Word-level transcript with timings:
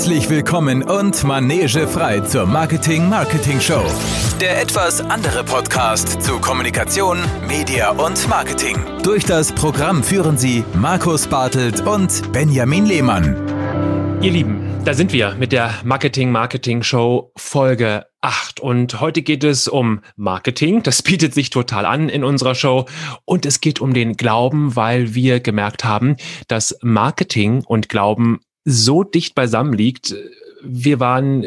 Herzlich 0.00 0.30
willkommen 0.30 0.82
und 0.82 1.24
manegefrei 1.24 2.20
zur 2.20 2.46
Marketing 2.46 3.10
Marketing 3.10 3.60
Show. 3.60 3.84
Der 4.40 4.62
etwas 4.62 5.02
andere 5.02 5.44
Podcast 5.44 6.22
zu 6.22 6.38
Kommunikation, 6.40 7.18
Media 7.46 7.90
und 7.90 8.26
Marketing. 8.26 8.78
Durch 9.02 9.24
das 9.24 9.52
Programm 9.52 10.02
führen 10.02 10.38
Sie 10.38 10.64
Markus 10.72 11.26
Bartelt 11.26 11.82
und 11.86 12.32
Benjamin 12.32 12.86
Lehmann. 12.86 13.36
Ihr 14.22 14.30
Lieben, 14.30 14.70
da 14.86 14.94
sind 14.94 15.12
wir 15.12 15.34
mit 15.34 15.52
der 15.52 15.74
Marketing 15.84 16.32
Marketing 16.32 16.82
Show 16.82 17.32
Folge 17.36 18.06
8 18.22 18.58
und 18.58 19.02
heute 19.02 19.20
geht 19.20 19.44
es 19.44 19.68
um 19.68 20.00
Marketing. 20.16 20.82
Das 20.82 21.02
bietet 21.02 21.34
sich 21.34 21.50
total 21.50 21.84
an 21.84 22.08
in 22.08 22.24
unserer 22.24 22.54
Show 22.54 22.86
und 23.26 23.44
es 23.44 23.60
geht 23.60 23.82
um 23.82 23.92
den 23.92 24.16
Glauben, 24.16 24.76
weil 24.76 25.14
wir 25.14 25.40
gemerkt 25.40 25.84
haben, 25.84 26.16
dass 26.48 26.78
Marketing 26.80 27.64
und 27.66 27.90
Glauben 27.90 28.40
so 28.64 29.04
dicht 29.04 29.34
beisammen 29.34 29.72
liegt. 29.72 30.14
Wir 30.62 31.00
waren 31.00 31.44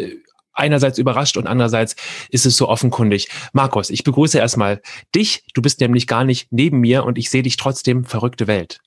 einerseits 0.53 0.97
überrascht 0.97 1.37
und 1.37 1.47
andererseits 1.47 1.95
ist 2.29 2.45
es 2.45 2.57
so 2.57 2.69
offenkundig. 2.69 3.29
Markus, 3.53 3.89
ich 3.89 4.03
begrüße 4.03 4.37
erstmal 4.37 4.81
dich. 5.15 5.45
Du 5.53 5.61
bist 5.61 5.79
nämlich 5.81 6.07
gar 6.07 6.23
nicht 6.23 6.47
neben 6.51 6.79
mir 6.79 7.03
und 7.03 7.17
ich 7.17 7.29
sehe 7.29 7.43
dich 7.43 7.57
trotzdem 7.57 8.05
verrückte 8.05 8.47
Welt. 8.47 8.79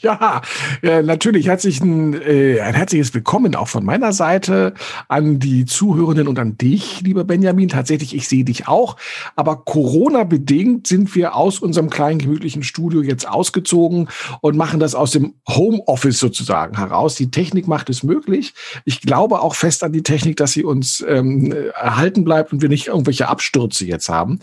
Ja, 0.00 0.42
äh, 0.82 1.02
natürlich 1.02 1.46
herzlichen, 1.46 2.14
äh, 2.14 2.60
ein 2.60 2.74
herzliches 2.74 3.14
Willkommen 3.14 3.54
auch 3.54 3.68
von 3.68 3.84
meiner 3.84 4.12
Seite 4.12 4.74
an 5.08 5.38
die 5.38 5.64
Zuhörenden 5.64 6.28
und 6.28 6.38
an 6.38 6.58
dich, 6.58 7.00
lieber 7.00 7.24
Benjamin. 7.24 7.68
Tatsächlich, 7.68 8.14
ich 8.14 8.28
sehe 8.28 8.44
dich 8.44 8.68
auch. 8.68 8.96
Aber 9.36 9.64
Corona-bedingt 9.64 10.86
sind 10.86 11.14
wir 11.14 11.34
aus 11.34 11.58
unserem 11.58 11.90
kleinen 11.90 12.18
gemütlichen 12.18 12.62
Studio 12.62 13.02
jetzt 13.02 13.28
ausgezogen 13.28 14.08
und 14.40 14.56
machen 14.56 14.80
das 14.80 14.94
aus 14.94 15.12
dem 15.12 15.34
Homeoffice 15.48 16.18
sozusagen 16.18 16.76
heraus. 16.76 17.14
Die 17.14 17.30
Technik 17.30 17.68
macht 17.68 17.90
es 17.90 18.02
möglich. 18.02 18.54
Ich 18.84 19.00
glaube 19.00 19.40
auch 19.40 19.54
fest 19.54 19.84
an 19.84 19.92
die 19.92 20.02
Technik, 20.02 20.36
dass 20.36 20.52
sie 20.52 20.64
uns 20.64 21.04
ähm, 21.08 21.54
erhalten 21.74 22.24
bleibt 22.24 22.52
und 22.52 22.62
wir 22.62 22.68
nicht 22.68 22.88
irgendwelche 22.88 23.28
Abstürze 23.28 23.86
jetzt 23.86 24.08
haben. 24.08 24.40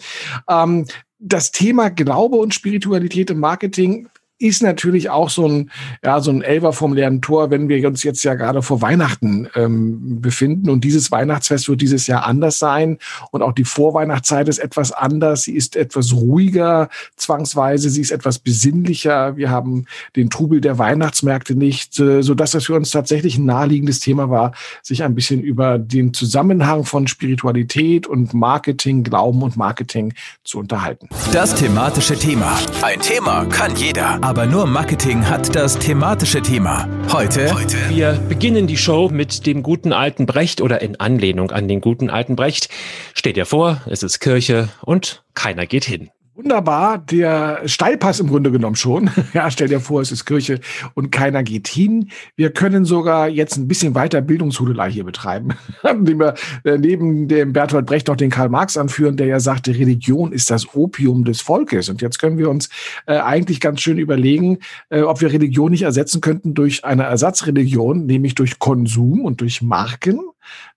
Ähm, 0.50 0.86
das 1.22 1.52
Thema 1.52 1.90
Glaube 1.90 2.38
und 2.38 2.54
Spiritualität 2.54 3.30
im 3.30 3.40
Marketing 3.40 4.08
ist 4.42 4.64
natürlich 4.64 5.10
auch 5.10 5.30
so 5.30 5.48
ein, 5.48 5.72
ja, 6.04 6.20
so 6.20 6.32
ein 6.32 6.42
Elfer 6.42 6.74
vom 6.74 6.94
leeren 6.94 7.22
Tor, 7.22 7.52
wenn 7.52 7.70
wir 7.70 7.88
uns 7.88 8.04
jetzt 8.04 8.24
ja 8.24 8.34
gerade 8.34 8.62
vor 8.62 8.82
Weihnachten 8.82 9.48
ähm, 9.56 10.22
befinden. 10.22 10.70
Und 10.70 10.84
dieses 10.84 11.12
Weihnachtsfest 11.12 11.70
wird 11.70 11.82
dieses 11.82 12.08
Jahr 12.08 12.26
anders 12.26 12.60
sein. 12.60 12.98
Und 13.32 13.42
auch 13.44 13.54
die 13.54 13.64
Vorweihnachtszeit 13.64 14.48
ist 14.48 14.60
etwas 14.60 14.92
anders. 14.92 15.44
Sie 15.44 15.54
ist 15.54 15.76
etwas 15.76 16.14
ruhiger, 16.14 16.90
zwangsweise. 17.16 17.90
Sie 17.90 18.02
ist 18.02 18.12
etwas 18.12 18.40
besinnlicher. 18.40 19.38
Wir 19.38 19.50
haben 19.50 19.86
den 20.16 20.30
Trubel 20.30 20.62
der 20.62 20.78
Weihnachtsmärkte 20.78 21.56
nicht, 21.56 22.00
äh, 22.00 22.22
so 22.24 22.34
dass 22.34 22.52
das 22.52 22.66
für 22.66 22.76
uns 22.76 22.92
tatsächlich 22.92 23.38
ein 23.38 23.46
naheliegendes 23.46 24.00
Thema 24.00 24.30
war, 24.30 24.54
sich 24.82 25.04
ein 25.04 25.16
bisschen 25.16 25.42
über 25.42 25.78
den 25.78 26.14
Zusammenhang 26.14 26.86
von 26.86 27.08
Spiritualität 27.08 28.08
und 28.08 28.34
Marketing, 28.34 29.04
Glauben 29.04 29.44
und 29.44 29.56
Marketing 29.58 30.14
zu 30.44 30.60
unterhalten. 30.60 31.10
Das 31.32 31.54
thematische 31.56 32.16
Thema. 32.16 32.58
Ein 32.82 33.00
Thema 33.00 33.46
kann 33.46 33.76
jeder 33.76 34.20
aber 34.32 34.46
nur 34.46 34.66
Marketing 34.66 35.28
hat 35.28 35.54
das 35.58 35.78
thematische 35.78 36.42
Thema. 36.42 36.88
Heute, 37.12 37.54
Heute. 37.54 37.76
Wir 37.90 38.14
beginnen 38.30 38.66
die 38.66 38.78
Show 38.78 39.10
mit 39.10 39.46
dem 39.46 39.62
guten 39.62 39.92
alten 39.92 40.26
Brecht 40.26 40.62
oder 40.62 40.82
in 40.82 40.98
Anlehnung 40.98 41.52
an 41.52 41.68
den 41.68 41.82
guten 41.82 42.10
alten 42.10 42.38
Brecht. 42.38 42.70
Steht 43.14 43.36
dir 43.36 43.46
vor, 43.46 43.82
es 43.88 44.04
ist 44.04 44.22
Kirche 44.22 44.70
und 44.84 45.26
keiner 45.34 45.66
geht 45.66 45.84
hin. 45.84 46.12
Wunderbar, 46.44 46.98
der 46.98 47.62
Steilpass 47.68 48.20
im 48.20 48.28
Grunde 48.28 48.52
genommen 48.52 48.76
schon. 48.76 49.12
ja, 49.34 49.52
stell 49.52 49.68
dir 49.68 49.80
vor, 49.80 50.02
es 50.02 50.12
ist 50.12 50.26
Kirche 50.26 50.60
und 50.96 51.12
keiner 51.12 51.44
geht 51.44 51.68
hin. 51.68 52.10
Wir 52.36 52.50
können 52.50 52.84
sogar 52.84 53.30
jetzt 53.30 53.58
ein 53.58 53.68
bisschen 53.68 53.94
weiter 53.94 54.22
Bildungshudelei 54.22 54.90
hier 54.90 55.04
betreiben, 55.04 55.50
indem 55.88 56.20
wir 56.20 56.34
äh, 56.64 56.80
neben 56.80 57.28
dem 57.28 57.54
Bertolt 57.54 57.86
Brecht 57.86 58.08
noch 58.08 58.16
den 58.16 58.32
Karl 58.32 58.50
Marx 58.50 58.76
anführen, 58.76 59.18
der 59.18 59.28
ja 59.28 59.40
sagte, 59.40 59.76
Religion 59.76 60.32
ist 60.32 60.50
das 60.50 60.74
Opium 60.74 61.26
des 61.26 61.42
Volkes. 61.42 61.90
Und 61.90 62.02
jetzt 62.02 62.18
können 62.18 62.40
wir 62.40 62.50
uns 62.50 62.70
äh, 63.06 63.20
eigentlich 63.20 63.60
ganz 63.60 63.82
schön 63.82 64.00
überlegen, 64.00 64.58
äh, 64.90 65.02
ob 65.02 65.22
wir 65.22 65.32
Religion 65.32 65.70
nicht 65.70 65.84
ersetzen 65.84 66.22
könnten 66.22 66.56
durch 66.56 66.84
eine 66.84 67.04
Ersatzreligion, 67.04 68.08
nämlich 68.08 68.34
durch 68.34 68.58
Konsum 68.58 69.26
und 69.26 69.42
durch 69.42 69.62
Marken. 69.62 70.22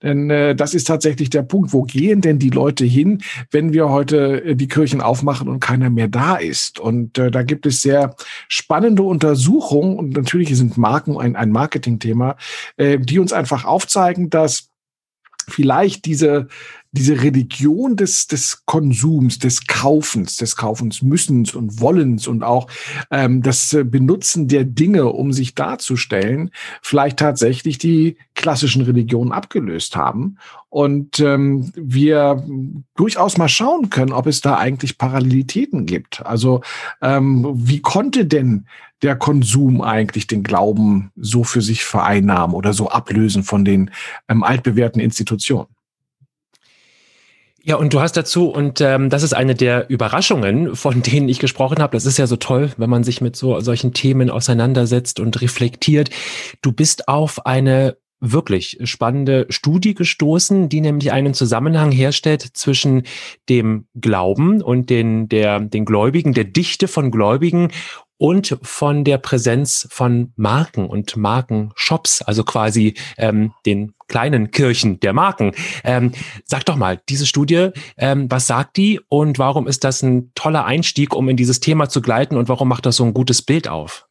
Denn 0.02 0.30
äh, 0.30 0.54
das 0.54 0.74
ist 0.74 0.86
tatsächlich 0.86 1.30
der 1.30 1.42
Punkt. 1.42 1.72
Wo 1.72 1.82
gehen 1.82 2.20
denn 2.20 2.38
die 2.38 2.50
Leute 2.50 2.84
hin, 2.84 3.22
wenn 3.50 3.72
wir 3.72 3.88
heute 3.88 4.44
äh, 4.44 4.56
die 4.56 4.68
Kirchen 4.68 5.00
aufmachen 5.00 5.48
und 5.48 5.60
keiner 5.60 5.90
mehr 5.90 6.08
da 6.08 6.36
ist? 6.36 6.78
Und 6.78 7.18
äh, 7.18 7.30
da 7.30 7.42
gibt 7.42 7.66
es 7.66 7.82
sehr 7.82 8.14
spannende 8.48 9.02
Untersuchungen 9.02 9.98
und 9.98 10.16
natürlich 10.16 10.54
sind 10.56 10.76
Marken 10.76 11.18
ein, 11.18 11.36
ein 11.36 11.50
Marketingthema, 11.50 12.36
äh, 12.76 12.98
die 12.98 13.18
uns 13.18 13.32
einfach 13.32 13.64
aufzeigen, 13.64 14.30
dass 14.30 14.70
vielleicht 15.48 16.04
diese 16.06 16.48
diese 16.94 17.22
Religion 17.22 17.96
des, 17.96 18.28
des 18.28 18.64
Konsums, 18.66 19.38
des 19.40 19.66
Kaufens, 19.66 20.36
des 20.36 20.54
Kaufens 20.54 21.02
müssens 21.02 21.54
und 21.54 21.80
wollens 21.80 22.28
und 22.28 22.44
auch 22.44 22.68
ähm, 23.10 23.42
das 23.42 23.76
Benutzen 23.84 24.46
der 24.46 24.64
Dinge, 24.64 25.06
um 25.06 25.32
sich 25.32 25.54
darzustellen, 25.56 26.50
vielleicht 26.82 27.18
tatsächlich 27.18 27.78
die 27.78 28.16
klassischen 28.34 28.82
Religionen 28.82 29.32
abgelöst 29.32 29.96
haben. 29.96 30.38
Und 30.70 31.18
ähm, 31.20 31.72
wir 31.74 32.44
durchaus 32.96 33.38
mal 33.38 33.48
schauen 33.48 33.90
können, 33.90 34.12
ob 34.12 34.26
es 34.26 34.40
da 34.40 34.56
eigentlich 34.56 34.96
Parallelitäten 34.96 35.86
gibt. 35.86 36.24
Also 36.24 36.62
ähm, 37.02 37.48
wie 37.54 37.80
konnte 37.80 38.24
denn 38.24 38.66
der 39.02 39.16
Konsum 39.16 39.82
eigentlich 39.82 40.26
den 40.26 40.42
Glauben 40.42 41.10
so 41.16 41.44
für 41.44 41.60
sich 41.60 41.84
vereinnahmen 41.84 42.54
oder 42.54 42.72
so 42.72 42.88
ablösen 42.88 43.42
von 43.42 43.64
den 43.64 43.90
ähm, 44.28 44.42
altbewährten 44.42 45.00
Institutionen? 45.00 45.73
Ja, 47.66 47.76
und 47.76 47.94
du 47.94 48.00
hast 48.00 48.12
dazu, 48.18 48.50
und 48.50 48.82
ähm, 48.82 49.08
das 49.08 49.22
ist 49.22 49.32
eine 49.32 49.54
der 49.54 49.88
Überraschungen, 49.88 50.76
von 50.76 51.00
denen 51.00 51.30
ich 51.30 51.38
gesprochen 51.38 51.78
habe. 51.78 51.96
Das 51.96 52.04
ist 52.04 52.18
ja 52.18 52.26
so 52.26 52.36
toll, 52.36 52.70
wenn 52.76 52.90
man 52.90 53.04
sich 53.04 53.22
mit 53.22 53.36
so 53.36 53.58
solchen 53.60 53.94
Themen 53.94 54.28
auseinandersetzt 54.28 55.18
und 55.18 55.40
reflektiert. 55.40 56.10
Du 56.60 56.72
bist 56.72 57.08
auf 57.08 57.46
eine 57.46 57.96
wirklich 58.20 58.78
spannende 58.84 59.46
Studie 59.48 59.94
gestoßen, 59.94 60.68
die 60.68 60.82
nämlich 60.82 61.10
einen 61.12 61.32
Zusammenhang 61.32 61.90
herstellt 61.90 62.42
zwischen 62.42 63.04
dem 63.48 63.86
Glauben 63.98 64.60
und 64.60 64.90
den, 64.90 65.30
der, 65.30 65.60
den 65.60 65.86
Gläubigen, 65.86 66.34
der 66.34 66.44
Dichte 66.44 66.86
von 66.86 67.10
Gläubigen 67.10 67.70
und 68.18 68.58
von 68.62 69.04
der 69.04 69.18
Präsenz 69.18 69.88
von 69.90 70.32
Marken 70.36 70.86
und 70.86 71.16
Markenshops, 71.16 72.22
also 72.22 72.44
quasi 72.44 72.94
ähm, 73.18 73.52
den 73.66 73.94
kleinen 74.08 74.50
Kirchen 74.50 75.00
der 75.00 75.12
Marken. 75.12 75.52
Ähm, 75.82 76.12
sag 76.44 76.64
doch 76.66 76.76
mal, 76.76 77.00
diese 77.08 77.26
Studie, 77.26 77.70
ähm, 77.96 78.30
was 78.30 78.46
sagt 78.46 78.76
die 78.76 79.00
und 79.08 79.38
warum 79.38 79.66
ist 79.66 79.84
das 79.84 80.02
ein 80.02 80.32
toller 80.34 80.64
Einstieg, 80.64 81.14
um 81.14 81.28
in 81.28 81.36
dieses 81.36 81.60
Thema 81.60 81.88
zu 81.88 82.00
gleiten 82.00 82.36
und 82.36 82.48
warum 82.48 82.68
macht 82.68 82.86
das 82.86 82.96
so 82.96 83.04
ein 83.04 83.14
gutes 83.14 83.42
Bild 83.42 83.68
auf? 83.68 84.06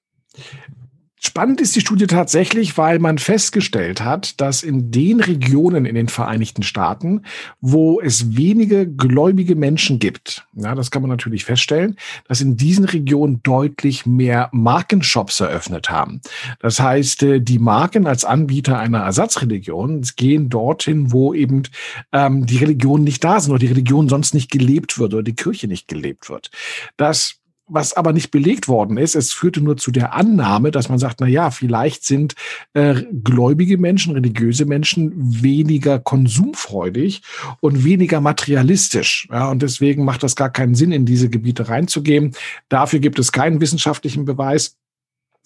Spannend 1.26 1.62
ist 1.62 1.74
die 1.74 1.80
Studie 1.80 2.06
tatsächlich, 2.06 2.78
weil 2.78 3.00
man 3.00 3.18
festgestellt 3.18 4.04
hat, 4.04 4.42
dass 4.42 4.62
in 4.62 4.92
den 4.92 5.22
Regionen 5.22 5.86
in 5.86 5.96
den 5.96 6.10
Vereinigten 6.10 6.64
Staaten, 6.64 7.22
wo 7.62 8.02
es 8.02 8.36
wenige 8.36 8.86
gläubige 8.86 9.56
Menschen 9.56 10.00
gibt, 10.00 10.46
ja, 10.54 10.76
das 10.76 10.92
kann 10.92 11.02
man 11.02 11.10
natürlich 11.10 11.46
feststellen, 11.46 11.96
dass 12.28 12.42
in 12.42 12.58
diesen 12.58 12.84
Regionen 12.84 13.42
deutlich 13.42 14.06
mehr 14.06 14.50
Markenshops 14.52 15.40
eröffnet 15.40 15.90
haben. 15.90 16.20
Das 16.60 16.82
heißt, 16.82 17.24
äh, 17.24 17.40
die 17.40 17.58
Marken 17.58 18.06
als 18.06 18.26
Anbieter 18.26 18.78
einer 18.78 19.00
Ersatzreligion 19.00 20.02
gehen 20.18 20.50
dorthin, 20.50 21.14
wo 21.14 21.34
eben 21.34 21.64
ähm, 22.12 22.46
die 22.46 22.58
Religionen 22.58 23.06
nicht 23.06 23.24
da 23.24 23.40
sind 23.40 23.52
oder 23.52 23.60
die 23.60 23.68
Religion 23.68 24.10
sonst 24.10 24.34
nicht 24.34 24.52
gelebt 24.52 25.00
wird 25.00 25.14
oder 25.14 25.24
die 25.24 25.36
Kirche 25.36 25.70
nicht 25.70 25.88
gelebt 25.88 26.30
wird. 26.30 26.52
Das 26.98 27.40
was 27.74 27.94
aber 27.94 28.14
nicht 28.14 28.32
belegt 28.32 28.68
worden 28.68 28.98
ist. 28.98 29.16
Es 29.16 29.34
führte 29.34 29.62
nur 29.62 29.78
zu 29.78 29.92
der 29.92 30.14
Annahme, 30.14 30.72
dass 30.72 30.90
man 30.90 31.00
sagt, 31.00 31.20
na 31.20 31.28
ja, 31.28 31.50
vielleicht 31.52 32.06
sind 32.06 32.36
äh, 32.74 33.02
gläubige 33.24 33.78
Menschen, 33.78 34.14
religiöse 34.14 34.66
Menschen 34.66 35.12
weniger 35.16 36.00
konsumfreudig 36.00 37.24
und 37.62 37.84
weniger 37.84 38.22
materialistisch. 38.22 39.28
Ja, 39.32 39.50
und 39.50 39.62
deswegen 39.62 40.06
macht 40.06 40.24
das 40.24 40.36
gar 40.36 40.52
keinen 40.52 40.76
Sinn, 40.76 40.92
in 40.92 41.06
diese 41.06 41.30
Gebiete 41.30 41.68
reinzugehen. 41.68 42.36
Dafür 42.70 43.00
gibt 43.00 43.18
es 43.18 43.32
keinen 43.32 43.60
wissenschaftlichen 43.60 44.26
Beweis. 44.26 44.78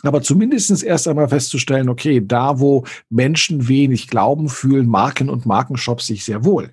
Aber 0.03 0.21
zumindestens 0.21 0.83
erst 0.83 1.07
einmal 1.07 1.29
festzustellen, 1.29 1.89
okay, 1.89 2.21
da 2.23 2.59
wo 2.59 2.85
Menschen 3.09 3.67
wenig 3.67 4.07
Glauben 4.07 4.47
fühlen, 4.47 4.87
Marken 4.87 5.27
und 5.27 5.47
Markenshops 5.47 6.05
sich 6.05 6.23
sehr 6.23 6.45
wohl. 6.45 6.71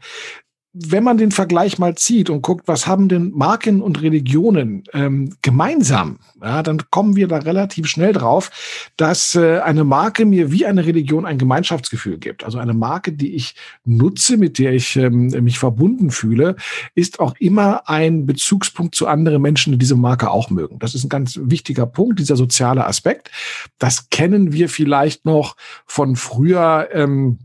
Wenn 0.77 1.05
man 1.05 1.19
den 1.19 1.31
Vergleich 1.31 1.79
mal 1.79 1.95
zieht 1.95 2.31
und 2.31 2.43
guckt, 2.43 2.67
was 2.67 2.89
haben 2.89 3.09
denn 3.09 3.31
Marken 3.31 3.81
und 3.81 4.03
Religionen 4.03 4.83
ähm, 4.93 5.37
gemeinsam, 5.41 6.19
ja, 6.43 6.65
dann 6.65 6.83
kommen 6.91 7.15
wir 7.15 7.29
da 7.29 7.39
relativ 7.39 7.87
schnell 7.87 8.13
drauf, 8.13 8.51
dass 8.97 9.37
äh, 9.37 9.61
eine 9.61 9.85
Marke 9.85 10.25
mir 10.25 10.51
wie 10.51 10.67
eine 10.67 10.85
Religion 10.85 11.27
ein 11.27 11.39
Gemeinschaftsgefühl 11.39 12.19
gibt. 12.19 12.43
Also 12.43 12.59
eine 12.59 12.75
Marke, 12.75 13.13
die 13.13 13.37
ich 13.37 13.55
nutze, 13.85 14.37
mit 14.37 14.59
der 14.59 14.73
ich 14.73 14.97
ähm, 14.97 15.29
mich 15.29 15.61
verbunden 15.61 16.11
fühle, 16.11 16.57
ist 16.97 17.21
auch 17.21 17.37
immer 17.39 17.89
ein 17.89 18.27
Bezugspunkt 18.27 18.97
zu 18.97 19.07
anderen 19.07 19.43
Menschen, 19.43 19.73
die 19.73 19.79
diese 19.79 19.97
Marke 19.97 20.29
auch 20.33 20.51
mögen. 20.51 20.81
Das 20.81 20.97
ist 20.97 21.05
ein 21.05 21.09
ganz 21.09 21.39
wichtiger 21.41 21.87
Punkt, 21.87 22.19
dieser 22.19 22.35
soziale 22.35 22.85
Aspekt. 22.85 23.31
Das 23.79 24.11
kennen 24.11 24.53
wir 24.53 24.69
vielleicht 24.69 25.25
noch 25.25 25.57
von 25.87 26.17
früher. 26.17 26.89
Ähm, 26.93 27.39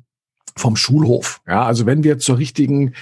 vom 0.60 0.76
Schulhof. 0.76 1.42
Ja, 1.48 1.64
also 1.64 1.86
wenn 1.86 2.04
wir 2.04 2.20
zur 2.20 2.38
richtigen 2.38 2.94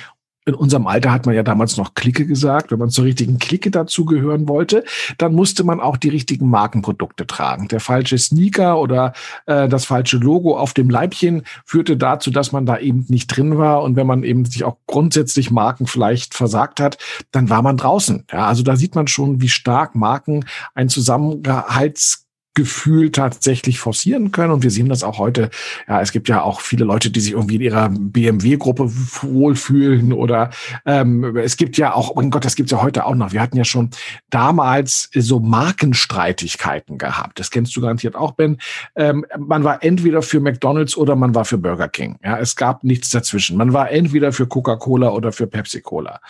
in 0.47 0.55
unserem 0.55 0.87
Alter 0.87 1.11
hat 1.11 1.25
man 1.25 1.35
ja 1.35 1.43
damals 1.43 1.75
noch 1.75 1.93
Clique 1.93 2.25
gesagt. 2.25 2.71
Wenn 2.71 2.79
man 2.79 2.89
zur 2.89 3.03
richtigen 3.03 3.37
Clique 3.37 3.69
dazugehören 3.69 4.47
wollte, 4.47 4.85
dann 5.17 5.35
musste 5.35 5.65
man 5.65 5.81
auch 5.81 5.97
die 5.97 6.07
richtigen 6.07 6.49
Markenprodukte 6.49 7.27
tragen. 7.27 7.67
Der 7.67 7.81
falsche 7.81 8.17
Sneaker 8.17 8.79
oder 8.79 9.11
äh, 9.45 9.67
das 9.67 9.83
falsche 9.83 10.17
Logo 10.17 10.57
auf 10.57 10.73
dem 10.73 10.89
Leibchen 10.89 11.43
führte 11.65 11.97
dazu, 11.97 12.31
dass 12.31 12.53
man 12.53 12.65
da 12.65 12.79
eben 12.79 13.05
nicht 13.09 13.27
drin 13.27 13.57
war. 13.57 13.83
Und 13.83 13.97
wenn 13.97 14.07
man 14.07 14.23
eben 14.23 14.45
sich 14.45 14.63
auch 14.63 14.77
grundsätzlich 14.87 15.51
Marken 15.51 15.85
vielleicht 15.85 16.33
versagt 16.33 16.79
hat, 16.79 16.97
dann 17.31 17.49
war 17.49 17.61
man 17.61 17.75
draußen. 17.75 18.23
Ja, 18.31 18.47
also 18.47 18.63
da 18.63 18.77
sieht 18.77 18.95
man 18.95 19.07
schon, 19.07 19.41
wie 19.41 19.49
stark 19.49 19.95
Marken 19.95 20.45
ein 20.73 20.87
Zusammenhalts 20.87 22.26
Gefühl 22.57 23.11
tatsächlich 23.11 23.77
forcieren 23.77 24.31
können. 24.31 24.51
Und 24.51 24.63
wir 24.63 24.71
sehen 24.71 24.89
das 24.89 25.03
auch 25.03 25.19
heute. 25.19 25.51
Ja, 25.87 26.01
es 26.01 26.11
gibt 26.11 26.27
ja 26.27 26.41
auch 26.41 26.59
viele 26.59 26.85
Leute, 26.85 27.11
die 27.11 27.19
sich 27.19 27.33
irgendwie 27.33 27.57
in 27.57 27.61
ihrer 27.61 27.89
BMW-Gruppe 27.89 28.89
wohlfühlen 29.21 30.11
oder 30.11 30.49
ähm, 30.83 31.37
es 31.37 31.55
gibt 31.55 31.77
ja 31.77 31.93
auch, 31.93 32.09
oh 32.09 32.13
mein 32.15 32.31
Gott, 32.31 32.45
das 32.45 32.55
gibt's 32.55 32.71
ja 32.71 32.81
heute 32.81 33.05
auch 33.05 33.13
noch. 33.13 33.31
Wir 33.31 33.41
hatten 33.41 33.57
ja 33.57 33.63
schon 33.63 33.91
damals 34.31 35.11
so 35.13 35.39
Markenstreitigkeiten 35.39 36.97
gehabt. 36.97 37.39
Das 37.39 37.51
kennst 37.51 37.75
du 37.75 37.81
garantiert 37.81 38.15
auch, 38.15 38.31
Ben. 38.31 38.57
Ähm, 38.95 39.23
man 39.37 39.63
war 39.63 39.83
entweder 39.83 40.23
für 40.23 40.39
McDonalds 40.39 40.97
oder 40.97 41.15
man 41.15 41.35
war 41.35 41.45
für 41.45 41.59
Burger 41.59 41.89
King. 41.89 42.17
Ja, 42.23 42.39
es 42.39 42.55
gab 42.55 42.83
nichts 42.83 43.11
dazwischen. 43.11 43.55
Man 43.55 43.71
war 43.71 43.91
entweder 43.91 44.31
für 44.31 44.47
Coca-Cola 44.47 45.09
oder 45.09 45.31
für 45.31 45.45
Pepsi-Cola. 45.45 46.21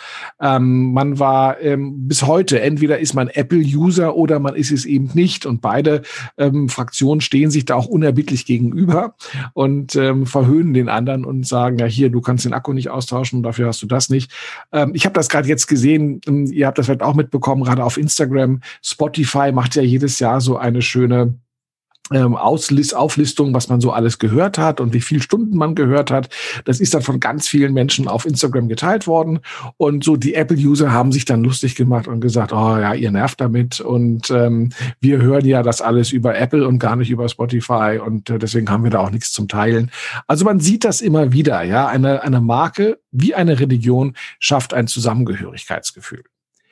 Ähm, 0.42 0.92
man 0.92 1.20
war 1.20 1.62
ähm, 1.62 2.10
bis 2.10 2.24
heute, 2.24 2.60
entweder 2.60 3.00
ist 3.00 3.14
man 3.14 3.30
Apple-User 3.30 4.14
oder 4.14 4.40
man 4.40 4.56
ist 4.56 4.72
es 4.72 4.84
eben 4.84 5.10
nicht. 5.14 5.46
Und 5.46 5.62
beide 5.62 6.02
ähm, 6.38 6.69
Fraktionen 6.69 7.22
stehen 7.22 7.52
sich 7.52 7.66
da 7.66 7.75
auch 7.75 7.88
unerbittlich 7.88 8.46
gegenüber 8.46 9.16
und 9.54 9.96
ähm, 9.96 10.25
verhöhnen 10.25 10.74
den 10.74 10.90
anderen 10.90 11.25
und 11.25 11.46
sagen, 11.46 11.78
ja 11.78 11.86
hier, 11.86 12.10
du 12.10 12.22
kannst 12.22 12.46
den 12.46 12.54
Akku 12.54 12.74
nicht 12.74 12.90
austauschen, 12.90 13.44
dafür 13.44 13.68
hast 13.68 13.81
du 13.81 13.88
das 13.88 14.10
nicht. 14.10 14.31
Ähm, 14.72 14.92
ich 14.94 15.06
habe 15.06 15.14
das 15.14 15.30
gerade 15.30 15.48
jetzt 15.48 15.68
gesehen, 15.68 16.22
ähm, 16.28 16.46
ihr 16.48 16.68
habt 16.68 16.78
das 16.78 16.88
vielleicht 16.88 17.04
auch 17.04 17.16
mitbekommen, 17.16 17.64
gerade 17.64 17.84
auf 17.84 17.98
Instagram. 17.98 18.62
Spotify 18.81 19.52
macht 19.52 19.75
ja 19.75 19.81
jedes 19.81 20.19
Jahr 20.19 20.42
so 20.42 20.58
eine 20.58 20.81
schöne 20.81 21.36
ähm, 22.12 22.36
Auslist, 22.36 22.95
Auflistung, 22.95 23.54
was 23.54 23.69
man 23.69 23.81
so 23.81 23.92
alles 23.92 24.19
gehört 24.19 24.57
hat 24.57 24.80
und 24.80 24.94
wie 24.94 25.01
viel 25.01 25.21
Stunden 25.21 25.57
man 25.57 25.75
gehört 25.75 26.12
hat. 26.12 26.30
Das 26.65 26.80
ist 26.80 26.94
dann 26.94 27.01
von 27.01 27.19
ganz 27.19 27.48
vielen 27.48 27.74
Menschen 27.74 28.07
auf 28.07 28.25
Instagram 28.25 28.68
geteilt 28.68 29.07
worden. 29.07 29.39
Und 29.77 30.04
so 30.04 30.15
die 30.15 30.33
Apple-User 30.33 30.92
haben 30.92 31.12
sich 31.12 31.25
dann 31.25 31.44
lustig 31.44 31.75
gemacht 31.75 32.07
und 32.07 32.21
gesagt, 32.21 32.54
oh 32.54 32.77
ja, 32.77 32.94
ihr 32.94 33.12
nervt 33.12 33.42
damit. 33.42 33.80
Und 33.80 34.30
ähm, 34.30 34.69
wir 35.00 35.21
hören 35.21 35.45
ja 35.45 35.63
das 35.63 35.81
alles 35.81 36.12
über 36.12 36.38
Apple 36.38 36.68
und 36.68 36.80
gar 36.80 36.95
nicht 36.95 37.09
über 37.09 37.27
Spotify. 37.30 38.00
Und 38.04 38.30
äh, 38.30 38.39
deswegen 38.39 38.69
haben 38.69 38.83
wir 38.83 38.92
da 38.92 39.00
auch 39.00 39.12
nichts 39.12 39.31
zum 39.31 39.48
Teilen. 39.48 39.92
Also 40.27 40.45
man 40.45 40.59
sieht 40.59 40.83
das 40.83 41.01
immer 41.01 41.31
wieder, 41.31 41.63
ja. 41.63 41.88
Eine, 41.88 42.24
eine 42.24 42.42
Marke 42.42 43.00
wie 43.12 43.33
eine 43.33 43.59
Religion 43.59 44.15
schafft 44.39 44.74
ein 44.74 44.88
Zusammengehörigkeitsgefühl. 44.88 46.24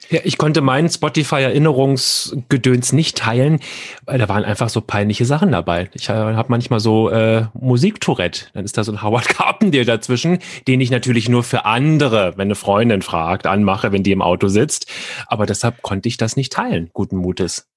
Ja, 0.10 0.20
ich 0.24 0.38
konnte 0.38 0.62
meinen 0.62 0.90
Spotify-Erinnerungsgedöns 0.90 2.94
nicht 2.94 3.18
teilen, 3.18 3.60
weil 4.06 4.20
da 4.20 4.30
waren 4.30 4.44
einfach 4.44 4.70
so 4.70 4.82
peinliche 4.82 5.26
Sachen 5.26 5.52
dabei. 5.52 5.90
Ich 5.94 6.10
äh, 6.10 6.14
habe 6.14 6.50
manchmal 6.50 6.80
so 6.80 7.10
äh, 7.10 7.46
Musiktourette. 7.54 8.48
Dann 8.54 8.66
ist 8.66 8.78
da 8.78 8.84
so 8.84 8.92
ein 8.92 9.02
Howard 9.02 9.28
Carpendale 9.28 9.86
dazwischen, 9.86 10.40
den 10.68 10.82
ich 10.82 10.92
natürlich 10.92 11.30
nur 11.30 11.44
für 11.44 11.66
andere, 11.66 12.34
wenn 12.38 12.48
eine 12.48 12.56
Freundin 12.56 13.02
fragt, 13.02 13.48
anmache, 13.48 13.92
wenn 13.92 14.04
die 14.04 14.12
im 14.12 14.22
Auto 14.22 14.48
sitzt. 14.48 14.92
Aber 15.28 15.46
deshalb 15.46 15.82
konnte 15.82 16.08
ich 16.08 16.18
das 16.18 16.36
nicht 16.36 16.54
teilen, 16.54 16.90
guten 16.94 17.18
Mutes. 17.18 17.68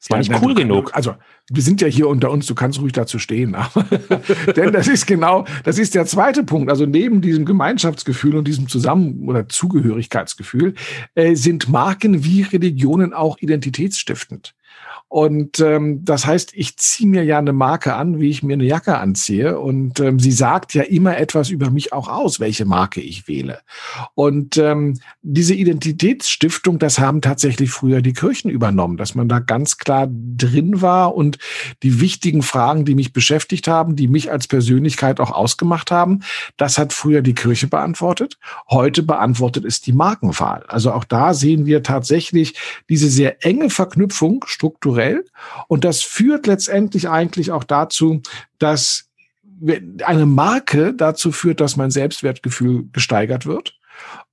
Das 0.00 0.10
war 0.10 0.20
ja, 0.20 0.28
nicht 0.28 0.42
cool 0.42 0.54
du, 0.54 0.62
genug. 0.62 0.94
Also, 0.94 1.14
wir 1.50 1.62
sind 1.62 1.80
ja 1.80 1.88
hier 1.88 2.08
unter 2.08 2.30
uns, 2.30 2.46
du 2.46 2.54
kannst 2.54 2.80
ruhig 2.80 2.92
dazu 2.92 3.18
stehen. 3.18 3.56
Denn 4.56 4.72
das 4.72 4.88
ist 4.88 5.06
genau, 5.06 5.46
das 5.64 5.78
ist 5.78 5.94
der 5.94 6.06
zweite 6.06 6.42
Punkt. 6.42 6.70
Also 6.70 6.86
neben 6.86 7.20
diesem 7.20 7.44
Gemeinschaftsgefühl 7.44 8.36
und 8.36 8.48
diesem 8.48 8.68
Zusammen- 8.68 9.28
oder 9.28 9.48
Zugehörigkeitsgefühl 9.48 10.74
äh, 11.14 11.34
sind 11.34 11.68
Marken 11.68 12.24
wie 12.24 12.42
Religionen 12.42 13.12
auch 13.12 13.38
identitätsstiftend. 13.38 14.54
Und 15.08 15.60
ähm, 15.60 16.04
das 16.04 16.26
heißt, 16.26 16.52
ich 16.54 16.76
ziehe 16.78 17.08
mir 17.08 17.22
ja 17.22 17.38
eine 17.38 17.52
Marke 17.52 17.94
an, 17.94 18.18
wie 18.18 18.28
ich 18.28 18.42
mir 18.42 18.54
eine 18.54 18.64
Jacke 18.64 18.98
anziehe. 18.98 19.58
Und 19.60 20.00
ähm, 20.00 20.18
sie 20.18 20.32
sagt 20.32 20.74
ja 20.74 20.82
immer 20.82 21.16
etwas 21.16 21.48
über 21.48 21.70
mich 21.70 21.92
auch 21.92 22.08
aus, 22.08 22.40
welche 22.40 22.64
Marke 22.64 23.00
ich 23.00 23.28
wähle. 23.28 23.60
Und 24.14 24.56
ähm, 24.56 24.98
diese 25.22 25.54
Identitätsstiftung, 25.54 26.80
das 26.80 26.98
haben 26.98 27.20
tatsächlich 27.20 27.70
früher 27.70 28.02
die 28.02 28.14
Kirchen 28.14 28.50
übernommen, 28.50 28.96
dass 28.96 29.14
man 29.14 29.28
da 29.28 29.38
ganz 29.38 29.78
klar 29.78 30.08
drin 30.10 30.82
war 30.82 31.14
und 31.14 31.38
die 31.84 32.00
wichtigen 32.00 32.42
Fragen, 32.42 32.84
die 32.84 32.96
mich 32.96 33.12
beschäftigt 33.12 33.68
haben, 33.68 33.94
die 33.94 34.08
mich 34.08 34.32
als 34.32 34.48
Persönlichkeit 34.48 35.20
auch 35.20 35.30
ausgemacht 35.30 35.92
haben, 35.92 36.20
das 36.56 36.78
hat 36.78 36.92
früher 36.92 37.22
die 37.22 37.34
Kirche 37.34 37.68
beantwortet. 37.68 38.38
Heute 38.68 39.04
beantwortet 39.04 39.64
es 39.64 39.80
die 39.80 39.92
Markenwahl. 39.92 40.64
Also 40.66 40.90
auch 40.92 41.04
da 41.04 41.32
sehen 41.32 41.64
wir 41.64 41.84
tatsächlich 41.84 42.54
diese 42.88 43.08
sehr 43.08 43.44
enge 43.44 43.70
Verknüpfung 43.70 44.44
strukturell 44.46 44.95
kulturell. 44.96 45.24
Und 45.68 45.84
das 45.84 46.02
führt 46.02 46.46
letztendlich 46.46 47.08
eigentlich 47.08 47.52
auch 47.52 47.64
dazu, 47.64 48.22
dass 48.58 49.08
eine 50.04 50.26
Marke 50.26 50.94
dazu 50.94 51.32
führt, 51.32 51.60
dass 51.60 51.76
mein 51.76 51.90
Selbstwertgefühl 51.90 52.88
gesteigert 52.92 53.46
wird. 53.46 53.78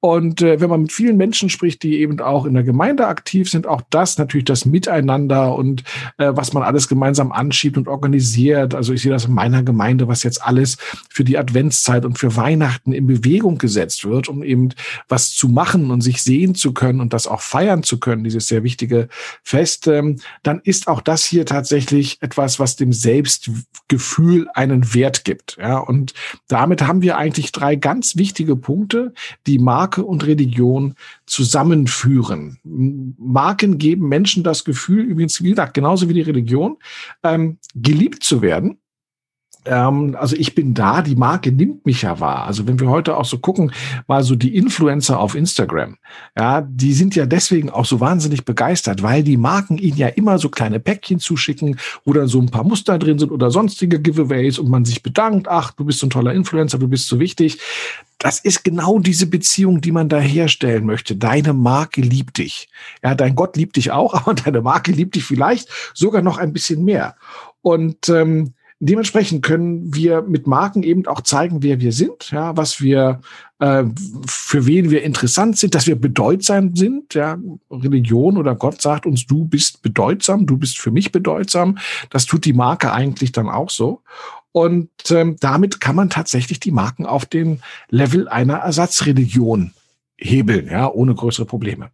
Und 0.04 0.42
äh, 0.42 0.60
wenn 0.60 0.70
man 0.70 0.82
mit 0.82 0.92
vielen 0.92 1.16
Menschen 1.16 1.48
spricht, 1.48 1.82
die 1.82 2.02
eben 2.02 2.20
auch 2.20 2.44
in 2.44 2.54
der 2.54 2.64
Gemeinde 2.64 3.08
aktiv 3.08 3.50
sind, 3.50 3.66
auch 3.66 3.80
das 3.90 4.18
natürlich 4.18 4.44
das 4.44 4.66
Miteinander 4.66 5.56
und 5.56 5.86
äh, 6.18 6.30
was 6.36 6.52
man 6.52 6.62
alles 6.62 6.90
gemeinsam 6.90 7.32
anschiebt 7.32 7.78
und 7.78 7.88
organisiert. 7.88 8.76
Also 8.76 8.92
ich 8.92 9.02
sehe 9.02 9.14
das 9.14 9.24
in 9.24 9.34
meiner 9.34 9.64
Gemeinde, 9.64 10.10
was 10.10 10.24
jetzt 10.24 10.46
alles 10.46 10.76
für 11.10 11.24
die 11.24 11.38
Adventszeit 11.38 12.04
und 12.04 12.20
für 12.20 12.36
Weihnachten 12.36 12.92
in 12.92 13.08
Bewegung 13.08 13.58
gesetzt 13.58 14.04
wird, 14.04 14.28
um 14.28 14.44
eben 14.44 14.72
was 15.08 15.32
zu 15.32 15.48
machen 15.48 15.90
und 15.90 16.02
sich 16.02 16.22
sehen 16.22 16.54
zu 16.54 16.74
können 16.74 17.00
und 17.00 17.14
das 17.14 17.26
auch 17.26 17.40
feiern 17.40 17.82
zu 17.82 17.98
können, 17.98 18.26
dieses 18.26 18.48
sehr 18.48 18.64
wichtige 18.64 19.08
Fest, 19.42 19.88
ähm, 19.88 20.20
dann 20.42 20.60
ist 20.66 20.90
auch 20.90 21.00
das 21.00 21.24
hier 21.24 21.46
tatsächlich 21.46 22.22
etwas, 22.22 22.60
was 22.60 22.76
dem 22.76 22.92
Selbstgefühl 22.92 24.50
einen 24.54 24.94
Wert 24.94 25.24
gibt. 25.24 25.56
Ja, 25.62 25.78
und 25.78 26.14
damit 26.50 26.86
haben 26.86 27.02
wir 27.02 27.18
eigentlich 27.18 27.54
drei 27.54 27.78
ganz 27.78 28.18
wichtige 28.18 28.58
Punkte, 28.58 29.14
die 29.48 29.60
Marke 29.60 29.93
Marke 29.94 30.06
und 30.06 30.26
Religion 30.26 30.96
zusammenführen. 31.28 32.58
Marken 32.64 33.78
geben 33.78 34.10
Menschen 34.10 34.44
das 34.44 34.64
Gefühl, 34.64 35.04
übrigens, 35.04 35.44
wie 35.44 35.52
gesagt, 35.52 35.76
genauso 35.76 36.10
wie 36.10 36.14
die 36.14 36.22
Religion, 36.22 36.78
ähm, 37.24 37.60
geliebt 37.76 38.24
zu 38.24 38.42
werden 38.42 38.80
ähm, 39.66 40.16
also 40.20 40.36
ich 40.36 40.56
bin 40.56 40.74
da, 40.74 41.02
die 41.02 41.16
Marke 41.16 41.52
nimmt 41.52 41.86
mich 41.86 42.02
ja 42.02 42.20
wahr. 42.20 42.46
Also 42.46 42.68
wenn 42.68 42.80
wir 42.80 42.90
heute 42.90 43.18
auch 43.18 43.26
so 43.26 43.38
gucken, 43.38 43.72
mal 44.08 44.24
so 44.24 44.36
die 44.36 44.56
Influencer 44.56 45.20
auf 45.20 45.36
Instagram, 45.36 45.98
ja, 46.38 46.62
die 46.62 46.94
sind 46.94 47.16
ja 47.16 47.26
deswegen 47.26 47.70
auch 47.70 47.86
so 47.86 48.00
wahnsinnig 48.00 48.46
begeistert, 48.46 49.04
weil 49.04 49.24
die 49.24 49.38
Marken 49.38 49.78
ihnen 49.78 49.98
ja 49.98 50.08
immer 50.08 50.40
so 50.40 50.50
kleine 50.50 50.80
Päckchen 50.80 51.20
zuschicken, 51.20 51.78
wo 52.06 52.14
dann 52.14 52.28
so 52.28 52.40
ein 52.40 52.50
paar 52.50 52.64
Muster 52.64 52.98
drin 53.00 53.20
sind 53.20 53.32
oder 53.32 53.52
sonstige 53.52 54.00
Giveaways 54.00 54.60
und 54.60 54.70
man 54.70 54.86
sich 54.86 55.04
bedankt, 55.04 55.48
ach, 55.48 55.72
du 55.72 55.86
bist 55.86 56.00
so 56.00 56.08
ein 56.08 56.12
toller 56.12 56.34
Influencer, 56.34 56.78
du 56.78 56.88
bist 56.88 57.08
so 57.08 57.20
wichtig. 57.20 57.60
Das 58.20 58.40
ist 58.40 58.64
genau 58.64 59.00
diese 59.00 59.28
Beziehung, 59.28 59.82
die 59.82 59.92
man 59.92 60.08
da 60.08 60.18
herstellen 60.18 60.86
möchte. 60.86 61.16
Deine 61.16 61.52
Marke 61.52 62.02
liebt 62.02 62.38
dich. 62.38 62.70
Ja, 63.04 63.16
dein 63.16 63.36
Gott 63.36 63.58
liebt 63.58 63.76
dich 63.76 63.92
auch, 63.92 64.14
aber 64.26 64.34
deine 64.34 64.62
Marke 64.62 64.92
liebt 64.92 65.16
dich 65.16 65.26
vielleicht 65.26 65.68
sogar 65.94 66.22
noch 66.22 66.38
ein 66.38 66.54
bisschen 66.54 66.86
mehr. 66.86 67.16
Und 67.62 68.10
ähm, 68.10 68.54
dementsprechend 68.90 69.44
können 69.44 69.94
wir 69.94 70.22
mit 70.22 70.48
Marken 70.48 70.84
eben 70.84 71.06
auch 71.08 71.22
zeigen, 71.22 71.64
wer 71.64 71.80
wir 71.80 71.92
sind, 71.92 72.32
ja, 72.32 72.56
was 72.58 72.82
wir, 72.82 73.22
äh, 73.60 73.84
für 74.26 74.66
wen 74.66 74.90
wir 74.90 75.04
interessant 75.04 75.58
sind, 75.58 75.76
dass 75.76 75.88
wir 75.88 75.96
bedeutsam 75.96 76.76
sind. 76.76 77.14
Ja, 77.14 77.38
Religion 77.70 78.38
oder 78.38 78.56
Gott 78.56 78.82
sagt 78.82 79.06
uns, 79.06 79.26
du 79.26 79.46
bist 79.46 79.82
bedeutsam, 79.82 80.46
du 80.46 80.58
bist 80.58 80.80
für 80.80 80.92
mich 80.92 81.12
bedeutsam. 81.12 81.78
Das 82.10 82.26
tut 82.26 82.46
die 82.46 82.54
Marke 82.54 82.92
eigentlich 82.92 83.32
dann 83.32 83.50
auch 83.50 83.70
so. 83.70 84.02
Und 84.52 84.90
ähm, 85.10 85.38
damit 85.40 85.82
kann 85.82 85.96
man 85.96 86.10
tatsächlich 86.10 86.60
die 86.60 86.72
Marken 86.72 87.06
auf 87.06 87.26
den 87.26 87.62
Level 87.90 88.28
einer 88.28 88.58
Ersatzreligion 88.58 89.74
hebeln, 90.18 90.68
ja, 90.68 90.90
ohne 90.92 91.16
größere 91.16 91.46
Probleme. 91.46 91.90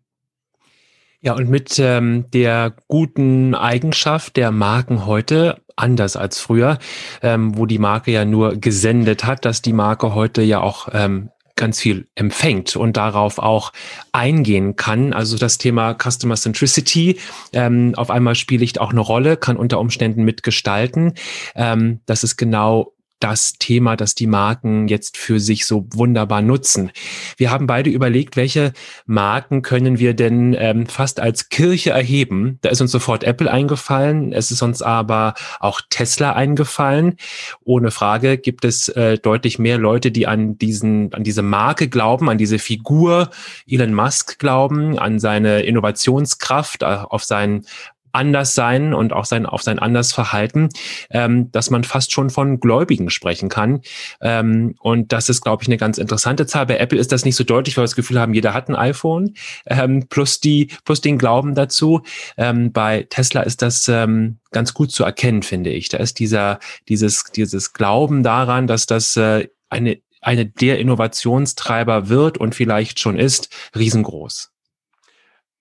Ja, 1.22 1.34
und 1.34 1.50
mit 1.50 1.78
ähm, 1.80 2.26
der 2.34 2.74
guten 2.88 3.54
Eigenschaft 3.54 4.38
der 4.38 4.52
Marken 4.52 5.06
heute, 5.06 5.62
anders 5.80 6.16
als 6.16 6.40
früher, 6.40 6.78
ähm, 7.22 7.58
wo 7.58 7.66
die 7.66 7.80
Marke 7.80 8.12
ja 8.12 8.26
nur 8.26 8.56
gesendet 8.56 9.26
hat, 9.26 9.46
dass 9.46 9.62
die 9.62 9.74
Marke 9.74 10.14
heute 10.14 10.42
ja 10.42 10.62
auch 10.62 10.90
ähm, 10.94 11.30
ganz 11.60 11.82
viel 11.82 12.08
empfängt 12.16 12.78
und 12.78 12.96
darauf 12.96 13.38
auch 13.38 13.74
eingehen 14.14 14.78
kann. 14.78 15.12
Also 15.12 15.38
das 15.38 15.58
Thema 15.58 15.94
Customer 15.94 16.36
Centricity 16.36 17.20
ähm, 17.52 17.94
auf 17.98 18.10
einmal 18.10 18.36
spielt 18.36 18.80
auch 18.80 18.92
eine 18.92 19.02
Rolle, 19.02 19.36
kann 19.36 19.58
unter 19.58 19.80
Umständen 19.80 20.24
mitgestalten. 20.24 21.14
Ähm, 21.56 22.00
das 22.06 22.24
ist 22.24 22.38
genau 22.38 22.94
das 23.20 23.54
Thema, 23.54 23.96
das 23.96 24.16
die 24.16 24.28
Marken 24.28 24.88
jetzt 24.88 25.18
für 25.18 25.40
sich 25.40 25.66
so 25.66 25.86
wunderbar 25.94 26.42
nutzen. 26.42 26.92
Wir 27.38 27.52
haben 27.52 27.68
beide 27.68 27.90
überlegt, 27.90 28.38
welche 28.38 28.74
Marken 29.06 29.62
können 29.62 30.00
wir 30.00 30.14
denn 30.14 30.56
ähm, 30.58 30.88
fast 30.88 31.20
als 31.20 31.50
Kirche 31.50 31.92
erheben. 31.92 32.60
Da 32.62 32.70
ist 32.70 32.82
uns 32.82 32.92
sofort 32.92 33.24
Apple 33.24 33.52
eingefallen, 33.52 34.32
es 34.32 34.52
ist 34.52 34.62
uns 34.62 34.82
aber 34.82 35.34
auch 35.60 35.82
Tesla 35.90 36.34
eingefallen. 36.34 37.16
Ohne 37.64 37.92
Frage 37.92 38.38
gibt 38.38 38.66
es 38.66 38.90
äh, 38.90 39.18
deutlich 39.18 39.60
mehr 39.60 39.78
Leute, 39.78 40.12
die 40.12 40.28
an 40.28 40.58
diesen, 40.58 41.14
an 41.14 41.24
diese 41.24 41.42
Marke 41.42 41.90
glauben, 41.90 42.30
an 42.30 42.38
diese 42.38 42.60
Figur 42.60 43.30
Elon 43.68 43.94
Musk 43.94 44.40
glauben, 44.40 44.98
an 44.98 45.20
seine 45.20 45.62
Innovationskraft, 45.62 46.84
äh, 46.84 46.86
auf 46.86 47.24
seinen 47.24 47.66
anders 48.12 48.56
sein 48.56 48.94
und 48.94 49.14
auch 49.14 49.26
sein, 49.26 49.46
auf 49.46 49.62
sein 49.62 49.80
anders 49.80 50.14
Verhalten, 50.14 50.70
ähm, 51.10 51.52
dass 51.52 51.70
man 51.70 51.84
fast 51.84 52.12
schon 52.12 52.30
von 52.30 52.60
Gläubigen 52.60 53.10
sprechen 53.10 53.50
kann. 53.50 53.82
Ähm, 54.22 54.76
und 54.80 55.12
das 55.12 55.30
ist, 55.30 55.42
glaube 55.42 55.64
ich, 55.64 55.70
eine 55.70 55.78
ganz 55.78 55.98
interessante 55.98 56.46
Zahl. 56.46 56.66
Bei 56.66 56.78
Apple 56.78 57.00
ist 57.00 57.12
das 57.12 57.26
nicht 57.26 57.36
so 57.36 57.44
deutlich, 57.44 57.78
weil 57.78 57.84
wir 57.84 57.88
das 57.88 57.96
Gefühl 57.96 58.20
haben, 58.20 58.34
jeder 58.34 58.54
hat 58.54 58.70
ein 58.70 58.76
iPhone, 58.76 59.34
ähm, 59.66 60.08
plus 60.10 60.40
die, 60.40 60.70
plus 60.86 61.02
den 61.02 61.18
Glauben 61.18 61.56
dazu. 61.56 62.02
Ähm, 62.38 62.72
bei 62.72 63.08
Tesla 63.10 63.42
ist 63.42 63.62
das 63.62 63.88
ähm, 63.88 64.40
ganz 64.52 64.74
gut 64.74 64.92
zu 64.92 65.04
erkennen, 65.04 65.44
finde 65.44 65.70
ich. 65.70 65.90
Da 65.90 65.98
ist 65.98 66.20
dieser, 66.20 66.60
dieses, 66.88 67.26
dieses 67.36 67.74
Glauben 67.74 68.24
daran, 68.24 68.68
dass 68.68 68.86
das 68.86 69.16
äh, 69.18 69.48
eine 69.70 70.00
eine 70.22 70.46
der 70.46 70.80
Innovationstreiber 70.80 72.10
wird 72.10 72.38
und 72.38 72.56
vielleicht 72.56 73.00
schon 73.00 73.18
ist, 73.18 73.50
riesengroß. 73.76 74.52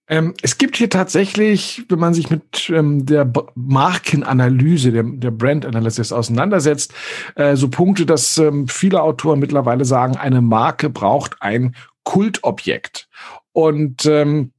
Ähm, 0.09 0.35
es 0.43 0.59
gibt 0.59 0.77
hier 0.77 0.89
tatsächlich, 0.89 1.85
wenn 1.89 1.99
man 1.99 2.15
sich 2.15 2.31
mit 2.31 2.71
ähm, 2.71 3.05
der 3.05 3.31
Markenanalyse, 3.55 4.91
der, 4.91 5.03
der 5.05 5.31
Brand 5.31 5.67
Analysis 5.67 6.13
auseinandersetzt, 6.13 6.95
äh, 7.35 7.57
so 7.57 7.69
Punkte, 7.69 8.07
dass 8.07 8.39
ähm, 8.39 8.69
viele 8.69 9.03
Autoren 9.03 9.39
mittlerweile 9.39 9.85
sagen, 9.85 10.17
eine 10.17 10.41
Marke 10.41 10.89
braucht 10.89 11.37
ein 11.41 11.77
Kultobjekt. 12.05 13.09
Und 13.53 14.07
ähm, 14.07 14.53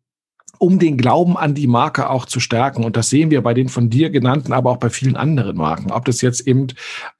um 0.60 0.78
den 0.78 0.98
Glauben 0.98 1.38
an 1.38 1.56
die 1.56 1.68
Marke 1.68 2.10
auch 2.10 2.26
zu 2.26 2.40
stärken. 2.40 2.84
Und 2.84 2.98
das 2.98 3.10
sehen 3.10 3.32
wir 3.32 3.42
bei 3.42 3.54
den 3.54 3.70
von 3.70 3.90
dir 3.90 4.10
genannten, 4.10 4.54
aber 4.54 4.70
auch 4.70 4.78
bei 4.78 4.90
vielen 4.90 5.16
anderen 5.16 5.58
Marken. 5.58 5.92
Ob 5.92 6.06
das 6.06 6.22
jetzt 6.22 6.42
eben 6.42 6.68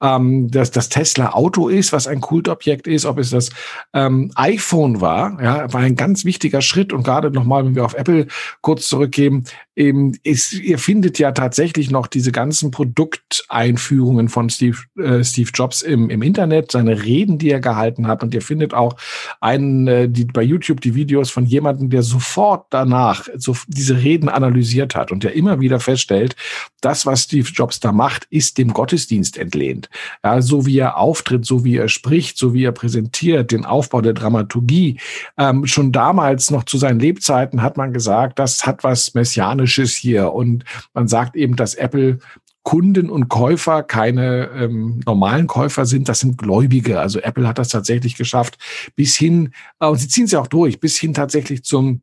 ähm, 0.02 0.50
das, 0.50 0.70
das 0.70 0.90
Tesla 0.90 1.32
Auto 1.32 1.68
ist, 1.68 1.92
was 1.92 2.06
ein 2.06 2.20
Kultobjekt 2.20 2.86
ist, 2.86 3.06
ob 3.06 3.18
es 3.18 3.30
das 3.30 3.50
ähm, 3.94 4.30
iPhone 4.34 5.00
war, 5.00 5.42
ja, 5.42 5.72
war 5.72 5.80
ein 5.80 5.96
ganz 5.96 6.24
wichtiger 6.24 6.60
Schritt. 6.60 6.92
Und 6.92 7.02
gerade 7.02 7.30
nochmal, 7.30 7.64
wenn 7.64 7.74
wir 7.74 7.84
auf 7.84 7.94
Apple 7.94 8.26
kurz 8.60 8.86
zurückgehen, 8.86 9.44
eben 9.74 10.12
ist, 10.22 10.52
ihr 10.52 10.78
findet 10.78 11.18
ja 11.18 11.32
tatsächlich 11.32 11.90
noch 11.90 12.06
diese 12.06 12.32
ganzen 12.32 12.70
Produkteinführungen 12.70 14.28
von 14.28 14.50
Steve, 14.50 14.76
äh, 14.98 15.24
Steve 15.24 15.50
Jobs 15.54 15.80
im, 15.80 16.10
im 16.10 16.20
Internet, 16.20 16.70
seine 16.70 17.02
Reden, 17.02 17.38
die 17.38 17.50
er 17.50 17.60
gehalten 17.60 18.06
hat. 18.06 18.22
Und 18.22 18.34
ihr 18.34 18.42
findet 18.42 18.74
auch 18.74 18.96
einen, 19.40 19.86
äh, 19.86 20.08
die, 20.08 20.26
bei 20.26 20.42
YouTube 20.42 20.82
die 20.82 20.94
Videos 20.94 21.30
von 21.30 21.46
jemandem, 21.46 21.88
der 21.88 22.02
sofort 22.02 22.66
danach 22.68 23.29
so 23.36 23.56
diese 23.66 23.96
Reden 24.02 24.28
analysiert 24.28 24.94
hat 24.94 25.12
und 25.12 25.24
der 25.24 25.34
immer 25.34 25.60
wieder 25.60 25.80
feststellt, 25.80 26.36
das, 26.80 27.06
was 27.06 27.22
Steve 27.22 27.48
Jobs 27.48 27.80
da 27.80 27.92
macht, 27.92 28.26
ist 28.30 28.58
dem 28.58 28.72
Gottesdienst 28.72 29.38
entlehnt. 29.38 29.88
Ja, 30.24 30.40
so 30.42 30.66
wie 30.66 30.78
er 30.78 30.96
auftritt, 30.96 31.44
so 31.44 31.64
wie 31.64 31.76
er 31.76 31.88
spricht, 31.88 32.38
so 32.38 32.54
wie 32.54 32.64
er 32.64 32.72
präsentiert, 32.72 33.50
den 33.52 33.64
Aufbau 33.64 34.00
der 34.00 34.14
Dramaturgie. 34.14 34.98
Ähm, 35.36 35.66
schon 35.66 35.92
damals 35.92 36.50
noch 36.50 36.64
zu 36.64 36.78
seinen 36.78 37.00
Lebzeiten 37.00 37.62
hat 37.62 37.76
man 37.76 37.92
gesagt, 37.92 38.38
das 38.38 38.66
hat 38.66 38.84
was 38.84 39.14
Messianisches 39.14 39.94
hier. 39.94 40.32
Und 40.32 40.64
man 40.94 41.08
sagt 41.08 41.36
eben, 41.36 41.56
dass 41.56 41.74
Apple 41.74 42.18
Kunden 42.62 43.08
und 43.08 43.28
Käufer 43.28 43.82
keine 43.82 44.50
ähm, 44.54 45.00
normalen 45.06 45.46
Käufer 45.46 45.86
sind, 45.86 46.08
das 46.08 46.20
sind 46.20 46.36
Gläubige. 46.36 47.00
Also 47.00 47.18
Apple 47.20 47.48
hat 47.48 47.58
das 47.58 47.70
tatsächlich 47.70 48.16
geschafft, 48.16 48.58
bis 48.96 49.16
hin, 49.16 49.52
äh, 49.80 49.86
und 49.86 49.96
sie 49.96 50.08
ziehen 50.08 50.24
es 50.24 50.32
ja 50.32 50.40
auch 50.40 50.46
durch, 50.46 50.78
bis 50.78 50.98
hin 50.98 51.14
tatsächlich 51.14 51.64
zum 51.64 52.02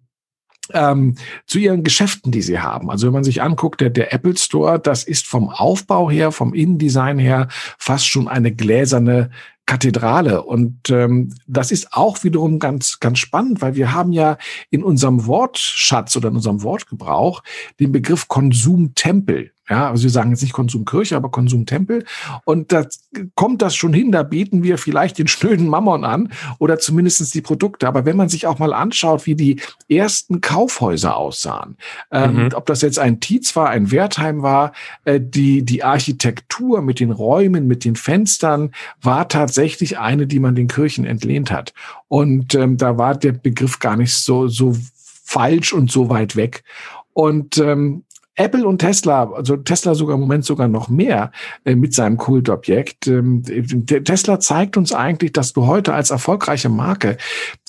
ähm, 0.73 1.15
zu 1.45 1.59
ihren 1.59 1.83
Geschäften, 1.83 2.31
die 2.31 2.41
sie 2.41 2.59
haben. 2.59 2.89
Also 2.89 3.07
wenn 3.07 3.13
man 3.13 3.23
sich 3.23 3.41
anguckt, 3.41 3.81
der, 3.81 3.89
der 3.89 4.13
Apple 4.13 4.37
Store, 4.37 4.79
das 4.79 5.03
ist 5.03 5.27
vom 5.27 5.49
Aufbau 5.49 6.09
her, 6.09 6.31
vom 6.31 6.53
Innendesign 6.53 7.19
her 7.19 7.47
fast 7.77 8.07
schon 8.07 8.27
eine 8.27 8.53
gläserne 8.53 9.29
Kathedrale. 9.67 10.43
Und 10.43 10.89
ähm, 10.89 11.33
das 11.45 11.71
ist 11.71 11.93
auch 11.93 12.23
wiederum 12.23 12.57
ganz, 12.57 12.99
ganz 12.99 13.19
spannend, 13.19 13.61
weil 13.61 13.75
wir 13.75 13.93
haben 13.93 14.13
ja 14.13 14.37
in 14.69 14.81
unserem 14.81 15.27
Wortschatz 15.27 16.15
oder 16.15 16.29
in 16.29 16.35
unserem 16.35 16.63
Wortgebrauch 16.63 17.43
den 17.79 17.91
Begriff 17.91 18.27
Konsumtempel. 18.27 19.51
Ja, 19.69 19.89
also 19.89 20.03
wir 20.03 20.09
sagen 20.09 20.29
jetzt 20.29 20.41
nicht 20.41 20.53
Konsumkirche, 20.53 21.15
aber 21.15 21.29
Konsumtempel. 21.29 22.05
Und 22.45 22.71
da 22.71 22.85
kommt 23.35 23.61
das 23.61 23.75
schon 23.75 23.93
hin, 23.93 24.11
da 24.11 24.23
bieten 24.23 24.63
wir 24.63 24.77
vielleicht 24.77 25.17
den 25.17 25.27
schnöden 25.27 25.67
Mammon 25.67 26.05
an 26.05 26.31
oder 26.59 26.79
zumindestens 26.79 27.31
die 27.31 27.41
Produkte. 27.41 27.87
Aber 27.87 28.05
wenn 28.05 28.15
man 28.15 28.29
sich 28.29 28.47
auch 28.47 28.59
mal 28.59 28.73
anschaut, 28.73 29.25
wie 29.25 29.35
die 29.35 29.59
ersten 29.89 30.39
Kaufhäuser 30.39 31.17
aussahen, 31.17 31.77
ähm, 32.11 32.45
mhm. 32.45 32.49
ob 32.53 32.65
das 32.65 32.81
jetzt 32.81 32.99
ein 32.99 33.19
Tietz 33.19 33.55
war, 33.55 33.69
ein 33.69 33.91
Wertheim 33.91 34.41
war, 34.41 34.71
äh, 35.03 35.19
die, 35.21 35.63
die 35.63 35.83
Architektur 35.83 36.81
mit 36.81 36.99
den 36.99 37.11
Räumen, 37.11 37.67
mit 37.67 37.83
den 37.83 37.95
Fenstern 37.95 38.71
war 39.01 39.27
tatsächlich 39.27 39.99
eine, 39.99 40.27
die 40.27 40.39
man 40.39 40.55
den 40.55 40.67
Kirchen 40.67 41.05
entlehnt 41.05 41.51
hat. 41.51 41.73
Und 42.07 42.55
ähm, 42.55 42.77
da 42.77 42.97
war 42.97 43.15
der 43.15 43.33
Begriff 43.33 43.79
gar 43.79 43.97
nicht 43.97 44.13
so, 44.13 44.47
so 44.47 44.75
falsch 45.25 45.73
und 45.73 45.91
so 45.91 46.09
weit 46.09 46.37
weg. 46.37 46.63
Und 47.11 47.57
ähm, 47.57 48.03
Apple 48.37 48.65
und 48.65 48.79
Tesla, 48.79 49.31
also 49.31 49.57
Tesla 49.57 49.95
sogar 49.95 50.15
im 50.15 50.21
Moment 50.21 50.45
sogar 50.45 50.67
noch 50.67 50.87
mehr 50.87 51.31
äh, 51.65 51.75
mit 51.75 51.93
seinem 51.93 52.17
Kultobjekt. 52.17 53.07
Ähm, 53.07 53.43
Tesla 53.85 54.39
zeigt 54.39 54.77
uns 54.77 54.93
eigentlich, 54.93 55.33
dass 55.33 55.53
du 55.53 55.65
heute 55.67 55.93
als 55.93 56.11
erfolgreiche 56.11 56.69
Marke 56.69 57.17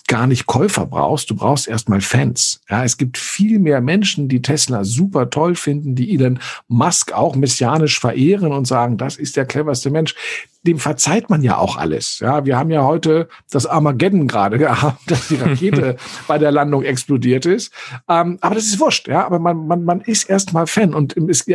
gar 0.09 0.27
nicht 0.27 0.47
Käufer 0.47 0.87
brauchst, 0.87 1.31
du 1.31 1.37
brauchst 1.37 1.69
erstmal 1.69 2.01
Fans. 2.01 2.61
Ja, 2.69 2.83
es 2.83 2.97
gibt 2.97 3.19
viel 3.19 3.59
mehr 3.59 3.81
Menschen, 3.81 4.29
die 4.29 4.43
Tesla 4.43 4.83
super 4.83 5.31
toll 5.31 5.55
finden, 5.55 5.95
die 5.95 6.15
Elon 6.15 6.41
Musk 6.67 7.13
auch 7.13 7.37
messianisch 7.37 8.01
verehren 8.01 8.53
und 8.53 8.67
sagen, 8.67 8.97
das 8.97 9.17
ist 9.17 9.37
der 9.37 9.45
cleverste 9.45 9.91
Mensch 9.91 10.15
dem 10.63 10.79
verzeiht 10.79 11.31
man 11.31 11.43
ja 11.43 11.57
auch 11.57 11.77
alles. 11.77 12.19
Ja, 12.19 12.45
wir 12.45 12.59
haben 12.59 12.71
ja 12.71 12.85
heute 12.85 13.29
das 13.51 13.67
Armageddon 13.67 14.27
gerade 14.27 14.59
gehabt, 14.59 15.11
dass 15.11 15.29
die 15.29 15.37
Rakete 15.37 15.97
bei 16.27 16.39
der 16.39 16.53
Landung 16.53 16.83
explodiert 16.83 17.47
ist. 17.47 17.73
Ähm, 18.09 18.39
aber 18.41 18.55
das 18.55 18.65
ist 18.65 18.81
wurscht, 18.81 19.09
ja. 19.09 19.25
Aber 19.25 19.39
man, 19.39 19.67
man, 19.67 19.85
man 19.85 20.01
ist 20.01 20.29
erstmal 20.29 20.67
Fan 20.67 20.95
und 20.95 21.15
ist, 21.15 21.51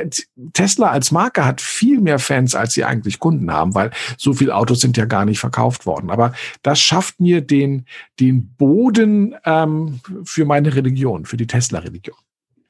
Tesla 0.54 0.90
als 0.90 1.12
Marke 1.12 1.46
hat 1.46 1.62
viel 1.62 2.00
mehr 2.00 2.20
Fans, 2.20 2.56
als 2.56 2.74
sie 2.74 2.86
eigentlich 2.86 3.20
Kunden 3.20 3.52
haben, 3.52 3.76
weil 3.76 3.92
so 4.18 4.34
viele 4.34 4.56
Autos 4.56 4.80
sind 4.80 4.98
ja 4.98 5.06
gar 5.06 5.26
nicht 5.26 5.40
verkauft 5.40 5.86
worden. 5.86 6.10
Aber 6.10 6.34
das 6.62 6.80
schafft 6.80 7.20
mir 7.20 7.42
den, 7.42 7.86
den 8.20 8.56
Boden 8.56 9.36
ähm, 9.46 10.00
für 10.24 10.46
meine 10.46 10.76
Religion, 10.76 11.26
für 11.26 11.38
die 11.38 11.48
Tesla-Religion. 11.48 12.18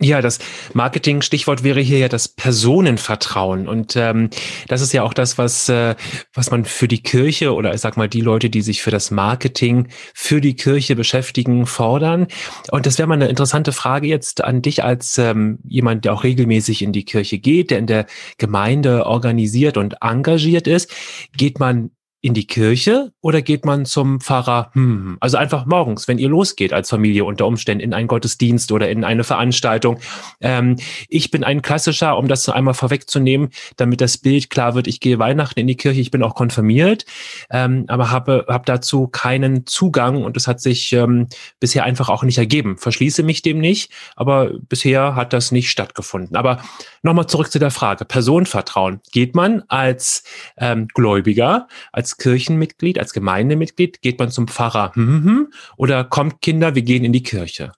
Ja, 0.04 0.22
das 0.22 0.40
Marketing-Stichwort 0.74 1.64
wäre 1.64 1.80
hier 1.80 1.98
ja 1.98 2.10
das 2.10 2.28
Personenvertrauen. 2.28 3.70
Und 3.70 3.96
ähm, 3.96 4.32
das 4.68 4.82
ist 4.82 4.92
ja 4.92 5.02
auch 5.02 5.14
das, 5.14 5.38
was, 5.38 5.70
äh, 5.70 5.96
was 6.34 6.52
man 6.52 6.66
für 6.66 6.90
die 6.90 7.02
Kirche 7.02 7.54
oder 7.54 7.74
ich 7.74 7.80
sag 7.80 7.96
mal 7.96 8.10
die 8.10 8.20
Leute, 8.20 8.50
die 8.50 8.62
sich 8.62 8.82
für 8.82 8.92
das 8.92 9.12
Marketing 9.12 9.88
für 10.14 10.42
die 10.42 10.58
Kirche 10.58 10.98
beschäftigen, 10.98 11.66
fordern. 11.66 12.28
Und 12.70 12.86
das 12.86 12.98
wäre 12.98 13.08
mal 13.08 13.14
eine 13.14 13.30
interessante 13.30 13.72
Frage 13.72 14.08
jetzt 14.08 14.44
an 14.44 14.62
dich 14.62 14.84
als 14.84 15.18
ähm, 15.18 15.60
jemand, 15.64 16.04
der 16.04 16.12
auch 16.14 16.26
regelmäßig 16.26 16.82
in 16.82 16.92
die 16.92 17.06
Kirche 17.06 17.40
geht, 17.40 17.72
der 17.72 17.80
in 17.80 17.88
der 17.88 18.06
Gemeinde 18.38 19.06
organisiert 19.06 19.78
und 19.78 19.96
engagiert 20.02 20.68
ist. 20.68 20.94
Geht 21.38 21.60
man 21.62 21.92
in 22.24 22.34
die 22.34 22.48
Kirche 22.48 23.12
oder 23.20 23.42
geht 23.42 23.66
man 23.66 23.86
zum 23.86 24.22
Pfarrer? 24.22 24.72
Hm, 24.74 25.18
also 25.20 25.36
einfach 25.36 25.66
morgens, 25.66 26.08
wenn 26.08 26.18
ihr 26.18 26.30
losgeht 26.30 26.72
als 26.72 26.90
Familie 26.90 27.26
unter 27.26 27.46
Umständen 27.46 27.84
in 27.84 27.94
einen 27.94 28.08
Gottesdienst 28.08 28.72
oder 28.72 28.90
in 28.90 29.04
eine 29.04 29.26
Veranstaltung. 29.26 30.00
Ähm, 30.40 30.78
ich 31.10 31.32
bin 31.32 31.44
ein 31.44 31.62
klassischer, 31.62 32.18
um 32.18 32.30
das 32.30 32.48
einmal 32.48 32.76
vorwegzunehmen, 32.76 33.50
damit 33.76 34.00
das 34.00 34.18
Bild 34.18 34.50
klar 34.50 34.74
wird. 34.74 34.88
Ich 34.88 35.02
gehe 35.02 35.20
Weihnachten 35.20 35.60
in 35.60 35.68
die 35.68 35.76
Kirche, 35.76 36.00
ich 36.00 36.12
bin 36.12 36.24
auch 36.24 36.34
konfirmiert, 36.34 37.06
ähm, 37.52 37.84
aber 37.90 38.10
habe 38.10 38.46
hab 38.48 38.66
dazu 38.68 39.08
keinen 39.08 39.68
Zugang 39.68 40.24
und 40.24 40.38
es 40.38 40.48
hat 40.48 40.62
sich 40.62 40.94
ähm, 40.94 41.28
bisher 41.60 41.84
einfach 41.84 42.08
auch 42.08 42.24
nicht 42.24 42.38
ergeben. 42.38 42.78
Verschließe 42.78 43.22
mich 43.24 43.42
dem 43.42 43.60
nicht, 43.60 43.92
aber 44.16 44.52
bisher 44.70 45.16
hat 45.16 45.34
das 45.34 45.52
nicht 45.52 45.70
stattgefunden. 45.70 46.38
Aber 46.38 46.62
nochmal 47.02 47.28
zurück 47.28 47.52
zu 47.52 47.60
der 47.60 47.72
Frage: 47.72 48.06
Personenvertrauen. 48.06 49.02
Geht 49.12 49.36
man 49.36 49.64
als 49.68 50.24
ähm, 50.56 50.88
Gläubiger, 50.94 51.68
als 51.92 52.13
Kirchenmitglied, 52.18 53.00
als 53.00 53.14
Gemeindemitglied? 53.14 54.02
Geht 54.02 54.20
man 54.20 54.32
zum 54.32 54.48
Pfarrer 54.48 54.94
hm, 54.96 55.24
hm, 55.24 55.54
oder 55.78 56.04
kommt 56.04 56.42
Kinder, 56.42 56.76
wir 56.76 56.82
gehen 56.82 57.04
in 57.04 57.14
die 57.14 57.24
Kirche? 57.24 57.72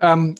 Ähm, 0.00 0.34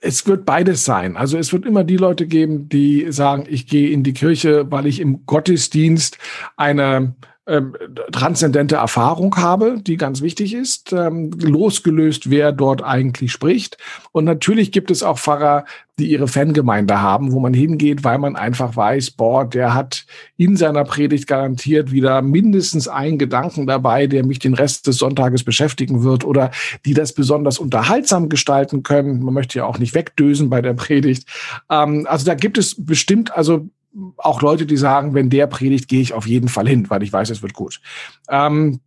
es 0.00 0.26
wird 0.26 0.44
beides 0.44 0.84
sein. 0.84 1.16
Also 1.16 1.38
es 1.38 1.52
wird 1.52 1.66
immer 1.66 1.84
die 1.84 1.96
Leute 1.96 2.26
geben, 2.26 2.68
die 2.68 3.06
sagen, 3.10 3.46
ich 3.48 3.66
gehe 3.66 3.90
in 3.90 4.02
die 4.02 4.14
Kirche, 4.14 4.70
weil 4.70 4.86
ich 4.86 5.00
im 5.00 5.26
Gottesdienst 5.26 6.18
eine 6.56 7.14
ähm, 7.46 7.76
transzendente 8.10 8.76
Erfahrung 8.76 9.36
habe, 9.36 9.78
die 9.80 9.96
ganz 9.96 10.20
wichtig 10.20 10.54
ist, 10.54 10.92
ähm, 10.92 11.30
losgelöst, 11.40 12.28
wer 12.28 12.52
dort 12.52 12.82
eigentlich 12.82 13.30
spricht. 13.30 13.78
Und 14.12 14.24
natürlich 14.24 14.72
gibt 14.72 14.90
es 14.90 15.02
auch 15.02 15.18
Pfarrer, 15.18 15.64
die 15.98 16.10
ihre 16.10 16.28
Fangemeinde 16.28 17.00
haben, 17.00 17.32
wo 17.32 17.40
man 17.40 17.54
hingeht, 17.54 18.04
weil 18.04 18.18
man 18.18 18.36
einfach 18.36 18.76
weiß, 18.76 19.12
boah, 19.12 19.48
der 19.48 19.74
hat 19.74 20.04
in 20.36 20.56
seiner 20.56 20.84
Predigt 20.84 21.26
garantiert 21.26 21.90
wieder 21.90 22.20
mindestens 22.20 22.86
einen 22.86 23.16
Gedanken 23.16 23.66
dabei, 23.66 24.06
der 24.06 24.26
mich 24.26 24.38
den 24.38 24.54
Rest 24.54 24.86
des 24.86 24.98
Sonntages 24.98 25.42
beschäftigen 25.42 26.02
wird 26.02 26.24
oder 26.24 26.50
die 26.84 26.92
das 26.92 27.14
besonders 27.14 27.58
unterhaltsam 27.58 28.28
gestalten 28.28 28.82
können. 28.82 29.22
Man 29.22 29.32
möchte 29.32 29.58
ja 29.58 29.64
auch 29.64 29.78
nicht 29.78 29.94
wegdösen 29.94 30.50
bei 30.50 30.60
der 30.60 30.74
Predigt. 30.74 31.28
Ähm, 31.70 32.06
also 32.10 32.26
da 32.26 32.34
gibt 32.34 32.58
es 32.58 32.74
bestimmt 32.84 33.34
also 33.34 33.70
auch 34.16 34.42
Leute, 34.42 34.66
die 34.66 34.76
sagen, 34.76 35.14
wenn 35.14 35.30
der 35.30 35.46
predigt, 35.46 35.88
gehe 35.88 36.00
ich 36.00 36.12
auf 36.12 36.26
jeden 36.26 36.48
Fall 36.48 36.68
hin, 36.68 36.90
weil 36.90 37.02
ich 37.02 37.12
weiß, 37.12 37.30
es 37.30 37.42
wird 37.42 37.54
gut. 37.54 37.80
Ähm, 38.28 38.80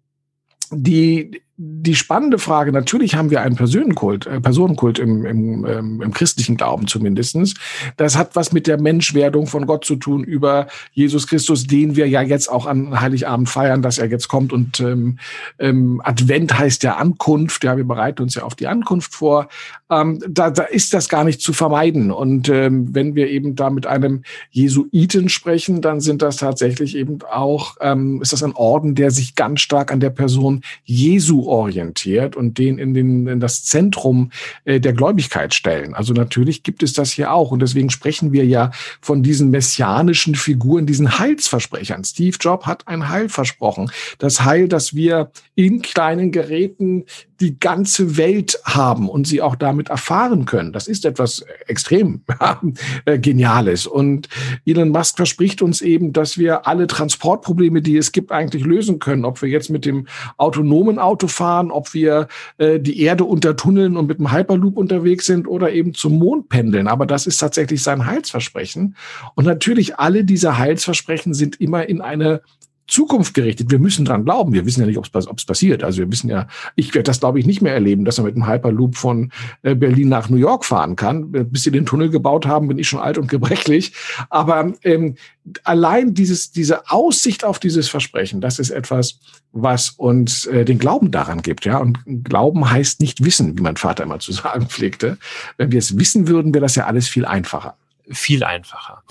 die, 0.72 1.42
die 1.58 1.96
spannende 1.96 2.38
Frage, 2.38 2.72
natürlich 2.72 3.16
haben 3.16 3.32
wir 3.32 3.42
einen 3.42 3.56
Personenkult, 3.56 4.28
äh, 4.28 4.40
Personenkult 4.40 5.00
im, 5.00 5.26
im, 5.26 5.66
ähm, 5.66 6.02
im 6.02 6.14
christlichen 6.14 6.58
Glauben 6.58 6.88
zumindestens. 6.88 7.56
Das 7.98 8.18
hat 8.18 8.36
was 8.36 8.54
mit 8.54 8.68
der 8.68 8.80
Menschwerdung 8.80 9.48
von 9.48 9.66
Gott 9.66 9.84
zu 9.84 9.96
tun 9.96 10.24
über 10.24 10.68
Jesus 10.94 11.28
Christus, 11.28 11.66
den 11.66 11.96
wir 11.96 12.08
ja 12.08 12.22
jetzt 12.22 12.50
auch 12.50 12.66
an 12.66 13.02
Heiligabend 13.02 13.50
feiern, 13.50 13.82
dass 13.82 13.98
er 13.98 14.10
jetzt 14.10 14.28
kommt. 14.28 14.54
Und 14.54 14.80
ähm, 14.80 15.18
ähm, 15.58 16.02
Advent 16.04 16.58
heißt 16.58 16.84
ja 16.84 16.98
Ankunft. 16.98 17.64
Ja, 17.64 17.76
wir 17.76 17.86
bereiten 17.86 18.22
uns 18.22 18.36
ja 18.36 18.44
auf 18.44 18.56
die 18.56 18.68
Ankunft 18.68 19.14
vor. 19.14 19.50
Ähm, 19.90 20.20
da, 20.28 20.52
da 20.52 20.64
ist 20.64 20.94
das 20.94 21.10
gar 21.10 21.24
nicht 21.24 21.42
zu 21.42 21.54
vermeiden. 21.54 22.12
Und 22.12 22.50
ähm, 22.50 22.94
wenn 22.94 23.16
wir 23.16 23.30
eben 23.30 23.56
da 23.56 23.70
mit 23.70 23.88
einem 23.88 24.24
Jesuiten 24.52 25.30
sprechen, 25.30 25.82
dann 25.82 26.00
sind 26.00 26.22
das 26.22 26.38
tatsächlich 26.38 26.96
eben 26.96 27.20
auch, 27.30 27.78
ähm, 27.82 28.22
ist 28.22 28.34
das 28.34 28.44
ein 28.44 28.54
Orden, 28.54 28.96
der 28.96 29.12
sich 29.12 29.36
ganz 29.36 29.62
stark 29.62 29.92
an 29.92 30.00
der 30.00 30.12
Person 30.12 30.62
Jesu 30.84 31.48
orientiert 31.48 32.36
und 32.36 32.58
den 32.58 32.78
in, 32.78 32.94
den, 32.94 33.28
in 33.28 33.40
das 33.40 33.64
Zentrum 33.64 34.32
äh, 34.66 34.80
der 34.80 34.94
Gläubigkeit 34.94 35.54
stellen. 35.54 35.94
Also 35.94 36.14
natürlich 36.14 36.64
gibt 36.64 36.84
es 36.84 36.94
das 36.94 37.12
hier 37.12 37.34
auch. 37.34 37.52
Und 37.52 37.62
deswegen 37.62 37.90
sprechen 37.90 38.32
wir 38.32 38.46
ja 38.46 38.72
von 39.02 39.24
diesen 39.24 39.50
messianischen 39.50 40.36
Figuren, 40.36 40.86
diesen 40.86 41.20
Heilsversprechern. 41.20 42.04
Steve 42.04 42.38
Jobs 42.40 42.66
hat 42.66 42.88
ein 42.88 43.10
Heil 43.10 43.30
versprochen. 43.30 43.92
Das 44.18 44.44
Heil, 44.44 44.68
das 44.68 44.94
wir 44.94 45.32
in 45.56 45.82
kleinen 45.82 46.32
Geräten 46.32 47.06
die 47.40 47.60
ganze 47.60 48.18
Welt 48.18 48.60
haben 48.66 49.08
und 49.10 49.26
sie 49.26 49.42
auch 49.42 49.56
damit 49.56 49.79
erfahren 49.88 50.44
können. 50.44 50.74
Das 50.74 50.88
ist 50.88 51.06
etwas 51.06 51.46
extrem 51.68 52.22
äh, 53.06 53.18
Geniales. 53.18 53.88
Und 53.88 54.28
Elon 54.66 54.90
Musk 54.90 55.16
verspricht 55.16 55.62
uns 55.62 55.82
eben, 55.82 56.12
dass 56.12 56.38
wir 56.38 56.68
alle 56.68 56.88
Transportprobleme, 56.88 57.82
die 57.82 57.96
es 57.96 58.12
gibt, 58.12 58.34
eigentlich 58.34 58.66
lösen 58.66 59.00
können. 59.00 59.24
Ob 59.24 59.42
wir 59.42 59.48
jetzt 59.48 59.70
mit 59.70 59.86
dem 59.86 60.08
autonomen 60.36 61.00
Auto 61.00 61.28
fahren, 61.28 61.72
ob 61.72 61.94
wir 61.94 62.28
äh, 62.58 62.80
die 62.80 63.00
Erde 63.02 63.24
untertunneln 63.24 63.96
und 63.96 64.08
mit 64.08 64.20
dem 64.20 64.34
Hyperloop 64.34 64.76
unterwegs 64.76 65.26
sind 65.26 65.48
oder 65.48 65.72
eben 65.72 65.94
zum 65.94 66.18
Mond 66.20 66.50
pendeln. 66.50 66.88
Aber 66.88 67.06
das 67.06 67.28
ist 67.28 67.38
tatsächlich 67.38 67.82
sein 67.82 68.06
Heilsversprechen. 68.06 68.96
Und 69.36 69.46
natürlich 69.46 69.98
alle 70.00 70.26
diese 70.26 70.58
Heilsversprechen 70.58 71.34
sind 71.34 71.62
immer 71.62 71.88
in 71.88 72.02
eine 72.02 72.42
Zukunft 72.90 73.34
gerichtet. 73.34 73.72
Wir 73.72 73.80
müssen 73.80 74.06
dran 74.06 74.26
glauben. 74.26 74.54
Wir 74.54 74.66
wissen 74.66 74.82
ja 74.82 74.88
nicht, 74.88 74.98
ob 74.98 75.08
es 75.14 75.46
passiert. 75.46 75.84
Also 75.84 76.00
wir 76.00 76.12
wissen 76.12 76.30
ja, 76.30 76.48
ich 76.76 76.94
werde 76.94 77.04
das, 77.04 77.20
glaube 77.20 77.40
ich, 77.40 77.46
nicht 77.46 77.62
mehr 77.62 77.74
erleben, 77.74 78.06
dass 78.06 78.18
man 78.18 78.26
mit 78.26 78.36
einem 78.36 78.48
Hyperloop 78.48 78.96
von 78.96 79.32
äh, 79.62 79.76
Berlin 79.76 80.10
nach 80.10 80.30
New 80.30 80.38
York 80.38 80.66
fahren 80.66 80.96
kann. 80.96 81.32
Bis 81.32 81.64
sie 81.64 81.72
den 81.72 81.86
Tunnel 81.86 82.10
gebaut 82.10 82.46
haben, 82.46 82.68
bin 82.68 82.78
ich 82.78 82.90
schon 82.90 83.00
alt 83.00 83.18
und 83.18 83.30
gebrechlich. 83.30 83.94
Aber 84.30 84.74
ähm, 84.84 85.16
allein 85.64 86.14
dieses, 86.14 86.52
diese 86.52 86.90
Aussicht 86.90 87.44
auf 87.44 87.60
dieses 87.60 87.90
Versprechen, 87.90 88.42
das 88.42 88.60
ist 88.60 88.70
etwas, 88.72 89.20
was 89.52 89.90
uns 89.92 90.46
äh, 90.46 90.66
den 90.66 90.80
Glauben 90.80 91.12
daran 91.12 91.42
gibt. 91.42 91.66
Ja, 91.66 91.78
und 91.78 92.00
Glauben 92.24 92.70
heißt 92.70 93.02
nicht 93.02 93.24
wissen, 93.24 93.58
wie 93.58 93.62
mein 93.62 93.78
Vater 93.78 94.04
immer 94.04 94.20
zu 94.20 94.32
sagen 94.32 94.68
pflegte. 94.68 95.18
Wenn 95.58 95.72
wir 95.72 95.80
es 95.80 95.98
wissen 95.98 96.28
würden, 96.28 96.54
wäre 96.54 96.64
das 96.64 96.76
ja 96.76 96.86
alles 96.86 97.08
viel 97.08 97.26
einfacher 97.26 97.76
viel 98.10 98.44
einfacher. 98.44 99.04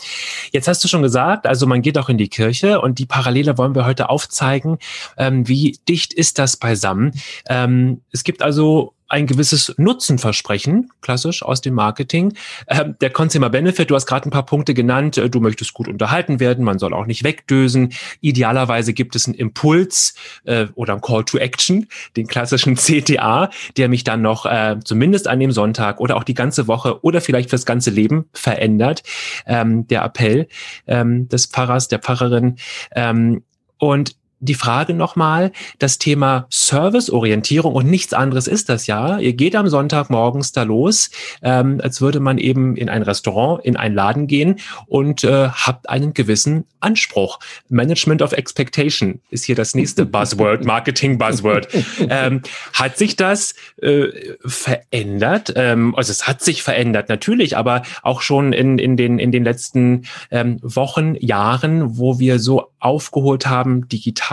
Jetzt 0.52 0.69
hast 0.69 0.83
du 0.83 0.88
schon 0.88 1.02
gesagt, 1.02 1.47
also 1.47 1.67
man 1.67 1.83
geht 1.83 1.99
auch 1.99 2.09
in 2.09 2.19
die 2.19 2.28
Kirche 2.28 2.81
und 2.81 2.99
die 2.99 3.07
Parallele 3.07 3.59
wollen 3.59 3.75
wir 3.75 3.87
heute 3.87 4.11
aufzeigen. 4.11 4.78
Ähm, 5.17 5.47
wie 5.49 5.78
dicht 5.88 6.12
ist 6.12 6.38
das 6.38 6.57
beisammen? 6.57 7.12
Ähm, 7.49 8.02
es 8.12 8.25
gibt 8.25 8.43
also 8.43 8.95
ein 9.09 9.27
gewisses 9.27 9.75
Nutzenversprechen, 9.79 10.91
klassisch 11.00 11.43
aus 11.43 11.61
dem 11.61 11.75
Marketing. 11.75 12.35
Ähm, 12.69 12.95
der 13.00 13.11
Consumer 13.11 13.49
Benefit, 13.49 13.91
du 13.91 13.95
hast 13.95 14.07
gerade 14.07 14.29
ein 14.29 14.31
paar 14.31 14.45
Punkte 14.45 14.75
genannt, 14.75 15.17
äh, 15.17 15.31
du 15.31 15.41
möchtest 15.41 15.73
gut 15.73 15.88
unterhalten 15.88 16.41
werden, 16.41 16.65
man 16.65 16.79
soll 16.79 16.93
auch 16.93 17.07
nicht 17.07 17.25
wegdösen. 17.25 17.95
Idealerweise 18.21 18.93
gibt 18.93 19.17
es 19.17 19.27
einen 19.27 19.35
Impuls 19.35 20.15
äh, 20.45 20.67
oder 20.75 20.95
ein 20.95 21.00
Call 21.00 21.25
to 21.25 21.38
Action, 21.38 21.87
den 22.17 22.27
klassischen 22.27 22.75
CTA, 22.77 23.50
der 23.76 23.89
mich 23.89 24.04
dann 24.04 24.21
noch 24.21 24.45
äh, 24.45 24.76
zumindest 24.85 25.26
an 25.26 25.41
dem 25.41 25.52
Sonntag 25.52 26.00
oder 26.00 26.17
auch 26.17 26.25
die 26.25 26.35
ganze 26.35 26.69
Woche 26.69 27.02
oder 27.02 27.21
vielleicht 27.21 27.50
fürs 27.50 27.67
ganze 27.67 27.91
Leben 27.91 28.26
verändert. 28.35 29.02
Ähm, 29.47 29.87
der 29.89 30.04
Appell 30.04 30.49
ähm, 30.87 31.28
des 31.28 31.47
Pfarrers, 31.47 31.89
der 31.89 32.00
Pfarrerin. 32.00 32.56
Ähm, 32.95 33.43
und 33.78 34.17
die 34.41 34.55
Frage 34.55 34.95
nochmal, 34.95 35.53
das 35.79 35.99
Thema 35.99 36.47
Serviceorientierung 36.51 37.75
und 37.75 37.89
nichts 37.89 38.13
anderes 38.13 38.47
ist 38.47 38.69
das 38.69 38.87
ja. 38.87 39.19
Ihr 39.19 39.33
geht 39.33 39.57
am 39.57 39.69
Sonntag 39.69 40.11
morgens 40.11 40.53
da 40.53 40.63
los, 40.63 41.11
ähm, 41.43 41.81
als 41.83 42.01
würde 42.01 42.21
man 42.21 42.39
eben 42.39 42.77
in 42.77 42.89
ein 42.89 43.03
Restaurant, 43.03 43.65
in 43.65 43.77
einen 43.77 43.95
Laden 43.95 44.27
gehen 44.27 44.61
und 44.87 45.25
äh, 45.25 45.49
habt 45.49 45.89
einen 45.89 46.15
gewissen 46.15 46.65
Anspruch. 46.81 47.41
Management 47.69 48.23
of 48.23 48.33
Expectation 48.33 49.21
ist 49.31 49.45
hier 49.45 49.57
das 49.57 49.75
nächste 49.75 50.07
Buzzword, 50.07 50.65
Marketing 50.65 51.19
Buzzword. 51.19 51.69
Ähm, 52.09 52.43
hat 52.73 52.97
sich 52.97 53.17
das 53.17 53.55
äh, 53.83 54.07
verändert? 54.45 55.53
Ähm, 55.57 55.95
also 55.97 56.13
es 56.13 56.29
hat 56.29 56.43
sich 56.43 56.63
verändert 56.63 57.09
natürlich, 57.09 57.57
aber 57.57 57.83
auch 58.03 58.21
schon 58.21 58.53
in, 58.53 58.79
in, 58.79 58.97
den, 58.97 59.19
in 59.19 59.33
den 59.33 59.43
letzten 59.43 60.05
ähm, 60.31 60.59
Wochen, 60.63 61.17
Jahren, 61.17 61.99
wo 61.99 62.21
wir 62.21 62.39
so 62.39 62.71
aufgeholt 62.79 63.47
haben, 63.49 63.89
digital 63.89 64.27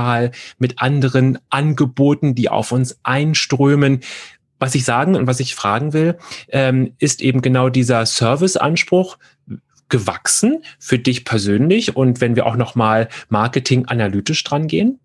mit 0.58 0.81
anderen 0.81 1.39
Angeboten, 1.49 2.36
die 2.36 2.49
auf 2.49 2.71
uns 2.71 2.99
einströmen. 3.03 4.01
Was 4.60 4.75
ich 4.75 4.86
sagen 4.86 5.15
und 5.15 5.27
was 5.27 5.39
ich 5.39 5.53
fragen 5.53 5.93
will, 5.93 6.17
ähm, 6.47 6.93
ist 6.99 7.21
eben 7.21 7.41
genau 7.41 7.69
dieser 7.69 8.05
Serviceanspruch 8.05 9.17
gewachsen 9.89 10.63
für 10.79 10.97
dich 10.97 11.25
persönlich 11.25 11.95
und 11.95 12.21
wenn 12.21 12.36
wir 12.36 12.45
auch 12.45 12.55
noch 12.55 12.75
mal 12.75 13.10
Marketing 13.29 13.86
analytisch 13.86 14.43
dran 14.43 14.67
gehen? 14.67 14.99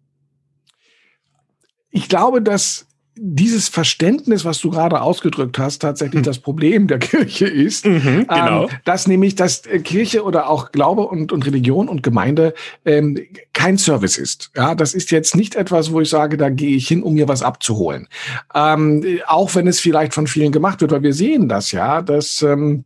Ich 1.90 2.08
glaube, 2.08 2.40
dass 2.40 2.86
dieses 3.22 3.68
Verständnis, 3.68 4.46
was 4.46 4.60
du 4.60 4.70
gerade 4.70 5.02
ausgedrückt 5.02 5.58
hast, 5.58 5.80
tatsächlich 5.80 6.22
mhm. 6.22 6.24
das 6.24 6.38
Problem 6.38 6.86
der 6.86 6.98
Kirche 6.98 7.46
ist, 7.46 7.84
mhm, 7.84 8.00
ähm, 8.06 8.26
genau. 8.26 8.62
ähm, 8.62 8.68
dass 8.86 9.06
nämlich, 9.06 9.34
dass 9.34 9.66
äh, 9.66 9.80
Kirche 9.80 10.24
oder 10.24 10.48
auch 10.48 10.72
Glaube 10.72 11.02
und, 11.02 11.30
und 11.30 11.44
Religion 11.44 11.88
und 11.88 12.02
Gemeinde 12.02 12.54
ähm, 12.86 13.18
kein 13.52 13.76
Service 13.76 14.16
ist. 14.16 14.50
Ja, 14.56 14.74
das 14.74 14.94
ist 14.94 15.10
jetzt 15.10 15.36
nicht 15.36 15.54
etwas, 15.54 15.92
wo 15.92 16.00
ich 16.00 16.08
sage, 16.08 16.38
da 16.38 16.48
gehe 16.48 16.74
ich 16.74 16.88
hin, 16.88 17.02
um 17.02 17.12
mir 17.12 17.28
was 17.28 17.42
abzuholen. 17.42 18.08
Ähm, 18.54 19.04
auch 19.26 19.54
wenn 19.54 19.66
es 19.66 19.80
vielleicht 19.80 20.14
von 20.14 20.26
vielen 20.26 20.50
gemacht 20.50 20.80
wird, 20.80 20.92
weil 20.92 21.02
wir 21.02 21.12
sehen 21.12 21.46
das 21.46 21.72
ja, 21.72 22.00
dass 22.00 22.40
ähm, 22.40 22.84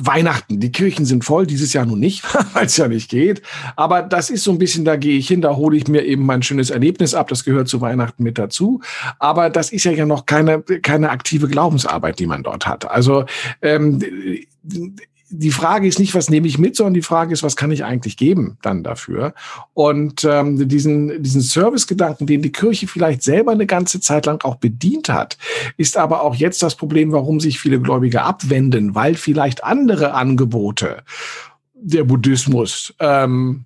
Weihnachten, 0.00 0.60
die 0.60 0.72
Kirchen 0.72 1.04
sind 1.04 1.24
voll, 1.24 1.46
dieses 1.46 1.72
Jahr 1.72 1.84
nun 1.84 2.00
nicht, 2.00 2.22
weil 2.54 2.66
es 2.66 2.76
ja 2.76 2.88
nicht 2.88 3.10
geht. 3.10 3.42
Aber 3.76 4.02
das 4.02 4.30
ist 4.30 4.44
so 4.44 4.52
ein 4.52 4.58
bisschen, 4.58 4.84
da 4.84 4.96
gehe 4.96 5.18
ich 5.18 5.28
hin, 5.28 5.42
da 5.42 5.56
hole 5.56 5.76
ich 5.76 5.88
mir 5.88 6.04
eben 6.04 6.24
mein 6.24 6.42
schönes 6.42 6.70
Erlebnis 6.70 7.14
ab, 7.14 7.28
das 7.28 7.44
gehört 7.44 7.68
zu 7.68 7.80
Weihnachten 7.80 8.22
mit 8.22 8.38
dazu. 8.38 8.80
Aber 9.18 9.50
das 9.50 9.70
ist 9.72 9.84
ja 9.84 9.92
ja 9.92 10.06
noch 10.06 10.26
keine, 10.26 10.62
keine 10.62 11.10
aktive 11.10 11.48
Glaubensarbeit, 11.48 12.18
die 12.18 12.26
man 12.26 12.42
dort 12.42 12.66
hat. 12.66 12.90
Also 12.90 13.26
ähm, 13.60 14.00
die 15.30 15.50
Frage 15.50 15.86
ist 15.86 15.98
nicht, 15.98 16.14
was 16.14 16.30
nehme 16.30 16.46
ich 16.46 16.58
mit, 16.58 16.76
sondern 16.76 16.94
die 16.94 17.02
Frage 17.02 17.32
ist, 17.32 17.42
was 17.42 17.56
kann 17.56 17.70
ich 17.70 17.84
eigentlich 17.84 18.16
geben 18.16 18.58
dann 18.62 18.82
dafür? 18.82 19.34
Und 19.74 20.24
ähm, 20.24 20.68
diesen, 20.68 21.22
diesen 21.22 21.40
Servicegedanken, 21.40 22.26
den 22.26 22.42
die 22.42 22.52
Kirche 22.52 22.86
vielleicht 22.86 23.22
selber 23.22 23.52
eine 23.52 23.66
ganze 23.66 24.00
Zeit 24.00 24.26
lang 24.26 24.42
auch 24.44 24.56
bedient 24.56 25.08
hat, 25.08 25.36
ist 25.76 25.96
aber 25.96 26.22
auch 26.22 26.34
jetzt 26.34 26.62
das 26.62 26.76
Problem, 26.76 27.12
warum 27.12 27.40
sich 27.40 27.58
viele 27.58 27.80
Gläubige 27.80 28.22
abwenden, 28.22 28.94
weil 28.94 29.14
vielleicht 29.14 29.64
andere 29.64 30.14
Angebote, 30.14 31.02
der 31.74 32.04
Buddhismus, 32.04 32.94
ähm, 32.98 33.64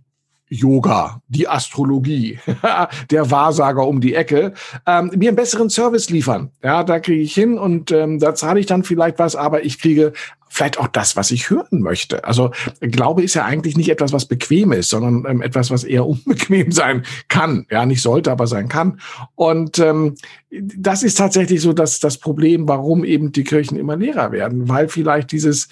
Yoga, 0.52 1.22
die 1.28 1.48
Astrologie, 1.48 2.38
der 3.10 3.30
Wahrsager 3.30 3.86
um 3.86 4.02
die 4.02 4.14
Ecke, 4.14 4.52
ähm, 4.86 5.10
mir 5.16 5.30
einen 5.30 5.36
besseren 5.36 5.70
Service 5.70 6.10
liefern. 6.10 6.50
Ja, 6.62 6.84
da 6.84 7.00
kriege 7.00 7.22
ich 7.22 7.32
hin 7.32 7.58
und 7.58 7.90
ähm, 7.90 8.18
da 8.18 8.34
zahle 8.34 8.60
ich 8.60 8.66
dann 8.66 8.84
vielleicht 8.84 9.18
was, 9.18 9.34
aber 9.34 9.64
ich 9.64 9.80
kriege 9.80 10.12
vielleicht 10.52 10.78
auch 10.78 10.88
das, 10.88 11.16
was 11.16 11.30
ich 11.30 11.48
hören 11.48 11.80
möchte. 11.80 12.24
Also 12.24 12.50
Glaube 12.80 13.22
ist 13.22 13.32
ja 13.32 13.46
eigentlich 13.46 13.74
nicht 13.74 13.88
etwas, 13.88 14.12
was 14.12 14.26
bequem 14.26 14.72
ist, 14.72 14.90
sondern 14.90 15.24
ähm, 15.26 15.40
etwas, 15.40 15.70
was 15.70 15.82
eher 15.82 16.06
unbequem 16.06 16.70
sein 16.72 17.04
kann. 17.28 17.66
Ja, 17.70 17.86
nicht 17.86 18.02
sollte, 18.02 18.30
aber 18.30 18.46
sein 18.46 18.68
kann. 18.68 19.00
Und 19.34 19.78
ähm, 19.78 20.14
das 20.50 21.02
ist 21.02 21.14
tatsächlich 21.16 21.62
so 21.62 21.72
dass 21.72 22.00
das 22.00 22.18
Problem, 22.18 22.68
warum 22.68 23.02
eben 23.04 23.32
die 23.32 23.44
Kirchen 23.44 23.78
immer 23.78 23.96
leerer 23.96 24.30
werden, 24.30 24.68
weil 24.68 24.88
vielleicht 24.88 25.32
dieses 25.32 25.68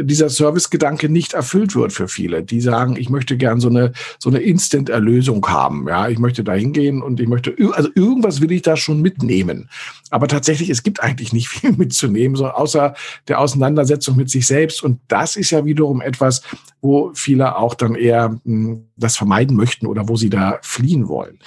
dieser 0.00 0.28
Servicegedanke 0.28 1.08
nicht 1.08 1.34
erfüllt 1.34 1.74
wird 1.74 1.92
für 1.92 2.08
viele. 2.08 2.42
Die 2.42 2.60
sagen, 2.60 2.96
ich 2.96 3.10
möchte 3.10 3.36
gern 3.36 3.60
so 3.60 3.68
eine, 3.68 3.92
so 4.18 4.30
eine 4.30 4.38
Instant-Erlösung 4.38 5.46
haben. 5.48 5.86
Ja, 5.88 6.08
ich 6.08 6.18
möchte 6.18 6.44
da 6.44 6.54
hingehen 6.54 7.02
und 7.02 7.20
ich 7.20 7.28
möchte, 7.28 7.54
also 7.72 7.88
irgendwas 7.94 8.40
will 8.40 8.52
ich 8.52 8.62
da 8.62 8.76
schon 8.76 9.02
mitnehmen. 9.02 9.68
Aber 10.10 10.28
tatsächlich, 10.28 10.70
es 10.70 10.82
gibt 10.82 11.02
eigentlich 11.02 11.32
nicht 11.32 11.48
viel 11.48 11.72
mitzunehmen, 11.72 12.36
so 12.36 12.46
außer 12.48 12.94
der 13.28 13.40
Auseinandersetzung 13.40 14.16
mit 14.16 14.30
sich 14.30 14.46
selbst. 14.46 14.82
Und 14.82 15.00
das 15.08 15.36
ist 15.36 15.50
ja 15.50 15.64
wiederum 15.64 16.00
etwas, 16.00 16.42
wo 16.80 17.12
viele 17.14 17.56
auch 17.56 17.74
dann 17.74 17.94
eher 17.94 18.28
mh, 18.28 18.40
hm, 18.44 18.84
das 18.96 19.16
vermeiden 19.16 19.56
möchten 19.56 19.86
oder 19.86 20.08
wo 20.08 20.16
sie 20.16 20.30
da 20.30 20.58
fliehen 20.62 21.08
wollen. 21.08 21.38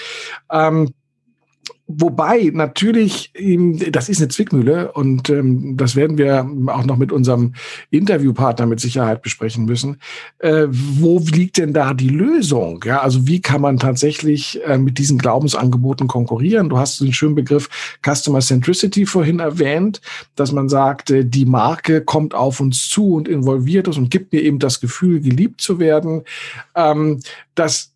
Ähm, 0.52 0.94
Wobei 1.98 2.52
natürlich, 2.54 3.32
das 3.92 4.10
ist 4.10 4.20
eine 4.20 4.28
Zwickmühle 4.28 4.92
und 4.92 5.30
ähm, 5.30 5.78
das 5.78 5.96
werden 5.96 6.18
wir 6.18 6.48
auch 6.68 6.86
noch 6.86 6.98
mit 6.98 7.12
unserem 7.12 7.54
Interviewpartner 7.90 8.66
mit 8.66 8.80
Sicherheit 8.80 9.22
besprechen 9.22 9.66
müssen. 9.66 9.98
Äh, 10.40 10.68
wo 10.70 11.20
liegt 11.20 11.58
denn 11.58 11.74
da 11.74 11.94
die 11.94 12.10
Lösung? 12.10 12.84
Ja, 12.86 13.02
also 13.02 13.28
wie 13.28 13.42
kann 13.42 13.62
man 13.62 13.78
tatsächlich 13.78 14.60
äh, 14.66 14.78
mit 14.78 14.98
diesen 14.98 15.18
Glaubensangeboten 15.18 16.08
konkurrieren? 16.08 16.70
Du 16.70 16.78
hast 16.78 17.02
den 17.02 17.14
schönen 17.14 17.36
Begriff 17.36 17.70
Customer 18.06 18.40
Centricity 18.40 19.06
vorhin 19.06 19.40
erwähnt, 19.40 20.02
dass 20.36 20.52
man 20.52 20.70
sagt, 20.70 21.12
äh, 21.12 21.26
die 21.26 21.46
Marke 21.46 22.02
kommt 22.02 22.34
auf 22.34 22.60
uns 22.60 22.90
zu 22.90 23.14
und 23.16 23.28
involviert 23.28 23.88
uns 23.88 23.98
und 23.98 24.12
gibt 24.12 24.34
mir 24.34 24.42
eben 24.42 24.60
das 24.60 24.80
Gefühl, 24.80 25.22
geliebt 25.22 25.62
zu 25.62 25.80
werden. 25.80 26.24
Ähm, 26.76 27.20
das 27.56 27.91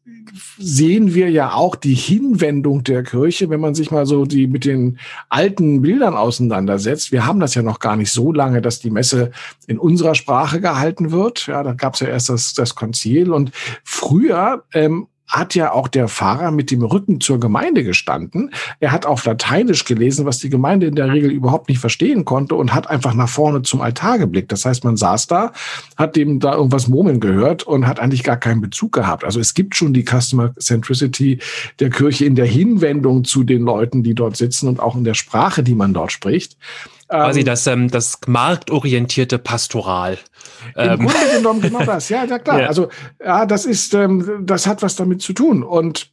sehen 0.60 1.16
wir 1.16 1.32
ja 1.32 1.54
auch 1.54 1.76
die 1.76 1.96
Hinwendung 1.96 2.84
der 2.84 3.02
Kirche, 3.02 3.50
wenn 3.50 3.60
man 3.60 3.74
sich 3.74 3.90
mal 3.90 4.06
so 4.06 4.26
die 4.26 4.46
mit 4.46 4.66
den 4.66 5.00
alten 5.30 5.82
Bildern 5.82 6.16
auseinandersetzt. 6.16 7.12
Wir 7.12 7.26
haben 7.26 7.40
das 7.40 7.56
ja 7.56 7.64
noch 7.64 7.80
gar 7.80 7.96
nicht 7.96 8.12
so 8.12 8.32
lange, 8.32 8.62
dass 8.62 8.80
die 8.80 8.92
Messe 8.92 9.32
in 9.66 9.80
unserer 9.80 10.14
Sprache 10.14 10.62
gehalten 10.62 11.12
wird. 11.12 11.48
Ja, 11.48 11.64
da 11.64 11.74
gab 11.74 11.96
es 11.96 12.02
ja 12.02 12.08
erst 12.08 12.30
das, 12.30 12.54
das 12.54 12.76
Konzil 12.76 13.32
und 13.32 13.52
früher 13.84 14.64
ähm, 14.74 15.08
hat 15.28 15.56
ja 15.56 15.72
auch 15.72 15.88
der 15.88 16.08
Pfarrer 16.08 16.52
mit 16.52 16.72
dem 16.72 16.84
Rücken 16.84 17.20
zur 17.20 17.40
Gemeinde 17.40 17.84
gestanden. 17.84 18.52
Er 18.80 18.92
hat 18.92 19.06
auf 19.06 19.26
Lateinisch 19.26 19.86
gelesen, 19.86 20.26
was 20.26 20.40
die 20.40 20.50
Gemeinde 20.50 20.86
in 20.88 20.96
der 20.96 21.12
Regel 21.12 21.32
überhaupt 21.32 21.70
nicht 21.70 21.80
verstehen 21.80 22.26
konnte 22.26 22.56
und 22.56 22.74
hat 22.74 22.90
einfach 22.90 23.14
nach 23.14 23.30
vorne 23.30 23.64
zum 23.64 23.82
Altar 23.82 24.20
geblickt. 24.20 24.52
Das 24.52 24.66
heißt, 24.66 24.84
man 24.84 24.98
saß 24.98 25.28
da, 25.28 25.52
hat 25.98 26.16
dem 26.16 26.40
da 26.40 26.54
irgendwas 26.54 26.88
murmeln 26.88 27.20
gehört 27.20 27.64
und 27.64 27.88
hat 27.88 28.00
eigentlich 28.00 28.24
gar 28.24 28.38
keinen 28.38 28.62
Bezug 28.62 28.92
gehabt. 28.92 29.24
Also 29.24 29.40
es 29.40 29.54
gibt 29.54 29.76
schon 29.76 29.94
die 29.94 30.06
Customer 30.06 30.54
Centricity 30.60 31.40
der 31.80 31.90
Kirche 31.90 32.26
in 32.26 32.36
der 32.36 32.46
Hinwendung 32.46 33.24
zu 33.24 33.44
den 33.44 33.64
Leuten, 33.64 34.04
die 34.04 34.14
dort 34.14 34.38
sitzen 34.38 34.68
und 34.68 34.80
auch 34.80 34.96
in 34.96 35.04
der 35.04 35.16
Sprache, 35.16 35.64
die 35.64 35.76
man 35.76 35.94
dort 35.94 36.12
spricht. 36.12 36.58
Quasi 37.08 37.42
ähm, 37.42 37.46
das, 37.46 37.68
ähm, 37.68 37.92
das 37.92 38.20
marktorientierte 38.26 39.38
Pastoral. 39.38 40.18
Im 40.76 40.90
ähm. 40.90 41.00
Grunde 41.00 41.38
genommen 41.38 41.62
genau 41.62 41.80
das, 41.86 42.10
ja, 42.10 42.24
ja 42.24 42.40
klar. 42.40 42.62
Ja. 42.62 42.68
Also 42.68 42.90
ja, 43.24 43.46
das 43.46 43.66
ist, 43.66 43.94
ähm, 43.94 44.44
das 44.46 44.66
hat 44.66 44.82
was 44.82 44.96
damit 44.96 45.22
zu 45.22 45.34
tun. 45.34 45.64
Und 45.64 46.12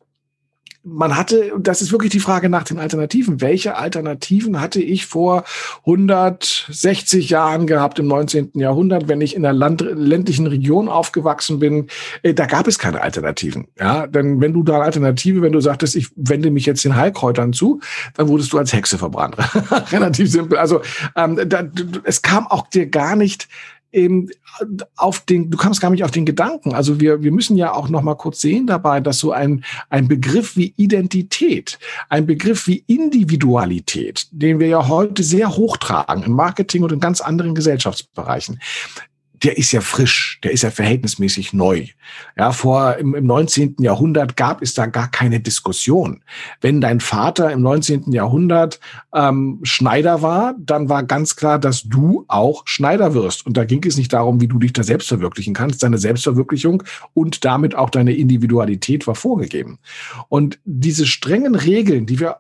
man 0.85 1.17
hatte, 1.17 1.53
das 1.59 1.81
ist 1.81 1.93
wirklich 1.93 2.11
die 2.11 2.21
Frage 2.21 2.49
nach 2.49 2.65
den 2.65 2.79
Alternativen. 2.79 3.41
Welche 3.41 3.77
Alternativen 3.77 4.61
hatte 4.61 4.83
ich 4.83 5.07
vor 5.07 5.45
160 5.81 7.31
Jahren 7.31 7.67
gehabt 7.67 7.99
im 8.01 8.09
19. 8.09 8.53
Jahrhundert, 8.55 9.09
wenn 9.09 9.21
ich 9.21 9.37
in 9.37 9.47
einer 9.47 9.57
Land 9.57 9.81
ländlichen 9.81 10.47
Region 10.47 10.89
aufgewachsen 10.89 11.61
bin? 11.61 11.87
Äh, 12.23 12.35
da 12.35 12.47
gab 12.47 12.67
es 12.67 12.79
keine 12.79 13.01
Alternativen. 13.01 13.69
Ja, 13.79 14.07
denn 14.09 14.41
wenn 14.41 14.53
du 14.53 14.65
da 14.65 14.75
eine 14.75 14.85
Alternative, 14.85 15.43
wenn 15.43 15.53
du 15.53 15.61
sagtest, 15.61 15.95
ich 15.95 16.09
wende 16.17 16.51
mich 16.51 16.67
jetzt 16.67 16.85
den 16.85 16.97
Heilkräutern 16.97 17.53
zu, 17.53 17.81
dann 18.15 18.29
wurdest 18.29 18.53
du 18.53 18.59
als 18.59 18.73
Hexe 18.73 18.99
verbrannt. 18.99 19.37
Relativ 19.93 20.31
simpel. 20.31 20.59
Also 20.59 20.83
ähm, 21.17 21.39
da, 21.47 21.65
es 22.05 22.23
kam 22.23 22.47
auch 22.49 22.67
dir 22.69 22.87
gar 22.87 23.15
nicht 23.15 23.49
eben 23.93 24.29
auf 24.97 25.21
den, 25.21 25.51
du 25.51 25.59
kamst 25.59 25.81
gar 25.81 25.91
nicht 25.91 26.05
auf 26.05 26.11
den 26.11 26.27
Gedanken. 26.27 26.75
Also 26.75 27.01
wir, 27.01 27.23
wir 27.23 27.33
müssen 27.33 27.57
ja 27.57 27.73
auch 27.73 27.89
noch 27.89 28.03
mal 28.03 28.15
kurz 28.15 28.41
sehen 28.41 28.67
dabei, 28.67 29.01
dass 29.01 29.19
so 29.19 29.33
ein, 29.33 29.65
ein 29.91 30.09
Begriff 30.09 30.57
wie 30.57 30.75
Identität, 30.77 31.79
ein 32.09 32.27
Begriff 32.27 32.67
wie 32.67 32.85
Individualität, 32.87 34.27
den 34.31 34.59
wir 34.59 34.69
ja 34.69 34.89
heute 34.89 35.23
sehr 35.23 35.57
hochtragen 35.57 36.23
im 36.25 36.33
Marketing 36.33 36.83
und 36.83 36.93
in 36.93 37.01
ganz 37.01 37.21
anderen 37.21 37.55
Gesellschaftsbereichen, 37.55 38.61
der 39.43 39.59
ist 39.59 39.73
ja 39.73 39.81
frisch, 39.81 40.39
der 40.43 40.53
ist 40.53 40.63
ja 40.63 40.71
verhältnismäßig 40.71 41.53
neu. 41.53 41.87
Ja, 42.37 42.53
vor 42.53 42.97
im, 42.97 43.15
im 43.15 43.27
19. 43.27 43.77
Jahrhundert 43.81 44.37
gab 44.37 44.63
es 44.63 44.75
da 44.75 44.87
gar 44.87 45.11
keine 45.11 45.41
Diskussion. 45.41 46.23
Wenn 46.61 46.81
dein 46.81 47.01
Vater 47.01 47.51
im 47.51 47.63
19. 47.63 48.13
Jahrhundert 48.13 48.79
ähm, 49.15 49.59
Schneider 49.63 50.23
war, 50.23 50.55
dann 50.59 50.89
war 50.89 51.03
ganz 51.03 51.35
klar, 51.35 51.59
dass 51.59 51.83
du 51.83 52.25
auch 52.29 52.63
Schneider 52.67 53.15
wirst. 53.15 53.45
Und 53.45 53.57
da 53.57 53.65
ging 53.65 53.85
es 53.85 53.97
nicht 53.97 54.13
darum, 54.13 54.41
wie 54.41 54.49
du 54.49 54.59
dich 54.59 54.73
da 54.73 54.83
selbst 54.83 55.09
verwirklichen 55.09 55.55
kannst. 55.55 55.83
Deine 55.83 55.99
Selbstverwirklichung 55.99 56.85
und 57.15 57.45
damit 57.45 57.75
auch 57.75 57.91
deine 57.91 58.15
Individualität 58.15 59.07
war 59.07 59.17
vorgegeben. 59.17 59.79
Und 60.29 60.61
diese 60.65 61.07
strengen 61.07 61.55
Regeln, 61.55 62.07
die 62.07 62.21
wir 62.21 62.37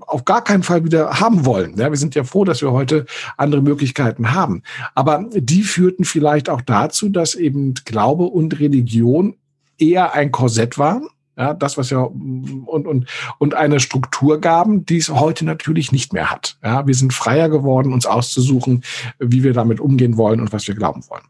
auf 0.00 0.24
gar 0.24 0.42
keinen 0.42 0.62
Fall 0.62 0.84
wieder 0.84 1.20
haben 1.20 1.44
wollen. 1.44 1.76
Ja, 1.76 1.90
wir 1.90 1.98
sind 1.98 2.14
ja 2.14 2.24
froh, 2.24 2.44
dass 2.44 2.62
wir 2.62 2.72
heute 2.72 3.06
andere 3.36 3.62
Möglichkeiten 3.62 4.32
haben. 4.32 4.62
Aber 4.94 5.26
die 5.32 5.62
führten 5.62 6.04
vielleicht 6.04 6.48
auch 6.48 6.60
dazu, 6.60 7.08
dass 7.08 7.34
eben 7.34 7.74
Glaube 7.84 8.24
und 8.24 8.58
Religion 8.60 9.36
eher 9.78 10.14
ein 10.14 10.32
Korsett 10.32 10.78
waren. 10.78 11.08
Ja, 11.36 11.54
das, 11.54 11.78
was 11.78 11.90
ja 11.90 12.00
und, 12.00 12.66
und, 12.66 13.08
und 13.38 13.54
eine 13.54 13.78
Struktur 13.78 14.40
gaben, 14.40 14.84
die 14.84 14.96
es 14.96 15.08
heute 15.08 15.44
natürlich 15.44 15.92
nicht 15.92 16.12
mehr 16.12 16.30
hat. 16.30 16.58
Ja, 16.64 16.86
wir 16.86 16.94
sind 16.94 17.12
freier 17.12 17.48
geworden, 17.48 17.92
uns 17.92 18.06
auszusuchen, 18.06 18.82
wie 19.20 19.44
wir 19.44 19.52
damit 19.52 19.78
umgehen 19.78 20.16
wollen 20.16 20.40
und 20.40 20.52
was 20.52 20.66
wir 20.66 20.74
glauben 20.74 21.04
wollen. 21.08 21.22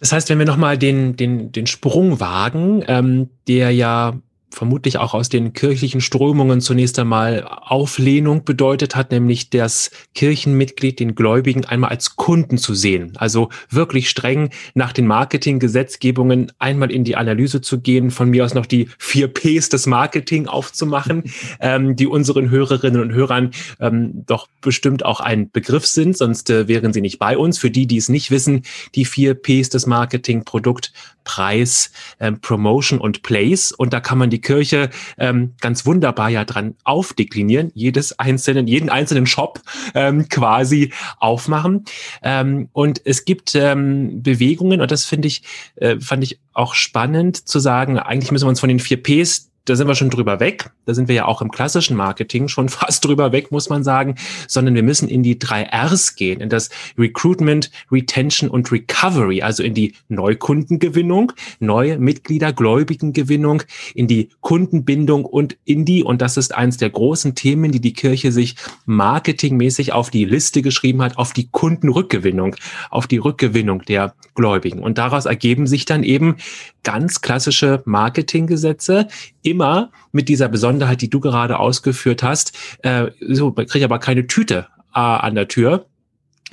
Das 0.00 0.12
heißt, 0.12 0.28
wenn 0.28 0.38
wir 0.38 0.46
nochmal 0.46 0.76
den, 0.76 1.14
den, 1.14 1.52
den 1.52 1.68
Sprung 1.68 2.18
wagen, 2.18 2.82
ähm, 2.88 3.30
der 3.46 3.70
ja 3.70 4.14
vermutlich 4.54 4.98
auch 4.98 5.14
aus 5.14 5.28
den 5.28 5.52
kirchlichen 5.52 6.00
Strömungen 6.00 6.60
zunächst 6.60 6.98
einmal 6.98 7.46
Auflehnung 7.46 8.44
bedeutet 8.44 8.96
hat, 8.96 9.10
nämlich 9.10 9.50
das 9.50 9.90
Kirchenmitglied, 10.14 11.00
den 11.00 11.14
Gläubigen 11.14 11.64
einmal 11.64 11.90
als 11.90 12.16
Kunden 12.16 12.58
zu 12.58 12.74
sehen. 12.74 13.12
Also 13.16 13.50
wirklich 13.70 14.08
streng 14.08 14.50
nach 14.74 14.92
den 14.92 15.06
Marketinggesetzgebungen 15.06 16.52
einmal 16.58 16.90
in 16.90 17.04
die 17.04 17.16
Analyse 17.16 17.60
zu 17.60 17.80
gehen, 17.80 18.10
von 18.10 18.30
mir 18.30 18.44
aus 18.44 18.54
noch 18.54 18.66
die 18.66 18.88
vier 18.98 19.28
Ps 19.28 19.68
des 19.68 19.86
Marketing 19.86 20.46
aufzumachen, 20.46 21.24
ähm, 21.60 21.96
die 21.96 22.06
unseren 22.06 22.50
Hörerinnen 22.50 23.00
und 23.00 23.12
Hörern 23.12 23.50
ähm, 23.80 24.24
doch 24.26 24.48
bestimmt 24.60 25.04
auch 25.04 25.20
ein 25.20 25.50
Begriff 25.50 25.86
sind, 25.86 26.16
sonst 26.16 26.50
äh, 26.50 26.68
wären 26.68 26.92
sie 26.92 27.00
nicht 27.00 27.18
bei 27.18 27.36
uns. 27.36 27.58
Für 27.58 27.70
die, 27.70 27.86
die 27.86 27.96
es 27.96 28.08
nicht 28.08 28.30
wissen, 28.30 28.62
die 28.94 29.04
vier 29.04 29.34
Ps 29.34 29.68
des 29.68 29.86
Marketing, 29.86 30.44
Produkt, 30.44 30.92
Preis, 31.24 31.90
ähm, 32.20 32.40
Promotion 32.40 33.00
und 33.00 33.22
Place. 33.22 33.72
Und 33.72 33.92
da 33.92 34.00
kann 34.00 34.18
man 34.18 34.30
die 34.30 34.40
Kirche 34.40 34.90
ähm, 35.18 35.54
ganz 35.60 35.86
wunderbar 35.86 36.28
ja 36.28 36.44
dran 36.44 36.76
aufdeklinieren, 36.84 37.72
jedes 37.74 38.18
einzelnen, 38.18 38.66
jeden 38.66 38.90
einzelnen 38.90 39.26
Shop 39.26 39.60
ähm, 39.94 40.28
quasi 40.28 40.92
aufmachen. 41.18 41.84
Ähm, 42.22 42.68
und 42.72 43.00
es 43.04 43.24
gibt 43.24 43.54
ähm, 43.54 44.22
Bewegungen, 44.22 44.80
und 44.80 44.90
das 44.90 45.04
finde 45.04 45.28
ich, 45.28 45.42
äh, 45.76 45.98
fand 45.98 46.22
ich 46.24 46.40
auch 46.52 46.74
spannend 46.74 47.48
zu 47.48 47.58
sagen, 47.58 47.98
eigentlich 47.98 48.30
müssen 48.30 48.44
wir 48.44 48.50
uns 48.50 48.60
von 48.60 48.68
den 48.68 48.80
vier 48.80 49.02
Ps 49.02 49.50
da 49.64 49.76
sind 49.76 49.88
wir 49.88 49.94
schon 49.94 50.10
drüber 50.10 50.40
weg. 50.40 50.70
Da 50.84 50.92
sind 50.92 51.08
wir 51.08 51.14
ja 51.14 51.24
auch 51.24 51.40
im 51.40 51.50
klassischen 51.50 51.96
Marketing 51.96 52.48
schon 52.48 52.68
fast 52.70 53.04
drüber 53.04 53.32
weg, 53.32 53.50
muss 53.50 53.68
man 53.68 53.82
sagen, 53.82 54.16
sondern 54.46 54.74
wir 54.74 54.82
müssen 54.82 55.08
in 55.08 55.22
die 55.22 55.38
drei 55.38 55.68
Rs 55.72 56.16
gehen, 56.16 56.40
in 56.40 56.48
das 56.48 56.70
Recruitment, 56.98 57.70
Retention 57.90 58.50
und 58.50 58.70
Recovery, 58.70 59.42
also 59.42 59.62
in 59.62 59.74
die 59.74 59.94
Neukundengewinnung, 60.08 61.32
neue 61.60 61.98
Mitglieder, 61.98 62.52
Gläubigengewinnung, 62.52 63.62
in 63.94 64.06
die 64.06 64.28
Kundenbindung 64.40 65.24
und 65.24 65.56
in 65.64 65.84
die, 65.84 66.02
und 66.02 66.20
das 66.20 66.36
ist 66.36 66.54
eins 66.54 66.76
der 66.76 66.90
großen 66.90 67.34
Themen, 67.34 67.72
die 67.72 67.80
die 67.80 67.94
Kirche 67.94 68.32
sich 68.32 68.56
marketingmäßig 68.86 69.92
auf 69.92 70.10
die 70.10 70.24
Liste 70.24 70.62
geschrieben 70.62 71.02
hat, 71.02 71.16
auf 71.16 71.32
die 71.32 71.48
Kundenrückgewinnung, 71.50 72.56
auf 72.90 73.06
die 73.06 73.18
Rückgewinnung 73.18 73.82
der 73.82 74.14
Gläubigen. 74.34 74.80
Und 74.80 74.98
daraus 74.98 75.26
ergeben 75.26 75.66
sich 75.66 75.84
dann 75.84 76.02
eben 76.02 76.36
ganz 76.82 77.20
klassische 77.20 77.82
Marketinggesetze, 77.86 79.08
immer 79.54 79.92
mit 80.10 80.28
dieser 80.28 80.48
Besonderheit, 80.48 81.00
die 81.00 81.10
du 81.10 81.20
gerade 81.20 81.60
ausgeführt 81.60 82.24
hast. 82.24 82.56
Äh, 82.82 83.12
so, 83.20 83.52
man 83.54 83.66
kriegt 83.66 83.84
aber 83.84 84.00
keine 84.00 84.26
Tüte 84.26 84.66
äh, 84.94 84.98
an 84.98 85.36
der 85.36 85.46
Tür 85.46 85.86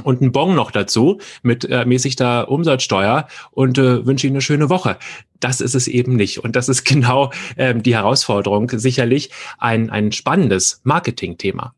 und 0.04 0.22
ein 0.22 0.32
Bon 0.32 0.54
noch 0.56 0.70
dazu 0.70 1.20
mit 1.42 1.66
äh, 1.66 1.84
mäßigter 1.86 2.50
Umsatzsteuer 2.50 3.28
und 3.50 3.80
äh, 3.80 4.06
wünsche 4.06 4.28
Ihnen 4.28 4.36
eine 4.36 4.42
schöne 4.42 4.70
Woche. 4.70 4.98
Das 5.40 5.62
ist 5.62 5.74
es 5.74 5.88
eben 5.88 6.16
nicht. 6.16 6.44
Und 6.44 6.56
das 6.56 6.70
ist 6.70 6.84
genau 6.94 7.32
ähm, 7.58 7.82
die 7.82 7.96
Herausforderung. 7.96 8.70
Sicherlich 8.70 9.32
ein, 9.58 9.90
ein 9.90 10.12
spannendes 10.12 10.82
Marketingthema. 10.84 11.74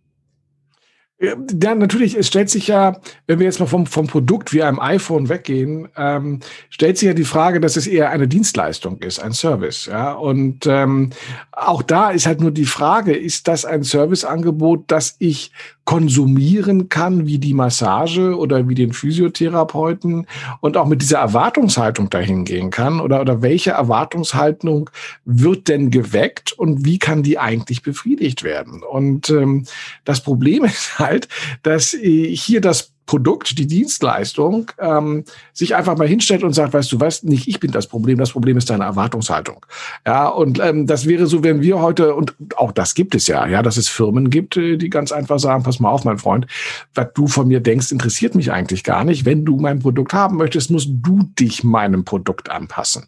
Ja, 1.24 1.74
natürlich, 1.74 2.16
es 2.16 2.28
stellt 2.28 2.50
sich 2.50 2.68
ja, 2.68 2.98
wenn 3.28 3.40
wir 3.40 3.46
jetzt 3.46 3.62
mal 3.62 3.66
vom, 3.66 3.86
vom 3.86 4.08
Produkt 4.08 4.52
wie 4.52 4.62
einem 4.62 4.82
iPhone 4.82 5.30
weggehen, 5.30 5.88
ähm, 5.96 6.42
stellt 6.70 6.98
sich 6.98 7.08
ja 7.08 7.14
die 7.14 7.24
Frage, 7.24 7.62
dass 7.62 7.78
es 7.78 7.88
eher 7.88 8.10
eine 8.10 8.28
Dienstleistung 8.28 8.98
ist, 8.98 9.20
ein 9.20 9.32
Service. 9.32 9.86
Ja? 9.86 10.12
Und 10.12 10.66
ähm, 10.68 11.12
auch 11.54 11.82
da 11.82 12.12
ist 12.12 12.26
halt 12.28 12.42
nur 12.42 12.52
die 12.52 12.66
Frage, 12.66 13.16
ist 13.16 13.48
das 13.48 13.64
ein 13.64 13.84
Serviceangebot, 13.84 14.84
das 14.88 15.16
ich 15.20 15.54
konsumieren 15.86 16.88
kann, 16.88 17.26
wie 17.28 17.40
die 17.40 17.54
Massage 17.54 18.38
oder 18.38 18.70
wie 18.70 18.76
den 18.76 18.94
Physiotherapeuten 18.94 20.28
und 20.62 20.78
auch 20.78 20.88
mit 20.88 21.02
dieser 21.02 21.20
Erwartungshaltung 21.20 22.10
dahin 22.10 22.46
gehen 22.46 22.70
kann 22.70 23.02
oder, 23.02 23.20
oder 23.20 23.42
welche 23.42 23.72
Erwartungshaltung 23.72 24.90
wird 25.26 25.68
denn 25.68 25.92
geweckt 25.92 26.54
und 26.54 26.86
wie 26.86 27.00
kann 27.00 27.22
die 27.22 27.38
eigentlich 27.38 27.82
befriedigt 27.82 28.44
werden? 28.44 28.82
Und 28.82 29.30
ähm, 29.30 29.66
das 30.06 30.24
Problem 30.24 30.64
ist 30.64 31.00
halt, 31.00 31.28
dass 31.64 31.94
äh, 31.94 32.34
hier 32.34 32.62
das 32.62 32.93
Produkt, 33.06 33.58
die 33.58 33.68
Dienstleistung, 33.68 34.72
ähm, 34.80 35.26
sich 35.52 35.76
einfach 35.76 35.98
mal 35.98 36.08
hinstellt 36.08 36.44
und 36.44 36.54
sagt, 36.54 36.74
weißt 36.74 36.92
du 36.92 37.00
was, 37.00 37.24
nicht 37.24 37.48
ich 37.48 37.60
bin 37.60 37.72
das 37.72 37.88
Problem, 37.88 38.18
das 38.18 38.32
Problem 38.32 38.58
ist 38.58 38.70
deine 38.70 38.86
Erwartungshaltung. 38.86 39.66
Ja, 40.06 40.28
und 40.30 40.60
ähm, 40.60 40.88
das 40.88 41.08
wäre 41.08 41.28
so, 41.28 41.44
wenn 41.44 41.62
wir 41.62 41.82
heute, 41.82 42.16
und 42.16 42.36
auch 42.56 42.72
das 42.72 42.96
gibt 42.96 43.14
es 43.16 43.28
ja, 43.28 43.46
ja, 43.48 43.62
dass 43.62 43.78
es 43.78 43.90
Firmen 43.90 44.30
gibt, 44.30 44.58
äh, 44.58 44.78
die 44.78 44.90
ganz 44.90 45.12
einfach 45.12 45.40
sagen, 45.40 45.64
pass 45.64 45.80
mal 45.80 45.90
auf, 45.90 46.06
mein 46.06 46.18
Freund, 46.18 46.48
was 46.94 47.08
du 47.14 47.28
von 47.28 47.48
mir 47.48 47.60
denkst, 47.60 47.92
interessiert 47.92 48.36
mich 48.36 48.52
eigentlich 48.52 48.84
gar 48.84 49.04
nicht. 49.04 49.26
Wenn 49.26 49.46
du 49.46 49.58
mein 49.58 49.80
Produkt 49.80 50.14
haben 50.14 50.38
möchtest, 50.38 50.72
musst 50.72 50.90
du 50.90 51.24
dich 51.40 51.64
meinem 51.64 52.06
Produkt 52.06 52.50
anpassen. 52.50 53.06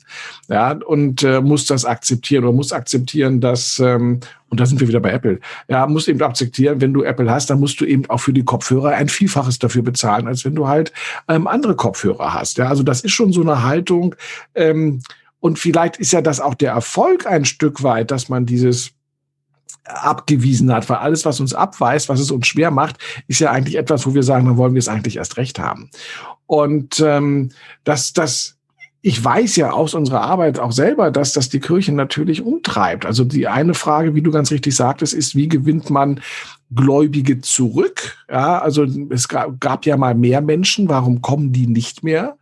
Ja, 0.49 0.71
und 0.71 1.23
äh, 1.23 1.41
musst 1.41 1.69
das 1.69 1.85
akzeptieren 1.85 2.43
oder 2.43 2.53
musst 2.53 2.73
akzeptieren, 2.73 3.39
dass 3.39 3.79
ähm, 3.79 4.19
und 4.49 4.59
da 4.59 4.65
sind 4.65 4.79
wir 4.79 4.87
wieder 4.87 4.99
bei 4.99 5.11
Apple. 5.11 5.39
Ja, 5.67 5.87
musst 5.87 6.07
eben 6.07 6.21
akzeptieren, 6.21 6.79
wenn 6.81 6.93
du 6.93 7.03
Apple 7.03 7.29
hast, 7.29 7.49
dann 7.49 7.59
musst 7.59 7.81
du 7.81 7.85
eben 7.85 8.05
auch 8.09 8.19
für 8.19 8.33
die 8.33 8.45
Kopfhörer 8.45 8.89
ein 8.89 9.09
Vielfaches 9.09 9.59
dafür 9.59 9.81
bezahlen, 9.81 10.27
als 10.27 10.45
wenn 10.45 10.55
du 10.55 10.67
halt 10.67 10.93
ähm, 11.27 11.47
andere 11.47 11.75
Kopfhörer 11.75 12.33
hast. 12.33 12.57
Ja, 12.57 12.67
also 12.67 12.83
das 12.83 13.01
ist 13.01 13.11
schon 13.11 13.33
so 13.33 13.41
eine 13.41 13.63
Haltung. 13.63 14.15
Ähm, 14.53 15.01
und 15.39 15.59
vielleicht 15.59 15.97
ist 15.97 16.13
ja 16.13 16.21
das 16.21 16.39
auch 16.39 16.53
der 16.53 16.71
Erfolg 16.71 17.25
ein 17.27 17.45
Stück 17.45 17.83
weit, 17.83 18.11
dass 18.11 18.29
man 18.29 18.45
dieses 18.45 18.91
abgewiesen 19.83 20.73
hat, 20.73 20.89
weil 20.89 20.97
alles, 20.97 21.25
was 21.25 21.39
uns 21.39 21.53
abweist, 21.53 22.09
was 22.09 22.19
es 22.19 22.31
uns 22.31 22.47
schwer 22.47 22.71
macht, 22.71 22.97
ist 23.27 23.39
ja 23.39 23.51
eigentlich 23.51 23.75
etwas, 23.75 24.05
wo 24.05 24.13
wir 24.15 24.23
sagen, 24.23 24.45
dann 24.45 24.57
wollen 24.57 24.73
wir 24.73 24.79
es 24.79 24.87
eigentlich 24.87 25.17
erst 25.17 25.37
recht 25.37 25.59
haben. 25.59 25.89
Und 26.47 26.99
ähm, 27.05 27.51
das, 27.83 28.13
das 28.13 28.54
ich 29.05 29.23
weiß 29.23 29.55
ja 29.57 29.69
aus 29.69 29.93
unserer 29.93 30.21
Arbeit 30.21 30.57
auch 30.57 30.71
selber, 30.71 31.11
dass 31.11 31.31
das 31.31 31.47
die 31.49 31.59
Kirche 31.59 31.91
natürlich 31.91 32.41
umtreibt. 32.41 33.05
Also 33.05 33.23
die 33.23 33.47
eine 33.47 33.75
Frage, 33.75 34.15
wie 34.15 34.23
du 34.23 34.31
ganz 34.31 34.49
richtig 34.49 34.75
sagtest, 34.75 35.13
ist, 35.13 35.35
wie 35.35 35.47
gewinnt 35.47 35.91
man 35.91 36.21
Gläubige 36.73 37.39
zurück. 37.39 38.17
Ja, 38.29 38.59
also 38.59 38.87
es 39.11 39.27
gab, 39.27 39.85
ja 39.85 39.97
mal 39.97 40.15
mehr 40.15 40.41
Menschen, 40.41 40.89
warum 40.89 41.21
kommen 41.21 41.51
die 41.51 41.67
nicht 41.67 42.03
mehr? 42.03 42.37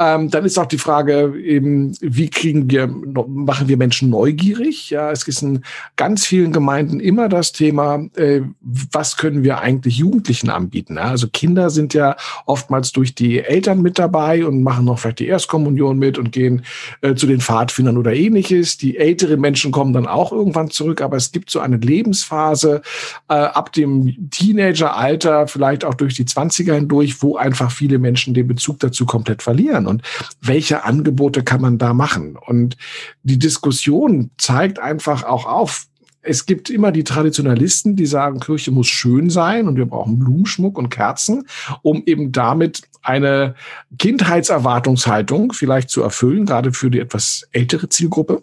Ähm, 0.00 0.28
dann 0.30 0.44
ist 0.44 0.58
auch 0.58 0.66
die 0.66 0.78
Frage 0.78 1.38
eben, 1.38 1.94
wie 2.00 2.28
kriegen 2.28 2.68
wir, 2.68 2.88
machen 2.88 3.68
wir 3.68 3.76
Menschen 3.76 4.10
neugierig? 4.10 4.90
Ja, 4.90 5.12
es 5.12 5.28
ist 5.28 5.42
in 5.42 5.62
ganz 5.94 6.26
vielen 6.26 6.52
Gemeinden 6.52 6.98
immer 6.98 7.28
das 7.28 7.52
Thema, 7.52 8.06
äh, 8.16 8.40
was 8.60 9.16
können 9.18 9.44
wir 9.44 9.60
eigentlich 9.60 9.98
Jugendlichen 9.98 10.50
anbieten? 10.50 10.96
Ja, 10.96 11.04
also 11.04 11.28
Kinder 11.28 11.70
sind 11.70 11.94
ja 11.94 12.16
oftmals 12.46 12.90
durch 12.90 13.14
die 13.14 13.40
Eltern 13.40 13.82
mit 13.82 13.98
dabei 13.98 14.44
und 14.44 14.64
machen 14.64 14.84
noch 14.86 14.98
vielleicht 14.98 15.20
die 15.20 15.28
Erstkommunion 15.28 15.98
mit 15.98 16.18
und 16.18 16.32
gehen 16.32 16.64
äh, 17.02 17.14
zu 17.14 17.26
den 17.26 17.40
Pfadfindern 17.40 17.98
oder 17.98 18.14
ähnliches. 18.14 18.78
Die 18.78 18.96
älteren 18.96 19.40
Menschen 19.40 19.70
kommen 19.70 19.92
dann 19.92 20.06
auch 20.06 20.32
irgendwann 20.32 20.70
zurück, 20.70 21.02
aber 21.02 21.16
es 21.16 21.30
gibt 21.30 21.50
so 21.50 21.60
eine 21.60 21.76
Lebensphase, 21.76 22.82
äh, 23.28 23.34
ab 23.34 23.72
dem 23.72 24.30
Teenageralter, 24.30 25.19
vielleicht 25.46 25.84
auch 25.84 25.94
durch 25.94 26.14
die 26.14 26.24
20er 26.24 26.74
hindurch, 26.74 27.22
wo 27.22 27.36
einfach 27.36 27.70
viele 27.70 27.98
Menschen 27.98 28.34
den 28.34 28.46
Bezug 28.46 28.80
dazu 28.80 29.06
komplett 29.06 29.42
verlieren. 29.42 29.86
Und 29.86 30.02
welche 30.40 30.84
Angebote 30.84 31.42
kann 31.42 31.60
man 31.60 31.78
da 31.78 31.94
machen? 31.94 32.36
Und 32.36 32.76
die 33.22 33.38
Diskussion 33.38 34.30
zeigt 34.38 34.78
einfach 34.78 35.24
auch 35.24 35.46
auf, 35.46 35.86
es 36.22 36.44
gibt 36.44 36.68
immer 36.68 36.92
die 36.92 37.04
Traditionalisten, 37.04 37.96
die 37.96 38.06
sagen, 38.06 38.40
Kirche 38.40 38.70
muss 38.70 38.88
schön 38.88 39.30
sein 39.30 39.68
und 39.68 39.76
wir 39.76 39.86
brauchen 39.86 40.18
Blumenschmuck 40.18 40.76
und 40.76 40.90
Kerzen, 40.90 41.46
um 41.82 42.02
eben 42.04 42.30
damit 42.30 42.82
eine 43.02 43.54
Kindheitserwartungshaltung 43.98 45.52
vielleicht 45.52 45.88
zu 45.88 46.02
erfüllen, 46.02 46.44
gerade 46.44 46.72
für 46.72 46.90
die 46.90 47.00
etwas 47.00 47.48
ältere 47.52 47.88
Zielgruppe. 47.88 48.42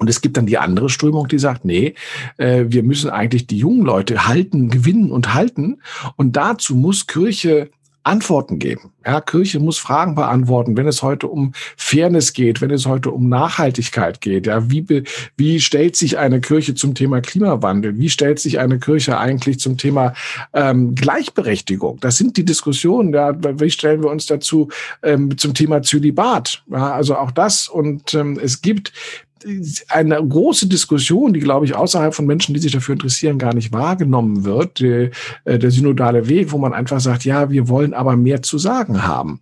Und 0.00 0.08
es 0.08 0.22
gibt 0.22 0.38
dann 0.38 0.46
die 0.46 0.56
andere 0.56 0.88
Strömung, 0.88 1.28
die 1.28 1.38
sagt, 1.38 1.66
nee, 1.66 1.94
äh, 2.38 2.64
wir 2.68 2.82
müssen 2.82 3.10
eigentlich 3.10 3.46
die 3.46 3.58
jungen 3.58 3.82
Leute 3.82 4.26
halten, 4.26 4.70
gewinnen 4.70 5.12
und 5.12 5.34
halten. 5.34 5.82
Und 6.16 6.36
dazu 6.36 6.74
muss 6.74 7.06
Kirche 7.06 7.70
Antworten 8.02 8.58
geben. 8.58 8.92
Ja, 9.04 9.20
Kirche 9.20 9.60
muss 9.60 9.78
Fragen 9.78 10.14
beantworten, 10.14 10.76
wenn 10.76 10.86
es 10.86 11.02
heute 11.02 11.26
um 11.26 11.52
Fairness 11.76 12.32
geht, 12.32 12.62
wenn 12.62 12.70
es 12.70 12.86
heute 12.86 13.10
um 13.10 13.28
Nachhaltigkeit 13.28 14.22
geht. 14.22 14.46
Ja, 14.46 14.70
wie, 14.70 15.04
wie 15.36 15.60
stellt 15.60 15.96
sich 15.96 16.16
eine 16.16 16.40
Kirche 16.40 16.74
zum 16.74 16.94
Thema 16.94 17.20
Klimawandel? 17.20 17.98
Wie 17.98 18.08
stellt 18.08 18.38
sich 18.38 18.58
eine 18.58 18.78
Kirche 18.78 19.18
eigentlich 19.18 19.60
zum 19.60 19.76
Thema 19.76 20.14
ähm, 20.54 20.94
Gleichberechtigung? 20.94 22.00
Das 22.00 22.16
sind 22.16 22.38
die 22.38 22.44
Diskussionen. 22.46 23.12
Ja, 23.12 23.36
wie 23.60 23.70
stellen 23.70 24.02
wir 24.02 24.10
uns 24.10 24.24
dazu 24.24 24.68
ähm, 25.02 25.36
zum 25.36 25.52
Thema 25.52 25.82
Zölibat? 25.82 26.62
Ja, 26.70 26.92
also 26.92 27.16
auch 27.16 27.32
das. 27.32 27.68
Und 27.68 28.14
ähm, 28.14 28.40
es 28.42 28.62
gibt 28.62 28.94
eine 29.88 30.16
große 30.16 30.68
Diskussion, 30.68 31.32
die, 31.32 31.40
glaube 31.40 31.64
ich, 31.64 31.74
außerhalb 31.74 32.14
von 32.14 32.26
Menschen, 32.26 32.54
die 32.54 32.60
sich 32.60 32.72
dafür 32.72 32.94
interessieren, 32.94 33.38
gar 33.38 33.54
nicht 33.54 33.72
wahrgenommen 33.72 34.44
wird, 34.44 34.80
der, 34.80 35.10
äh, 35.44 35.58
der 35.58 35.70
synodale 35.70 36.28
Weg, 36.28 36.52
wo 36.52 36.58
man 36.58 36.74
einfach 36.74 37.00
sagt, 37.00 37.24
ja, 37.24 37.50
wir 37.50 37.68
wollen 37.68 37.94
aber 37.94 38.16
mehr 38.16 38.42
zu 38.42 38.58
sagen 38.58 39.06
haben. 39.06 39.40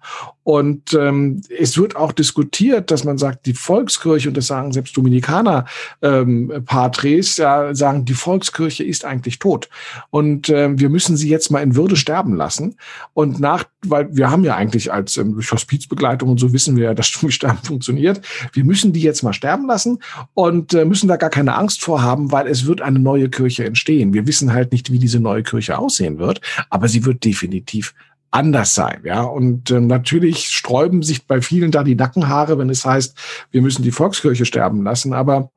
Und 0.48 0.94
ähm, 0.94 1.42
es 1.58 1.76
wird 1.76 1.94
auch 1.94 2.10
diskutiert, 2.10 2.90
dass 2.90 3.04
man 3.04 3.18
sagt, 3.18 3.44
die 3.44 3.52
Volkskirche, 3.52 4.28
und 4.28 4.36
das 4.38 4.46
sagen 4.46 4.72
selbst 4.72 4.96
Dominikaner 4.96 5.66
ähm, 6.00 6.50
Patres, 6.64 7.36
ja, 7.36 7.74
sagen, 7.74 8.06
die 8.06 8.14
Volkskirche 8.14 8.82
ist 8.82 9.04
eigentlich 9.04 9.40
tot. 9.40 9.68
Und 10.08 10.48
ähm, 10.48 10.80
wir 10.80 10.88
müssen 10.88 11.18
sie 11.18 11.28
jetzt 11.28 11.50
mal 11.50 11.62
in 11.62 11.76
Würde 11.76 11.96
sterben 11.96 12.34
lassen. 12.34 12.76
Und 13.12 13.40
nach, 13.40 13.64
weil 13.84 14.16
wir 14.16 14.30
haben 14.30 14.42
ja 14.42 14.56
eigentlich 14.56 14.90
als 14.90 15.18
ähm, 15.18 15.34
durch 15.34 15.52
Hospizbegleitung 15.52 16.30
und 16.30 16.40
so 16.40 16.50
wissen 16.54 16.76
wir 16.76 16.84
ja, 16.84 16.94
dass 16.94 17.08
Sterben 17.28 17.58
funktioniert. 17.62 18.22
Wir 18.54 18.64
müssen 18.64 18.94
die 18.94 19.02
jetzt 19.02 19.22
mal 19.22 19.34
sterben 19.34 19.66
lassen 19.66 19.98
und 20.32 20.72
äh, 20.72 20.86
müssen 20.86 21.08
da 21.08 21.16
gar 21.16 21.28
keine 21.28 21.56
Angst 21.56 21.82
vor 21.82 22.00
haben, 22.00 22.32
weil 22.32 22.46
es 22.46 22.64
wird 22.64 22.80
eine 22.80 23.00
neue 23.00 23.28
Kirche 23.28 23.66
entstehen. 23.66 24.14
Wir 24.14 24.26
wissen 24.26 24.54
halt 24.54 24.72
nicht, 24.72 24.90
wie 24.90 24.98
diese 24.98 25.20
neue 25.20 25.42
Kirche 25.42 25.76
aussehen 25.76 26.18
wird, 26.18 26.40
aber 26.70 26.88
sie 26.88 27.04
wird 27.04 27.22
definitiv 27.22 27.92
anders 28.30 28.74
sein. 28.74 29.00
Ja, 29.04 29.22
und 29.22 29.70
äh, 29.70 29.80
natürlich 29.80 30.48
sträuben 30.48 31.02
sich 31.02 31.26
bei 31.26 31.40
vielen 31.40 31.70
da 31.70 31.82
die 31.82 31.94
Nackenhaare, 31.94 32.58
wenn 32.58 32.70
es 32.70 32.84
heißt, 32.84 33.16
wir 33.50 33.62
müssen 33.62 33.82
die 33.82 33.90
Volkskirche 33.90 34.44
sterben 34.44 34.82
lassen. 34.84 35.12
Aber 35.12 35.50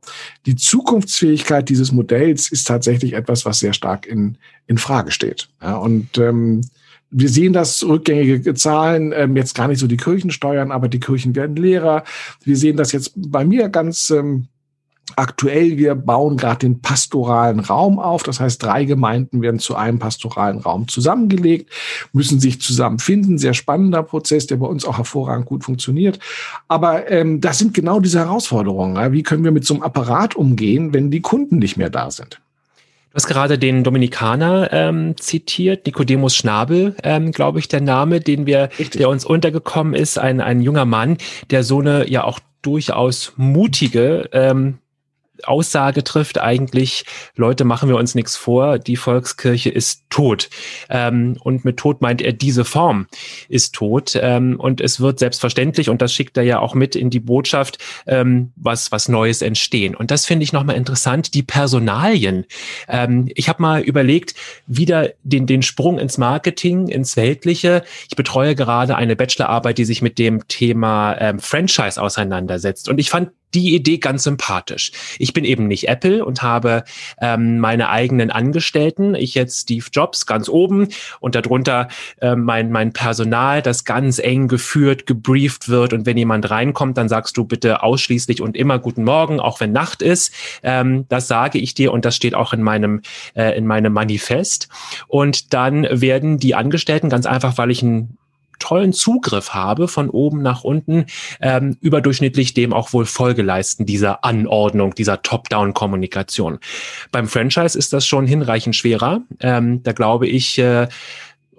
die 0.45 0.55
Zukunftsfähigkeit 0.55 1.67
dieses 1.69 1.91
Modells 1.91 2.51
ist 2.51 2.67
tatsächlich 2.67 3.13
etwas, 3.13 3.45
was 3.45 3.59
sehr 3.59 3.73
stark 3.73 4.05
in, 4.05 4.37
in 4.67 4.77
Frage 4.77 5.11
steht. 5.11 5.49
Ja, 5.61 5.75
und 5.75 6.17
ähm, 6.17 6.61
wir 7.09 7.27
sehen 7.27 7.51
das 7.51 7.83
rückgängige 7.83 8.53
Zahlen, 8.53 9.11
ähm, 9.13 9.35
jetzt 9.35 9.53
gar 9.53 9.67
nicht 9.67 9.79
so 9.79 9.87
die 9.87 9.97
Kirchensteuern, 9.97 10.71
aber 10.71 10.87
die 10.87 11.01
Kirchen 11.01 11.35
werden 11.35 11.57
leerer. 11.57 12.05
Wir 12.43 12.55
sehen 12.55 12.77
das 12.77 12.93
jetzt 12.93 13.11
bei 13.15 13.43
mir 13.43 13.67
ganz 13.67 14.09
ähm, 14.11 14.47
aktuell, 15.15 15.77
wir 15.77 15.95
bauen 15.95 16.37
gerade 16.37 16.59
den 16.59 16.81
pastoralen 16.81 17.59
Raum 17.59 17.99
auf. 17.99 18.23
Das 18.23 18.39
heißt, 18.39 18.63
drei 18.63 18.85
Gemeinden 18.85 19.41
werden 19.41 19.59
zu 19.59 19.75
einem 19.75 19.99
pastoralen 19.99 20.59
Raum 20.59 20.87
zusammengelegt, 20.87 21.69
müssen 22.13 22.39
sich 22.39 22.61
zusammenfinden. 22.61 23.37
Sehr 23.37 23.53
spannender 23.53 24.03
Prozess, 24.03 24.47
der 24.47 24.57
bei 24.57 24.67
uns 24.67 24.85
auch 24.85 24.97
hervorragend 24.97 25.45
gut 25.45 25.63
funktioniert. 25.63 26.19
Aber 26.67 27.09
ähm, 27.09 27.41
das 27.41 27.59
sind 27.59 27.73
genau 27.73 27.99
diese 27.99 28.19
Herausforderungen. 28.19 29.11
Wie 29.11 29.23
können 29.23 29.43
wir 29.43 29.51
mit 29.51 29.65
so 29.65 29.73
einem 29.73 29.83
Apparat 29.83 30.35
umgehen, 30.35 30.93
wenn 30.93 31.11
die 31.11 31.21
Kunden 31.21 31.59
nicht 31.59 31.77
mehr 31.77 31.89
da 31.89 32.11
sind? 32.11 32.41
Du 33.11 33.15
hast 33.15 33.27
gerade 33.27 33.59
den 33.59 33.83
Dominikaner 33.83 34.69
ähm, 34.71 35.17
zitiert, 35.17 35.85
Nicodemus 35.85 36.33
Schnabel, 36.33 36.95
ähm, 37.03 37.33
glaube 37.33 37.59
ich, 37.59 37.67
der 37.67 37.81
Name, 37.81 38.21
den 38.21 38.45
wir, 38.45 38.69
Richtig. 38.79 38.99
der 38.99 39.09
uns 39.09 39.25
untergekommen 39.25 39.93
ist, 39.93 40.17
ein, 40.17 40.39
ein 40.39 40.61
junger 40.61 40.85
Mann, 40.85 41.17
der 41.49 41.65
so 41.65 41.79
eine 41.79 42.09
ja 42.09 42.23
auch 42.23 42.39
durchaus 42.61 43.33
mutige 43.35 44.29
ähm, 44.31 44.77
Aussage 45.43 46.03
trifft 46.03 46.39
eigentlich, 46.39 47.05
Leute, 47.35 47.63
machen 47.63 47.89
wir 47.89 47.97
uns 47.97 48.15
nichts 48.15 48.35
vor, 48.35 48.79
die 48.79 48.95
Volkskirche 48.95 49.69
ist 49.69 50.03
tot. 50.09 50.49
Ähm, 50.89 51.37
und 51.43 51.65
mit 51.65 51.77
tot 51.77 52.01
meint 52.01 52.21
er, 52.21 52.33
diese 52.33 52.65
Form 52.65 53.07
ist 53.49 53.73
tot. 53.73 54.17
Ähm, 54.21 54.59
und 54.59 54.81
es 54.81 54.99
wird 54.99 55.19
selbstverständlich, 55.19 55.89
und 55.89 56.01
das 56.01 56.13
schickt 56.13 56.37
er 56.37 56.43
ja 56.43 56.59
auch 56.59 56.73
mit 56.73 56.95
in 56.95 57.09
die 57.09 57.19
Botschaft, 57.19 57.77
ähm, 58.07 58.51
was, 58.55 58.91
was 58.91 59.09
Neues 59.09 59.41
entstehen. 59.41 59.95
Und 59.95 60.11
das 60.11 60.25
finde 60.25 60.43
ich 60.43 60.53
nochmal 60.53 60.75
interessant, 60.75 61.33
die 61.33 61.43
Personalien. 61.43 62.45
Ähm, 62.87 63.29
ich 63.35 63.49
habe 63.49 63.61
mal 63.61 63.81
überlegt, 63.81 64.35
wieder 64.67 65.09
den, 65.23 65.47
den 65.47 65.61
Sprung 65.61 65.99
ins 65.99 66.17
Marketing, 66.17 66.87
ins 66.87 67.17
Weltliche. 67.17 67.83
Ich 68.09 68.15
betreue 68.15 68.55
gerade 68.55 68.95
eine 68.95 69.15
Bachelorarbeit, 69.15 69.77
die 69.77 69.85
sich 69.85 70.01
mit 70.01 70.19
dem 70.19 70.47
Thema 70.47 71.15
ähm, 71.19 71.39
Franchise 71.39 72.01
auseinandersetzt. 72.01 72.89
Und 72.89 72.99
ich 72.99 73.09
fand 73.09 73.31
die 73.53 73.75
Idee 73.75 73.97
ganz 73.97 74.23
sympathisch. 74.23 74.91
Ich 75.19 75.33
bin 75.33 75.45
eben 75.45 75.67
nicht 75.67 75.87
Apple 75.87 76.23
und 76.25 76.41
habe 76.41 76.83
ähm, 77.19 77.59
meine 77.59 77.89
eigenen 77.89 78.31
Angestellten. 78.31 79.15
Ich 79.15 79.35
jetzt 79.35 79.61
Steve 79.61 79.85
Jobs 79.91 80.25
ganz 80.25 80.49
oben 80.49 80.87
und 81.19 81.35
darunter 81.35 81.87
äh, 82.19 82.35
mein, 82.35 82.71
mein 82.71 82.93
Personal, 82.93 83.61
das 83.61 83.85
ganz 83.85 84.19
eng 84.19 84.47
geführt, 84.47 85.05
gebrieft 85.05 85.69
wird. 85.69 85.93
Und 85.93 86.05
wenn 86.05 86.17
jemand 86.17 86.49
reinkommt, 86.49 86.97
dann 86.97 87.09
sagst 87.09 87.37
du 87.37 87.45
bitte 87.45 87.83
ausschließlich 87.83 88.41
und 88.41 88.55
immer 88.55 88.79
guten 88.79 89.03
Morgen, 89.03 89.39
auch 89.39 89.59
wenn 89.59 89.71
Nacht 89.71 90.01
ist. 90.01 90.33
Ähm, 90.63 91.05
das 91.09 91.27
sage 91.27 91.59
ich 91.59 91.73
dir 91.73 91.91
und 91.91 92.05
das 92.05 92.15
steht 92.15 92.35
auch 92.35 92.53
in 92.53 92.61
meinem, 92.61 93.01
äh, 93.35 93.57
in 93.57 93.67
meinem 93.67 93.93
Manifest. 93.93 94.69
Und 95.07 95.53
dann 95.53 95.87
werden 95.89 96.37
die 96.37 96.55
Angestellten 96.55 97.09
ganz 97.09 97.25
einfach, 97.25 97.57
weil 97.57 97.71
ich 97.71 97.81
ein 97.81 98.17
tollen 98.61 98.93
Zugriff 98.93 99.53
habe 99.53 99.89
von 99.89 100.09
oben 100.09 100.41
nach 100.41 100.63
unten, 100.63 101.05
ähm, 101.41 101.75
überdurchschnittlich 101.81 102.53
dem 102.53 102.71
auch 102.71 102.93
wohl 102.93 103.05
Folge 103.05 103.41
leisten, 103.41 103.85
dieser 103.85 104.23
Anordnung, 104.23 104.95
dieser 104.95 105.21
Top-Down-Kommunikation. 105.21 106.59
Beim 107.11 107.27
Franchise 107.27 107.77
ist 107.77 107.91
das 107.91 108.05
schon 108.05 108.27
hinreichend 108.27 108.75
schwerer. 108.75 109.21
Ähm, 109.41 109.83
da 109.83 109.91
glaube 109.91 110.27
ich, 110.27 110.57
äh, 110.59 110.87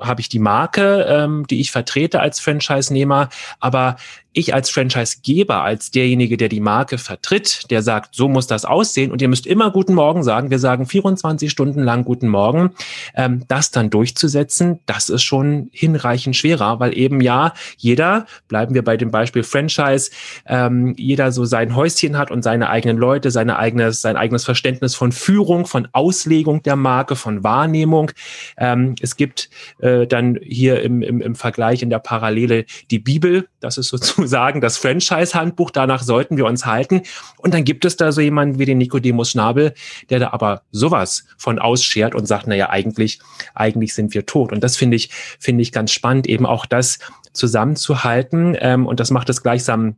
habe 0.00 0.20
ich 0.20 0.28
die 0.28 0.38
Marke, 0.38 1.06
ähm, 1.08 1.46
die 1.48 1.60
ich 1.60 1.70
vertrete 1.70 2.20
als 2.20 2.40
Franchise-Nehmer, 2.40 3.28
aber 3.60 3.96
ich 4.32 4.54
als 4.54 4.70
Franchise-Geber, 4.70 5.62
als 5.62 5.90
derjenige, 5.90 6.36
der 6.36 6.48
die 6.48 6.60
Marke 6.60 6.98
vertritt, 6.98 7.70
der 7.70 7.82
sagt, 7.82 8.14
so 8.14 8.28
muss 8.28 8.46
das 8.46 8.64
aussehen 8.64 9.12
und 9.12 9.20
ihr 9.20 9.28
müsst 9.28 9.46
immer 9.46 9.70
guten 9.70 9.94
Morgen 9.94 10.22
sagen, 10.22 10.50
wir 10.50 10.58
sagen 10.58 10.86
24 10.86 11.50
Stunden 11.50 11.82
lang 11.82 12.04
guten 12.04 12.28
Morgen, 12.28 12.70
ähm, 13.14 13.44
das 13.48 13.70
dann 13.70 13.90
durchzusetzen, 13.90 14.80
das 14.86 15.10
ist 15.10 15.22
schon 15.22 15.68
hinreichend 15.72 16.36
schwerer, 16.36 16.80
weil 16.80 16.96
eben 16.96 17.20
ja, 17.20 17.52
jeder, 17.76 18.26
bleiben 18.48 18.74
wir 18.74 18.82
bei 18.82 18.96
dem 18.96 19.10
Beispiel 19.10 19.42
Franchise, 19.42 20.10
ähm, 20.46 20.94
jeder 20.96 21.30
so 21.30 21.44
sein 21.44 21.76
Häuschen 21.76 22.16
hat 22.16 22.30
und 22.30 22.42
seine 22.42 22.70
eigenen 22.70 22.96
Leute, 22.96 23.30
seine 23.30 23.58
eigenes, 23.58 24.00
sein 24.00 24.16
eigenes 24.16 24.44
Verständnis 24.44 24.94
von 24.94 25.12
Führung, 25.12 25.66
von 25.66 25.88
Auslegung 25.92 26.62
der 26.62 26.76
Marke, 26.76 27.16
von 27.16 27.44
Wahrnehmung. 27.44 28.10
Ähm, 28.56 28.94
es 29.00 29.16
gibt 29.16 29.50
äh, 29.80 30.06
dann 30.06 30.38
hier 30.42 30.82
im, 30.82 31.02
im, 31.02 31.20
im 31.20 31.34
Vergleich 31.34 31.82
in 31.82 31.90
der 31.90 31.98
Parallele 31.98 32.64
die 32.90 32.98
Bibel, 32.98 33.48
das 33.60 33.76
ist 33.76 33.88
sozusagen 33.88 34.21
das 34.60 34.76
Franchise-Handbuch, 34.76 35.70
danach 35.70 36.02
sollten 36.02 36.36
wir 36.36 36.46
uns 36.46 36.66
halten. 36.66 37.02
Und 37.38 37.54
dann 37.54 37.64
gibt 37.64 37.84
es 37.84 37.96
da 37.96 38.12
so 38.12 38.20
jemanden 38.20 38.58
wie 38.58 38.64
den 38.64 38.78
Nicodemus 38.78 39.30
Schnabel, 39.30 39.74
der 40.10 40.18
da 40.18 40.32
aber 40.32 40.62
sowas 40.70 41.24
von 41.36 41.58
ausschert 41.58 42.14
und 42.14 42.26
sagt, 42.26 42.46
naja, 42.46 42.70
eigentlich, 42.70 43.20
eigentlich 43.54 43.94
sind 43.94 44.14
wir 44.14 44.26
tot. 44.26 44.52
Und 44.52 44.62
das 44.62 44.76
finde 44.76 44.96
ich, 44.96 45.10
finde 45.38 45.62
ich 45.62 45.72
ganz 45.72 45.92
spannend, 45.92 46.26
eben 46.26 46.46
auch 46.46 46.66
das 46.66 46.98
zusammenzuhalten. 47.32 48.56
Ähm, 48.58 48.86
und 48.86 49.00
das 49.00 49.10
macht 49.10 49.28
es 49.28 49.42
gleichsam 49.42 49.96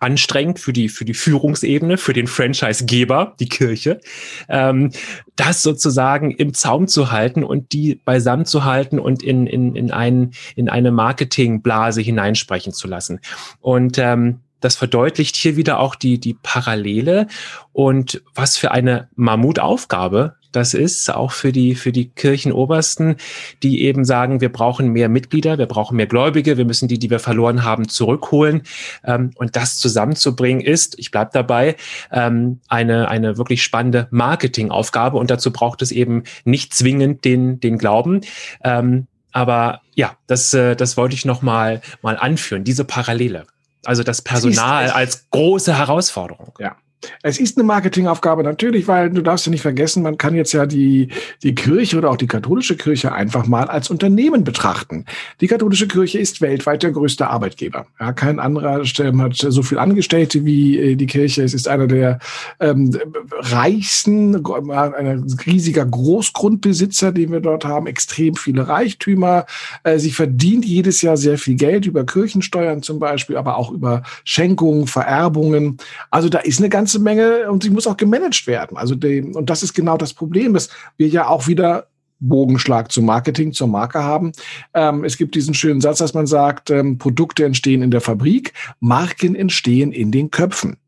anstrengend 0.00 0.58
für 0.58 0.72
die, 0.72 0.88
für 0.88 1.04
die 1.04 1.14
Führungsebene, 1.14 1.96
für 1.96 2.12
den 2.12 2.26
Franchise-Geber, 2.26 3.34
die 3.38 3.48
Kirche, 3.48 4.00
ähm, 4.48 4.90
das 5.36 5.62
sozusagen 5.62 6.30
im 6.30 6.54
Zaum 6.54 6.88
zu 6.88 7.10
halten 7.10 7.44
und 7.44 7.72
die 7.72 7.96
beisammen 8.04 8.46
zu 8.46 8.64
halten 8.64 8.98
und 8.98 9.22
in, 9.22 9.46
in, 9.46 9.76
in, 9.76 9.90
ein, 9.90 10.32
in 10.54 10.68
eine 10.68 10.90
Marketingblase 10.90 12.00
hineinsprechen 12.00 12.72
zu 12.72 12.88
lassen. 12.88 13.20
Und 13.60 13.98
ähm, 13.98 14.40
das 14.60 14.76
verdeutlicht 14.76 15.36
hier 15.36 15.56
wieder 15.56 15.78
auch 15.78 15.94
die, 15.94 16.18
die 16.18 16.34
Parallele 16.34 17.26
und 17.72 18.22
was 18.34 18.56
für 18.56 18.70
eine 18.70 19.08
Mammutaufgabe 19.14 20.36
das 20.56 20.74
ist, 20.74 21.14
auch 21.14 21.32
für 21.32 21.52
die, 21.52 21.74
für 21.74 21.92
die 21.92 22.08
Kirchenobersten, 22.08 23.16
die 23.62 23.82
eben 23.82 24.04
sagen, 24.04 24.40
wir 24.40 24.50
brauchen 24.50 24.88
mehr 24.88 25.08
Mitglieder, 25.08 25.58
wir 25.58 25.66
brauchen 25.66 25.96
mehr 25.96 26.06
Gläubige, 26.06 26.56
wir 26.56 26.64
müssen 26.64 26.88
die, 26.88 26.98
die 26.98 27.10
wir 27.10 27.18
verloren 27.18 27.62
haben, 27.62 27.88
zurückholen. 27.88 28.62
Ähm, 29.04 29.30
und 29.36 29.54
das 29.54 29.76
zusammenzubringen 29.76 30.62
ist, 30.62 30.98
ich 30.98 31.10
bleib 31.10 31.32
dabei, 31.32 31.76
ähm, 32.10 32.60
eine, 32.68 33.08
eine 33.08 33.36
wirklich 33.36 33.62
spannende 33.62 34.08
Marketingaufgabe. 34.10 35.18
Und 35.18 35.30
dazu 35.30 35.52
braucht 35.52 35.82
es 35.82 35.92
eben 35.92 36.24
nicht 36.44 36.74
zwingend 36.74 37.24
den, 37.24 37.60
den 37.60 37.76
Glauben. 37.76 38.22
Ähm, 38.64 39.06
aber 39.32 39.82
ja, 39.94 40.16
das, 40.26 40.54
äh, 40.54 40.74
das 40.74 40.96
wollte 40.96 41.14
ich 41.14 41.26
noch 41.26 41.42
mal, 41.42 41.82
mal 42.00 42.16
anführen, 42.16 42.64
diese 42.64 42.84
Parallele. 42.84 43.46
Also 43.84 44.02
das 44.02 44.22
Personal 44.22 44.90
als 44.90 45.28
große 45.30 45.76
Herausforderung. 45.76 46.54
Ja. 46.58 46.76
Es 47.22 47.38
ist 47.38 47.56
eine 47.56 47.64
Marketingaufgabe 47.64 48.42
natürlich, 48.42 48.88
weil 48.88 49.10
du 49.10 49.22
darfst 49.22 49.46
ja 49.46 49.50
nicht 49.50 49.62
vergessen, 49.62 50.02
man 50.02 50.18
kann 50.18 50.34
jetzt 50.34 50.52
ja 50.52 50.66
die, 50.66 51.08
die 51.42 51.54
Kirche 51.54 51.98
oder 51.98 52.10
auch 52.10 52.16
die 52.16 52.26
katholische 52.26 52.76
Kirche 52.76 53.12
einfach 53.12 53.46
mal 53.46 53.64
als 53.64 53.90
Unternehmen 53.90 54.44
betrachten. 54.44 55.04
Die 55.40 55.46
katholische 55.46 55.88
Kirche 55.88 56.18
ist 56.18 56.40
weltweit 56.40 56.82
der 56.82 56.92
größte 56.92 57.28
Arbeitgeber. 57.28 57.86
Ja, 58.00 58.12
kein 58.12 58.40
anderer 58.40 58.82
hat 58.82 59.36
so 59.36 59.62
viel 59.62 59.78
Angestellte 59.78 60.44
wie 60.44 60.78
äh, 60.78 60.96
die 60.96 61.06
Kirche. 61.06 61.42
Es 61.42 61.54
ist 61.54 61.68
einer 61.68 61.86
der 61.86 62.18
ähm, 62.60 62.96
reichsten, 63.40 64.44
ein 64.70 65.26
riesiger 65.46 65.84
Großgrundbesitzer, 65.84 67.12
den 67.12 67.32
wir 67.32 67.40
dort 67.40 67.64
haben, 67.64 67.86
extrem 67.86 68.34
viele 68.34 68.68
Reichtümer. 68.68 69.46
Äh, 69.82 69.98
sie 69.98 70.10
verdient 70.10 70.64
jedes 70.64 71.02
Jahr 71.02 71.16
sehr 71.16 71.38
viel 71.38 71.56
Geld 71.56 71.86
über 71.86 72.04
Kirchensteuern 72.04 72.82
zum 72.82 72.98
Beispiel, 72.98 73.36
aber 73.36 73.56
auch 73.56 73.70
über 73.70 74.02
Schenkungen, 74.24 74.86
Vererbungen. 74.86 75.78
Also 76.10 76.28
da 76.28 76.38
ist 76.38 76.58
eine 76.58 76.68
ganze 76.68 76.95
ganze 76.96 77.02
Menge 77.02 77.50
und 77.50 77.62
sie 77.62 77.70
muss 77.70 77.86
auch 77.86 77.96
gemanagt 77.96 78.46
werden. 78.46 78.76
Also 78.76 78.94
die, 78.94 79.20
und 79.20 79.50
das 79.50 79.62
ist 79.62 79.74
genau 79.74 79.96
das 79.96 80.14
Problem, 80.14 80.54
dass 80.54 80.68
wir 80.96 81.08
ja 81.08 81.28
auch 81.28 81.46
wieder 81.46 81.88
Bogenschlag 82.18 82.90
zum 82.90 83.04
Marketing, 83.04 83.52
zur 83.52 83.68
Marke 83.68 84.02
haben. 84.02 84.32
Ähm, 84.72 85.04
es 85.04 85.18
gibt 85.18 85.34
diesen 85.34 85.54
schönen 85.54 85.80
Satz, 85.80 85.98
dass 85.98 86.14
man 86.14 86.26
sagt, 86.26 86.70
ähm, 86.70 86.98
Produkte 86.98 87.44
entstehen 87.44 87.82
in 87.82 87.90
der 87.90 88.00
Fabrik, 88.00 88.52
Marken 88.80 89.34
entstehen 89.34 89.92
in 89.92 90.10
den 90.10 90.30
Köpfen. 90.30 90.78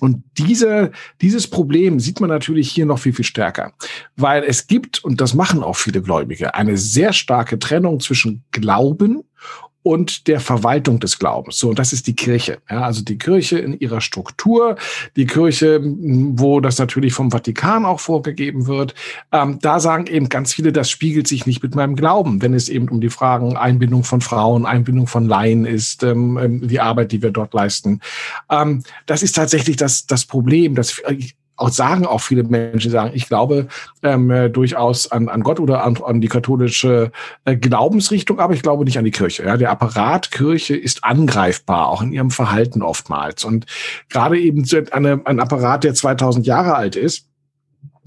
Und 0.00 0.22
diese, 0.36 0.90
dieses 1.20 1.48
Problem 1.48 2.00
sieht 2.00 2.20
man 2.20 2.28
natürlich 2.28 2.70
hier 2.70 2.86
noch 2.86 2.98
viel, 2.98 3.12
viel 3.12 3.24
stärker, 3.24 3.72
weil 4.16 4.42
es 4.42 4.66
gibt, 4.66 5.04
und 5.04 5.20
das 5.20 5.34
machen 5.34 5.62
auch 5.62 5.76
viele 5.76 6.02
Gläubige, 6.02 6.54
eine 6.54 6.76
sehr 6.76 7.12
starke 7.12 7.58
Trennung 7.58 8.00
zwischen 8.00 8.42
Glauben 8.50 9.22
und 9.82 10.28
der 10.28 10.40
Verwaltung 10.40 11.00
des 11.00 11.18
Glaubens. 11.18 11.58
So, 11.58 11.70
und 11.70 11.78
das 11.78 11.92
ist 11.92 12.06
die 12.06 12.14
Kirche. 12.14 12.58
Ja, 12.70 12.82
also 12.82 13.02
die 13.02 13.18
Kirche 13.18 13.58
in 13.58 13.78
ihrer 13.78 14.00
Struktur, 14.00 14.76
die 15.16 15.26
Kirche, 15.26 15.80
wo 15.82 16.60
das 16.60 16.78
natürlich 16.78 17.12
vom 17.12 17.30
Vatikan 17.30 17.84
auch 17.84 18.00
vorgegeben 18.00 18.66
wird. 18.66 18.94
Ähm, 19.32 19.58
da 19.60 19.80
sagen 19.80 20.06
eben 20.06 20.28
ganz 20.28 20.54
viele, 20.54 20.72
das 20.72 20.90
spiegelt 20.90 21.26
sich 21.26 21.46
nicht 21.46 21.62
mit 21.62 21.74
meinem 21.74 21.96
Glauben, 21.96 22.42
wenn 22.42 22.54
es 22.54 22.68
eben 22.68 22.88
um 22.88 23.00
die 23.00 23.10
Fragen 23.10 23.56
Einbindung 23.56 24.04
von 24.04 24.20
Frauen, 24.20 24.66
Einbindung 24.66 25.06
von 25.06 25.26
Laien 25.26 25.64
ist, 25.64 26.02
ähm, 26.02 26.38
ähm 26.38 26.68
die 26.68 26.80
Arbeit, 26.80 27.12
die 27.12 27.22
wir 27.22 27.30
dort 27.30 27.54
leisten. 27.54 28.00
Ähm, 28.50 28.82
das 29.06 29.22
ist 29.22 29.34
tatsächlich 29.34 29.76
das, 29.76 30.06
das 30.06 30.24
Problem, 30.24 30.74
dass 30.74 31.02
auch 31.56 31.68
sagen 31.68 32.06
auch 32.06 32.20
viele 32.20 32.44
Menschen, 32.44 32.90
sagen, 32.90 33.12
ich 33.14 33.28
glaube 33.28 33.68
ähm, 34.02 34.30
äh, 34.30 34.48
durchaus 34.48 35.10
an, 35.12 35.28
an 35.28 35.42
Gott 35.42 35.60
oder 35.60 35.84
an, 35.84 35.98
an 36.04 36.20
die 36.20 36.28
katholische 36.28 37.12
äh, 37.44 37.56
Glaubensrichtung, 37.56 38.40
aber 38.40 38.54
ich 38.54 38.62
glaube 38.62 38.84
nicht 38.84 38.98
an 38.98 39.04
die 39.04 39.10
Kirche. 39.10 39.44
Ja? 39.44 39.56
Der 39.56 39.70
Apparat 39.70 40.30
Kirche 40.30 40.76
ist 40.76 41.04
angreifbar, 41.04 41.88
auch 41.88 42.02
in 42.02 42.12
ihrem 42.12 42.30
Verhalten 42.30 42.82
oftmals. 42.82 43.44
Und 43.44 43.66
gerade 44.08 44.38
eben 44.38 44.66
eine, 44.90 45.20
ein 45.24 45.40
Apparat, 45.40 45.84
der 45.84 45.94
2000 45.94 46.46
Jahre 46.46 46.74
alt 46.74 46.96
ist, 46.96 47.26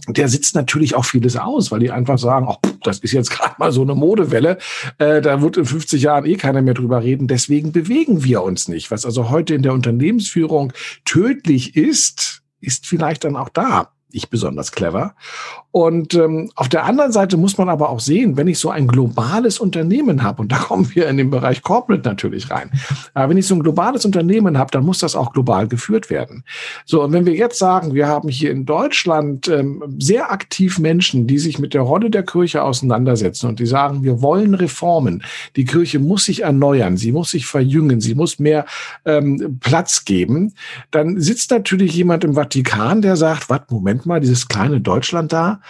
der 0.08 0.28
sitzt 0.28 0.56
natürlich 0.56 0.96
auch 0.96 1.06
vieles 1.06 1.36
aus, 1.36 1.72
weil 1.72 1.80
die 1.80 1.92
einfach 1.92 2.20
sagen, 2.20 2.48
ach, 2.50 2.58
das 2.84 3.00
ist 3.00 3.14
jetzt 3.14 3.32
gerade 3.32 3.56
mal 3.58 3.72
so 3.72 3.82
eine 3.82 3.96
Modewelle, 3.96 4.58
äh, 4.98 5.22
da 5.22 5.42
wird 5.42 5.58
in 5.58 5.66
50 5.66 6.02
Jahren 6.02 6.26
eh 6.26 6.36
keiner 6.36 6.62
mehr 6.62 6.74
drüber 6.74 7.04
reden, 7.04 7.28
deswegen 7.28 7.72
bewegen 7.72 8.24
wir 8.24 8.44
uns 8.44 8.68
nicht. 8.68 8.92
Was 8.92 9.06
also 9.06 9.30
heute 9.30 9.56
in 9.56 9.64
der 9.64 9.74
Unternehmensführung 9.74 10.74
tödlich 11.06 11.76
ist, 11.76 12.44
ist 12.66 12.86
vielleicht 12.86 13.24
dann 13.24 13.36
auch 13.36 13.50
da 13.50 13.92
nicht 14.16 14.30
besonders 14.30 14.72
clever. 14.72 15.14
Und 15.72 16.14
ähm, 16.14 16.50
auf 16.56 16.70
der 16.70 16.86
anderen 16.86 17.12
Seite 17.12 17.36
muss 17.36 17.58
man 17.58 17.68
aber 17.68 17.90
auch 17.90 18.00
sehen, 18.00 18.38
wenn 18.38 18.48
ich 18.48 18.60
so 18.60 18.70
ein 18.70 18.88
globales 18.88 19.60
Unternehmen 19.60 20.24
habe, 20.24 20.42
und 20.42 20.52
da 20.52 20.58
kommen 20.70 20.90
wir 20.96 21.08
in 21.08 21.18
den 21.18 21.30
Bereich 21.30 21.62
Corporate 21.62 22.08
natürlich 22.08 22.50
rein, 22.50 22.72
aber 23.14 23.30
wenn 23.30 23.38
ich 23.38 23.46
so 23.46 23.56
ein 23.56 23.62
globales 23.62 24.06
Unternehmen 24.06 24.58
habe, 24.58 24.72
dann 24.72 24.86
muss 24.86 25.00
das 25.00 25.16
auch 25.16 25.34
global 25.34 25.68
geführt 25.68 26.10
werden. 26.10 26.46
So, 26.86 27.04
und 27.04 27.12
wenn 27.12 27.26
wir 27.26 27.34
jetzt 27.34 27.60
sagen, 27.60 27.94
wir 27.94 28.08
haben 28.08 28.30
hier 28.30 28.52
in 28.52 28.66
Deutschland 28.66 29.50
ähm, 29.50 29.84
sehr 30.00 30.32
aktiv 30.32 30.80
Menschen, 30.80 31.28
die 31.28 31.38
sich 31.38 31.60
mit 31.60 31.74
der 31.74 31.82
Rolle 31.82 32.10
der 32.10 32.24
Kirche 32.24 32.64
auseinandersetzen 32.64 33.48
und 33.48 33.60
die 33.60 33.66
sagen, 33.66 34.04
wir 34.04 34.22
wollen 34.22 34.54
Reformen. 34.54 35.24
Die 35.58 35.66
Kirche 35.66 36.00
muss 36.00 36.26
sich 36.26 36.44
erneuern, 36.44 36.96
sie 36.96 37.12
muss 37.12 37.32
sich 37.32 37.46
verjüngen, 37.46 38.00
sie 38.00 38.16
muss 38.16 38.40
mehr 38.40 38.66
ähm, 39.04 39.58
Platz 39.60 40.06
geben, 40.06 40.54
dann 40.92 41.20
sitzt 41.20 41.52
natürlich 41.52 41.94
jemand 41.94 42.24
im 42.24 42.36
Vatikan, 42.36 43.02
der 43.02 43.18
sagt, 43.18 43.50
was, 43.50 43.62
Moment 43.70 44.05
mal, 44.06 44.20
dieses 44.20 44.48
kleine 44.48 44.82
Deutschland 44.82 45.34
da, 45.34 45.62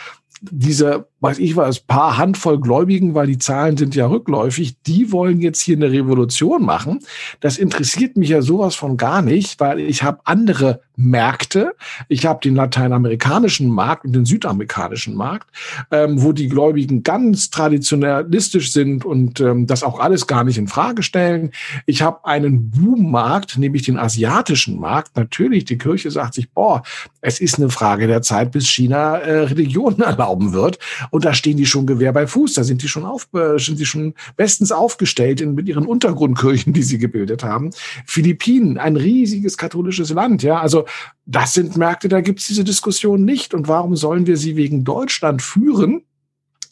diese, 0.51 1.07
weiß 1.21 1.39
ich 1.39 1.55
was, 1.55 1.79
paar 1.79 2.17
Handvoll 2.17 2.59
Gläubigen, 2.59 3.13
weil 3.13 3.27
die 3.27 3.37
Zahlen 3.37 3.77
sind 3.77 3.95
ja 3.95 4.07
rückläufig, 4.07 4.81
die 4.83 5.11
wollen 5.11 5.39
jetzt 5.41 5.61
hier 5.61 5.75
eine 5.75 5.91
Revolution 5.91 6.63
machen. 6.63 6.99
Das 7.39 7.57
interessiert 7.57 8.17
mich 8.17 8.29
ja 8.29 8.41
sowas 8.41 8.75
von 8.75 8.97
gar 8.97 9.21
nicht, 9.21 9.59
weil 9.59 9.79
ich 9.79 10.03
habe 10.03 10.19
andere 10.25 10.81
Märkte. 10.97 11.73
Ich 12.07 12.25
habe 12.25 12.39
den 12.41 12.55
lateinamerikanischen 12.55 13.69
Markt 13.69 14.05
und 14.05 14.13
den 14.13 14.25
südamerikanischen 14.25 15.15
Markt, 15.15 15.49
ähm, 15.91 16.21
wo 16.21 16.31
die 16.31 16.47
Gläubigen 16.47 17.03
ganz 17.03 17.49
traditionalistisch 17.49 18.71
sind 18.71 19.05
und 19.05 19.39
ähm, 19.39 19.67
das 19.67 19.83
auch 19.83 19.99
alles 19.99 20.27
gar 20.27 20.43
nicht 20.43 20.57
in 20.57 20.67
Frage 20.67 21.03
stellen. 21.03 21.51
Ich 21.85 22.01
habe 22.01 22.25
einen 22.25 22.71
Boom-Markt, 22.71 23.57
nämlich 23.57 23.83
den 23.83 23.97
asiatischen 23.97 24.79
Markt. 24.79 25.15
Natürlich, 25.17 25.65
die 25.65 25.77
Kirche 25.77 26.11
sagt 26.11 26.35
sich, 26.35 26.49
boah, 26.51 26.83
es 27.21 27.39
ist 27.39 27.57
eine 27.57 27.69
Frage 27.69 28.07
der 28.07 28.21
Zeit, 28.21 28.51
bis 28.51 28.67
China 28.67 29.17
äh, 29.17 29.39
Religionen 29.45 30.01
erlauben 30.35 30.53
wird. 30.53 30.79
Und 31.11 31.25
da 31.25 31.33
stehen 31.33 31.57
die 31.57 31.65
schon 31.65 31.85
Gewehr 31.85 32.13
bei 32.13 32.27
Fuß. 32.27 32.53
Da 32.53 32.63
sind 32.63 32.83
die 32.83 32.87
schon 32.87 33.05
auf, 33.05 33.27
äh, 33.33 33.57
sind 33.57 33.79
die 33.79 33.85
schon 33.85 34.13
bestens 34.35 34.71
aufgestellt 34.71 35.41
in, 35.41 35.55
mit 35.55 35.67
ihren 35.67 35.85
Untergrundkirchen, 35.85 36.73
die 36.73 36.83
sie 36.83 36.97
gebildet 36.97 37.43
haben. 37.43 37.71
Philippinen, 38.05 38.77
ein 38.77 38.97
riesiges 38.97 39.57
katholisches 39.57 40.09
Land. 40.09 40.43
Ja, 40.43 40.59
also 40.59 40.85
das 41.25 41.53
sind 41.53 41.77
Märkte, 41.77 42.07
da 42.07 42.21
gibt 42.21 42.39
es 42.39 42.47
diese 42.47 42.63
Diskussion 42.63 43.25
nicht. 43.25 43.53
Und 43.53 43.67
warum 43.67 43.95
sollen 43.95 44.27
wir 44.27 44.37
sie 44.37 44.55
wegen 44.55 44.83
Deutschland 44.83 45.41
führen? 45.41 46.03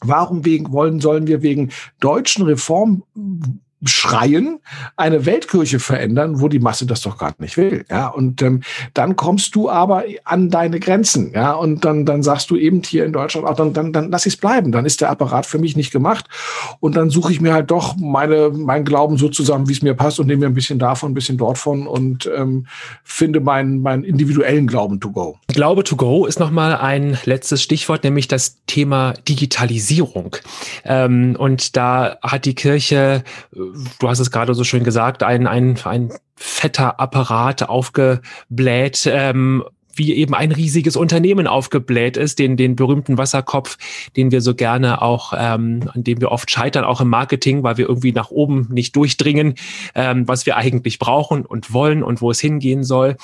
Warum 0.00 0.44
wegen, 0.44 0.70
wollen, 0.72 1.00
sollen 1.00 1.26
wir 1.26 1.42
wegen 1.42 1.70
deutschen 2.00 2.44
Reform 2.44 3.04
schreien, 3.88 4.60
eine 4.96 5.26
Weltkirche 5.26 5.78
verändern, 5.78 6.40
wo 6.40 6.48
die 6.48 6.58
Masse 6.58 6.86
das 6.86 7.02
doch 7.02 7.18
gerade 7.18 7.42
nicht 7.42 7.56
will. 7.56 7.84
Ja, 7.90 8.08
und 8.08 8.42
ähm, 8.42 8.62
dann 8.94 9.16
kommst 9.16 9.54
du 9.54 9.70
aber 9.70 10.04
an 10.24 10.50
deine 10.50 10.80
Grenzen. 10.80 11.32
Ja, 11.34 11.52
und 11.52 11.84
dann, 11.84 12.04
dann 12.06 12.22
sagst 12.22 12.50
du 12.50 12.56
eben 12.56 12.82
hier 12.82 13.04
in 13.04 13.12
Deutschland 13.12 13.46
auch, 13.46 13.56
dann, 13.56 13.72
dann, 13.72 13.92
dann 13.92 14.10
lass 14.10 14.26
ich 14.26 14.34
es 14.34 14.40
bleiben. 14.40 14.72
Dann 14.72 14.84
ist 14.84 15.00
der 15.00 15.10
Apparat 15.10 15.46
für 15.46 15.58
mich 15.58 15.76
nicht 15.76 15.92
gemacht. 15.92 16.26
Und 16.80 16.96
dann 16.96 17.10
suche 17.10 17.32
ich 17.32 17.40
mir 17.40 17.52
halt 17.52 17.70
doch 17.70 17.96
meine, 17.96 18.50
mein 18.50 18.84
Glauben 18.84 19.16
so 19.16 19.28
zusammen, 19.28 19.68
wie 19.68 19.72
es 19.72 19.82
mir 19.82 19.94
passt 19.94 20.20
und 20.20 20.26
nehme 20.26 20.40
mir 20.40 20.46
ein 20.46 20.54
bisschen 20.54 20.78
davon, 20.78 21.12
ein 21.12 21.14
bisschen 21.14 21.38
dort 21.38 21.58
von 21.58 21.86
und 21.86 22.30
ähm, 22.36 22.66
finde 23.02 23.40
meinen, 23.40 23.80
meinen 23.80 24.04
individuellen 24.04 24.66
Glauben 24.66 25.00
to 25.00 25.10
go. 25.10 25.38
Glaube 25.48 25.84
to 25.84 25.96
go 25.96 26.26
ist 26.26 26.40
nochmal 26.40 26.76
ein 26.76 27.18
letztes 27.24 27.62
Stichwort, 27.62 28.04
nämlich 28.04 28.28
das 28.28 28.58
Thema 28.66 29.14
Digitalisierung. 29.28 30.36
Ähm, 30.84 31.36
und 31.38 31.76
da 31.76 32.18
hat 32.22 32.44
die 32.44 32.54
Kirche 32.54 33.24
du 33.98 34.08
hast 34.08 34.20
es 34.20 34.30
gerade 34.30 34.54
so 34.54 34.64
schön 34.64 34.84
gesagt, 34.84 35.22
ein, 35.22 35.46
ein, 35.46 35.78
ein 35.84 36.12
fetter 36.36 37.00
Apparat 37.00 37.68
aufgebläht, 37.68 39.08
ähm, 39.10 39.64
wie 39.96 40.14
eben 40.14 40.34
ein 40.34 40.52
riesiges 40.52 40.96
Unternehmen 40.96 41.46
aufgebläht 41.46 42.16
ist, 42.16 42.38
den, 42.38 42.56
den 42.56 42.76
berühmten 42.76 43.18
Wasserkopf, 43.18 43.78
den 44.16 44.32
wir 44.32 44.40
so 44.40 44.54
gerne 44.54 45.02
auch, 45.02 45.32
ähm, 45.36 45.88
an 45.92 46.04
dem 46.04 46.20
wir 46.20 46.30
oft 46.30 46.50
scheitern, 46.50 46.84
auch 46.84 47.00
im 47.00 47.08
Marketing, 47.08 47.62
weil 47.62 47.76
wir 47.76 47.88
irgendwie 47.88 48.12
nach 48.12 48.30
oben 48.30 48.68
nicht 48.70 48.96
durchdringen, 48.96 49.54
ähm, 49.94 50.26
was 50.26 50.46
wir 50.46 50.56
eigentlich 50.56 50.98
brauchen 50.98 51.44
und 51.46 51.72
wollen 51.72 52.02
und 52.02 52.20
wo 52.20 52.30
es 52.30 52.40
hingehen 52.40 52.84
soll. 52.84 53.16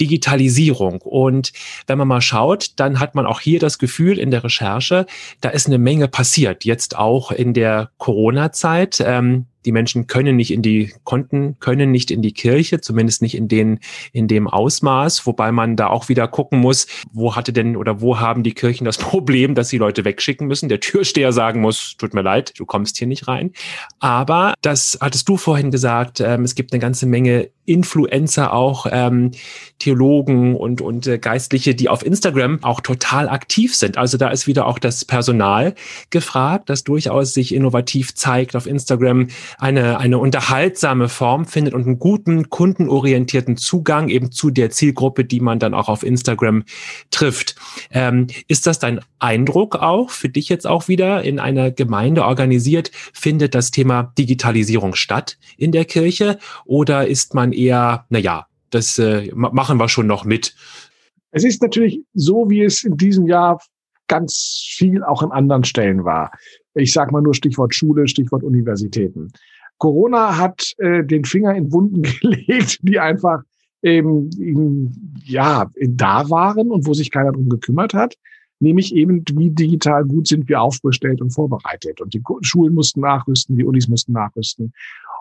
Digitalisierung. 0.00 1.02
Und 1.02 1.52
wenn 1.86 1.98
man 1.98 2.08
mal 2.08 2.20
schaut, 2.20 2.72
dann 2.76 3.00
hat 3.00 3.14
man 3.14 3.26
auch 3.26 3.40
hier 3.40 3.58
das 3.58 3.78
Gefühl 3.78 4.18
in 4.18 4.30
der 4.30 4.44
Recherche, 4.44 5.06
da 5.40 5.50
ist 5.50 5.66
eine 5.66 5.78
Menge 5.78 6.08
passiert. 6.08 6.64
Jetzt 6.64 6.96
auch 6.96 7.32
in 7.32 7.54
der 7.54 7.90
Corona-Zeit. 7.98 9.02
Ähm, 9.04 9.46
die 9.68 9.72
Menschen 9.72 10.06
können 10.06 10.36
nicht 10.36 10.50
in 10.50 10.62
die 10.62 10.94
Konten, 11.04 11.58
können 11.60 11.90
nicht 11.90 12.10
in 12.10 12.22
die 12.22 12.32
Kirche, 12.32 12.80
zumindest 12.80 13.20
nicht 13.20 13.36
in 13.36 13.48
den, 13.48 13.80
in 14.14 14.26
dem 14.26 14.48
Ausmaß, 14.48 15.26
wobei 15.26 15.52
man 15.52 15.76
da 15.76 15.88
auch 15.88 16.08
wieder 16.08 16.26
gucken 16.26 16.58
muss, 16.58 16.86
wo 17.12 17.36
hatte 17.36 17.52
denn 17.52 17.76
oder 17.76 18.00
wo 18.00 18.18
haben 18.18 18.42
die 18.44 18.54
Kirchen 18.54 18.86
das 18.86 18.96
Problem, 19.08 19.54
dass 19.54 19.68
sie 19.68 19.76
Leute 19.76 20.06
wegschicken 20.06 20.46
müssen. 20.46 20.70
Der 20.70 20.80
Türsteher 20.80 21.32
sagen 21.32 21.60
muss, 21.60 21.98
tut 21.98 22.14
mir 22.14 22.22
leid, 22.22 22.54
du 22.56 22.64
kommst 22.64 22.96
hier 22.96 23.06
nicht 23.06 23.28
rein. 23.28 23.52
Aber 23.98 24.54
das 24.62 24.96
hattest 25.02 25.28
du 25.28 25.36
vorhin 25.36 25.70
gesagt, 25.70 26.20
ähm, 26.20 26.44
es 26.44 26.54
gibt 26.54 26.72
eine 26.72 26.80
ganze 26.80 27.04
Menge 27.04 27.50
Influencer 27.68 28.52
auch, 28.52 28.86
ähm, 28.90 29.32
Theologen 29.78 30.56
und, 30.56 30.80
und 30.80 31.06
äh, 31.06 31.18
Geistliche, 31.18 31.74
die 31.74 31.88
auf 31.88 32.04
Instagram 32.04 32.58
auch 32.62 32.80
total 32.80 33.28
aktiv 33.28 33.76
sind. 33.76 33.96
Also 33.96 34.18
da 34.18 34.28
ist 34.28 34.46
wieder 34.46 34.66
auch 34.66 34.78
das 34.78 35.04
Personal 35.04 35.74
gefragt, 36.10 36.68
das 36.68 36.82
durchaus 36.84 37.32
sich 37.32 37.54
innovativ 37.54 38.14
zeigt 38.14 38.56
auf 38.56 38.66
Instagram, 38.66 39.28
eine, 39.58 39.98
eine 39.98 40.18
unterhaltsame 40.18 41.08
Form 41.08 41.46
findet 41.46 41.74
und 41.74 41.86
einen 41.86 41.98
guten, 41.98 42.50
kundenorientierten 42.50 43.56
Zugang 43.56 44.08
eben 44.08 44.32
zu 44.32 44.50
der 44.50 44.70
Zielgruppe, 44.70 45.24
die 45.24 45.40
man 45.40 45.58
dann 45.58 45.74
auch 45.74 45.88
auf 45.88 46.02
Instagram 46.02 46.64
trifft. 47.10 47.54
Ähm, 47.92 48.26
ist 48.48 48.66
das 48.66 48.80
dein 48.80 49.00
Eindruck 49.20 49.76
auch 49.76 50.10
für 50.10 50.28
dich 50.28 50.48
jetzt 50.48 50.66
auch 50.66 50.88
wieder 50.88 51.22
in 51.22 51.38
einer 51.38 51.70
Gemeinde 51.70 52.24
organisiert? 52.24 52.90
Findet 53.12 53.54
das 53.54 53.70
Thema 53.70 54.12
Digitalisierung 54.18 54.94
statt 54.94 55.38
in 55.56 55.72
der 55.72 55.84
Kirche 55.84 56.38
oder 56.64 57.06
ist 57.06 57.34
man 57.34 57.52
eher, 57.58 58.06
na 58.10 58.18
ja, 58.18 58.46
das 58.70 58.98
äh, 58.98 59.30
machen 59.34 59.78
wir 59.78 59.88
schon 59.88 60.06
noch 60.06 60.24
mit? 60.24 60.54
Es 61.30 61.44
ist 61.44 61.62
natürlich 61.62 62.02
so, 62.14 62.48
wie 62.48 62.62
es 62.62 62.84
in 62.84 62.96
diesem 62.96 63.26
Jahr 63.26 63.60
ganz 64.08 64.64
viel 64.76 65.02
auch 65.04 65.22
in 65.22 65.30
anderen 65.30 65.64
Stellen 65.64 66.04
war. 66.04 66.32
Ich 66.74 66.92
sage 66.92 67.12
mal 67.12 67.22
nur 67.22 67.34
Stichwort 67.34 67.74
Schule, 67.74 68.08
Stichwort 68.08 68.42
Universitäten. 68.42 69.30
Corona 69.78 70.36
hat 70.36 70.72
äh, 70.78 71.04
den 71.04 71.24
Finger 71.24 71.54
in 71.54 71.72
Wunden 71.72 72.02
gelegt, 72.20 72.78
die 72.82 72.98
einfach 72.98 73.42
ähm, 73.82 74.30
in, 74.38 75.20
ja 75.24 75.70
da 75.80 76.28
waren 76.30 76.70
und 76.70 76.86
wo 76.86 76.94
sich 76.94 77.10
keiner 77.10 77.32
drum 77.32 77.48
gekümmert 77.48 77.94
hat. 77.94 78.16
Nämlich 78.60 78.92
eben, 78.92 79.22
wie 79.34 79.50
digital 79.50 80.04
gut 80.04 80.26
sind 80.26 80.48
wir 80.48 80.60
aufgestellt 80.60 81.20
und 81.20 81.30
vorbereitet. 81.30 82.00
Und 82.00 82.12
die 82.12 82.22
Schulen 82.40 82.74
mussten 82.74 83.00
nachrüsten, 83.00 83.56
die 83.56 83.64
Unis 83.64 83.86
mussten 83.86 84.12
nachrüsten. 84.12 84.72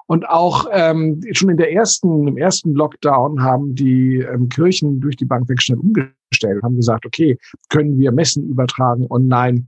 Und 0.07 0.27
auch 0.27 0.65
ähm, 0.71 1.21
schon 1.33 1.49
in 1.49 1.57
der 1.57 1.73
ersten, 1.73 2.27
im 2.27 2.37
ersten 2.37 2.73
Lockdown 2.73 3.41
haben 3.41 3.75
die 3.75 4.19
ähm, 4.19 4.47
Kirchen 4.49 5.01
durch 5.01 5.17
die 5.17 5.25
Bank 5.25 5.49
weg 5.49 5.61
schnell 5.61 5.79
umgestellt, 5.79 6.63
haben 6.63 6.77
gesagt, 6.77 7.05
okay, 7.05 7.37
können 7.69 7.99
wir 7.99 8.11
Messen 8.11 8.47
übertragen 8.47 9.05
online? 9.09 9.65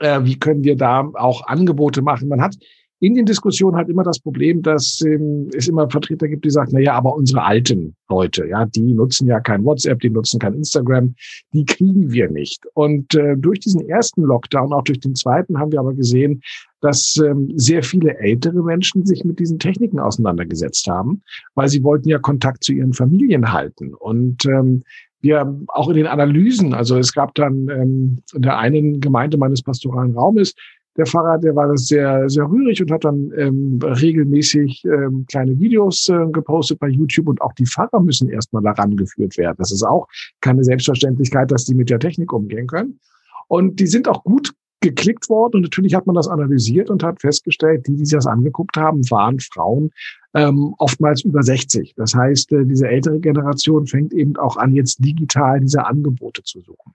Äh, 0.00 0.20
wie 0.24 0.38
können 0.38 0.64
wir 0.64 0.76
da 0.76 1.08
auch 1.14 1.46
Angebote 1.46 2.02
machen? 2.02 2.28
Man 2.28 2.42
hat 2.42 2.56
in 3.02 3.14
den 3.14 3.26
Diskussionen 3.26 3.76
halt 3.76 3.88
immer 3.88 4.04
das 4.04 4.20
Problem, 4.20 4.62
dass 4.62 5.00
ähm, 5.04 5.50
es 5.56 5.66
immer 5.66 5.90
Vertreter 5.90 6.28
gibt, 6.28 6.44
die 6.44 6.50
sagen, 6.50 6.70
na 6.72 6.78
ja, 6.78 6.94
aber 6.94 7.16
unsere 7.16 7.42
alten 7.42 7.96
Leute, 8.08 8.46
ja, 8.46 8.64
die 8.64 8.94
nutzen 8.94 9.26
ja 9.26 9.40
kein 9.40 9.64
WhatsApp, 9.64 9.98
die 9.98 10.10
nutzen 10.10 10.38
kein 10.38 10.54
Instagram, 10.54 11.12
die 11.52 11.64
kriegen 11.64 12.12
wir 12.12 12.30
nicht. 12.30 12.64
Und 12.74 13.12
äh, 13.16 13.36
durch 13.36 13.58
diesen 13.58 13.80
ersten 13.88 14.22
Lockdown, 14.22 14.72
auch 14.72 14.84
durch 14.84 15.00
den 15.00 15.16
zweiten, 15.16 15.58
haben 15.58 15.72
wir 15.72 15.80
aber 15.80 15.94
gesehen, 15.94 16.42
dass 16.80 17.16
ähm, 17.16 17.50
sehr 17.56 17.82
viele 17.82 18.16
ältere 18.18 18.62
Menschen 18.62 19.04
sich 19.04 19.24
mit 19.24 19.40
diesen 19.40 19.58
Techniken 19.58 19.98
auseinandergesetzt 19.98 20.86
haben, 20.86 21.22
weil 21.56 21.68
sie 21.68 21.82
wollten 21.82 22.08
ja 22.08 22.20
Kontakt 22.20 22.62
zu 22.62 22.72
ihren 22.72 22.92
Familien 22.92 23.52
halten. 23.52 23.94
Und 23.94 24.46
ähm, 24.46 24.84
wir 25.22 25.60
auch 25.68 25.88
in 25.88 25.96
den 25.96 26.06
Analysen, 26.06 26.72
also 26.72 26.96
es 26.98 27.12
gab 27.12 27.34
dann 27.34 27.68
ähm, 27.68 28.18
in 28.32 28.42
der 28.42 28.58
einen 28.58 29.00
Gemeinde 29.00 29.38
meines 29.38 29.62
pastoralen 29.62 30.16
Raumes 30.16 30.54
der 30.96 31.06
Pfarrer, 31.06 31.38
der 31.38 31.56
war 31.56 31.76
sehr, 31.76 32.28
sehr 32.28 32.48
rührig 32.48 32.80
und 32.82 32.90
hat 32.90 33.04
dann 33.04 33.32
ähm, 33.36 33.78
regelmäßig 33.82 34.84
ähm, 34.84 35.24
kleine 35.28 35.58
Videos 35.58 36.08
äh, 36.08 36.26
gepostet 36.30 36.78
bei 36.78 36.88
YouTube 36.88 37.28
und 37.28 37.40
auch 37.40 37.52
die 37.54 37.66
Pfarrer 37.66 38.00
müssen 38.00 38.28
erstmal 38.28 38.62
daran 38.62 38.96
geführt 38.96 39.38
werden. 39.38 39.56
Das 39.58 39.72
ist 39.72 39.82
auch 39.82 40.06
keine 40.40 40.64
Selbstverständlichkeit, 40.64 41.50
dass 41.50 41.64
die 41.64 41.74
mit 41.74 41.88
der 41.90 41.98
Technik 41.98 42.32
umgehen 42.32 42.66
können. 42.66 43.00
Und 43.48 43.80
die 43.80 43.86
sind 43.86 44.08
auch 44.08 44.22
gut 44.24 44.52
geklickt 44.80 45.28
worden 45.30 45.56
und 45.56 45.62
natürlich 45.62 45.94
hat 45.94 46.06
man 46.06 46.16
das 46.16 46.28
analysiert 46.28 46.90
und 46.90 47.02
hat 47.02 47.20
festgestellt, 47.20 47.86
die, 47.86 47.96
die 47.96 48.04
sich 48.04 48.16
das 48.16 48.26
angeguckt 48.26 48.76
haben, 48.76 49.08
waren 49.10 49.38
Frauen 49.40 49.90
ähm, 50.34 50.74
oftmals 50.78 51.24
über 51.24 51.42
60. 51.42 51.94
Das 51.96 52.14
heißt, 52.14 52.52
äh, 52.52 52.64
diese 52.66 52.88
ältere 52.88 53.20
Generation 53.20 53.86
fängt 53.86 54.12
eben 54.12 54.36
auch 54.36 54.56
an, 54.56 54.74
jetzt 54.74 55.02
digital 55.02 55.60
diese 55.60 55.86
Angebote 55.86 56.42
zu 56.42 56.60
suchen. 56.60 56.94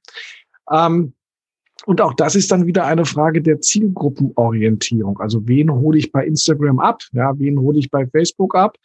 Ähm, 0.72 1.14
und 1.86 2.02
auch 2.02 2.14
das 2.14 2.36
ist 2.36 2.52
dann 2.52 2.66
wieder 2.66 2.86
eine 2.86 3.06
Frage 3.06 3.42
der 3.42 3.62
Zielgruppenorientierung. 3.62 5.20
Also 5.20 5.48
wen 5.48 5.72
hole 5.72 5.98
ich 5.98 6.12
bei 6.12 6.26
Instagram 6.26 6.80
ab? 6.80 7.02
Ja, 7.14 7.38
wen 7.38 7.60
hole 7.60 7.80
ich 7.80 7.90
bei 7.90 8.08
Facebook 8.08 8.56
ab? 8.56 8.78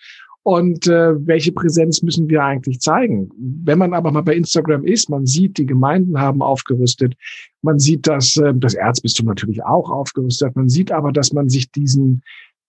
Und 0.45 0.89
äh, 0.89 1.15
welche 1.27 1.53
Präsenz 1.53 2.03
müssen 2.03 2.29
wir 2.29 2.43
eigentlich 2.43 2.81
zeigen? 2.81 3.31
Wenn 3.37 3.79
man 3.79 3.95
aber 3.95 4.11
mal 4.11 4.23
bei 4.23 4.35
Instagram 4.35 4.85
ist, 4.85 5.09
man 5.09 5.25
sieht, 5.25 5.57
die 5.57 5.67
Gemeinden 5.67 6.19
haben 6.19 6.43
aufgerüstet, 6.43 7.15
man 7.63 7.79
sieht, 7.79 8.09
dass 8.09 8.37
äh, 8.37 8.53
das 8.55 8.75
Erzbistum 8.75 9.27
natürlich 9.27 9.63
auch 9.65 9.89
aufgerüstet 9.89 10.49
hat, 10.49 10.57
man 10.57 10.69
sieht 10.69 10.91
aber, 10.91 11.13
dass 11.13 11.33
man 11.33 11.49
sich 11.49 11.71
diesen 11.71 12.23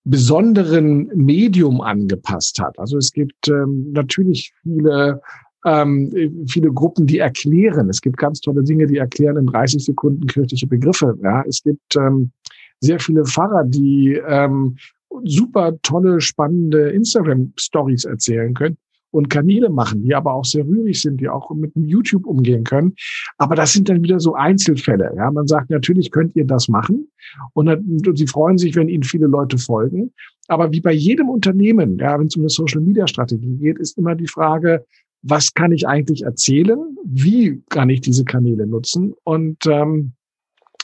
besonderen 0.04 1.08
Medium 1.16 1.82
angepasst 1.82 2.60
hat. 2.60 2.78
Also 2.78 2.98
es 2.98 3.12
gibt 3.12 3.48
ähm, 3.48 3.92
natürlich 3.94 4.54
viele 4.62 5.22
ähm, 5.66 6.46
viele 6.48 6.72
Gruppen, 6.72 7.08
die 7.08 7.20
erklären. 7.20 7.90
Es 7.90 8.02
gibt 8.02 8.18
ganz 8.18 8.42
tolle 8.42 8.64
Dinge, 8.64 8.88
die 8.88 8.98
erklären 8.98 9.38
in 9.38 9.48
30 9.48 9.84
Sekunden 9.84 10.28
kirchliche 10.28 10.68
Begriffe. 10.68 11.18
Ja, 11.24 11.44
es 11.48 11.64
gibt 11.64 11.96
ähm, 11.96 12.32
sehr 12.80 13.00
viele 13.00 13.26
Pfarrer, 13.26 13.64
die 13.64 14.22
ähm, 14.28 14.78
super 15.24 15.74
tolle, 15.84 16.20
spannende 16.22 16.90
Instagram-Stories 16.90 18.06
erzählen 18.06 18.54
können. 18.54 18.78
und 19.12 19.30
Kanäle 19.30 19.70
machen, 19.70 20.02
die 20.02 20.16
aber 20.16 20.34
auch 20.34 20.44
sehr 20.44 20.66
rührig 20.66 21.00
sind, 21.00 21.22
die 21.22 21.30
auch 21.30 21.52
mit 21.52 21.72
YouTube 21.76 22.26
umgehen 22.26 22.64
können. 22.64 22.96
Aber 23.38 23.54
das 23.54 23.72
sind 23.72 23.88
dann 23.88 24.02
wieder 24.02 24.20
so 24.20 24.34
Einzelfälle. 24.34 25.14
Ja, 25.16 25.30
man 25.30 25.46
sagt, 25.46 25.70
natürlich 25.70 26.10
könnt 26.10 26.36
ihr 26.36 26.46
das 26.46 26.68
machen 26.68 27.08
und, 27.54 27.70
und 27.70 28.18
sie 28.18 28.26
freuen 28.26 28.58
sich, 28.58 28.76
wenn 28.76 28.90
ihnen 28.90 29.04
viele 29.04 29.28
Leute 29.28 29.60
folgen. 29.60 30.12
Aber 30.48 30.72
wie 30.72 30.82
bei 30.82 30.94
jedem 30.94 31.30
Unternehmen, 31.30 32.00
ja, 32.00 32.20
wenn 32.20 32.26
es 32.26 32.36
um 32.36 32.42
eine 32.42 32.50
Social 32.50 32.82
Media 32.82 33.06
Strategie 33.06 33.56
geht, 33.58 33.78
ist 33.78 34.00
immer 34.00 34.16
die 34.16 34.28
Frage, 34.28 34.84
was 35.24 35.54
kann 35.54 35.72
ich 35.72 35.88
eigentlich 35.88 36.24
erzählen? 36.24 36.98
Wie 37.06 37.64
kann 37.70 37.90
ich 37.90 38.02
diese 38.02 38.26
Kanäle 38.26 38.68
nutzen? 38.68 39.14
Und 39.24 39.66
ähm, 39.66 40.14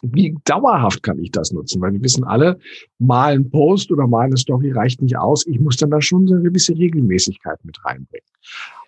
wie 0.02 0.38
dauerhaft 0.46 1.04
kann 1.04 1.20
ich 1.20 1.32
das 1.32 1.52
nutzen? 1.52 1.82
Weil 1.82 1.94
wir 1.94 2.02
wissen 2.02 2.24
alle, 2.24 2.58
mal 3.00 3.34
ein 3.34 3.50
Post 3.50 3.92
oder 3.92 4.08
mal 4.08 4.26
eine 4.26 4.38
Story 4.38 4.72
reicht 4.72 5.02
nicht 5.02 5.18
aus. 5.18 5.46
Ich 5.46 5.60
muss 5.60 5.76
dann 5.76 5.92
da 5.92 6.02
schon 6.02 6.26
so 6.26 6.36
eine 6.36 6.44
gewisse 6.44 6.74
Regelmäßigkeit 6.74 7.64
mit 7.66 7.84
reinbringen. 7.84 8.28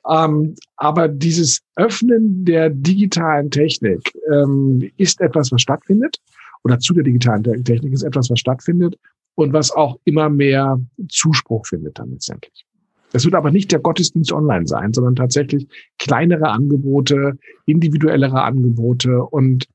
Ähm, 0.10 0.56
aber 0.78 1.10
dieses 1.10 1.62
Öffnen 1.76 2.45
der 2.45 2.70
digitalen 2.70 3.52
Technik 3.52 4.14
ähm, 4.32 4.89
ist 4.97 5.20
etwas, 5.20 5.52
was 5.52 5.62
stattfindet. 5.62 6.18
Oder 6.64 6.80
zu 6.80 6.93
der 6.93 7.04
digitalen 7.04 7.43
Technik 7.64 7.91
ist 7.91 8.04
etwas, 8.04 8.30
was 8.30 8.39
stattfindet 8.39 8.97
und 9.36 9.52
was 9.52 9.72
auch 9.72 9.99
immer 10.06 10.30
mehr 10.30 10.80
Zuspruch 11.10 11.66
findet 11.68 11.99
dann 11.99 12.12
letztendlich. 12.12 12.66
Das 13.12 13.26
wird 13.26 13.36
aber 13.36 13.51
nicht 13.51 13.72
der 13.72 13.80
Gottesdienst 13.80 14.32
online 14.32 14.68
sein, 14.68 14.93
sondern 14.93 15.16
tatsächlich 15.16 15.68
kleinere 15.99 16.49
Angebote, 16.49 17.38
individuellere 17.66 18.41
Angebote. 18.41 19.24
Und 19.24 19.68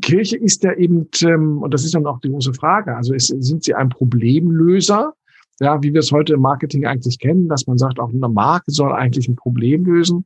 Kirche 0.00 0.36
ist 0.36 0.64
ja 0.64 0.74
eben, 0.74 1.08
ähm, 1.22 1.58
und 1.58 1.72
das 1.72 1.84
ist 1.84 1.94
dann 1.94 2.06
auch 2.06 2.20
die 2.20 2.30
große 2.30 2.54
Frage, 2.54 2.96
also 2.96 3.14
ist, 3.14 3.28
sind 3.28 3.62
sie 3.62 3.74
ein 3.74 3.88
Problemlöser, 3.88 5.12
ja, 5.60 5.82
wie 5.82 5.92
wir 5.92 6.00
es 6.00 6.12
heute 6.12 6.34
im 6.34 6.40
Marketing 6.40 6.86
eigentlich 6.86 7.18
kennen, 7.18 7.48
dass 7.48 7.66
man 7.66 7.78
sagt, 7.78 7.98
auch 7.98 8.12
eine 8.12 8.28
Marke 8.28 8.70
soll 8.70 8.92
eigentlich 8.92 9.28
ein 9.28 9.36
Problem 9.36 9.84
lösen, 9.84 10.24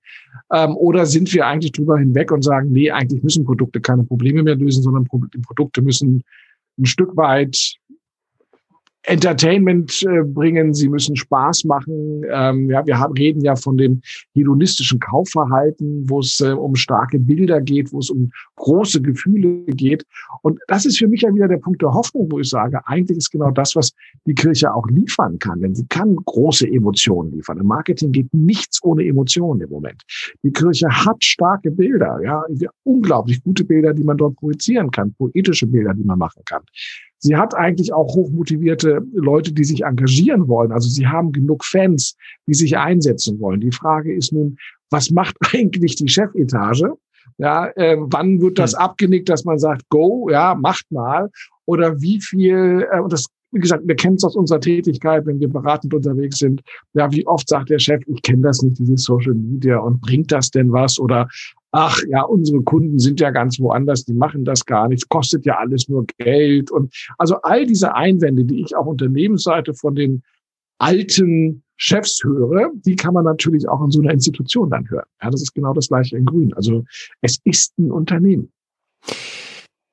ähm, 0.52 0.76
oder 0.76 1.06
sind 1.06 1.32
wir 1.32 1.46
eigentlich 1.46 1.72
drüber 1.72 1.98
hinweg 1.98 2.32
und 2.32 2.42
sagen, 2.42 2.70
nee, 2.70 2.90
eigentlich 2.90 3.22
müssen 3.22 3.44
Produkte 3.44 3.80
keine 3.80 4.04
Probleme 4.04 4.42
mehr 4.42 4.56
lösen, 4.56 4.82
sondern 4.82 5.06
Produkte 5.06 5.82
müssen 5.82 6.22
ein 6.78 6.86
Stück 6.86 7.16
weit 7.16 7.76
Entertainment 9.05 10.05
äh, 10.05 10.22
bringen, 10.22 10.74
sie 10.74 10.88
müssen 10.88 11.16
Spaß 11.16 11.64
machen. 11.64 12.22
Ähm, 12.30 12.70
ja, 12.70 12.86
wir 12.86 12.98
haben, 12.98 13.14
reden 13.14 13.40
ja 13.40 13.57
von 13.57 13.76
dem 13.76 14.00
hedonistischen 14.34 15.00
Kaufverhalten, 15.00 16.09
wo 16.09 16.20
es 16.20 16.40
äh, 16.40 16.53
um 16.53 16.76
starke 16.76 17.18
Bilder 17.18 17.61
geht, 17.61 17.92
wo 17.92 17.98
es 17.98 18.11
um 18.11 18.30
große 18.57 19.03
Gefühle 19.03 19.64
geht. 19.66 20.05
Und 20.42 20.61
das 20.68 20.86
ist 20.86 20.98
für 20.98 21.09
mich 21.09 21.22
ja 21.22 21.34
wieder 21.34 21.48
der 21.48 21.57
Punkt 21.57 21.82
der 21.82 21.92
Hoffnung, 21.92 22.30
wo 22.30 22.38
ich 22.38 22.48
sage, 22.48 22.80
eigentlich 22.86 23.18
ist 23.18 23.30
genau 23.30 23.50
das, 23.50 23.74
was 23.74 23.92
die 24.26 24.34
Kirche 24.34 24.72
auch 24.72 24.86
liefern 24.88 25.38
kann. 25.38 25.61
Denn 25.61 25.74
sie 25.74 25.86
kann 25.86 26.16
große 26.16 26.68
Emotionen 26.68 27.32
liefern. 27.32 27.59
Im 27.59 27.66
Marketing 27.66 28.12
geht 28.12 28.32
nichts 28.32 28.82
ohne 28.84 29.05
Emotionen 29.05 29.62
im 29.62 29.70
Moment. 29.70 30.03
Die 30.44 30.53
Kirche 30.53 30.88
hat 30.88 31.24
starke 31.24 31.72
Bilder, 31.72 32.20
ja, 32.22 32.44
unglaublich 32.84 33.42
gute 33.42 33.64
Bilder, 33.64 33.92
die 33.92 34.05
man 34.05 34.16
dort 34.16 34.36
projizieren 34.36 34.90
kann, 34.90 35.12
poetische 35.14 35.66
Bilder, 35.66 35.92
die 35.94 36.05
man 36.05 36.18
machen 36.18 36.42
kann. 36.44 36.62
Sie 37.24 37.36
hat 37.36 37.54
eigentlich 37.54 37.92
auch 37.92 38.14
hochmotivierte 38.16 39.00
Leute, 39.12 39.52
die 39.52 39.62
sich 39.62 39.84
engagieren 39.84 40.48
wollen. 40.48 40.72
Also 40.72 40.88
sie 40.88 41.06
haben 41.06 41.30
genug 41.30 41.64
Fans, 41.64 42.16
die 42.48 42.54
sich 42.54 42.76
einsetzen 42.76 43.38
wollen. 43.38 43.60
Die 43.60 43.70
Frage 43.70 44.12
ist 44.12 44.32
nun, 44.32 44.56
was 44.90 45.10
macht 45.10 45.36
eigentlich 45.52 45.94
die 45.94 46.08
Chefetage? 46.08 46.92
Ja, 47.38 47.68
äh, 47.76 47.96
wann 47.98 48.40
wird 48.40 48.58
das 48.58 48.72
hm. 48.72 48.80
abgenickt, 48.80 49.28
dass 49.28 49.44
man 49.44 49.58
sagt, 49.58 49.88
go, 49.88 50.28
ja, 50.30 50.56
macht 50.56 50.90
mal? 50.90 51.30
Oder 51.64 52.00
wie 52.00 52.20
viel, 52.20 52.86
äh, 52.90 53.00
und 53.00 53.12
das 53.12 53.26
wie 53.52 53.60
gesagt, 53.60 53.86
wir 53.86 53.96
kennen 53.96 54.16
es 54.16 54.24
aus 54.24 54.34
unserer 54.34 54.60
Tätigkeit, 54.60 55.26
wenn 55.26 55.38
wir 55.38 55.48
beratend 55.48 55.92
unterwegs 55.92 56.38
sind. 56.38 56.62
Ja, 56.94 57.12
wie 57.12 57.26
oft 57.26 57.46
sagt 57.48 57.68
der 57.68 57.78
Chef, 57.78 58.00
ich 58.06 58.22
kenne 58.22 58.42
das 58.42 58.62
nicht, 58.62 58.78
dieses 58.78 59.04
Social 59.04 59.34
Media 59.34 59.76
und 59.78 60.00
bringt 60.00 60.32
das 60.32 60.50
denn 60.50 60.72
was? 60.72 60.98
Oder 60.98 61.28
ach 61.72 61.98
ja, 62.08 62.22
unsere 62.22 62.62
Kunden 62.62 62.98
sind 62.98 63.18
ja 63.18 63.30
ganz 63.30 63.58
woanders, 63.58 64.04
die 64.04 64.12
machen 64.12 64.44
das 64.44 64.64
gar 64.64 64.88
nicht, 64.88 65.08
kostet 65.08 65.44
ja 65.46 65.58
alles 65.58 65.88
nur 65.88 66.06
Geld. 66.18 66.70
Und 66.70 66.94
also 67.18 67.36
all 67.42 67.66
diese 67.66 67.94
Einwände, 67.94 68.44
die 68.44 68.62
ich 68.62 68.76
auf 68.76 68.86
Unternehmensseite 68.86 69.74
von 69.74 69.94
den 69.94 70.22
alten 70.78 71.62
Chefs 71.76 72.22
höre, 72.22 72.70
die 72.74 72.94
kann 72.94 73.14
man 73.14 73.24
natürlich 73.24 73.68
auch 73.68 73.82
in 73.82 73.90
so 73.90 74.00
einer 74.00 74.12
Institution 74.12 74.70
dann 74.70 74.88
hören. 74.88 75.06
Ja, 75.22 75.30
das 75.30 75.42
ist 75.42 75.54
genau 75.54 75.72
das 75.72 75.88
gleiche 75.88 76.16
in 76.16 76.26
Grün. 76.26 76.52
Also 76.54 76.84
es 77.22 77.38
ist 77.44 77.76
ein 77.78 77.90
Unternehmen. 77.90 78.52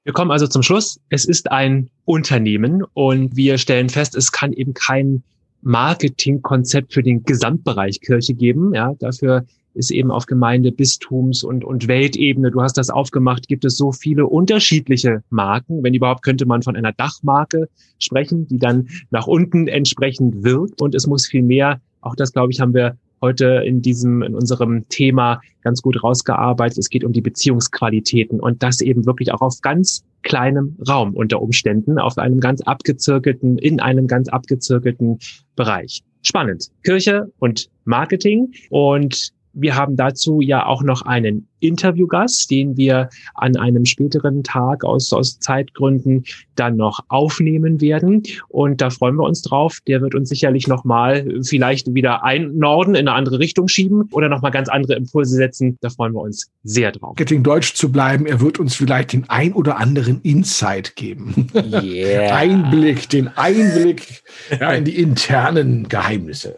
Wir 0.03 0.13
kommen 0.13 0.31
also 0.31 0.47
zum 0.47 0.61
Schluss. 0.61 0.99
Es 1.09 1.25
ist 1.25 1.51
ein 1.51 1.89
Unternehmen 2.05 2.83
und 2.93 3.35
wir 3.35 3.57
stellen 3.57 3.89
fest, 3.89 4.15
es 4.15 4.31
kann 4.31 4.53
eben 4.53 4.73
kein 4.73 5.23
Marketingkonzept 5.61 6.93
für 6.93 7.03
den 7.03 7.23
Gesamtbereich 7.23 8.01
Kirche 8.01 8.33
geben. 8.33 8.73
Ja, 8.73 8.93
dafür 8.99 9.45
ist 9.73 9.91
eben 9.91 10.11
auf 10.11 10.25
Gemeinde, 10.25 10.71
Bistums 10.71 11.43
und, 11.43 11.63
und 11.63 11.87
Weltebene, 11.87 12.51
du 12.51 12.61
hast 12.61 12.77
das 12.77 12.89
aufgemacht, 12.89 13.47
gibt 13.47 13.65
es 13.65 13.77
so 13.77 13.91
viele 13.91 14.25
unterschiedliche 14.25 15.23
Marken. 15.29 15.83
Wenn 15.83 15.93
überhaupt 15.93 16.23
könnte 16.23 16.45
man 16.45 16.63
von 16.63 16.75
einer 16.75 16.91
Dachmarke 16.91 17.69
sprechen, 17.99 18.47
die 18.47 18.57
dann 18.57 18.89
nach 19.11 19.27
unten 19.27 19.67
entsprechend 19.67 20.43
wirkt. 20.43 20.81
Und 20.81 20.95
es 20.95 21.07
muss 21.07 21.27
viel 21.27 21.43
mehr, 21.43 21.79
auch 22.01 22.15
das 22.15 22.33
glaube 22.33 22.51
ich, 22.51 22.59
haben 22.59 22.73
wir 22.73 22.97
heute 23.21 23.63
in 23.65 23.81
diesem, 23.81 24.21
in 24.21 24.35
unserem 24.35 24.87
Thema 24.89 25.41
ganz 25.61 25.81
gut 25.81 26.03
rausgearbeitet. 26.03 26.77
Es 26.77 26.89
geht 26.89 27.03
um 27.03 27.13
die 27.13 27.21
Beziehungsqualitäten 27.21 28.39
und 28.39 28.63
das 28.63 28.81
eben 28.81 29.05
wirklich 29.05 29.33
auch 29.33 29.41
auf 29.41 29.61
ganz 29.61 30.03
kleinem 30.21 30.77
Raum 30.87 31.13
unter 31.13 31.41
Umständen, 31.41 31.99
auf 31.99 32.17
einem 32.17 32.39
ganz 32.39 32.61
abgezirkelten, 32.61 33.57
in 33.57 33.79
einem 33.79 34.07
ganz 34.07 34.29
abgezirkelten 34.29 35.19
Bereich. 35.55 36.03
Spannend. 36.21 36.69
Kirche 36.83 37.31
und 37.39 37.69
Marketing 37.85 38.53
und 38.69 39.33
wir 39.53 39.75
haben 39.75 39.95
dazu 39.95 40.41
ja 40.41 40.65
auch 40.65 40.83
noch 40.83 41.01
einen 41.01 41.48
Interviewgast, 41.59 42.49
den 42.51 42.77
wir 42.77 43.09
an 43.35 43.55
einem 43.57 43.85
späteren 43.85 44.43
Tag 44.43 44.83
aus, 44.83 45.13
aus 45.13 45.39
Zeitgründen 45.39 46.23
dann 46.55 46.77
noch 46.77 46.99
aufnehmen 47.07 47.81
werden. 47.81 48.23
Und 48.49 48.81
da 48.81 48.89
freuen 48.89 49.15
wir 49.15 49.23
uns 49.23 49.41
drauf. 49.41 49.79
Der 49.87 50.01
wird 50.01 50.15
uns 50.15 50.29
sicherlich 50.29 50.67
nochmal 50.67 51.25
vielleicht 51.43 51.93
wieder 51.93 52.23
ein 52.23 52.57
Norden 52.57 52.95
in 52.95 53.07
eine 53.07 53.13
andere 53.13 53.39
Richtung 53.39 53.67
schieben 53.67 54.09
oder 54.11 54.29
nochmal 54.29 54.51
ganz 54.51 54.69
andere 54.69 54.95
Impulse 54.95 55.35
setzen. 55.35 55.77
Da 55.81 55.89
freuen 55.89 56.13
wir 56.13 56.21
uns 56.21 56.49
sehr 56.63 56.91
drauf. 56.91 57.09
Marketing 57.09 57.43
Deutsch 57.43 57.73
zu 57.73 57.91
bleiben, 57.91 58.25
er 58.25 58.41
wird 58.41 58.59
uns 58.59 58.75
vielleicht 58.75 59.13
den 59.13 59.29
ein 59.29 59.53
oder 59.53 59.77
anderen 59.77 60.21
Insight 60.21 60.95
geben. 60.95 61.49
Yeah. 61.53 62.35
Einblick, 62.39 63.09
den 63.09 63.27
Einblick 63.29 64.23
ja, 64.59 64.71
in 64.71 64.85
die 64.85 64.97
internen 64.97 65.87
Geheimnisse. 65.87 66.55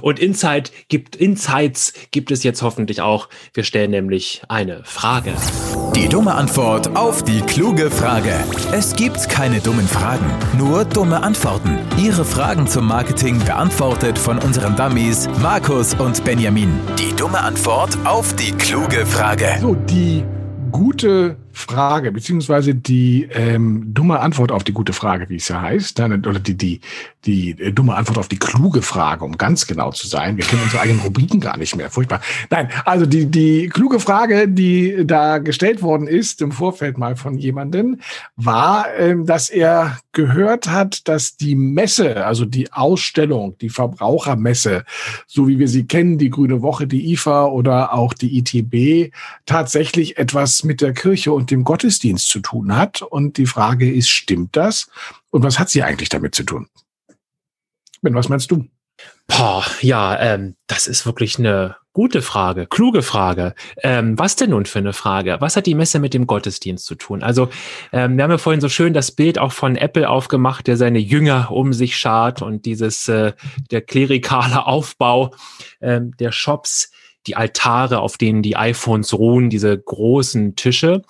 Und 0.00 0.18
Insight 0.18 0.72
gibt, 0.88 1.16
Insights 1.16 1.92
gibt 2.10 2.30
es 2.30 2.42
jetzt 2.42 2.62
hoffentlich 2.62 3.00
auch. 3.00 3.28
Wir 3.52 3.64
stellen 3.64 3.90
nämlich 3.90 4.23
nämlich 4.24 4.42
eine 4.48 4.82
Frage. 4.84 5.32
Die 5.94 6.08
dumme 6.08 6.34
Antwort 6.34 6.96
auf 6.96 7.22
die 7.22 7.40
kluge 7.42 7.90
Frage. 7.90 8.32
Es 8.72 8.96
gibt 8.96 9.28
keine 9.28 9.60
dummen 9.60 9.86
Fragen, 9.86 10.26
nur 10.56 10.84
dumme 10.84 11.22
Antworten. 11.22 11.78
Ihre 11.98 12.24
Fragen 12.24 12.66
zum 12.66 12.86
Marketing 12.86 13.38
beantwortet 13.44 14.18
von 14.18 14.38
unseren 14.38 14.76
Dummies 14.76 15.28
Markus 15.42 15.94
und 15.94 16.24
Benjamin. 16.24 16.80
Die 16.98 17.14
dumme 17.14 17.40
Antwort 17.40 17.96
auf 18.04 18.34
die 18.34 18.52
kluge 18.52 19.04
Frage. 19.06 19.58
So, 19.60 19.74
die 19.74 20.24
gute 20.72 21.36
Frage, 21.54 22.12
beziehungsweise 22.12 22.74
die 22.74 23.28
ähm, 23.30 23.94
dumme 23.94 24.20
Antwort 24.20 24.52
auf 24.52 24.64
die 24.64 24.72
gute 24.72 24.92
Frage, 24.92 25.28
wie 25.28 25.36
es 25.36 25.48
ja 25.48 25.60
heißt, 25.60 26.00
oder 26.00 26.38
die, 26.38 26.56
die, 26.56 26.80
die 27.24 27.50
äh, 27.52 27.72
dumme 27.72 27.94
Antwort 27.94 28.18
auf 28.18 28.28
die 28.28 28.38
kluge 28.38 28.82
Frage, 28.82 29.24
um 29.24 29.38
ganz 29.38 29.66
genau 29.66 29.92
zu 29.92 30.06
sein. 30.06 30.36
Wir 30.36 30.44
kennen 30.44 30.62
unsere 30.62 30.82
eigenen 30.82 31.00
Rubriken 31.00 31.40
gar 31.40 31.56
nicht 31.56 31.76
mehr. 31.76 31.90
Furchtbar. 31.90 32.20
Nein, 32.50 32.68
also 32.84 33.06
die, 33.06 33.26
die 33.26 33.68
kluge 33.68 34.00
Frage, 34.00 34.48
die 34.48 35.06
da 35.06 35.38
gestellt 35.38 35.82
worden 35.82 36.06
ist 36.06 36.42
im 36.42 36.52
Vorfeld 36.52 36.98
mal 36.98 37.16
von 37.16 37.38
jemandem, 37.38 38.00
war, 38.36 38.86
ähm, 38.98 39.24
dass 39.24 39.48
er 39.48 39.98
gehört 40.12 40.68
hat, 40.68 41.08
dass 41.08 41.36
die 41.36 41.54
Messe, 41.54 42.26
also 42.26 42.44
die 42.44 42.72
Ausstellung, 42.72 43.56
die 43.58 43.70
Verbrauchermesse, 43.70 44.84
so 45.26 45.48
wie 45.48 45.58
wir 45.58 45.68
sie 45.68 45.86
kennen, 45.86 46.18
die 46.18 46.30
Grüne 46.30 46.62
Woche, 46.62 46.86
die 46.86 47.12
IFA 47.12 47.46
oder 47.46 47.94
auch 47.94 48.14
die 48.14 48.38
ITB, 48.38 49.12
tatsächlich 49.46 50.18
etwas 50.18 50.64
mit 50.64 50.80
der 50.80 50.92
Kirche 50.92 51.32
und 51.32 51.43
dem 51.50 51.64
Gottesdienst 51.64 52.28
zu 52.28 52.40
tun 52.40 52.76
hat. 52.76 53.02
Und 53.02 53.38
die 53.38 53.46
Frage 53.46 53.92
ist, 53.92 54.08
stimmt 54.08 54.56
das? 54.56 54.88
Und 55.30 55.42
was 55.42 55.58
hat 55.58 55.70
sie 55.70 55.82
eigentlich 55.82 56.08
damit 56.08 56.34
zu 56.34 56.44
tun? 56.44 56.68
Ben, 58.02 58.14
was 58.14 58.28
meinst 58.28 58.50
du? 58.50 58.66
Boah, 59.26 59.64
ja, 59.80 60.20
ähm, 60.20 60.56
das 60.66 60.86
ist 60.86 61.06
wirklich 61.06 61.38
eine 61.38 61.76
gute 61.94 62.20
Frage, 62.20 62.66
kluge 62.66 63.02
Frage. 63.02 63.54
Ähm, 63.82 64.18
was 64.18 64.36
denn 64.36 64.50
nun 64.50 64.66
für 64.66 64.80
eine 64.80 64.92
Frage? 64.92 65.36
Was 65.40 65.56
hat 65.56 65.64
die 65.66 65.74
Messe 65.74 66.00
mit 66.00 66.12
dem 66.12 66.26
Gottesdienst 66.26 66.84
zu 66.84 66.94
tun? 66.96 67.22
Also, 67.22 67.48
ähm, 67.92 68.16
wir 68.16 68.24
haben 68.24 68.32
ja 68.32 68.38
vorhin 68.38 68.60
so 68.60 68.68
schön 68.68 68.92
das 68.92 69.12
Bild 69.12 69.38
auch 69.38 69.52
von 69.52 69.76
Apple 69.76 70.08
aufgemacht, 70.08 70.66
der 70.66 70.76
seine 70.76 70.98
Jünger 70.98 71.50
um 71.50 71.72
sich 71.72 71.96
schart 71.96 72.42
und 72.42 72.66
dieses, 72.66 73.08
äh, 73.08 73.32
der 73.70 73.80
klerikale 73.80 74.66
Aufbau 74.66 75.34
ähm, 75.80 76.14
der 76.18 76.32
Shops 76.32 76.90
die 77.26 77.36
Altare, 77.36 78.00
auf 78.00 78.16
denen 78.16 78.42
die 78.42 78.56
iPhones 78.56 79.14
ruhen, 79.14 79.50
diese 79.50 79.76
großen 79.76 80.56
Tische. 80.56 81.02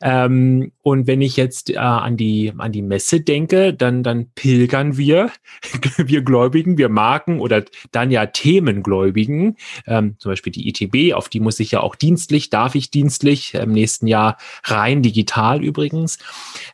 Ähm, 0.00 0.72
und 0.82 1.06
wenn 1.06 1.20
ich 1.20 1.36
jetzt 1.36 1.70
äh, 1.70 1.76
an 1.76 2.16
die 2.16 2.52
an 2.56 2.72
die 2.72 2.82
Messe 2.82 3.20
denke, 3.20 3.74
dann 3.74 4.02
dann 4.02 4.30
pilgern 4.34 4.96
wir, 4.96 5.30
wir 5.96 6.22
Gläubigen, 6.22 6.78
wir 6.78 6.88
Marken 6.88 7.40
oder 7.40 7.64
dann 7.90 8.10
ja 8.10 8.26
Themengläubigen, 8.26 9.56
ähm, 9.86 10.16
zum 10.18 10.32
Beispiel 10.32 10.52
die 10.52 10.68
ITB, 10.68 11.14
auf 11.14 11.28
die 11.28 11.40
muss 11.40 11.60
ich 11.60 11.72
ja 11.72 11.80
auch 11.80 11.94
dienstlich, 11.94 12.50
darf 12.50 12.74
ich 12.74 12.90
dienstlich 12.90 13.54
im 13.54 13.72
nächsten 13.72 14.06
Jahr 14.06 14.36
rein 14.64 15.02
digital 15.02 15.62
übrigens. 15.62 16.18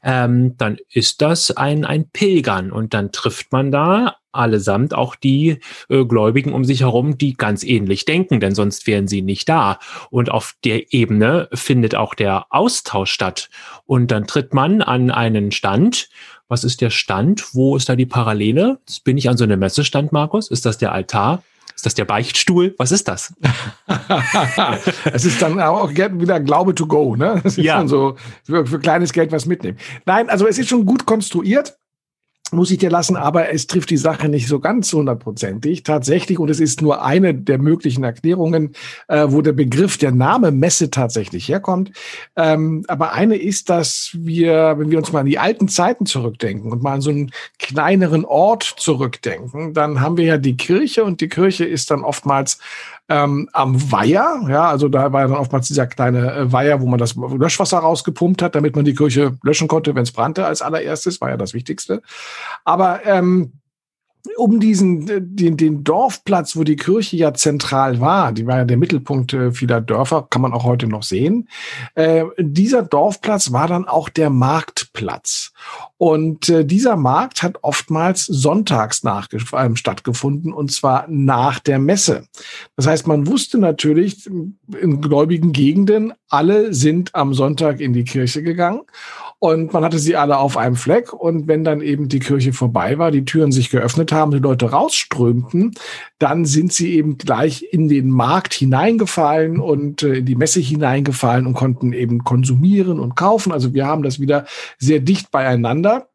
Ähm, 0.02 0.56
dann 0.56 0.78
ist 0.90 1.22
das 1.22 1.50
ein 1.50 1.84
ein 1.84 2.08
Pilgern 2.10 2.72
und 2.72 2.94
dann 2.94 3.12
trifft 3.12 3.52
man 3.52 3.70
da 3.70 4.16
allesamt 4.38 4.94
auch 4.94 5.14
die 5.14 5.58
äh, 5.88 6.04
Gläubigen 6.04 6.52
um 6.52 6.64
sich 6.64 6.80
herum, 6.80 7.18
die 7.18 7.34
ganz 7.34 7.64
ähnlich 7.64 8.04
denken, 8.04 8.40
denn 8.40 8.54
sonst 8.54 8.86
wären 8.86 9.08
sie 9.08 9.22
nicht 9.22 9.48
da. 9.48 9.78
Und 10.10 10.30
auf 10.30 10.54
der 10.64 10.92
Ebene 10.92 11.48
findet 11.52 11.94
auch 11.94 12.14
der 12.14 12.46
Austausch 12.50 13.10
statt. 13.10 13.50
Und 13.86 14.10
dann 14.10 14.26
tritt 14.26 14.54
man 14.54 14.82
an 14.82 15.10
einen 15.10 15.52
Stand. 15.52 16.08
Was 16.48 16.64
ist 16.64 16.80
der 16.80 16.90
Stand? 16.90 17.54
Wo 17.54 17.76
ist 17.76 17.88
da 17.88 17.96
die 17.96 18.06
Parallele? 18.06 18.78
Jetzt 18.86 19.04
bin 19.04 19.18
ich 19.18 19.28
an 19.28 19.36
so 19.36 19.44
einem 19.44 19.60
Messestand, 19.60 20.12
Markus. 20.12 20.50
Ist 20.50 20.64
das 20.64 20.78
der 20.78 20.92
Altar? 20.92 21.42
Ist 21.78 21.86
das 21.86 21.94
der 21.94 22.06
Beichtstuhl? 22.06 22.74
Was 22.78 22.90
ist 22.90 23.06
das? 23.06 23.34
es 25.12 25.24
ist 25.24 25.40
dann 25.40 25.60
auch 25.60 25.90
wieder 25.90 26.40
Glaube 26.40 26.74
to 26.74 26.86
go, 26.86 27.14
ne? 27.14 27.40
Das 27.44 27.56
ist 27.56 27.64
ja. 27.64 27.76
dann 27.76 27.86
so 27.86 28.16
für, 28.42 28.66
für 28.66 28.80
kleines 28.80 29.12
Geld 29.12 29.30
was 29.30 29.46
mitnehmen. 29.46 29.78
Nein, 30.04 30.28
also 30.28 30.48
es 30.48 30.58
ist 30.58 30.68
schon 30.68 30.86
gut 30.86 31.06
konstruiert 31.06 31.78
muss 32.52 32.70
ich 32.70 32.78
dir 32.78 32.90
lassen, 32.90 33.16
aber 33.16 33.50
es 33.50 33.66
trifft 33.66 33.90
die 33.90 33.96
Sache 33.96 34.28
nicht 34.28 34.48
so 34.48 34.60
ganz 34.60 34.92
hundertprozentig. 34.92 35.82
Tatsächlich, 35.82 36.38
und 36.38 36.50
es 36.50 36.60
ist 36.60 36.82
nur 36.82 37.02
eine 37.02 37.34
der 37.34 37.58
möglichen 37.58 38.04
Erklärungen, 38.04 38.74
äh, 39.08 39.26
wo 39.28 39.42
der 39.42 39.52
Begriff, 39.52 39.98
der 39.98 40.12
Name 40.12 40.50
Messe 40.50 40.90
tatsächlich 40.90 41.48
herkommt. 41.48 41.92
Ähm, 42.36 42.84
aber 42.88 43.12
eine 43.12 43.36
ist, 43.36 43.70
dass 43.70 44.10
wir, 44.14 44.74
wenn 44.78 44.90
wir 44.90 44.98
uns 44.98 45.12
mal 45.12 45.20
an 45.20 45.26
die 45.26 45.38
alten 45.38 45.68
Zeiten 45.68 46.06
zurückdenken 46.06 46.72
und 46.72 46.82
mal 46.82 46.94
an 46.94 47.00
so 47.00 47.10
einen 47.10 47.30
kleineren 47.58 48.24
Ort 48.24 48.62
zurückdenken, 48.62 49.74
dann 49.74 50.00
haben 50.00 50.16
wir 50.16 50.24
ja 50.24 50.38
die 50.38 50.56
Kirche 50.56 51.04
und 51.04 51.20
die 51.20 51.28
Kirche 51.28 51.64
ist 51.64 51.90
dann 51.90 52.02
oftmals 52.02 52.58
ähm, 53.08 53.48
am 53.52 53.90
Weiher. 53.90 54.42
Ja, 54.48 54.68
also 54.68 54.88
da 54.88 55.12
war 55.12 55.22
dann 55.22 55.36
oftmals 55.36 55.68
dieser 55.68 55.86
kleine 55.86 56.32
äh, 56.34 56.52
Weiher, 56.52 56.80
wo 56.80 56.86
man 56.86 56.98
das 56.98 57.16
Löschwasser 57.16 57.78
rausgepumpt 57.78 58.42
hat, 58.42 58.54
damit 58.54 58.76
man 58.76 58.84
die 58.84 58.94
Kirche 58.94 59.38
löschen 59.42 59.68
konnte, 59.68 59.94
wenn 59.94 60.02
es 60.02 60.12
brannte 60.12 60.46
als 60.46 60.62
allererstes, 60.62 61.20
war 61.20 61.30
ja 61.30 61.36
das 61.36 61.54
Wichtigste. 61.54 62.02
Aber 62.64 63.00
ähm, 63.06 63.52
um 64.36 64.60
diesen 64.60 65.06
den, 65.36 65.56
den 65.56 65.84
Dorfplatz, 65.84 66.56
wo 66.56 66.64
die 66.64 66.76
Kirche 66.76 67.16
ja 67.16 67.34
zentral 67.34 68.00
war, 68.00 68.32
die 68.32 68.46
war 68.46 68.58
ja 68.58 68.64
der 68.64 68.76
Mittelpunkt 68.76 69.32
äh, 69.32 69.52
vieler 69.52 69.80
Dörfer, 69.80 70.26
kann 70.28 70.42
man 70.42 70.52
auch 70.52 70.64
heute 70.64 70.86
noch 70.86 71.02
sehen. 71.02 71.48
Äh, 71.94 72.24
dieser 72.38 72.82
Dorfplatz 72.82 73.52
war 73.52 73.68
dann 73.68 73.86
auch 73.86 74.08
der 74.08 74.30
Marktplatz. 74.30 75.52
Und 75.96 76.48
äh, 76.48 76.64
dieser 76.64 76.96
Markt 76.96 77.42
hat 77.42 77.58
oftmals 77.62 78.26
sonntags 78.26 79.02
nach, 79.02 79.28
äh, 79.32 79.76
stattgefunden 79.76 80.52
und 80.52 80.70
zwar 80.70 81.06
nach 81.08 81.58
der 81.58 81.78
Messe. 81.78 82.26
Das 82.76 82.86
heißt, 82.86 83.06
man 83.06 83.26
wusste 83.26 83.58
natürlich 83.58 84.26
in 84.26 85.00
gläubigen 85.00 85.52
Gegenden, 85.52 86.12
alle 86.28 86.72
sind 86.74 87.14
am 87.14 87.34
Sonntag 87.34 87.80
in 87.80 87.92
die 87.92 88.04
Kirche 88.04 88.42
gegangen 88.42 88.82
und 89.40 89.72
man 89.72 89.84
hatte 89.84 90.00
sie 90.00 90.16
alle 90.16 90.38
auf 90.38 90.56
einem 90.56 90.74
Fleck. 90.74 91.12
Und 91.12 91.46
wenn 91.46 91.62
dann 91.62 91.80
eben 91.80 92.08
die 92.08 92.18
Kirche 92.18 92.52
vorbei 92.52 92.98
war, 92.98 93.12
die 93.12 93.24
Türen 93.24 93.52
sich 93.52 93.70
geöffnet 93.70 94.10
haben, 94.10 94.32
die 94.32 94.38
Leute 94.38 94.70
rausströmten, 94.70 95.74
dann 96.18 96.44
sind 96.44 96.72
sie 96.72 96.94
eben 96.94 97.18
gleich 97.18 97.64
in 97.70 97.88
den 97.88 98.10
Markt 98.10 98.52
hineingefallen 98.52 99.60
und 99.60 100.02
äh, 100.02 100.14
in 100.14 100.26
die 100.26 100.34
Messe 100.34 100.60
hineingefallen 100.60 101.46
und 101.46 101.54
konnten 101.54 101.92
eben 101.92 102.24
konsumieren 102.24 102.98
und 102.98 103.14
kaufen. 103.14 103.52
Also 103.52 103.74
wir 103.74 103.86
haben 103.86 104.02
das 104.02 104.18
wieder 104.18 104.44
sehr 104.78 104.98
dicht 104.98 105.30
beieinander. 105.30 106.08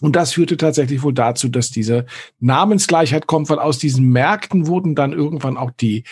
Und 0.00 0.14
das 0.16 0.32
führte 0.32 0.56
tatsächlich 0.56 1.02
wohl 1.02 1.14
dazu, 1.14 1.48
dass 1.48 1.70
diese 1.70 2.06
Namensgleichheit 2.38 3.26
kommt, 3.26 3.50
weil 3.50 3.58
aus 3.58 3.78
diesen 3.78 4.10
Märkten 4.10 4.66
wurden 4.66 4.94
dann 4.94 5.12
irgendwann 5.12 5.56
auch 5.56 5.72
die 5.72 6.04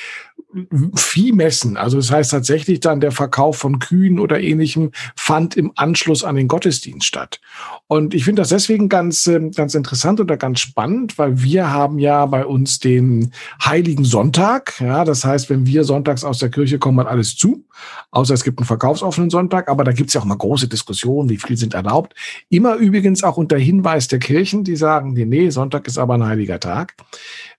Viehmessen, 0.94 1.76
also 1.76 1.96
das 1.96 2.10
heißt 2.10 2.30
tatsächlich 2.30 2.80
dann 2.80 3.00
der 3.00 3.12
Verkauf 3.12 3.58
von 3.58 3.78
Kühen 3.78 4.18
oder 4.18 4.40
ähnlichem, 4.40 4.92
fand 5.16 5.56
im 5.56 5.72
Anschluss 5.74 6.24
an 6.24 6.36
den 6.36 6.48
Gottesdienst 6.48 7.06
statt. 7.06 7.40
Und 7.88 8.14
ich 8.14 8.24
finde 8.24 8.42
das 8.42 8.48
deswegen 8.50 8.88
ganz, 8.88 9.26
ähm, 9.26 9.50
ganz 9.50 9.74
interessant 9.74 10.20
oder 10.20 10.36
ganz 10.36 10.60
spannend, 10.60 11.18
weil 11.18 11.42
wir 11.42 11.70
haben 11.72 11.98
ja 11.98 12.24
bei 12.26 12.46
uns 12.46 12.78
den 12.78 13.32
Heiligen 13.64 14.04
Sonntag. 14.04 14.80
Ja, 14.80 15.04
das 15.04 15.24
heißt, 15.24 15.50
wenn 15.50 15.66
wir 15.66 15.84
sonntags 15.84 16.24
aus 16.24 16.38
der 16.38 16.50
Kirche 16.50 16.78
kommen, 16.78 17.00
hat 17.00 17.08
alles 17.08 17.36
zu, 17.36 17.64
außer 18.12 18.34
es 18.34 18.44
gibt 18.44 18.58
einen 18.58 18.66
verkaufsoffenen 18.66 19.30
Sonntag. 19.30 19.68
Aber 19.68 19.84
da 19.84 19.92
gibt 19.92 20.08
es 20.08 20.14
ja 20.14 20.20
auch 20.20 20.26
mal 20.26 20.36
große 20.36 20.68
Diskussionen, 20.68 21.28
wie 21.28 21.38
viel 21.38 21.56
sind 21.56 21.74
erlaubt. 21.74 22.14
Immer 22.48 22.76
übrigens 22.76 23.22
auch 23.22 23.36
unter 23.36 23.58
Hinweis 23.58 24.08
der 24.08 24.20
Kirchen, 24.20 24.64
die 24.64 24.76
sagen, 24.76 25.12
nee, 25.12 25.24
nee, 25.24 25.50
Sonntag 25.50 25.86
ist 25.86 25.98
aber 25.98 26.14
ein 26.14 26.24
heiliger 26.24 26.60
Tag. 26.60 26.94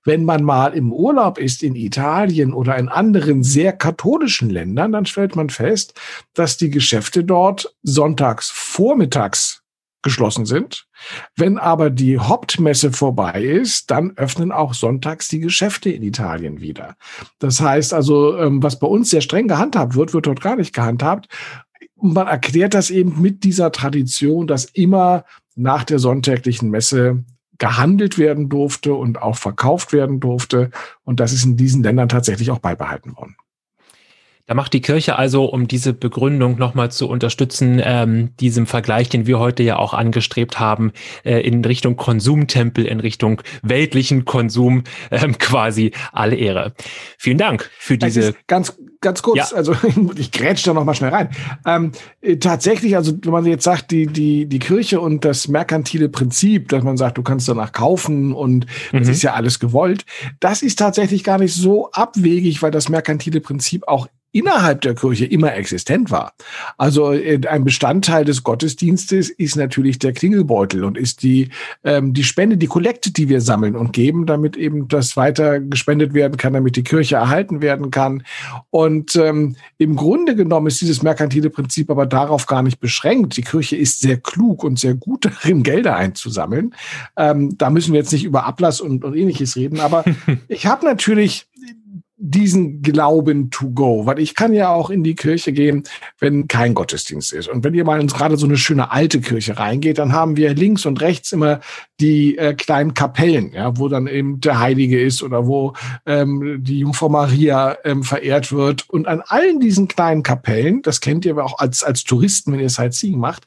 Wenn 0.04 0.24
man 0.24 0.44
mal 0.44 0.74
im 0.74 0.94
Urlaub 0.94 1.38
ist 1.38 1.64
in 1.64 1.76
Italien 1.76 2.54
oder 2.54 2.78
in 2.78 2.90
anderen 2.90 3.44
sehr 3.44 3.74
katholischen 3.74 4.50
Ländern, 4.50 4.92
dann 4.94 5.06
stellt 5.06 5.36
man 5.36 5.50
fest, 5.50 5.94
dass 6.34 6.58
die 6.58 6.70
Geschäfte 6.70 7.24
dort 7.24 7.76
sonntags 7.84 8.50
vormittags 8.50 9.64
geschlossen 10.08 10.46
sind. 10.46 10.88
Wenn 11.36 11.58
aber 11.58 11.90
die 11.90 12.18
Hauptmesse 12.18 12.92
vorbei 12.92 13.44
ist, 13.44 13.92
dann 13.92 14.16
öffnen 14.16 14.52
auch 14.52 14.74
sonntags 14.74 15.28
die 15.28 15.40
Geschäfte 15.40 15.90
in 15.90 16.04
Italien 16.04 16.62
wieder. 16.62 16.96
Das 17.40 17.60
heißt 17.60 17.94
also, 17.94 18.38
ähm, 18.38 18.64
was 18.64 18.80
bei 18.80 18.88
uns 18.88 19.10
sehr 19.10 19.22
streng 19.22 19.48
gehandhabt 19.48 19.96
wird, 19.96 20.14
wird 20.14 20.28
dort 20.28 20.42
gar 20.42 20.56
nicht 20.56 20.74
gehandhabt. 20.74 21.28
Und 21.96 22.14
man 22.14 22.28
erklärt 22.28 22.74
das 22.74 22.90
eben 22.90 23.22
mit 23.22 23.44
dieser 23.44 23.72
Tradition, 23.72 24.48
dass 24.48 24.66
immer 24.66 25.26
nach 25.56 25.84
der 25.84 26.00
sonntäglichen 26.00 26.70
Messe 26.70 27.26
gehandelt 27.58 28.18
werden 28.18 28.50
durfte 28.50 28.94
und 28.94 29.22
auch 29.22 29.38
verkauft 29.38 29.94
werden 29.94 30.20
durfte. 30.20 30.72
Und 31.04 31.20
das 31.20 31.34
ist 31.34 31.46
in 31.46 31.58
diesen 31.58 31.84
Ländern 31.84 32.10
tatsächlich 32.10 32.52
auch 32.52 32.60
beibehalten 32.60 33.16
worden. 33.16 33.36
Da 34.48 34.54
macht 34.54 34.72
die 34.72 34.82
Kirche 34.82 35.18
also, 35.18 35.44
um 35.44 35.68
diese 35.68 35.94
Begründung 35.94 36.58
nochmal 36.58 36.90
zu 36.90 37.10
unterstützen, 37.10 37.82
ähm, 37.84 38.30
diesem 38.40 38.66
Vergleich, 38.66 39.10
den 39.10 39.28
wir 39.28 39.40
heute 39.40 39.62
ja 39.62 39.76
auch 39.78 39.94
angestrebt 39.94 40.58
haben, 40.58 40.94
äh, 41.26 41.42
in 41.42 41.64
Richtung 41.66 41.98
Konsumtempel, 41.98 42.86
in 42.86 43.02
Richtung 43.02 43.42
weltlichen 43.62 44.24
Konsum 44.24 44.86
ähm, 45.12 45.38
quasi 45.40 45.92
alle 46.14 46.38
Ehre. 46.38 46.74
Vielen 47.18 47.38
Dank 47.38 47.70
für 47.78 47.98
diese. 47.98 48.36
Ganz, 48.48 48.78
ganz 49.02 49.22
kurz, 49.22 49.52
ja. 49.52 49.58
also 49.58 49.76
ich 50.16 50.32
grätsch 50.32 50.66
da 50.66 50.74
nochmal 50.74 50.96
schnell 50.96 51.12
rein. 51.12 51.30
Ähm, 51.66 51.92
äh, 52.22 52.38
tatsächlich, 52.38 52.96
also 52.96 53.12
wenn 53.22 53.32
man 53.34 53.46
jetzt 53.46 53.66
sagt, 53.66 53.92
die, 53.92 54.08
die, 54.08 54.46
die 54.46 54.60
Kirche 54.60 55.02
und 55.02 55.26
das 55.26 55.50
merkantile 55.50 56.08
Prinzip, 56.08 56.70
dass 56.70 56.84
man 56.86 56.96
sagt, 56.96 57.18
du 57.18 57.22
kannst 57.22 57.50
danach 57.50 57.74
kaufen 57.74 58.32
und 58.32 58.66
das 58.94 59.08
mhm. 59.08 59.12
ist 59.12 59.24
ja 59.24 59.34
alles 59.34 59.60
gewollt, 59.60 60.06
das 60.40 60.62
ist 60.62 60.80
tatsächlich 60.80 61.26
gar 61.26 61.38
nicht 61.38 61.54
so 61.54 61.92
abwegig, 61.92 62.62
weil 62.62 62.72
das 62.72 62.88
merkantile 62.88 63.42
Prinzip 63.42 63.86
auch 63.90 64.08
innerhalb 64.32 64.82
der 64.82 64.96
Kirche 64.96 65.26
immer 65.26 65.56
existent 65.56 66.12
war. 66.12 66.34
Also 66.78 67.14
äh, 67.14 67.40
ein 67.48 67.64
Bestandteil 67.64 68.26
des 68.26 68.44
Gottesdienstes 68.44 69.30
ist 69.30 69.56
natürlich 69.56 70.00
der 70.00 70.14
Klingelbeutel 70.14 70.84
und 70.84 70.98
ist 70.98 71.24
die, 71.24 71.50
ähm, 71.84 72.14
die 72.14 72.24
Spende, 72.24 72.58
die 72.58 72.68
Kollekte, 72.68 73.12
die 73.12 73.30
wir 73.30 73.42
sammeln 73.42 73.76
und 73.76 73.94
geben, 73.94 74.26
damit 74.26 74.58
eben 74.58 74.88
das 74.88 75.18
weiter 75.18 75.60
gespendet 75.60 76.14
werden 76.14 76.38
kann, 76.38 76.54
damit 76.54 76.76
die 76.76 76.84
Kirche 76.84 77.16
erhalten 77.16 77.62
werden 77.62 77.90
kann. 77.90 78.24
Und 78.70 79.16
ähm, 79.16 79.56
im 79.78 79.96
Grunde 79.96 80.36
genommen 80.36 80.68
ist 80.68 80.82
dieses 80.82 81.04
merkantile 81.04 81.50
Prinzip 81.50 81.90
aber 81.90 82.06
darauf 82.06 82.46
gar 82.46 82.62
nicht 82.62 82.80
beschränkt. 82.80 83.38
Die 83.38 83.42
Kirche 83.42 83.76
ist 83.76 84.02
sehr 84.02 84.18
klug 84.18 84.64
und 84.64 84.78
sehr 84.78 84.94
gut 84.94 85.26
darin, 85.44 85.64
Gelder 85.64 85.96
einzusammeln. 85.96 86.76
Ähm, 87.16 87.58
da 87.58 87.70
müssen 87.70 87.94
wir 87.94 88.00
jetzt 88.00 88.12
nicht 88.12 88.26
über 88.26 88.46
Ablass 88.46 88.82
und, 88.82 89.04
und 89.04 89.16
ähnliches 89.16 89.56
reden, 89.56 89.80
aber 89.80 90.04
ich 90.48 90.66
habe 90.66 90.86
natürlich 90.86 91.48
diesen 92.20 92.82
Glauben 92.82 93.52
to 93.52 93.70
go, 93.70 94.08
weil 94.08 94.18
ich 94.18 94.34
kann 94.34 94.52
ja 94.52 94.70
auch 94.70 94.90
in 94.90 95.04
die 95.04 95.14
Kirche 95.14 95.54
gehen, 95.54 95.84
wenn 96.20 96.48
kein 96.48 96.74
Gottesdienst 96.74 97.32
ist. 97.32 97.48
Und 97.48 97.64
wenn 97.64 97.76
ihr 97.76 97.86
mal 97.86 98.02
in 98.02 98.08
gerade 98.08 98.38
so 98.38 98.48
eine 98.48 98.58
schöne 98.58 98.92
alte 98.92 99.22
Kirche 99.22 99.60
reingeht, 99.60 100.00
dann 100.00 100.14
haben 100.14 100.36
wir 100.36 100.56
links 100.56 100.88
und 100.88 101.00
rechts 101.00 101.32
immer 101.32 101.60
die 102.00 102.38
äh, 102.38 102.56
kleinen 102.56 102.96
Kapellen, 102.96 103.52
ja, 103.54 103.78
wo 103.78 103.88
dann 103.88 104.08
eben 104.08 104.42
der 104.42 104.60
Heilige 104.60 105.00
ist 105.00 105.22
oder 105.22 105.46
wo 105.46 105.74
ähm, 106.08 106.58
die 106.64 106.80
Jungfrau 106.80 107.10
Maria 107.10 107.78
ähm, 107.84 108.04
verehrt 108.04 108.52
wird. 108.52 108.90
Und 108.90 109.08
an 109.08 109.22
allen 109.28 109.60
diesen 109.60 109.88
kleinen 109.88 110.24
Kapellen, 110.24 110.82
das 110.82 111.02
kennt 111.02 111.24
ihr 111.24 111.34
aber 111.34 111.46
auch 111.46 111.60
als, 111.60 111.84
als 111.84 112.04
Touristen, 112.04 112.52
wenn 112.52 112.60
ihr 112.60 112.70
Sightseeing 112.70 113.20
macht, 113.20 113.44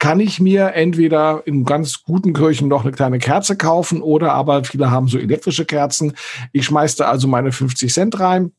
kann 0.00 0.18
ich 0.18 0.40
mir 0.40 0.72
entweder 0.72 1.42
in 1.44 1.64
ganz 1.64 2.02
guten 2.02 2.32
Kirchen 2.32 2.68
noch 2.68 2.82
eine 2.82 2.92
kleine 2.92 3.18
Kerze 3.18 3.56
kaufen 3.56 4.00
oder 4.02 4.32
aber 4.32 4.64
viele 4.64 4.90
haben 4.90 5.06
so 5.08 5.18
elektrische 5.18 5.66
Kerzen. 5.66 6.14
Ich 6.52 6.64
schmeiß 6.64 6.96
da 6.96 7.04
also 7.04 7.28
meine 7.28 7.52
50 7.52 7.92
Cent 7.92 8.18
rein 8.18 8.52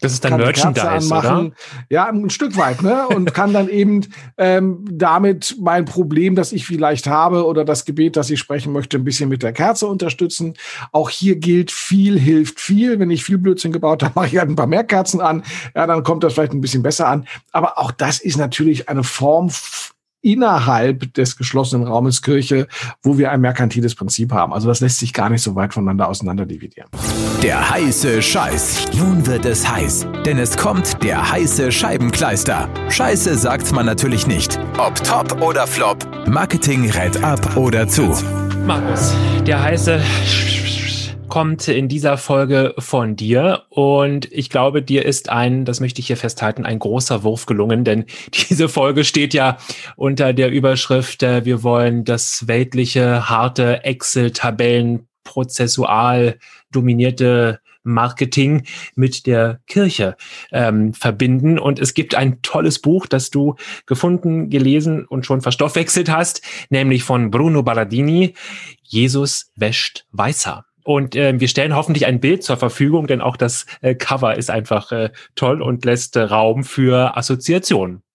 Das 0.00 0.14
ist 0.14 0.24
dann 0.24 0.38
Merchandise, 0.38 1.14
oder? 1.14 1.50
Ja, 1.90 2.06
ein 2.06 2.30
Stück 2.30 2.56
weit, 2.56 2.82
ne? 2.82 3.08
Und 3.08 3.34
kann 3.34 3.52
dann 3.52 3.68
eben 3.68 4.06
ähm, 4.38 4.86
damit 4.90 5.56
mein 5.60 5.84
Problem, 5.84 6.34
das 6.34 6.52
ich 6.52 6.64
vielleicht 6.64 7.06
habe 7.06 7.44
oder 7.44 7.66
das 7.66 7.84
Gebet, 7.84 8.16
das 8.16 8.30
ich 8.30 8.38
sprechen 8.38 8.72
möchte, 8.72 8.96
ein 8.96 9.04
bisschen 9.04 9.28
mit 9.28 9.42
der 9.42 9.52
Kerze 9.52 9.86
unterstützen. 9.88 10.54
Auch 10.92 11.10
hier 11.10 11.36
gilt, 11.36 11.70
viel 11.72 12.18
hilft 12.18 12.58
viel. 12.58 12.98
Wenn 12.98 13.10
ich 13.10 13.22
viel 13.22 13.36
Blödsinn 13.36 13.72
gebaut 13.72 14.02
habe, 14.02 14.12
mache 14.18 14.28
ich 14.28 14.38
halt 14.38 14.48
ein 14.48 14.56
paar 14.56 14.66
mehr 14.66 14.84
Kerzen 14.84 15.20
an. 15.20 15.44
Ja, 15.74 15.86
dann 15.86 16.02
kommt 16.02 16.24
das 16.24 16.32
vielleicht 16.32 16.54
ein 16.54 16.62
bisschen 16.62 16.82
besser 16.82 17.06
an. 17.06 17.26
Aber 17.52 17.76
auch 17.76 17.90
das 17.90 18.18
ist 18.18 18.38
natürlich 18.38 18.88
eine 18.88 19.04
Form 19.04 19.50
innerhalb 20.26 21.14
des 21.14 21.36
geschlossenen 21.36 21.86
Raumes 21.86 22.20
Kirche, 22.20 22.66
wo 23.02 23.16
wir 23.16 23.30
ein 23.30 23.40
merkantiles 23.40 23.94
Prinzip 23.94 24.32
haben. 24.32 24.52
Also 24.52 24.66
das 24.66 24.80
lässt 24.80 24.98
sich 24.98 25.12
gar 25.12 25.30
nicht 25.30 25.42
so 25.42 25.54
weit 25.54 25.72
voneinander 25.72 26.08
auseinander 26.08 26.44
dividieren. 26.44 26.88
Der 27.42 27.70
heiße 27.70 28.20
Scheiß. 28.20 28.86
Nun 28.98 29.24
wird 29.26 29.44
es 29.44 29.68
heiß, 29.70 30.06
denn 30.24 30.38
es 30.38 30.56
kommt 30.56 31.02
der 31.04 31.30
heiße 31.30 31.70
Scheibenkleister. 31.70 32.68
Scheiße 32.88 33.36
sagt 33.36 33.70
man 33.72 33.86
natürlich 33.86 34.26
nicht. 34.26 34.58
Ob 34.78 34.96
top 35.04 35.40
oder 35.40 35.66
flop, 35.66 35.98
Marketing 36.26 36.90
rät 36.90 37.22
ab 37.22 37.56
oder 37.56 37.86
zu. 37.86 38.12
Markus, 38.66 39.14
der 39.46 39.62
heiße 39.62 40.00
kommt 41.28 41.68
in 41.68 41.88
dieser 41.88 42.18
Folge 42.18 42.74
von 42.78 43.16
dir 43.16 43.64
und 43.68 44.30
ich 44.32 44.50
glaube, 44.50 44.82
dir 44.82 45.04
ist 45.04 45.28
ein, 45.28 45.64
das 45.64 45.80
möchte 45.80 46.00
ich 46.00 46.06
hier 46.06 46.16
festhalten, 46.16 46.64
ein 46.64 46.78
großer 46.78 47.22
Wurf 47.22 47.46
gelungen, 47.46 47.84
denn 47.84 48.04
diese 48.48 48.68
Folge 48.68 49.04
steht 49.04 49.34
ja 49.34 49.58
unter 49.96 50.32
der 50.32 50.50
Überschrift, 50.50 51.22
äh, 51.22 51.44
wir 51.44 51.62
wollen 51.62 52.04
das 52.04 52.46
weltliche, 52.46 53.28
harte 53.28 53.84
Excel-Tabellen 53.84 55.08
prozessual 55.24 56.38
dominierte 56.70 57.60
Marketing 57.82 58.64
mit 58.94 59.26
der 59.26 59.60
Kirche 59.66 60.16
ähm, 60.52 60.92
verbinden. 60.92 61.58
Und 61.58 61.78
es 61.78 61.94
gibt 61.94 62.14
ein 62.14 62.42
tolles 62.42 62.80
Buch, 62.80 63.06
das 63.06 63.30
du 63.30 63.54
gefunden, 63.86 64.50
gelesen 64.50 65.06
und 65.06 65.24
schon 65.24 65.40
verstoffwechselt 65.40 66.10
hast, 66.10 66.42
nämlich 66.68 67.04
von 67.04 67.30
Bruno 67.30 67.62
Balladini, 67.62 68.34
Jesus 68.82 69.52
wäscht 69.56 70.06
weißer. 70.12 70.65
Und 70.86 71.16
äh, 71.16 71.40
wir 71.40 71.48
stellen 71.48 71.74
hoffentlich 71.74 72.06
ein 72.06 72.20
Bild 72.20 72.44
zur 72.44 72.56
Verfügung, 72.56 73.08
denn 73.08 73.20
auch 73.20 73.36
das 73.36 73.66
äh, 73.80 73.96
Cover 73.96 74.36
ist 74.36 74.50
einfach 74.50 74.92
äh, 74.92 75.10
toll 75.34 75.60
und 75.60 75.84
lässt 75.84 76.14
äh, 76.14 76.20
Raum 76.20 76.62
für 76.62 77.16
Assoziationen. 77.16 78.05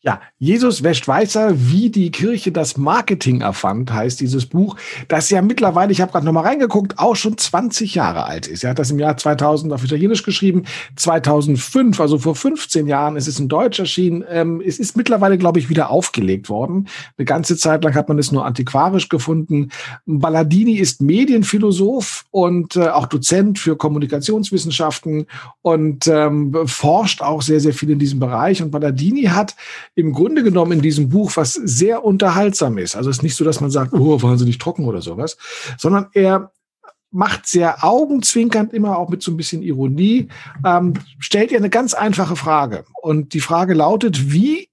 Ja, 0.00 0.20
Jesus 0.38 0.84
wäscht 0.84 1.08
weißer, 1.08 1.54
wie 1.56 1.90
die 1.90 2.12
Kirche 2.12 2.52
das 2.52 2.76
Marketing 2.76 3.40
erfand, 3.40 3.92
heißt 3.92 4.20
dieses 4.20 4.46
Buch, 4.46 4.76
das 5.08 5.28
ja 5.28 5.42
mittlerweile, 5.42 5.90
ich 5.90 6.00
habe 6.00 6.12
gerade 6.12 6.24
nochmal 6.24 6.44
reingeguckt, 6.44 7.00
auch 7.00 7.16
schon 7.16 7.36
20 7.36 7.96
Jahre 7.96 8.24
alt 8.24 8.46
ist. 8.46 8.62
Er 8.62 8.70
hat 8.70 8.78
das 8.78 8.92
im 8.92 9.00
Jahr 9.00 9.16
2000 9.16 9.72
auf 9.72 9.82
Italienisch 9.82 10.22
geschrieben, 10.22 10.66
2005, 10.94 11.98
also 11.98 12.18
vor 12.18 12.36
15 12.36 12.86
Jahren 12.86 13.16
ist 13.16 13.26
es 13.26 13.40
in 13.40 13.48
Deutsch 13.48 13.80
erschienen. 13.80 14.24
Ähm, 14.30 14.62
es 14.64 14.78
ist 14.78 14.96
mittlerweile, 14.96 15.36
glaube 15.36 15.58
ich, 15.58 15.68
wieder 15.68 15.90
aufgelegt 15.90 16.48
worden. 16.48 16.86
Eine 17.16 17.24
ganze 17.24 17.56
Zeit 17.56 17.82
lang 17.82 17.96
hat 17.96 18.08
man 18.08 18.20
es 18.20 18.30
nur 18.30 18.46
antiquarisch 18.46 19.08
gefunden. 19.08 19.70
Balladini 20.06 20.74
ist 20.74 21.02
Medienphilosoph 21.02 22.24
und 22.30 22.76
äh, 22.76 22.88
auch 22.88 23.06
Dozent 23.06 23.58
für 23.58 23.76
Kommunikationswissenschaften 23.76 25.26
und 25.60 26.06
ähm, 26.06 26.54
forscht 26.66 27.20
auch 27.20 27.42
sehr, 27.42 27.58
sehr 27.58 27.74
viel 27.74 27.90
in 27.90 27.98
diesem 27.98 28.20
Bereich. 28.20 28.62
Und 28.62 28.70
Balladini 28.70 29.24
hat 29.24 29.56
im 29.98 30.12
Grunde 30.12 30.44
genommen 30.44 30.74
in 30.74 30.80
diesem 30.80 31.08
Buch, 31.08 31.32
was 31.34 31.54
sehr 31.54 32.04
unterhaltsam 32.04 32.78
ist. 32.78 32.94
Also 32.94 33.10
es 33.10 33.16
ist 33.16 33.22
nicht 33.24 33.34
so, 33.34 33.44
dass 33.44 33.60
man 33.60 33.72
sagt, 33.72 33.92
oh, 33.92 34.22
wahnsinnig 34.22 34.58
trocken 34.58 34.84
oder 34.84 35.02
sowas, 35.02 35.36
sondern 35.76 36.06
er 36.12 36.52
macht 37.10 37.48
sehr 37.48 37.82
augenzwinkernd 37.82 38.72
immer 38.72 38.96
auch 38.96 39.08
mit 39.08 39.24
so 39.24 39.32
ein 39.32 39.36
bisschen 39.36 39.60
Ironie, 39.60 40.28
ähm, 40.64 40.94
stellt 41.18 41.50
ihr 41.50 41.58
eine 41.58 41.68
ganz 41.68 41.94
einfache 41.94 42.36
Frage. 42.36 42.84
Und 43.02 43.34
die 43.34 43.40
Frage 43.40 43.74
lautet, 43.74 44.30
wie 44.32 44.68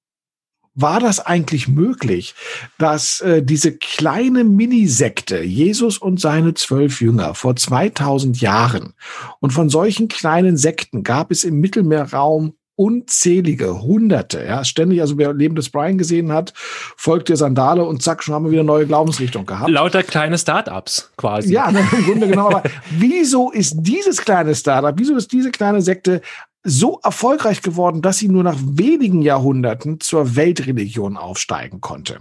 war 0.76 1.00
das 1.00 1.26
eigentlich 1.26 1.68
möglich, 1.68 2.36
dass 2.78 3.20
äh, 3.22 3.42
diese 3.42 3.76
kleine 3.76 4.44
Minisekte, 4.44 5.42
Jesus 5.42 5.98
und 5.98 6.20
seine 6.20 6.54
zwölf 6.54 7.02
Jünger, 7.02 7.34
vor 7.34 7.56
2000 7.56 8.42
Jahren, 8.42 8.94
und 9.40 9.54
von 9.54 9.70
solchen 9.70 10.08
kleinen 10.08 10.56
Sekten 10.56 11.02
gab 11.02 11.32
es 11.32 11.46
im 11.46 11.60
Mittelmeerraum 11.62 12.54
unzählige, 12.76 13.82
hunderte, 13.82 14.44
ja, 14.44 14.66
ständig, 14.66 15.02
also 15.02 15.18
wer 15.18 15.34
Leben 15.34 15.56
des 15.56 15.70
Brian 15.70 15.98
gesehen 15.98 16.32
hat, 16.32 16.54
folgt 16.98 17.30
der 17.30 17.38
Sandale 17.38 17.86
und 17.86 18.02
zack, 18.02 18.24
schon 18.24 18.34
haben 18.36 18.46
wir 18.46 18.52
wieder 18.52 18.64
neue 18.64 18.86
Glaubensrichtung 18.86 19.46
gehabt. 19.46 19.70
Lauter 19.70 20.04
kleine 20.04 20.38
Startups 20.38 21.12
quasi. 21.16 21.54
Ja, 21.54 21.72
ne, 21.72 21.88
im 21.98 22.06
Grunde 22.06 22.28
genau. 22.28 22.48
Aber 22.48 22.64
wieso 22.92 23.52
ist 23.52 23.76
dieses 23.78 24.22
kleine 24.22 24.56
Startup, 24.56 24.94
wieso 24.98 25.16
ist 25.16 25.32
diese 25.32 25.52
kleine 25.52 25.82
Sekte 25.82 26.22
so 26.68 27.00
erfolgreich 27.04 27.62
geworden, 27.62 28.02
dass 28.02 28.18
sie 28.18 28.28
nur 28.28 28.44
nach 28.44 28.58
wenigen 28.60 29.22
Jahrhunderten 29.22 30.00
zur 30.00 30.36
Weltreligion 30.36 31.16
aufsteigen 31.16 31.80
konnte. 31.80 32.18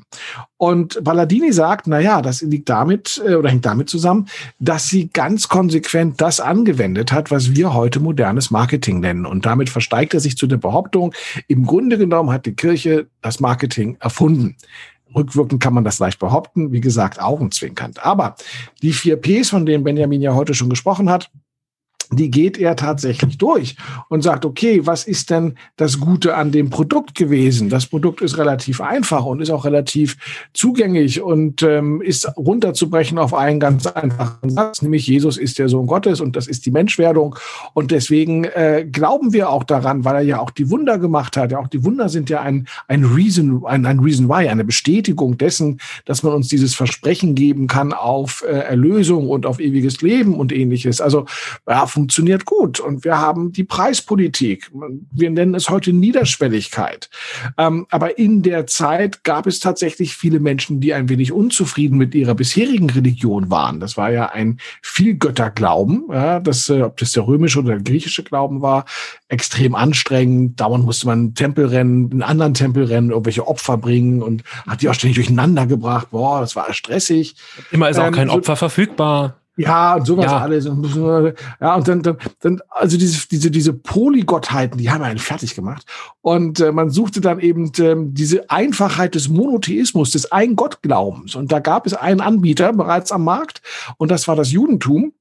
Und 0.58 1.02
Balladini 1.02 1.50
sagt, 1.52 1.86
na 1.86 1.98
ja, 1.98 2.20
das 2.20 2.42
liegt 2.42 2.68
damit 2.68 3.22
äh, 3.26 3.34
oder 3.34 3.48
hängt 3.48 3.64
damit 3.64 3.88
zusammen, 3.88 4.28
dass 4.58 4.88
sie 4.88 5.08
ganz 5.08 5.48
konsequent 5.48 6.20
das 6.20 6.40
angewendet 6.40 7.10
hat, 7.10 7.30
was 7.30 7.54
wir 7.54 7.72
heute 7.72 8.00
modernes 8.00 8.50
Marketing 8.50 9.00
nennen. 9.00 9.24
Und 9.24 9.46
damit 9.46 9.70
versteigt 9.70 10.12
er 10.12 10.20
sich 10.20 10.36
zu 10.36 10.46
der 10.46 10.58
Behauptung, 10.58 11.14
im 11.48 11.64
Grunde 11.64 11.96
genommen 11.96 12.30
hat 12.30 12.44
die 12.44 12.54
Kirche 12.54 13.06
das 13.22 13.40
Marketing 13.40 13.96
erfunden. 14.00 14.56
Rückwirkend 15.14 15.62
kann 15.62 15.74
man 15.74 15.84
das 15.84 15.98
leicht 15.98 16.18
behaupten, 16.18 16.72
wie 16.72 16.80
gesagt, 16.80 17.20
augenzwinkernd. 17.20 18.04
Aber 18.04 18.34
die 18.82 18.92
vier 18.92 19.16
Ps, 19.16 19.50
von 19.50 19.64
denen 19.64 19.84
Benjamin 19.84 20.20
ja 20.20 20.34
heute 20.34 20.54
schon 20.54 20.68
gesprochen 20.68 21.08
hat, 21.08 21.30
die 22.16 22.30
geht 22.30 22.58
er 22.58 22.76
tatsächlich 22.76 23.38
durch 23.38 23.76
und 24.08 24.22
sagt, 24.22 24.44
okay, 24.44 24.80
was 24.84 25.04
ist 25.04 25.30
denn 25.30 25.54
das 25.76 26.00
Gute 26.00 26.36
an 26.36 26.52
dem 26.52 26.70
Produkt 26.70 27.14
gewesen? 27.14 27.68
Das 27.68 27.86
Produkt 27.86 28.20
ist 28.20 28.38
relativ 28.38 28.80
einfach 28.80 29.24
und 29.24 29.40
ist 29.40 29.50
auch 29.50 29.64
relativ 29.64 30.16
zugänglich 30.52 31.20
und 31.20 31.62
ähm, 31.62 32.00
ist 32.02 32.28
runterzubrechen 32.36 33.18
auf 33.18 33.34
einen 33.34 33.60
ganz 33.60 33.86
einfachen 33.86 34.50
Satz, 34.50 34.82
nämlich 34.82 35.06
Jesus 35.06 35.36
ist 35.36 35.58
der 35.58 35.68
Sohn 35.68 35.86
Gottes 35.86 36.20
und 36.20 36.36
das 36.36 36.46
ist 36.46 36.66
die 36.66 36.70
Menschwerdung. 36.70 37.36
Und 37.72 37.90
deswegen 37.90 38.44
äh, 38.44 38.86
glauben 38.90 39.32
wir 39.32 39.50
auch 39.50 39.64
daran, 39.64 40.04
weil 40.04 40.16
er 40.16 40.22
ja 40.22 40.40
auch 40.40 40.50
die 40.50 40.70
Wunder 40.70 40.98
gemacht 40.98 41.36
hat. 41.36 41.52
Ja, 41.52 41.58
auch 41.58 41.68
die 41.68 41.84
Wunder 41.84 42.08
sind 42.08 42.30
ja 42.30 42.40
ein, 42.40 42.66
ein 42.88 43.04
Reason, 43.04 43.64
ein, 43.66 43.86
ein 43.86 44.00
Reason 44.00 44.28
why, 44.28 44.48
eine 44.48 44.64
Bestätigung 44.64 45.38
dessen, 45.38 45.80
dass 46.04 46.22
man 46.22 46.32
uns 46.32 46.48
dieses 46.48 46.74
Versprechen 46.74 47.34
geben 47.34 47.66
kann 47.66 47.92
auf 47.92 48.44
äh, 48.46 48.52
Erlösung 48.52 49.28
und 49.28 49.46
auf 49.46 49.60
ewiges 49.60 50.02
Leben 50.02 50.34
und 50.34 50.52
ähnliches. 50.52 51.00
Also 51.00 51.26
ja, 51.68 51.86
funktioniert 52.04 52.44
gut. 52.44 52.80
Und 52.80 53.02
wir 53.04 53.18
haben 53.18 53.52
die 53.52 53.64
Preispolitik. 53.64 54.70
Wir 55.10 55.30
nennen 55.30 55.54
es 55.54 55.70
heute 55.70 55.94
Niederschwelligkeit. 55.94 57.08
Ähm, 57.56 57.86
aber 57.90 58.18
in 58.18 58.42
der 58.42 58.66
Zeit 58.66 59.24
gab 59.24 59.46
es 59.46 59.58
tatsächlich 59.58 60.14
viele 60.14 60.38
Menschen, 60.38 60.80
die 60.80 60.92
ein 60.92 61.08
wenig 61.08 61.32
unzufrieden 61.32 61.96
mit 61.96 62.14
ihrer 62.14 62.34
bisherigen 62.34 62.90
Religion 62.90 63.50
waren. 63.50 63.80
Das 63.80 63.96
war 63.96 64.10
ja 64.10 64.26
ein 64.26 64.58
Vielgötterglauben, 64.82 66.04
ja, 66.10 66.40
das, 66.40 66.68
äh, 66.68 66.82
ob 66.82 66.98
das 66.98 67.12
der 67.12 67.26
römische 67.26 67.60
oder 67.60 67.76
der 67.76 67.82
griechische 67.82 68.22
Glauben 68.22 68.60
war, 68.60 68.84
extrem 69.28 69.74
anstrengend. 69.74 70.60
Dauernd 70.60 70.84
musste 70.84 71.06
man 71.06 71.18
einen 71.18 71.34
Tempel 71.34 71.66
rennen, 71.66 72.12
einen 72.12 72.22
anderen 72.22 72.52
Tempel 72.52 72.84
rennen, 72.84 73.10
irgendwelche 73.10 73.46
Opfer 73.48 73.78
bringen 73.78 74.20
und 74.20 74.44
hat 74.66 74.82
die 74.82 74.90
auch 74.90 74.94
ständig 74.94 75.16
durcheinander 75.16 75.66
gebracht. 75.66 76.08
Boah, 76.10 76.40
das 76.40 76.54
war 76.54 76.70
stressig. 76.74 77.36
Immer 77.70 77.88
ist 77.88 77.98
auch 77.98 78.08
ähm, 78.08 78.12
kein 78.12 78.28
Opfer 78.28 78.56
verfügbar. 78.56 79.38
Ja, 79.56 79.94
und 79.94 80.06
sowas 80.06 80.26
ja. 80.26 80.38
alles. 80.38 80.64
Ja, 80.64 81.74
und 81.76 81.86
dann, 81.86 82.02
dann, 82.02 82.16
dann 82.40 82.60
also 82.70 82.98
diese, 82.98 83.28
diese, 83.28 83.50
diese 83.50 83.72
Polygottheiten, 83.72 84.78
die 84.78 84.90
haben 84.90 85.02
einen 85.02 85.18
fertig 85.18 85.54
gemacht. 85.54 85.86
Und 86.22 86.60
äh, 86.60 86.72
man 86.72 86.90
suchte 86.90 87.20
dann 87.20 87.38
eben 87.38 87.70
ähm, 87.78 88.14
diese 88.14 88.50
Einfachheit 88.50 89.14
des 89.14 89.28
Monotheismus, 89.28 90.10
des 90.10 90.32
Ein-Gott-Glaubens. 90.32 91.36
Und 91.36 91.52
da 91.52 91.60
gab 91.60 91.86
es 91.86 91.94
einen 91.94 92.20
Anbieter 92.20 92.72
bereits 92.72 93.12
am 93.12 93.24
Markt, 93.24 93.62
und 93.96 94.10
das 94.10 94.26
war 94.26 94.36
das 94.36 94.50
Judentum. 94.50 95.12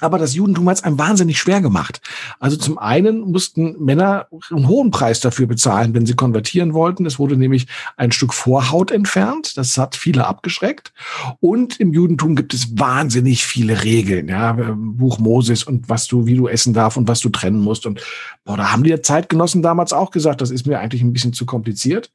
Aber 0.00 0.18
das 0.18 0.34
Judentum 0.34 0.68
hat 0.68 0.78
es 0.78 0.84
einem 0.84 0.98
wahnsinnig 0.98 1.38
schwer 1.38 1.60
gemacht. 1.60 2.00
Also 2.38 2.56
zum 2.56 2.78
einen 2.78 3.20
mussten 3.20 3.82
Männer 3.82 4.26
einen 4.50 4.68
hohen 4.68 4.90
Preis 4.90 5.20
dafür 5.20 5.46
bezahlen, 5.46 5.94
wenn 5.94 6.06
sie 6.06 6.14
konvertieren 6.14 6.74
wollten. 6.74 7.06
Es 7.06 7.18
wurde 7.18 7.36
nämlich 7.36 7.66
ein 7.96 8.12
Stück 8.12 8.34
Vorhaut 8.34 8.90
entfernt. 8.90 9.56
Das 9.56 9.76
hat 9.78 9.96
viele 9.96 10.26
abgeschreckt. 10.26 10.92
Und 11.40 11.80
im 11.80 11.92
Judentum 11.92 12.36
gibt 12.36 12.54
es 12.54 12.78
wahnsinnig 12.78 13.44
viele 13.44 13.82
Regeln. 13.82 14.28
Ja, 14.28 14.52
Buch 14.52 15.18
Moses 15.18 15.62
und 15.64 15.88
was 15.88 16.06
du, 16.06 16.26
wie 16.26 16.36
du 16.36 16.48
essen 16.48 16.72
darf 16.72 16.96
und 16.96 17.08
was 17.08 17.20
du 17.20 17.28
trennen 17.28 17.60
musst. 17.60 17.86
Und 17.86 18.00
boah, 18.44 18.56
da 18.56 18.72
haben 18.72 18.84
die 18.84 19.00
Zeitgenossen 19.00 19.62
damals 19.62 19.92
auch 19.92 20.10
gesagt, 20.10 20.40
das 20.40 20.50
ist 20.50 20.66
mir 20.66 20.78
eigentlich 20.78 21.02
ein 21.02 21.12
bisschen 21.12 21.32
zu 21.32 21.46
kompliziert. 21.46 22.10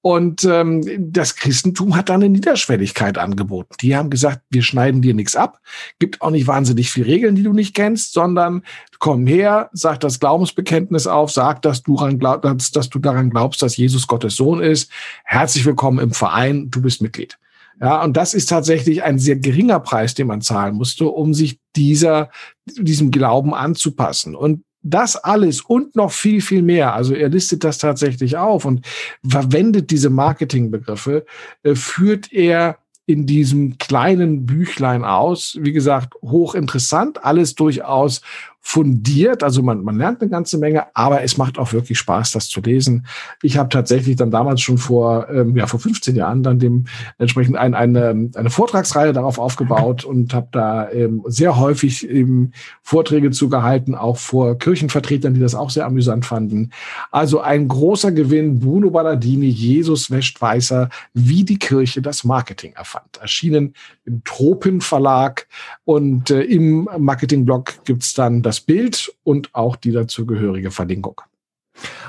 Und 0.00 0.44
ähm, 0.44 0.82
das 1.12 1.34
Christentum 1.34 1.96
hat 1.96 2.08
da 2.08 2.14
eine 2.14 2.28
Niederschwelligkeit 2.28 3.18
angeboten. 3.18 3.74
Die 3.80 3.96
haben 3.96 4.10
gesagt, 4.10 4.42
wir 4.48 4.62
schneiden 4.62 5.02
dir 5.02 5.12
nichts 5.12 5.34
ab, 5.34 5.60
gibt 5.98 6.22
auch 6.22 6.30
nicht 6.30 6.46
wahnsinnig 6.46 6.90
viele 6.92 7.06
Regeln, 7.06 7.34
die 7.34 7.42
du 7.42 7.52
nicht 7.52 7.74
kennst, 7.74 8.12
sondern 8.12 8.62
komm 9.00 9.26
her, 9.26 9.70
sag 9.72 9.98
das 10.00 10.20
Glaubensbekenntnis 10.20 11.08
auf, 11.08 11.32
sag, 11.32 11.62
dass 11.62 11.82
du, 11.82 11.96
daran 11.96 12.18
glaub, 12.18 12.42
dass, 12.42 12.70
dass 12.70 12.88
du 12.88 13.00
daran 13.00 13.30
glaubst, 13.30 13.60
dass 13.60 13.76
Jesus 13.76 14.06
Gottes 14.06 14.36
Sohn 14.36 14.60
ist. 14.60 14.90
Herzlich 15.24 15.66
willkommen 15.66 15.98
im 15.98 16.12
Verein, 16.12 16.70
du 16.70 16.80
bist 16.80 17.02
Mitglied. 17.02 17.36
Ja, 17.80 18.02
und 18.02 18.16
das 18.16 18.34
ist 18.34 18.46
tatsächlich 18.46 19.04
ein 19.04 19.18
sehr 19.18 19.36
geringer 19.36 19.78
Preis, 19.78 20.14
den 20.14 20.26
man 20.26 20.42
zahlen 20.42 20.74
musste, 20.74 21.06
um 21.06 21.32
sich 21.32 21.60
dieser, 21.76 22.30
diesem 22.66 23.10
Glauben 23.10 23.54
anzupassen. 23.54 24.34
Und 24.34 24.64
das 24.82 25.16
alles 25.16 25.60
und 25.60 25.96
noch 25.96 26.12
viel, 26.12 26.40
viel 26.40 26.62
mehr, 26.62 26.94
also 26.94 27.14
er 27.14 27.28
listet 27.28 27.64
das 27.64 27.78
tatsächlich 27.78 28.36
auf 28.36 28.64
und 28.64 28.86
verwendet 29.28 29.90
diese 29.90 30.10
Marketingbegriffe, 30.10 31.26
äh, 31.62 31.74
führt 31.74 32.32
er 32.32 32.78
in 33.06 33.24
diesem 33.24 33.78
kleinen 33.78 34.44
Büchlein 34.44 35.02
aus. 35.02 35.56
Wie 35.60 35.72
gesagt, 35.72 36.14
hochinteressant, 36.20 37.24
alles 37.24 37.54
durchaus 37.54 38.20
fundiert. 38.68 39.42
Also 39.42 39.62
man, 39.62 39.82
man 39.82 39.96
lernt 39.96 40.20
eine 40.20 40.28
ganze 40.28 40.58
Menge, 40.58 40.94
aber 40.94 41.22
es 41.22 41.38
macht 41.38 41.58
auch 41.58 41.72
wirklich 41.72 41.96
Spaß, 41.98 42.32
das 42.32 42.50
zu 42.50 42.60
lesen. 42.60 43.06
Ich 43.40 43.56
habe 43.56 43.70
tatsächlich 43.70 44.16
dann 44.16 44.30
damals 44.30 44.60
schon 44.60 44.76
vor, 44.76 45.26
ähm, 45.30 45.56
ja, 45.56 45.66
vor 45.66 45.80
15 45.80 46.14
Jahren 46.14 46.42
dann 46.42 46.58
dem 46.58 46.84
entsprechend 47.16 47.56
ein, 47.56 47.72
eine, 47.72 48.28
eine 48.34 48.50
Vortragsreihe 48.50 49.14
darauf 49.14 49.38
aufgebaut 49.38 50.04
und 50.04 50.34
habe 50.34 50.48
da 50.52 50.90
ähm, 50.90 51.22
sehr 51.28 51.56
häufig 51.56 52.06
eben 52.10 52.52
Vorträge 52.82 53.30
zugehalten, 53.30 53.94
auch 53.94 54.18
vor 54.18 54.58
Kirchenvertretern, 54.58 55.32
die 55.32 55.40
das 55.40 55.54
auch 55.54 55.70
sehr 55.70 55.86
amüsant 55.86 56.26
fanden. 56.26 56.72
Also 57.10 57.40
ein 57.40 57.68
großer 57.68 58.12
Gewinn, 58.12 58.58
Bruno 58.58 58.90
Balladini, 58.90 59.48
Jesus 59.48 60.10
wäscht 60.10 60.42
weißer, 60.42 60.90
wie 61.14 61.42
die 61.42 61.58
Kirche 61.58 62.02
das 62.02 62.22
Marketing 62.22 62.74
erfand. 62.74 63.16
Erschienen 63.18 63.72
im 64.04 64.22
Tropen 64.24 64.82
Verlag 64.82 65.46
und 65.86 66.28
äh, 66.30 66.42
im 66.42 66.86
Marketingblog 66.98 67.72
gibt's 67.86 68.12
dann 68.12 68.42
das 68.42 68.57
das 68.58 68.66
Bild 68.66 69.14
und 69.24 69.54
auch 69.54 69.76
die 69.76 69.92
dazugehörige 69.92 70.70
Verlinkung. 70.70 71.20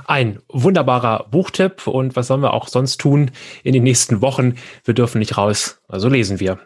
Ein 0.07 0.39
wunderbarer 0.51 1.27
Buchtipp 1.29 1.85
und 1.85 2.15
was 2.15 2.27
sollen 2.27 2.41
wir 2.41 2.53
auch 2.53 2.67
sonst 2.67 2.99
tun 2.99 3.29
in 3.63 3.73
den 3.73 3.83
nächsten 3.83 4.21
Wochen? 4.21 4.55
Wir 4.83 4.95
dürfen 4.95 5.19
nicht 5.19 5.37
raus, 5.37 5.79
also 5.87 6.09
lesen 6.09 6.39
wir. 6.39 6.59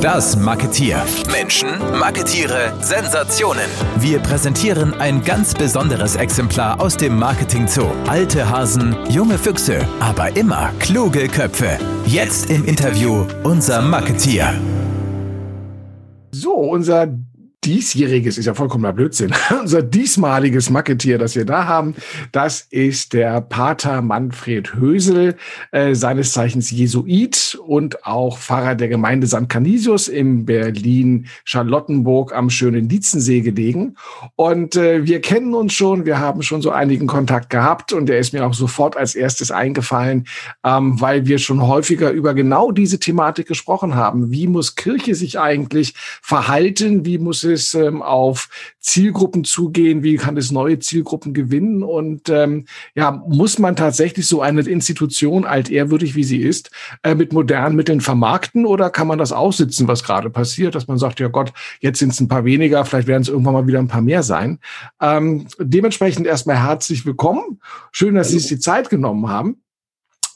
Das 0.00 0.36
Marketier. 0.36 1.02
Menschen, 1.30 1.68
Marketiere, 1.98 2.72
Sensationen. 2.80 3.66
Wir 3.98 4.18
präsentieren 4.20 4.94
ein 4.94 5.22
ganz 5.22 5.52
besonderes 5.52 6.16
Exemplar 6.16 6.80
aus 6.80 6.96
dem 6.96 7.18
Marketing 7.18 7.68
Zoo. 7.68 7.90
Alte 8.06 8.48
Hasen, 8.48 8.96
junge 9.10 9.36
Füchse, 9.36 9.86
aber 10.00 10.34
immer 10.34 10.72
kluge 10.78 11.28
Köpfe. 11.28 11.78
Jetzt 12.06 12.48
im 12.48 12.64
Interview 12.64 13.26
unser 13.42 13.82
Marketier. 13.82 14.54
So, 16.30 16.52
unser 16.52 17.08
diesjähriges, 17.66 18.38
ist 18.38 18.46
ja 18.46 18.54
vollkommener 18.54 18.92
Blödsinn, 18.92 19.32
unser 19.60 19.82
diesmaliges 19.82 20.70
Macketier, 20.70 21.18
das 21.18 21.34
wir 21.34 21.44
da 21.44 21.66
haben, 21.66 21.96
das 22.30 22.60
ist 22.70 23.12
der 23.12 23.40
Pater 23.40 24.02
Manfred 24.02 24.74
Hösel, 24.74 25.34
äh, 25.72 25.94
seines 25.94 26.32
Zeichens 26.32 26.70
Jesuit 26.70 27.58
und 27.66 28.06
auch 28.06 28.38
Pfarrer 28.38 28.76
der 28.76 28.88
Gemeinde 28.88 29.26
St. 29.26 29.48
Canisius 29.48 30.06
in 30.06 30.46
Berlin-Charlottenburg 30.46 32.32
am 32.32 32.50
schönen 32.50 32.88
Lietzensee 32.88 33.40
gelegen. 33.40 33.96
Und 34.36 34.76
äh, 34.76 35.04
wir 35.04 35.20
kennen 35.20 35.52
uns 35.54 35.72
schon, 35.72 36.06
wir 36.06 36.20
haben 36.20 36.42
schon 36.42 36.62
so 36.62 36.70
einigen 36.70 37.08
Kontakt 37.08 37.50
gehabt 37.50 37.92
und 37.92 38.08
er 38.08 38.18
ist 38.18 38.32
mir 38.32 38.46
auch 38.46 38.54
sofort 38.54 38.96
als 38.96 39.16
erstes 39.16 39.50
eingefallen, 39.50 40.26
ähm, 40.64 41.00
weil 41.00 41.26
wir 41.26 41.38
schon 41.38 41.66
häufiger 41.66 42.10
über 42.10 42.32
genau 42.34 42.70
diese 42.70 43.00
Thematik 43.00 43.48
gesprochen 43.48 43.96
haben. 43.96 44.30
Wie 44.30 44.46
muss 44.46 44.76
Kirche 44.76 45.16
sich 45.16 45.40
eigentlich 45.40 45.94
verhalten? 46.22 47.04
Wie 47.04 47.18
muss 47.18 47.42
es 47.42 47.55
es 47.56 47.74
ähm, 47.74 48.02
auf 48.02 48.48
Zielgruppen 48.78 49.44
zugehen? 49.44 50.02
Wie 50.02 50.16
kann 50.16 50.36
es 50.36 50.52
neue 50.52 50.78
Zielgruppen 50.78 51.34
gewinnen? 51.34 51.82
Und 51.82 52.28
ähm, 52.28 52.66
ja, 52.94 53.10
muss 53.10 53.58
man 53.58 53.74
tatsächlich 53.74 54.26
so 54.28 54.40
eine 54.40 54.60
Institution, 54.60 55.44
altehrwürdig 55.44 56.14
wie 56.14 56.24
sie 56.24 56.40
ist, 56.40 56.70
äh, 57.02 57.14
mit 57.14 57.32
modernen 57.32 57.74
Mitteln 57.74 58.00
vermarkten 58.00 58.66
oder 58.66 58.90
kann 58.90 59.08
man 59.08 59.18
das 59.18 59.32
aussitzen, 59.32 59.88
was 59.88 60.04
gerade 60.04 60.30
passiert, 60.30 60.74
dass 60.74 60.86
man 60.86 60.98
sagt, 60.98 61.18
ja 61.18 61.28
Gott, 61.28 61.52
jetzt 61.80 61.98
sind 61.98 62.12
es 62.12 62.20
ein 62.20 62.28
paar 62.28 62.44
weniger, 62.44 62.84
vielleicht 62.84 63.08
werden 63.08 63.22
es 63.22 63.28
irgendwann 63.28 63.54
mal 63.54 63.66
wieder 63.66 63.80
ein 63.80 63.88
paar 63.88 64.02
mehr 64.02 64.22
sein. 64.22 64.60
Ähm, 65.00 65.46
dementsprechend 65.58 66.26
erstmal 66.26 66.62
herzlich 66.62 67.04
willkommen. 67.04 67.60
Schön, 67.90 68.14
dass 68.14 68.28
Sie 68.28 68.38
sich 68.38 68.48
die 68.48 68.58
Zeit 68.58 68.90
genommen 68.90 69.28
haben. 69.28 69.56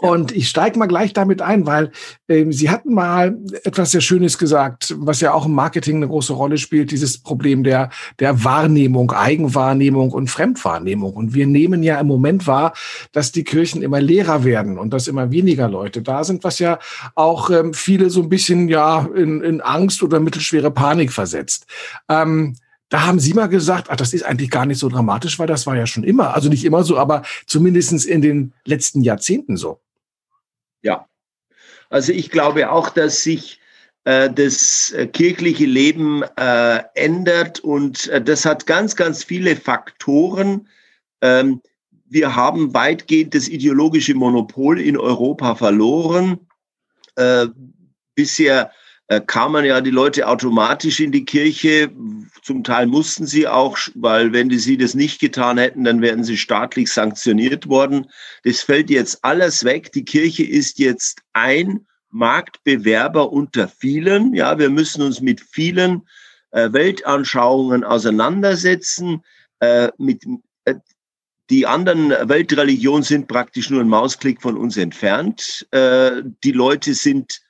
Und 0.01 0.32
ich 0.32 0.48
steige 0.48 0.78
mal 0.78 0.86
gleich 0.86 1.12
damit 1.12 1.42
ein, 1.42 1.66
weil 1.66 1.90
ähm, 2.26 2.53
Sie 2.53 2.70
hatten 2.70 2.94
mal 2.94 3.36
etwas 3.64 3.90
sehr 3.90 4.01
Schönes 4.01 4.38
gesagt, 4.38 4.94
was 4.98 5.20
ja 5.20 5.34
auch 5.34 5.44
im 5.44 5.53
Marketing 5.53 5.96
eine 5.96 6.09
große 6.09 6.32
Rolle 6.32 6.57
spielt, 6.57 6.90
dieses 6.90 7.18
Problem 7.18 7.64
der, 7.64 7.90
der 8.18 8.42
Wahrnehmung, 8.42 9.12
Eigenwahrnehmung 9.12 10.12
und 10.12 10.30
Fremdwahrnehmung. 10.30 11.12
Und 11.12 11.34
wir 11.34 11.46
nehmen 11.46 11.82
ja 11.82 12.01
im 12.01 12.07
Moment 12.07 12.46
wahr, 12.46 12.72
dass 13.12 13.30
die 13.30 13.44
Kirchen 13.44 13.82
immer 13.82 14.01
leerer 14.01 14.42
werden 14.44 14.78
und 14.78 14.94
dass 14.94 15.07
immer 15.07 15.30
weniger 15.30 15.68
Leute 15.68 16.01
da 16.01 16.24
sind, 16.24 16.44
was 16.44 16.59
ja 16.61 16.78
auch 17.14 17.51
ähm, 17.51 17.74
viele 17.74 18.09
so 18.09 18.22
ein 18.22 18.30
bisschen 18.30 18.68
ja 18.68 19.07
in, 19.14 19.42
in 19.42 19.61
Angst 19.61 20.03
oder 20.03 20.18
mittelschwere 20.18 20.70
Panik 20.70 21.12
versetzt. 21.12 21.66
Ähm, 22.09 22.57
da 22.88 23.07
haben 23.07 23.20
Sie 23.20 23.34
mal 23.34 23.48
gesagt, 23.48 23.88
ach, 23.90 23.96
das 23.96 24.14
ist 24.14 24.24
eigentlich 24.24 24.51
gar 24.51 24.64
nicht 24.64 24.78
so 24.78 24.88
dramatisch, 24.88 25.38
weil 25.38 25.46
das 25.46 25.66
war 25.66 25.76
ja 25.76 25.86
schon 25.86 26.05
immer, 26.05 26.34
also 26.34 26.48
nicht 26.48 26.64
immer 26.64 26.84
so, 26.84 26.98
aber 26.98 27.22
zumindestens 27.46 28.07
in 28.07 28.22
den 28.22 28.53
letzten 28.64 29.03
Jahrzehnten 29.03 29.57
so. 29.57 29.78
Ja, 30.82 31.06
also 31.88 32.12
ich 32.12 32.30
glaube 32.30 32.70
auch, 32.70 32.90
dass 32.90 33.22
sich 33.22 33.60
äh, 34.04 34.30
das 34.30 34.92
äh, 34.92 35.06
kirchliche 35.06 35.66
Leben 35.66 36.22
äh, 36.36 36.82
ändert 36.94 37.60
und 37.60 38.08
äh, 38.08 38.22
das 38.22 38.44
hat 38.46 38.66
ganz, 38.66 38.96
ganz 38.96 39.24
viele 39.24 39.56
Faktoren. 39.56 40.68
Ähm, 41.20 41.60
wir 42.06 42.34
haben 42.34 42.74
weitgehend 42.74 43.34
das 43.34 43.48
ideologische 43.48 44.14
Monopol 44.14 44.80
in 44.80 44.96
Europa 44.96 45.54
verloren. 45.54 46.40
Äh, 47.16 47.46
bisher 48.14 48.72
kamen 49.26 49.64
ja 49.64 49.80
die 49.80 49.90
Leute 49.90 50.28
automatisch 50.28 51.00
in 51.00 51.11
die 51.11 51.24
Kirche. 51.24 51.90
Zum 52.42 52.62
Teil 52.62 52.86
mussten 52.86 53.26
sie 53.26 53.48
auch, 53.48 53.76
weil 53.96 54.32
wenn 54.32 54.48
die 54.48 54.58
sie 54.58 54.76
das 54.76 54.94
nicht 54.94 55.20
getan 55.20 55.58
hätten, 55.58 55.82
dann 55.82 56.00
wären 56.00 56.22
sie 56.22 56.36
staatlich 56.36 56.92
sanktioniert 56.92 57.68
worden. 57.68 58.06
Das 58.44 58.61
fällt 58.61 58.88
jetzt 58.88 59.24
alles 59.24 59.64
weg. 59.64 59.90
Die 59.92 60.04
Kirche 60.04 60.44
ist 60.44 60.78
jetzt 60.78 61.22
ein 61.32 61.86
Marktbewerber 62.11 63.32
unter 63.32 63.66
vielen. 63.66 64.32
Ja, 64.32 64.58
wir 64.58 64.70
müssen 64.70 65.02
uns 65.02 65.20
mit 65.20 65.40
vielen 65.40 66.02
äh, 66.52 66.72
Weltanschauungen 66.72 67.82
auseinandersetzen. 67.82 69.22
Äh, 69.58 69.88
mit, 69.98 70.24
äh, 70.66 70.74
die 71.50 71.66
anderen 71.66 72.11
Weltreligionen 72.11 73.02
sind 73.02 73.26
praktisch 73.26 73.70
nur 73.70 73.80
ein 73.80 73.88
Mausklick 73.88 74.40
von 74.40 74.56
uns 74.56 74.76
entfernt. 74.76 75.66
Äh, 75.72 76.22
die 76.44 76.52
Leute 76.52 76.94
sind 76.94 77.32
äh, 77.32 77.49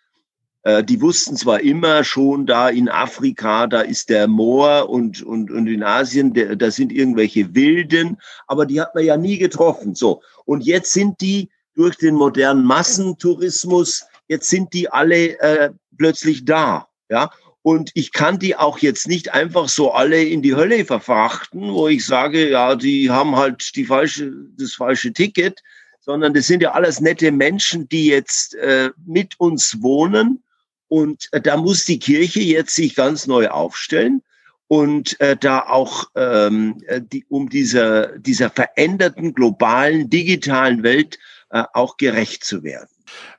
die 0.65 1.01
wussten 1.01 1.37
zwar 1.37 1.61
immer 1.61 2.05
schon, 2.05 2.45
da 2.45 2.69
in 2.69 2.91
Afrika, 2.91 3.67
da 3.67 3.81
ist 3.81 4.11
der 4.11 4.29
Moor 4.29 4.91
und, 4.91 5.23
und, 5.23 5.51
und 5.51 5.67
in 5.67 5.83
Asien, 5.83 6.35
da 6.35 6.71
sind 6.71 6.93
irgendwelche 6.93 7.55
Wilden, 7.55 8.19
aber 8.47 8.67
die 8.67 8.79
hat 8.79 8.95
man 8.95 9.05
ja 9.05 9.17
nie 9.17 9.39
getroffen. 9.39 9.95
So. 9.95 10.23
Und 10.45 10.63
jetzt 10.63 10.93
sind 10.93 11.21
die 11.23 11.49
durch 11.75 11.97
den 11.97 12.15
modernen 12.15 12.65
Massentourismus, 12.65 14.05
jetzt 14.29 14.51
sind 14.51 14.75
die 14.75 14.91
alle 14.91 15.39
äh, 15.41 15.71
plötzlich 15.97 16.45
da. 16.45 16.89
Ja. 17.09 17.31
Und 17.63 17.91
ich 17.95 18.13
kann 18.13 18.39
die 18.39 18.57
auch 18.57 18.79
jetzt 18.79 19.09
nicht 19.09 19.33
einfach 19.33 19.69
so 19.69 19.93
alle 19.93 20.23
in 20.23 20.43
die 20.43 20.55
Hölle 20.55 20.85
verfrachten, 20.85 21.73
wo 21.73 21.89
ich 21.89 22.07
sage, 22.07 22.51
ja, 22.51 22.75
die 22.75 23.11
haben 23.11 23.37
halt 23.37 23.77
die 23.77 23.85
falsche, 23.85 24.33
das 24.59 24.75
falsche 24.75 25.13
Ticket, 25.13 25.63
sondern 26.01 26.33
das 26.33 26.47
sind 26.47 26.63
ja 26.63 26.73
alles 26.73 27.01
nette 27.01 27.31
Menschen, 27.33 27.89
die 27.89 28.07
jetzt 28.07 28.55
äh, 28.55 28.91
mit 29.07 29.39
uns 29.39 29.83
wohnen 29.83 30.43
und 30.91 31.29
äh, 31.31 31.41
da 31.41 31.57
muss 31.57 31.85
die 31.85 32.01
Kirche 32.01 32.41
jetzt 32.41 32.75
sich 32.75 32.95
ganz 32.95 33.27
neu 33.27 33.49
aufstellen 33.49 34.23
und 34.67 35.19
äh, 35.21 35.37
da 35.37 35.61
auch 35.61 36.11
ähm, 36.17 36.83
äh, 36.87 37.01
die, 37.01 37.25
um 37.29 37.49
dieser, 37.49 38.19
dieser 38.19 38.51
veränderten 38.51 39.33
globalen 39.33 40.11
digitalen 40.11 40.83
Welt 40.83 41.19
äh, 41.51 41.63
auch 41.73 41.97
gerecht 41.97 42.45
zu 42.45 42.63
werden. 42.65 42.89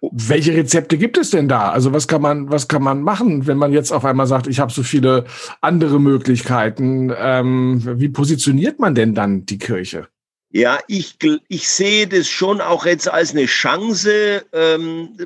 Welche 0.01 0.53
Rezepte 0.53 0.97
gibt 0.97 1.17
es 1.17 1.29
denn 1.29 1.47
da? 1.47 1.71
Also 1.71 1.93
was 1.93 2.07
kann 2.07 2.21
man, 2.21 2.49
was 2.49 2.67
kann 2.67 2.83
man 2.83 3.01
machen, 3.01 3.47
wenn 3.47 3.57
man 3.57 3.73
jetzt 3.73 3.91
auf 3.91 4.05
einmal 4.05 4.27
sagt, 4.27 4.47
ich 4.47 4.59
habe 4.59 4.71
so 4.71 4.83
viele 4.83 5.25
andere 5.59 5.99
Möglichkeiten? 5.99 7.13
Ähm, 7.17 7.81
wie 7.99 8.09
positioniert 8.09 8.79
man 8.79 8.95
denn 8.95 9.13
dann 9.13 9.45
die 9.45 9.57
Kirche? 9.57 10.07
Ja, 10.51 10.79
ich, 10.87 11.17
ich 11.47 11.69
sehe 11.69 12.07
das 12.07 12.27
schon 12.27 12.59
auch 12.59 12.85
jetzt 12.85 13.09
als 13.09 13.31
eine 13.31 13.45
Chance, 13.45 14.43
ähm, 14.51 15.17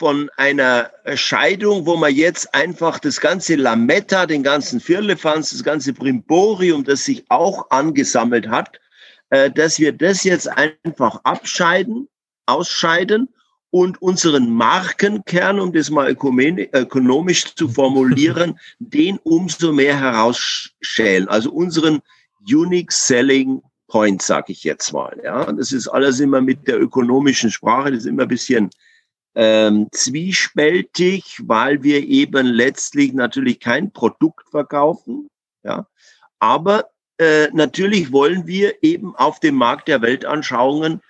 von 0.00 0.30
einer 0.38 0.90
Scheidung, 1.14 1.84
wo 1.84 1.94
man 1.94 2.14
jetzt 2.14 2.54
einfach 2.54 2.98
das 2.98 3.20
ganze 3.20 3.56
Lametta, 3.56 4.24
den 4.24 4.42
ganzen 4.42 4.80
Firlefanz, 4.80 5.50
das 5.50 5.62
ganze 5.62 5.92
Brimborium, 5.92 6.84
das 6.84 7.04
sich 7.04 7.22
auch 7.28 7.70
angesammelt 7.70 8.48
hat, 8.48 8.80
äh, 9.28 9.50
dass 9.50 9.78
wir 9.78 9.92
das 9.92 10.24
jetzt 10.24 10.48
einfach 10.48 11.20
abscheiden, 11.24 12.08
ausscheiden 12.46 13.28
und 13.68 14.00
unseren 14.00 14.48
Markenkern, 14.48 15.60
um 15.60 15.70
das 15.74 15.90
mal 15.90 16.10
ökonomisch 16.10 17.54
zu 17.54 17.68
formulieren, 17.78 18.58
den 18.78 19.18
umso 19.18 19.70
mehr 19.70 20.00
herausschälen. 20.00 21.28
Also 21.28 21.52
unseren 21.52 22.00
Unique 22.50 22.90
Selling 22.90 23.60
Point, 23.86 24.22
sage 24.22 24.52
ich 24.52 24.64
jetzt 24.64 24.94
mal. 24.94 25.20
Ja, 25.22 25.52
das 25.52 25.72
ist 25.72 25.88
alles 25.88 26.20
immer 26.20 26.40
mit 26.40 26.66
der 26.66 26.80
ökonomischen 26.80 27.50
Sprache, 27.50 27.90
das 27.90 28.00
ist 28.00 28.06
immer 28.06 28.22
ein 28.22 28.28
bisschen 28.28 28.70
ähm, 29.34 29.88
zwiespältig, 29.92 31.40
weil 31.44 31.82
wir 31.82 32.02
eben 32.02 32.46
letztlich 32.46 33.12
natürlich 33.12 33.60
kein 33.60 33.92
Produkt 33.92 34.48
verkaufen, 34.50 35.28
ja, 35.62 35.86
aber 36.38 36.90
äh, 37.18 37.48
natürlich 37.52 38.12
wollen 38.12 38.46
wir 38.46 38.82
eben 38.82 39.14
auf 39.14 39.40
dem 39.40 39.54
Markt 39.54 39.88
der 39.88 40.02
Weltanschauungen 40.02 41.00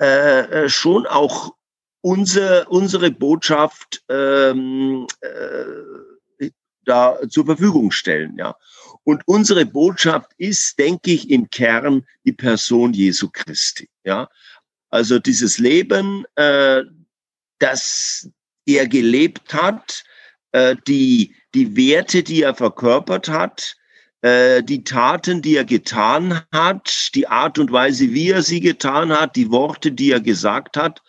äh, 0.00 0.64
äh 0.64 0.68
schon 0.68 1.06
auch 1.06 1.54
unser, 2.00 2.70
unsere 2.70 3.10
Botschaft 3.10 4.02
ähm, 4.08 5.06
äh, 5.20 6.50
da 6.84 7.16
zur 7.28 7.46
Verfügung 7.46 7.92
stellen. 7.92 8.36
Ja. 8.36 8.56
Und 9.04 9.22
unsere 9.26 9.64
Botschaft 9.64 10.32
ist, 10.36 10.78
denke 10.78 11.12
ich, 11.12 11.30
im 11.30 11.48
Kern 11.48 12.04
die 12.24 12.32
Person 12.32 12.92
Jesu 12.92 13.30
Christi. 13.32 13.88
Ja. 14.04 14.28
Also 14.90 15.18
dieses 15.18 15.58
Leben, 15.58 16.24
äh, 16.34 16.82
das 17.62 18.28
er 18.66 18.86
gelebt 18.86 19.54
hat, 19.54 20.04
äh, 20.52 20.76
die, 20.86 21.34
die 21.54 21.76
Werte, 21.76 22.22
die 22.22 22.42
er 22.42 22.54
verkörpert 22.54 23.28
hat, 23.28 23.76
äh, 24.22 24.62
die 24.62 24.84
Taten, 24.84 25.42
die 25.42 25.56
er 25.56 25.64
getan 25.64 26.42
hat, 26.52 27.10
die 27.14 27.26
Art 27.26 27.58
und 27.58 27.72
Weise, 27.72 28.12
wie 28.12 28.30
er 28.30 28.42
sie 28.42 28.60
getan 28.60 29.12
hat, 29.12 29.36
die 29.36 29.50
Worte, 29.50 29.92
die 29.92 30.12
er 30.12 30.20
gesagt 30.20 30.76
hat, 30.76 31.02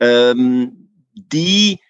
ähm, 0.00 0.90
die 1.14 1.80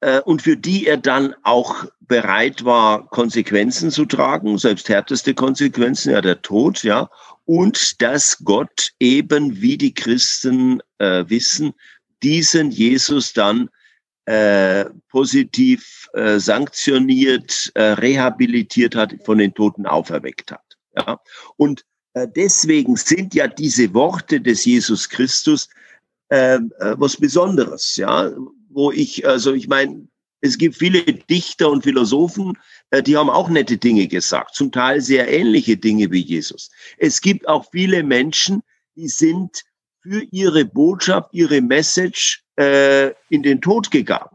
äh, 0.00 0.20
und 0.20 0.42
für 0.42 0.56
die 0.56 0.86
er 0.86 0.96
dann 0.98 1.34
auch 1.42 1.84
bereit 2.00 2.64
war, 2.64 3.06
Konsequenzen 3.08 3.90
zu 3.90 4.04
tragen, 4.04 4.58
selbst 4.58 4.88
härteste 4.88 5.34
Konsequenzen, 5.34 6.12
ja 6.12 6.20
der 6.20 6.40
Tod, 6.42 6.82
ja, 6.82 7.10
und 7.44 8.00
dass 8.02 8.38
Gott 8.44 8.92
eben, 9.00 9.60
wie 9.60 9.76
die 9.76 9.94
Christen 9.94 10.80
äh, 10.98 11.24
wissen, 11.28 11.74
diesen 12.26 12.72
Jesus 12.72 13.32
dann 13.32 13.70
äh, 14.24 14.86
positiv 15.08 16.08
äh, 16.14 16.40
sanktioniert, 16.40 17.70
äh, 17.74 17.82
rehabilitiert 17.82 18.96
hat, 18.96 19.14
von 19.24 19.38
den 19.38 19.54
Toten 19.54 19.86
auferweckt 19.86 20.50
hat. 20.50 20.76
Ja? 20.96 21.20
Und 21.56 21.84
äh, 22.14 22.26
deswegen 22.34 22.96
sind 22.96 23.32
ja 23.34 23.46
diese 23.46 23.94
Worte 23.94 24.40
des 24.40 24.64
Jesus 24.64 25.08
Christus 25.08 25.68
äh, 26.30 26.56
äh, 26.56 26.60
was 26.98 27.16
Besonderes, 27.16 27.94
ja, 27.94 28.32
wo 28.70 28.90
ich, 28.90 29.24
also 29.24 29.52
ich 29.52 29.68
meine, 29.68 30.08
es 30.40 30.58
gibt 30.58 30.74
viele 30.74 31.04
Dichter 31.04 31.70
und 31.70 31.84
Philosophen, 31.84 32.58
äh, 32.90 33.04
die 33.04 33.16
haben 33.16 33.30
auch 33.30 33.48
nette 33.48 33.76
Dinge 33.76 34.08
gesagt, 34.08 34.56
zum 34.56 34.72
Teil 34.72 35.00
sehr 35.00 35.32
ähnliche 35.32 35.76
Dinge 35.76 36.10
wie 36.10 36.22
Jesus. 36.22 36.72
Es 36.98 37.20
gibt 37.20 37.46
auch 37.46 37.70
viele 37.70 38.02
Menschen, 38.02 38.64
die 38.96 39.06
sind 39.06 39.62
für 40.08 40.22
ihre 40.30 40.64
Botschaft, 40.64 41.30
ihre 41.32 41.60
Message 41.60 42.44
äh, 42.56 43.08
in 43.28 43.42
den 43.42 43.60
Tod 43.60 43.90
gegangen. 43.90 44.30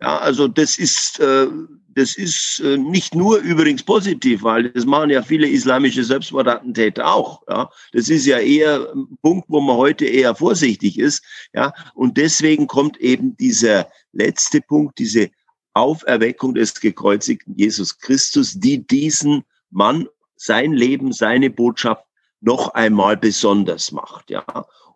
Ja, 0.00 0.18
also 0.18 0.48
das 0.48 0.78
ist, 0.78 1.20
äh, 1.20 1.46
das 1.94 2.16
ist 2.16 2.62
äh, 2.64 2.78
nicht 2.78 3.14
nur 3.14 3.38
übrigens 3.38 3.82
positiv, 3.82 4.42
weil 4.42 4.70
das 4.70 4.86
machen 4.86 5.10
ja 5.10 5.22
viele 5.22 5.46
islamische 5.46 6.04
Selbstmordattentäter 6.04 7.06
auch. 7.06 7.42
Ja, 7.48 7.68
das 7.92 8.08
ist 8.08 8.24
ja 8.24 8.38
eher 8.38 8.92
ein 8.94 9.18
Punkt, 9.20 9.46
wo 9.48 9.60
man 9.60 9.76
heute 9.76 10.06
eher 10.06 10.34
vorsichtig 10.34 10.98
ist. 10.98 11.22
Ja, 11.52 11.74
und 11.94 12.16
deswegen 12.16 12.66
kommt 12.66 12.96
eben 12.98 13.36
dieser 13.36 13.88
letzte 14.12 14.62
Punkt, 14.62 14.98
diese 14.98 15.30
Auferweckung 15.74 16.54
des 16.54 16.80
gekreuzigten 16.80 17.54
Jesus 17.56 17.98
Christus, 17.98 18.54
die 18.58 18.86
diesen 18.86 19.44
Mann, 19.70 20.08
sein 20.36 20.72
Leben, 20.72 21.12
seine 21.12 21.50
Botschaft 21.50 22.04
noch 22.40 22.72
einmal 22.72 23.18
besonders 23.18 23.92
macht. 23.92 24.30
Ja, 24.30 24.44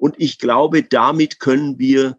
und 0.04 0.16
ich 0.18 0.38
glaube, 0.38 0.82
damit 0.82 1.40
können 1.40 1.78
wir 1.78 2.18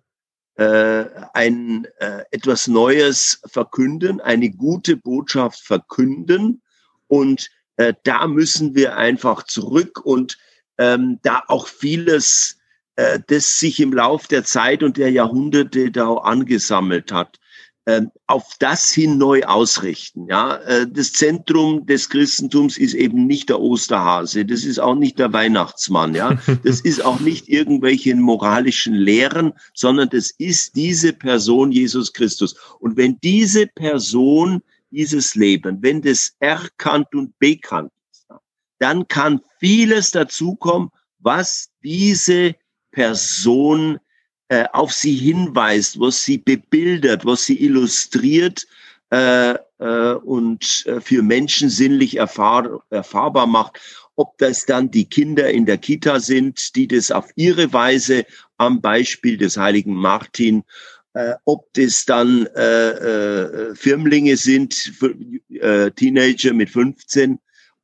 äh, 0.56 1.06
ein 1.36 1.86
äh, 2.00 2.24
etwas 2.32 2.66
Neues 2.66 3.40
verkünden, 3.46 4.20
eine 4.22 4.50
gute 4.50 4.98
Botschaft 4.98 5.60
verkünden. 5.60 6.64
Und 7.06 7.48
äh, 7.78 7.94
da 8.02 8.26
müssen 8.26 8.74
wir 8.74 8.98
einfach 8.98 9.44
zurück 9.44 10.04
und 10.04 10.40
ähm, 10.80 11.20
da 11.22 11.44
auch 11.48 11.68
vieles, 11.68 12.58
äh, 12.96 13.20
das 13.28 13.60
sich 13.60 13.80
im 13.80 13.94
Lauf 13.94 14.26
der 14.26 14.46
Zeit 14.46 14.82
und 14.82 14.98
der 14.98 15.12
Jahrhunderte 15.12 15.92
da 15.92 16.12
angesammelt 16.12 17.12
hat, 17.12 17.40
auf 18.26 18.56
das 18.60 18.92
hin 18.92 19.18
neu 19.18 19.44
ausrichten. 19.44 20.28
Ja, 20.28 20.56
äh, 20.58 20.88
das 20.90 21.14
Zentrum 21.14 21.86
des 21.86 22.10
Christentums 22.10 22.78
ist 22.78 22.96
eben 22.96 23.28
nicht 23.28 23.50
der 23.50 23.60
Osterhase, 23.60 24.46
das 24.46 24.64
ist 24.64 24.80
auch 24.80 24.96
nicht 24.96 25.20
der 25.20 25.34
Weihnachtsmann, 25.34 26.16
ja, 26.16 26.40
das 26.64 26.82
ist 26.82 27.04
auch 27.06 27.20
nicht 27.20 27.48
irgendwelche 27.48 28.16
moralischen 28.16 28.96
Lehren, 28.96 29.54
sondern 29.74 30.10
das 30.10 30.32
ist 30.32 30.76
diese 30.76 31.14
Person 31.14 31.72
Jesus 31.72 32.12
Christus. 32.12 32.56
Und 32.80 32.98
wenn 32.98 33.20
diese 33.22 33.68
Person 33.68 34.62
dieses 34.90 35.36
Leben, 35.36 35.78
wenn 35.82 36.02
das 36.02 36.34
erkannt 36.40 37.14
und 37.14 37.38
bekannt 37.38 37.92
ist, 38.12 38.28
dann 38.80 39.08
kann 39.08 39.42
vieles 39.60 40.12
dazukommen, 40.12 40.90
was 41.20 41.70
diese 41.84 42.56
Person 42.92 44.00
äh, 44.50 44.66
auf 44.74 44.94
sie 44.94 45.16
hinweist, 45.16 46.00
was 46.00 46.22
sie 46.22 46.38
bebildert, 46.38 47.26
was 47.26 47.46
sie 47.46 47.62
illustriert 47.64 48.66
äh, 49.12 49.56
äh, 49.80 50.14
und 50.14 50.86
äh, 50.86 51.02
für 51.02 51.22
Menschen 51.22 51.70
sinnlich 51.70 52.18
erfahr 52.18 52.84
erfahrbar 52.90 53.48
macht. 53.48 53.80
Ob 54.16 54.38
das 54.38 54.66
dann 54.66 54.92
die 54.92 55.06
Kinder 55.06 55.50
in 55.50 55.66
der 55.66 55.78
Kita 55.78 56.20
sind, 56.20 56.76
die 56.76 56.88
das 56.88 57.12
auf 57.12 57.30
ihre 57.36 57.74
Weise 57.74 58.26
am 58.58 58.80
Beispiel 58.80 59.38
des 59.38 59.58
heiligen 59.58 59.94
Martin 59.94 60.64
äh, 61.16 61.36
ob 61.46 61.74
das 61.74 62.06
dann 62.06 62.46
äh, 62.56 62.90
äh, 62.90 63.76
Firmlinge 63.76 64.36
sind, 64.36 64.92
äh, 65.50 65.90
Teenager 65.92 66.54
mit 66.54 66.70
15, 66.70 67.40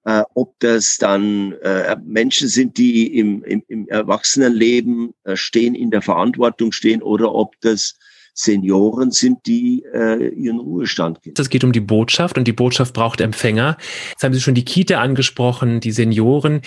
äh, 0.06 0.24
ob 0.34 0.60
das 0.60 0.98
dann 0.98 1.54
äh, 1.62 1.96
Menschen 2.04 2.48
sind, 2.48 2.78
die 2.78 3.18
im, 3.18 3.44
im, 3.44 3.64
im 3.68 3.88
Erwachsenenleben 3.88 5.14
äh, 5.24 5.36
stehen, 5.36 5.76
in 5.76 5.92
der 5.92 6.02
Verantwortung 6.02 6.72
stehen, 6.72 7.02
oder 7.02 7.34
ob 7.34 7.60
das 7.62 7.96
Senioren 8.34 9.12
sind, 9.12 9.46
die 9.46 9.84
äh, 9.94 10.30
ihren 10.30 10.60
Ruhestand 10.60 11.22
gehen. 11.22 11.34
Das 11.34 11.50
geht 11.50 11.64
um 11.64 11.72
die 11.72 11.82
Botschaft 11.82 12.38
und 12.38 12.48
die 12.48 12.54
Botschaft 12.54 12.94
braucht 12.94 13.22
Empfänger. 13.22 13.78
Jetzt 14.12 14.24
haben 14.24 14.34
Sie 14.34 14.42
schon 14.42 14.56
die 14.56 14.66
Kita 14.66 15.00
angesprochen, 15.02 15.80
die 15.80 15.92
Senioren. 15.92 16.62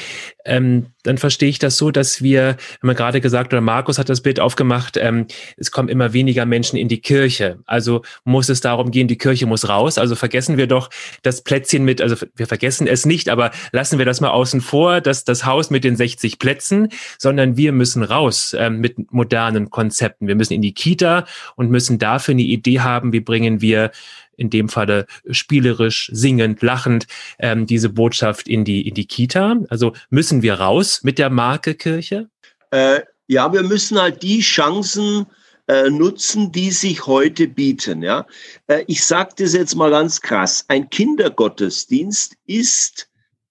Ähm, 0.44 0.86
dann 1.04 1.18
verstehe 1.18 1.48
ich 1.48 1.58
das 1.58 1.76
so, 1.76 1.90
dass 1.90 2.22
wir, 2.22 2.56
wenn 2.80 2.88
man 2.88 2.96
gerade 2.96 3.20
gesagt, 3.20 3.52
oder 3.52 3.60
Markus 3.60 3.98
hat 3.98 4.08
das 4.08 4.22
Bild 4.22 4.40
aufgemacht, 4.40 4.96
ähm, 4.96 5.26
es 5.56 5.70
kommen 5.70 5.88
immer 5.88 6.12
weniger 6.12 6.46
Menschen 6.46 6.76
in 6.76 6.88
die 6.88 7.00
Kirche. 7.00 7.60
Also 7.66 8.02
muss 8.24 8.48
es 8.48 8.60
darum 8.60 8.90
gehen, 8.90 9.06
die 9.06 9.18
Kirche 9.18 9.46
muss 9.46 9.68
raus. 9.68 9.98
Also 9.98 10.16
vergessen 10.16 10.56
wir 10.56 10.66
doch 10.66 10.90
das 11.22 11.42
Plätzchen 11.42 11.84
mit, 11.84 12.00
also 12.00 12.16
wir 12.34 12.46
vergessen 12.46 12.86
es 12.86 13.06
nicht, 13.06 13.28
aber 13.28 13.52
lassen 13.72 13.98
wir 13.98 14.06
das 14.06 14.20
mal 14.20 14.30
außen 14.30 14.60
vor, 14.60 15.00
dass 15.00 15.24
das 15.24 15.44
Haus 15.44 15.70
mit 15.70 15.84
den 15.84 15.94
60 15.94 16.38
Plätzen, 16.38 16.88
sondern 17.18 17.56
wir 17.56 17.72
müssen 17.72 18.02
raus 18.02 18.56
ähm, 18.58 18.80
mit 18.80 19.12
modernen 19.12 19.70
Konzepten. 19.70 20.26
Wir 20.26 20.34
müssen 20.34 20.54
in 20.54 20.62
die 20.62 20.74
Kita 20.74 21.26
und 21.54 21.70
müssen 21.70 21.98
dafür 21.98 22.32
eine 22.32 22.42
Idee 22.42 22.80
haben, 22.80 23.12
wie 23.12 23.20
bringen 23.20 23.60
wir 23.60 23.90
in 24.36 24.50
dem 24.50 24.68
Falle 24.68 25.06
spielerisch, 25.30 26.10
singend, 26.12 26.62
lachend, 26.62 27.06
ähm, 27.38 27.66
diese 27.66 27.88
Botschaft 27.88 28.48
in 28.48 28.64
die, 28.64 28.86
in 28.86 28.94
die 28.94 29.06
Kita? 29.06 29.56
Also 29.68 29.92
müssen 30.10 30.42
wir 30.42 30.54
raus 30.54 31.00
mit 31.02 31.18
der 31.18 31.30
Marke 31.30 31.74
Kirche? 31.74 32.28
Äh, 32.70 33.00
ja, 33.26 33.52
wir 33.52 33.62
müssen 33.62 34.00
halt 34.00 34.22
die 34.22 34.40
Chancen 34.40 35.26
äh, 35.66 35.88
nutzen, 35.88 36.52
die 36.52 36.70
sich 36.70 37.06
heute 37.06 37.48
bieten. 37.48 38.02
Ja, 38.02 38.26
äh, 38.66 38.84
ich 38.86 39.04
sage 39.04 39.30
das 39.36 39.54
jetzt 39.54 39.74
mal 39.74 39.90
ganz 39.90 40.20
krass: 40.20 40.64
Ein 40.68 40.90
Kindergottesdienst 40.90 42.36
ist 42.46 43.08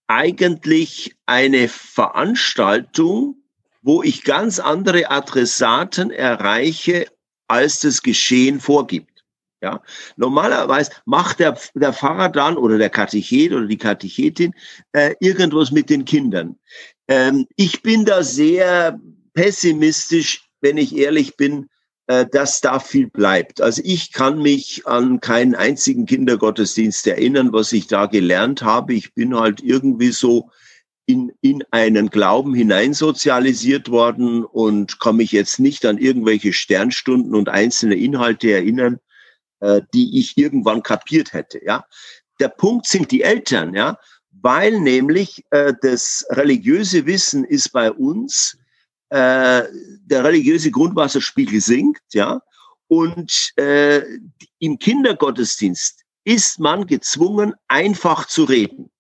eigentlich 0.08 1.16
eine 1.26 1.68
Veranstaltung, 1.68 3.36
wo 3.82 4.04
ich 4.04 4.24
ganz 4.24 4.60
andere 4.60 5.10
Adressaten 5.10 6.12
erreiche, 6.12 7.08
als 7.48 7.80
das 7.82 8.02
Geschehen 8.02 8.60
vorgibt. 8.60 9.13
Ja, 9.64 9.82
normalerweise 10.18 10.92
macht 11.06 11.40
der, 11.40 11.58
der 11.74 11.94
Pfarrer 11.94 12.28
dann 12.28 12.58
oder 12.58 12.78
der 12.78 12.90
Katechet 12.90 13.54
oder 13.54 13.66
die 13.66 13.78
Katechetin 13.78 14.52
äh, 14.92 15.16
irgendwas 15.22 15.72
mit 15.72 15.90
den 15.90 16.04
Kindern. 16.04 16.58
Ähm, 17.08 17.48
ich 17.56 17.82
bin 17.82 18.04
da 18.04 18.24
sehr 18.24 19.00
pessimistisch, 19.34 20.50
wenn 20.60 20.76
ich 20.76 20.98
ehrlich 20.98 21.38
bin, 21.38 21.70
äh, 22.08 22.26
dass 22.30 22.60
da 22.60 22.80
viel 22.80 23.10
bleibt. 23.10 23.62
Also 23.62 23.82
ich 23.86 24.12
kann 24.12 24.42
mich 24.42 24.86
an 24.86 25.22
keinen 25.22 25.56
einzigen 25.56 26.08
Kindergottesdienst 26.08 27.08
erinnern, 27.08 27.54
was 27.54 27.72
ich 27.72 27.88
da 27.88 28.08
gelernt 28.08 28.64
habe. 28.64 28.94
Ich 28.94 29.14
bin 29.14 29.34
halt 29.34 29.64
irgendwie 29.64 30.12
so 30.12 30.50
in, 31.06 31.32
in 31.40 31.64
einen 31.72 32.10
Glauben 32.10 32.54
hineinsozialisiert 32.54 33.90
worden 33.90 34.44
und 34.44 35.00
kann 35.00 35.16
mich 35.16 35.32
jetzt 35.32 35.62
nicht 35.62 35.86
an 35.86 35.98
irgendwelche 36.00 36.52
Sternstunden 36.52 37.34
und 37.34 37.48
einzelne 37.48 37.96
Inhalte 37.96 38.52
erinnern 38.52 39.00
äh, 39.64 39.82
die 39.94 40.20
ich 40.20 40.38
irgendwann 40.38 40.84
kapiert 40.84 41.32
hätte. 41.32 41.64
Ja, 41.64 41.86
der 42.40 42.50
Punkt 42.50 42.86
sind 42.86 43.12
die 43.12 43.22
Eltern, 43.22 43.74
ja, 43.74 43.98
weil 44.42 44.80
nämlich 44.82 45.46
äh, 45.52 45.74
das 45.82 46.26
religiöse 46.32 47.06
Wissen 47.06 47.46
ist 47.46 47.72
bei 47.72 47.90
uns 47.90 48.58
äh, 49.10 49.64
der 50.06 50.24
religiöse 50.24 50.70
Grundwasserspiegel 50.70 51.62
sinkt, 51.62 52.04
ja, 52.14 52.42
und 52.88 53.54
äh, 53.56 54.04
im 54.60 54.78
Kindergottesdienst 54.80 56.04
ist 56.26 56.60
man 56.60 56.86
gezwungen, 56.86 57.54
einfach 57.70 58.28
zu 58.28 58.44
reden. 58.44 58.92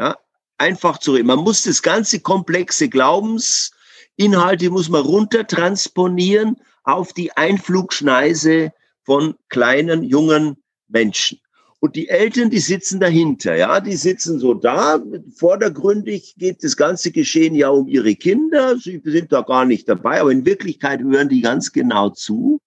Ja, 0.00 0.16
einfach 0.58 0.98
zu 0.98 1.12
reden. 1.12 1.28
Man 1.28 1.38
muss 1.38 1.62
das 1.62 1.82
ganze 1.82 2.18
komplexe 2.20 2.88
Glaubensinhalte 2.88 4.70
muss 4.70 4.88
man 4.88 5.02
runter 5.02 5.46
transponieren 5.46 6.56
auf 6.82 7.12
die 7.12 7.30
Einflugschneise 7.36 8.72
von 9.08 9.36
kleinen, 9.48 10.02
jungen 10.02 10.58
Menschen. 10.86 11.40
Und 11.80 11.96
die 11.96 12.10
Eltern, 12.10 12.50
die 12.50 12.58
sitzen 12.58 13.00
dahinter, 13.00 13.56
ja, 13.56 13.80
die 13.80 13.96
sitzen 13.96 14.38
so 14.38 14.52
da. 14.52 15.02
Vordergründig 15.34 16.34
geht 16.36 16.62
das 16.62 16.76
ganze 16.76 17.10
Geschehen 17.10 17.54
ja 17.54 17.70
um 17.70 17.88
ihre 17.88 18.14
Kinder. 18.14 18.76
Sie 18.76 19.00
sind 19.02 19.32
da 19.32 19.40
gar 19.40 19.64
nicht 19.64 19.88
dabei, 19.88 20.20
aber 20.20 20.30
in 20.30 20.44
Wirklichkeit 20.44 21.00
hören 21.00 21.30
die 21.30 21.40
ganz 21.40 21.72
genau 21.72 22.10
zu. 22.10 22.60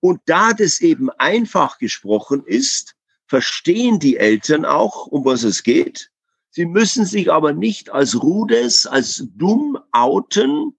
Und 0.00 0.20
da 0.26 0.54
das 0.54 0.80
eben 0.80 1.08
einfach 1.10 1.78
gesprochen 1.78 2.42
ist, 2.44 2.96
verstehen 3.28 4.00
die 4.00 4.16
Eltern 4.16 4.64
auch, 4.64 5.06
um 5.06 5.24
was 5.24 5.44
es 5.44 5.62
geht. 5.62 6.10
Sie 6.50 6.66
müssen 6.66 7.04
sich 7.04 7.30
aber 7.30 7.52
nicht 7.52 7.90
als 7.90 8.20
Rudes, 8.20 8.88
als 8.88 9.24
dumm 9.36 9.78
outen 9.92 10.76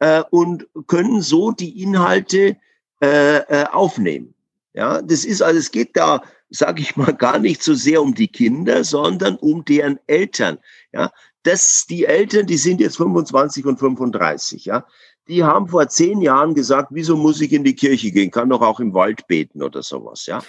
äh, 0.00 0.24
und 0.28 0.66
können 0.88 1.22
so 1.22 1.52
die 1.52 1.80
Inhalte 1.80 2.56
äh, 3.04 3.38
äh, 3.38 3.64
aufnehmen. 3.66 4.34
Ja, 4.72 5.02
das 5.02 5.24
ist 5.24 5.42
also, 5.42 5.58
es 5.58 5.70
geht 5.70 5.96
da, 5.96 6.22
sage 6.48 6.80
ich 6.80 6.96
mal, 6.96 7.12
gar 7.18 7.38
nicht 7.38 7.62
so 7.62 7.74
sehr 7.74 8.00
um 8.02 8.14
die 8.14 8.28
Kinder, 8.28 8.82
sondern 8.82 9.36
um 9.36 9.64
deren 9.64 10.00
Eltern. 10.06 10.58
Ja, 10.92 11.12
das, 11.42 11.86
die 11.88 12.06
Eltern, 12.06 12.46
die 12.46 12.56
sind 12.56 12.80
jetzt 12.80 12.96
25 12.96 13.66
und 13.66 13.78
35. 13.78 14.64
Ja, 14.64 14.86
die 15.28 15.44
haben 15.44 15.68
vor 15.68 15.88
zehn 15.88 16.22
Jahren 16.22 16.54
gesagt, 16.54 16.88
wieso 16.92 17.16
muss 17.16 17.40
ich 17.40 17.52
in 17.52 17.64
die 17.64 17.74
Kirche 17.74 18.10
gehen? 18.10 18.30
Kann 18.30 18.48
doch 18.48 18.62
auch 18.62 18.80
im 18.80 18.94
Wald 18.94 19.26
beten 19.26 19.62
oder 19.62 19.82
sowas. 19.82 20.24
Ja, 20.24 20.42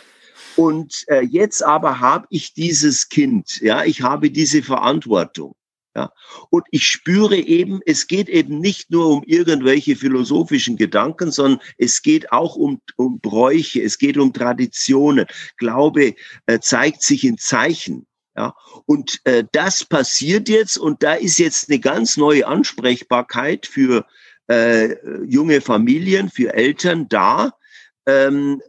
und 0.55 1.03
äh, 1.07 1.21
jetzt 1.21 1.63
aber 1.63 1.99
habe 1.99 2.27
ich 2.29 2.53
dieses 2.53 3.09
Kind, 3.09 3.59
ja, 3.59 3.83
ich 3.83 4.01
habe 4.01 4.31
diese 4.31 4.63
Verantwortung. 4.63 5.55
Ja, 5.95 6.11
und 6.49 6.65
ich 6.71 6.85
spüre 6.87 7.37
eben, 7.37 7.79
es 7.85 8.07
geht 8.07 8.27
eben 8.27 8.59
nicht 8.59 8.91
nur 8.91 9.07
um 9.07 9.23
irgendwelche 9.25 9.95
philosophischen 9.95 10.75
Gedanken, 10.75 11.31
sondern 11.31 11.61
es 11.77 12.01
geht 12.01 12.33
auch 12.33 12.57
um, 12.57 12.81
um 12.97 13.21
Bräuche, 13.21 13.81
es 13.81 13.97
geht 13.97 14.17
um 14.17 14.33
Traditionen. 14.33 15.25
Glaube 15.55 16.15
äh, 16.47 16.59
zeigt 16.59 17.01
sich 17.01 17.23
in 17.23 17.37
Zeichen. 17.37 18.05
Ja, 18.35 18.53
und 18.85 19.21
äh, 19.23 19.45
das 19.53 19.85
passiert 19.85 20.49
jetzt 20.49 20.77
und 20.77 21.01
da 21.01 21.13
ist 21.13 21.37
jetzt 21.37 21.69
eine 21.69 21.79
ganz 21.79 22.17
neue 22.17 22.45
Ansprechbarkeit 22.45 23.65
für 23.65 24.05
äh, 24.47 24.95
junge 25.25 25.61
Familien, 25.61 26.29
für 26.29 26.53
Eltern 26.53 27.07
da, 27.07 27.53
ähm, 28.05 28.61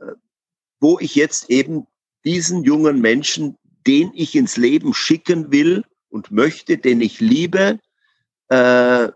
wo 0.78 1.00
ich 1.00 1.16
jetzt 1.16 1.50
eben 1.50 1.88
diesen 2.24 2.62
jungen 2.62 3.00
Menschen, 3.00 3.58
den 3.84 4.12
ich 4.14 4.36
ins 4.36 4.56
Leben 4.56 4.94
schicken 4.94 5.50
will 5.50 5.82
und 6.08 6.30
möchte, 6.30 6.78
den 6.78 7.00
ich 7.00 7.20
liebe, 7.20 7.78
äh, 8.48 9.08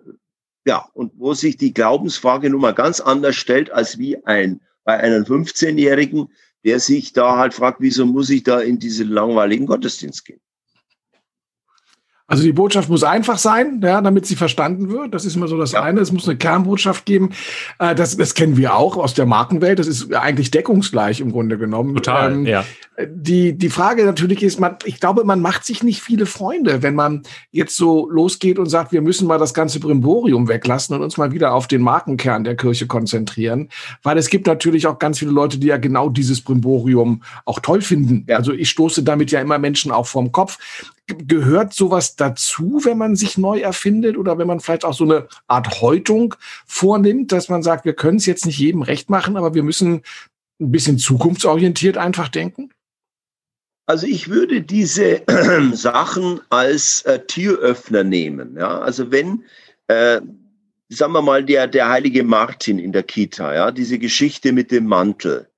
ja, 0.66 0.86
und 0.92 1.12
wo 1.16 1.34
sich 1.34 1.56
die 1.56 1.72
Glaubensfrage 1.72 2.50
nun 2.50 2.60
mal 2.60 2.74
ganz 2.74 3.00
anders 3.00 3.36
stellt 3.36 3.70
als 3.70 3.98
wie 3.98 4.24
ein 4.24 4.60
bei 4.84 4.98
einem 4.98 5.24
15-Jährigen, 5.24 6.28
der 6.64 6.80
sich 6.80 7.12
da 7.12 7.36
halt 7.36 7.54
fragt, 7.54 7.80
wieso 7.80 8.06
muss 8.06 8.30
ich 8.30 8.42
da 8.42 8.60
in 8.60 8.78
diesen 8.78 9.08
langweiligen 9.08 9.66
Gottesdienst 9.66 10.24
gehen? 10.24 10.40
Also 12.30 12.44
die 12.44 12.52
Botschaft 12.52 12.88
muss 12.88 13.02
einfach 13.02 13.38
sein, 13.38 13.80
ja, 13.82 14.00
damit 14.00 14.24
sie 14.24 14.36
verstanden 14.36 14.88
wird. 14.88 15.12
Das 15.12 15.24
ist 15.24 15.34
immer 15.34 15.48
so 15.48 15.58
das 15.58 15.72
ja. 15.72 15.82
eine. 15.82 16.00
Es 16.00 16.12
muss 16.12 16.28
eine 16.28 16.38
Kernbotschaft 16.38 17.04
geben. 17.04 17.30
Äh, 17.80 17.96
das, 17.96 18.16
das 18.16 18.34
kennen 18.34 18.56
wir 18.56 18.76
auch 18.76 18.96
aus 18.96 19.14
der 19.14 19.26
Markenwelt. 19.26 19.80
Das 19.80 19.88
ist 19.88 20.14
eigentlich 20.14 20.52
deckungsgleich 20.52 21.20
im 21.20 21.32
Grunde 21.32 21.58
genommen. 21.58 21.96
Total, 21.96 22.32
ähm, 22.32 22.46
ja. 22.46 22.64
Die, 23.04 23.58
die 23.58 23.68
Frage 23.68 24.04
natürlich 24.04 24.44
ist, 24.44 24.60
man, 24.60 24.76
ich 24.84 25.00
glaube, 25.00 25.24
man 25.24 25.40
macht 25.40 25.64
sich 25.64 25.82
nicht 25.82 26.02
viele 26.02 26.24
Freunde, 26.24 26.84
wenn 26.84 26.94
man 26.94 27.24
jetzt 27.50 27.76
so 27.76 28.08
losgeht 28.08 28.60
und 28.60 28.66
sagt, 28.66 28.92
wir 28.92 29.02
müssen 29.02 29.26
mal 29.26 29.38
das 29.38 29.52
ganze 29.52 29.80
Brimborium 29.80 30.46
weglassen 30.46 30.94
und 30.94 31.02
uns 31.02 31.16
mal 31.16 31.32
wieder 31.32 31.52
auf 31.52 31.66
den 31.66 31.82
Markenkern 31.82 32.44
der 32.44 32.56
Kirche 32.56 32.86
konzentrieren. 32.86 33.70
Weil 34.04 34.18
es 34.18 34.30
gibt 34.30 34.46
natürlich 34.46 34.86
auch 34.86 35.00
ganz 35.00 35.18
viele 35.18 35.32
Leute, 35.32 35.58
die 35.58 35.66
ja 35.66 35.78
genau 35.78 36.08
dieses 36.08 36.42
Brimborium 36.42 37.22
auch 37.44 37.58
toll 37.58 37.80
finden. 37.80 38.24
Ja. 38.28 38.36
Also 38.36 38.52
ich 38.52 38.70
stoße 38.70 39.02
damit 39.02 39.32
ja 39.32 39.40
immer 39.40 39.58
Menschen 39.58 39.90
auch 39.90 40.06
vorm 40.06 40.30
Kopf 40.30 40.58
gehört 41.16 41.72
sowas 41.72 42.16
dazu, 42.16 42.80
wenn 42.84 42.98
man 42.98 43.16
sich 43.16 43.38
neu 43.38 43.60
erfindet 43.60 44.16
oder 44.16 44.38
wenn 44.38 44.46
man 44.46 44.60
vielleicht 44.60 44.84
auch 44.84 44.94
so 44.94 45.04
eine 45.04 45.28
Art 45.46 45.80
Häutung 45.80 46.34
vornimmt, 46.66 47.32
dass 47.32 47.48
man 47.48 47.62
sagt, 47.62 47.84
wir 47.84 47.94
können 47.94 48.18
es 48.18 48.26
jetzt 48.26 48.46
nicht 48.46 48.58
jedem 48.58 48.82
recht 48.82 49.10
machen, 49.10 49.36
aber 49.36 49.54
wir 49.54 49.62
müssen 49.62 50.02
ein 50.60 50.70
bisschen 50.70 50.98
zukunftsorientiert 50.98 51.96
einfach 51.96 52.28
denken? 52.28 52.70
Also 53.86 54.06
ich 54.06 54.28
würde 54.28 54.62
diese 54.62 55.26
äh, 55.26 55.62
Sachen 55.72 56.40
als 56.50 57.02
äh, 57.02 57.18
Türöffner 57.26 58.04
nehmen. 58.04 58.56
Ja? 58.56 58.78
Also 58.78 59.10
wenn, 59.10 59.44
äh, 59.88 60.20
sagen 60.88 61.12
wir 61.12 61.22
mal, 61.22 61.44
der, 61.44 61.66
der 61.66 61.88
heilige 61.88 62.22
Martin 62.22 62.78
in 62.78 62.92
der 62.92 63.02
Kita, 63.02 63.54
ja, 63.54 63.70
diese 63.72 63.98
Geschichte 63.98 64.52
mit 64.52 64.70
dem 64.70 64.86
Mantel, 64.86 65.48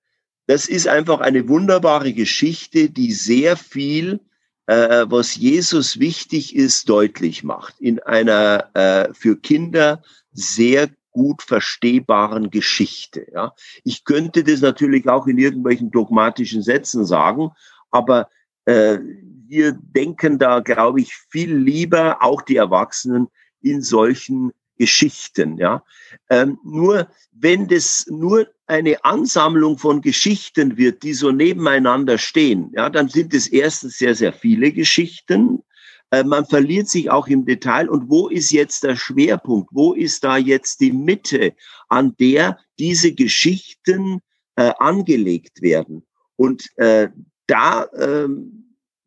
das 0.47 0.67
ist 0.67 0.89
einfach 0.89 1.21
eine 1.21 1.49
wunderbare 1.49 2.13
Geschichte, 2.13 2.89
die 2.89 3.13
sehr 3.13 3.57
viel 3.57 4.21
äh, 4.67 5.07
was 5.09 5.37
Jesus 5.37 5.99
wichtig 5.99 6.55
ist, 6.55 6.89
deutlich 6.89 7.45
macht 7.45 7.81
in 7.81 8.01
einer 8.01 8.71
äh, 8.75 9.13
für 9.15 9.37
Kinder 9.37 10.03
sehr 10.33 10.89
gut 11.11 11.43
verstehbaren 11.43 12.51
Geschichte. 12.51 13.27
Ja. 13.35 13.55
Ich 13.85 14.05
könnte 14.05 14.45
das 14.45 14.61
natürlich 14.61 15.09
auch 15.09 15.27
in 15.27 15.39
irgendwelchen 15.39 15.91
dogmatischen 15.91 16.63
Sätzen 16.63 17.05
sagen, 17.05 17.51
aber 17.91 18.29
äh, 18.65 18.99
wir 19.47 19.73
denken 19.73 20.39
da, 20.39 20.61
glaube 20.61 21.01
ich, 21.03 21.15
viel 21.31 21.55
lieber, 21.55 22.23
auch 22.23 22.41
die 22.43 22.57
Erwachsenen, 22.57 23.29
in 23.61 23.83
solchen 23.83 24.53
Geschichten. 24.79 25.59
Ja. 25.59 25.85
Ähm, 26.31 26.59
nur 26.65 27.09
wenn 27.31 27.69
das 27.69 28.07
nur 28.09 28.49
eine 28.73 29.05
Ansammlung 29.05 29.77
von 29.79 30.01
Geschichten 30.01 30.79
wird, 30.79 31.03
die 31.03 31.13
so 31.13 31.31
nebeneinander 31.31 32.17
stehen, 32.17 32.73
ja, 32.75 32.89
dann 32.89 33.09
sind 33.09 33.35
es 33.35 33.47
erstens 33.47 33.99
sehr, 33.99 34.15
sehr 34.15 34.33
viele 34.33 34.73
Geschichten. 34.73 35.63
Äh, 36.11 36.25
man 36.25 36.47
verliert 36.47 36.89
sich 36.89 37.11
auch 37.11 37.29
im 37.29 37.45
Detail. 37.45 37.89
Und 37.91 38.09
wo 38.09 38.29
ist 38.29 38.51
jetzt 38.51 38.83
der 38.83 38.97
Schwerpunkt? 38.97 39.69
Wo 39.73 39.93
ist 39.93 40.25
da 40.25 40.39
jetzt 40.39 40.81
die 40.81 40.93
Mitte, 40.93 41.53
an 41.89 42.15
der 42.19 42.59
diese 42.79 43.13
Geschichten 43.13 44.21
äh, 44.57 44.73
angelegt 44.79 45.61
werden? 45.61 46.07
Und 46.37 46.67
äh, 46.77 47.09
da, 47.47 47.85
äh, 47.85 48.29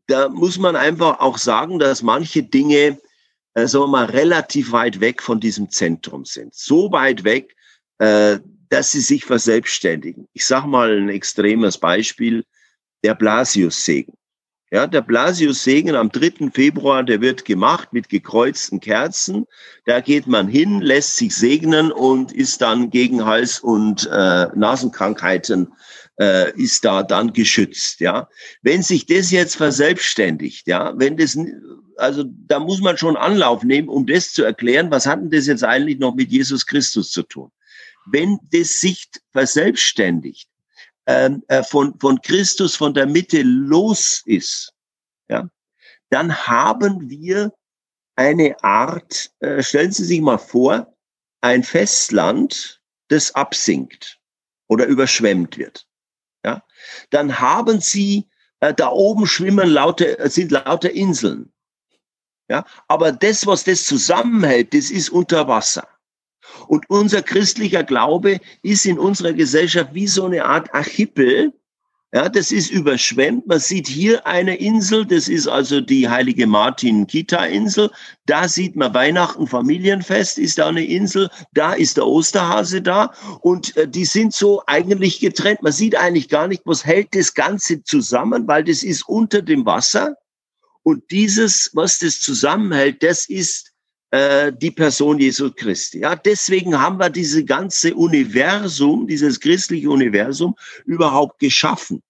da 0.07 0.29
muss 0.29 0.59
man 0.59 0.75
einfach 0.75 1.19
auch 1.19 1.39
sagen, 1.39 1.79
dass 1.79 2.03
manche 2.03 2.43
Dinge, 2.43 2.99
äh, 3.55 3.67
sagen 3.67 3.85
wir 3.85 3.87
mal, 3.87 4.05
relativ 4.05 4.71
weit 4.71 4.99
weg 4.99 5.23
von 5.23 5.39
diesem 5.39 5.71
Zentrum 5.71 6.23
sind. 6.23 6.53
So 6.53 6.91
weit 6.91 7.23
weg, 7.23 7.55
äh, 7.97 8.37
dass 8.69 8.91
sie 8.91 9.01
sich 9.01 9.25
verselbstständigen. 9.25 10.27
Ich 10.33 10.45
sage 10.45 10.67
mal 10.67 10.97
ein 10.97 11.09
extremes 11.09 11.77
Beispiel, 11.77 12.43
der 13.03 13.15
Blasius-Segen. 13.15 14.13
Ja, 14.71 14.87
der 14.87 15.01
Blasius-Segen 15.01 15.95
am 15.95 16.09
3. 16.09 16.49
Februar, 16.51 17.03
der 17.03 17.21
wird 17.21 17.45
gemacht 17.45 17.93
mit 17.93 18.09
gekreuzten 18.09 18.79
Kerzen. 18.79 19.45
Da 19.85 20.01
geht 20.01 20.27
man 20.27 20.47
hin, 20.47 20.81
lässt 20.81 21.17
sich 21.17 21.35
segnen 21.35 21.91
und 21.91 22.31
ist 22.31 22.61
dann 22.61 22.89
gegen 22.89 23.25
Hals- 23.25 23.59
und 23.59 24.09
äh, 24.11 24.47
Nasenkrankheiten 24.55 25.71
äh, 26.19 26.51
ist 26.59 26.83
da 26.83 27.03
dann 27.03 27.31
geschützt. 27.33 27.99
Ja, 27.99 28.27
wenn 28.63 28.81
sich 28.81 29.05
das 29.05 29.31
jetzt 29.31 29.55
verselbstständigt, 29.55 30.67
ja, 30.67 30.93
wenn 30.97 31.15
das 31.15 31.37
also 31.97 32.25
da 32.27 32.59
muss 32.59 32.81
man 32.81 32.97
schon 32.97 33.15
Anlauf 33.15 33.63
nehmen, 33.63 33.87
um 33.87 34.05
das 34.05 34.33
zu 34.33 34.43
erklären, 34.43 34.91
was 34.91 35.05
hat 35.05 35.21
denn 35.21 35.29
das 35.29 35.47
jetzt 35.47 35.63
eigentlich 35.63 35.99
noch 35.99 36.15
mit 36.15 36.31
Jesus 36.31 36.65
Christus 36.65 37.11
zu 37.11 37.23
tun? 37.23 37.51
Wenn 38.05 38.39
das 38.51 38.79
sich 38.79 39.09
verselbstständigt, 39.31 40.49
ähm, 41.07 41.43
äh, 41.47 41.63
von, 41.63 41.97
von 41.99 42.21
Christus, 42.21 42.75
von 42.75 42.93
der 42.93 43.05
Mitte 43.05 43.41
los 43.43 44.21
ist, 44.25 44.73
ja, 45.29 45.49
dann 46.09 46.35
haben 46.47 47.09
wir 47.09 47.53
eine 48.15 48.55
Art, 48.63 49.31
äh, 49.39 49.61
stellen 49.61 49.91
Sie 49.91 50.05
sich 50.05 50.21
mal 50.21 50.37
vor, 50.37 50.95
ein 51.41 51.63
Festland, 51.63 52.81
das 53.09 53.35
absinkt 53.35 54.19
oder 54.67 54.85
überschwemmt 54.85 55.57
wird. 55.57 55.85
Ja, 56.43 56.63
dann 57.09 57.39
haben 57.39 57.81
Sie, 57.81 58.27
äh, 58.59 58.73
da 58.73 58.89
oben 58.89 59.27
schwimmen 59.27 59.69
lauter, 59.69 60.29
sind 60.29 60.51
lauter 60.51 60.91
Inseln. 60.91 61.51
Ja, 62.47 62.65
aber 62.87 63.11
das, 63.11 63.45
was 63.47 63.63
das 63.63 63.85
zusammenhält, 63.85 64.73
das 64.73 64.91
ist 64.91 65.09
unter 65.09 65.47
Wasser. 65.47 65.87
Und 66.67 66.89
unser 66.89 67.21
christlicher 67.21 67.83
Glaube 67.83 68.39
ist 68.61 68.85
in 68.85 68.99
unserer 68.99 69.33
Gesellschaft 69.33 69.93
wie 69.93 70.07
so 70.07 70.25
eine 70.25 70.45
Art 70.45 70.73
Archipel. 70.73 71.53
Ja, 72.13 72.29
das 72.29 72.53
ist 72.53 72.71
überschwemmt. 72.71 73.45
Man 73.45 73.59
sieht 73.59 73.89
hier 73.89 74.25
eine 74.25 74.55
Insel, 74.55 75.05
das 75.05 75.27
ist 75.27 75.47
also 75.47 75.81
die 75.81 76.07
heilige 76.07 76.47
Martin-Kita-Insel. 76.47 77.91
Da 78.25 78.47
sieht 78.47 78.77
man 78.77 78.93
Weihnachten, 78.93 79.47
Familienfest 79.47 80.37
ist 80.37 80.57
da 80.57 80.67
eine 80.67 80.85
Insel. 80.85 81.29
Da 81.53 81.73
ist 81.73 81.97
der 81.97 82.07
Osterhase 82.07 82.81
da. 82.81 83.11
Und 83.41 83.75
äh, 83.75 83.85
die 83.85 84.05
sind 84.05 84.33
so 84.33 84.63
eigentlich 84.65 85.19
getrennt. 85.19 85.61
Man 85.61 85.73
sieht 85.73 85.97
eigentlich 85.97 86.29
gar 86.29 86.47
nicht, 86.47 86.61
was 86.63 86.85
hält 86.85 87.09
das 87.13 87.33
Ganze 87.33 87.83
zusammen, 87.83 88.47
weil 88.47 88.63
das 88.63 88.81
ist 88.83 89.09
unter 89.09 89.41
dem 89.41 89.65
Wasser. 89.65 90.15
Und 90.83 91.11
dieses, 91.11 91.71
was 91.73 91.99
das 91.99 92.21
zusammenhält, 92.21 93.03
das 93.03 93.27
ist 93.27 93.73
äh, 94.15 94.53
die 94.53 94.71
Person 94.71 95.19
Jesu 95.19 95.51
Christi. 95.51 95.99
Ja, 95.99 96.15
deswegen 96.15 96.79
haben 96.79 96.97
wir 96.99 97.09
diese 97.09 97.43
ganze 97.43 97.93
Universum, 97.93 99.07
dieses 99.07 99.39
christliche 99.41 99.89
Universum 99.89 100.55
überhaupt 100.85 101.39
geschaffen. 101.39 102.01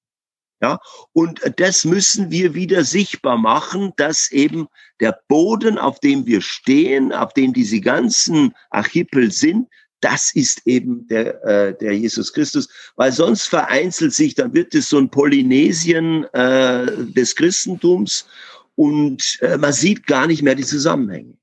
Ja, 0.61 0.79
und 1.13 1.41
das 1.57 1.83
müssen 1.83 2.31
wir 2.31 2.53
wieder 2.53 2.83
sichtbar 2.83 3.37
machen, 3.37 3.91
dass 3.97 4.31
eben 4.31 4.67
der 4.99 5.19
Boden, 5.27 5.77
auf 5.77 5.99
dem 5.99 6.25
wir 6.27 6.41
stehen, 6.41 7.11
auf 7.11 7.33
dem 7.33 7.53
diese 7.53 7.81
ganzen 7.81 8.53
Archipel 8.69 9.31
sind, 9.31 9.67
das 9.99 10.33
ist 10.35 10.61
eben 10.65 11.07
der, 11.07 11.43
äh, 11.43 11.77
der 11.77 11.97
Jesus 11.97 12.31
Christus, 12.31 12.69
weil 12.95 13.11
sonst 13.11 13.47
vereinzelt 13.47 14.13
sich, 14.13 14.35
dann 14.35 14.53
wird 14.53 14.75
es 14.75 14.89
so 14.89 14.99
ein 14.99 15.09
Polynesien 15.09 16.25
äh, 16.33 16.85
des 17.13 17.35
Christentums 17.35 18.27
und 18.75 19.39
äh, 19.41 19.57
man 19.57 19.73
sieht 19.73 20.05
gar 20.05 20.27
nicht 20.27 20.43
mehr 20.43 20.55
die 20.55 20.65
Zusammenhänge. 20.65 21.35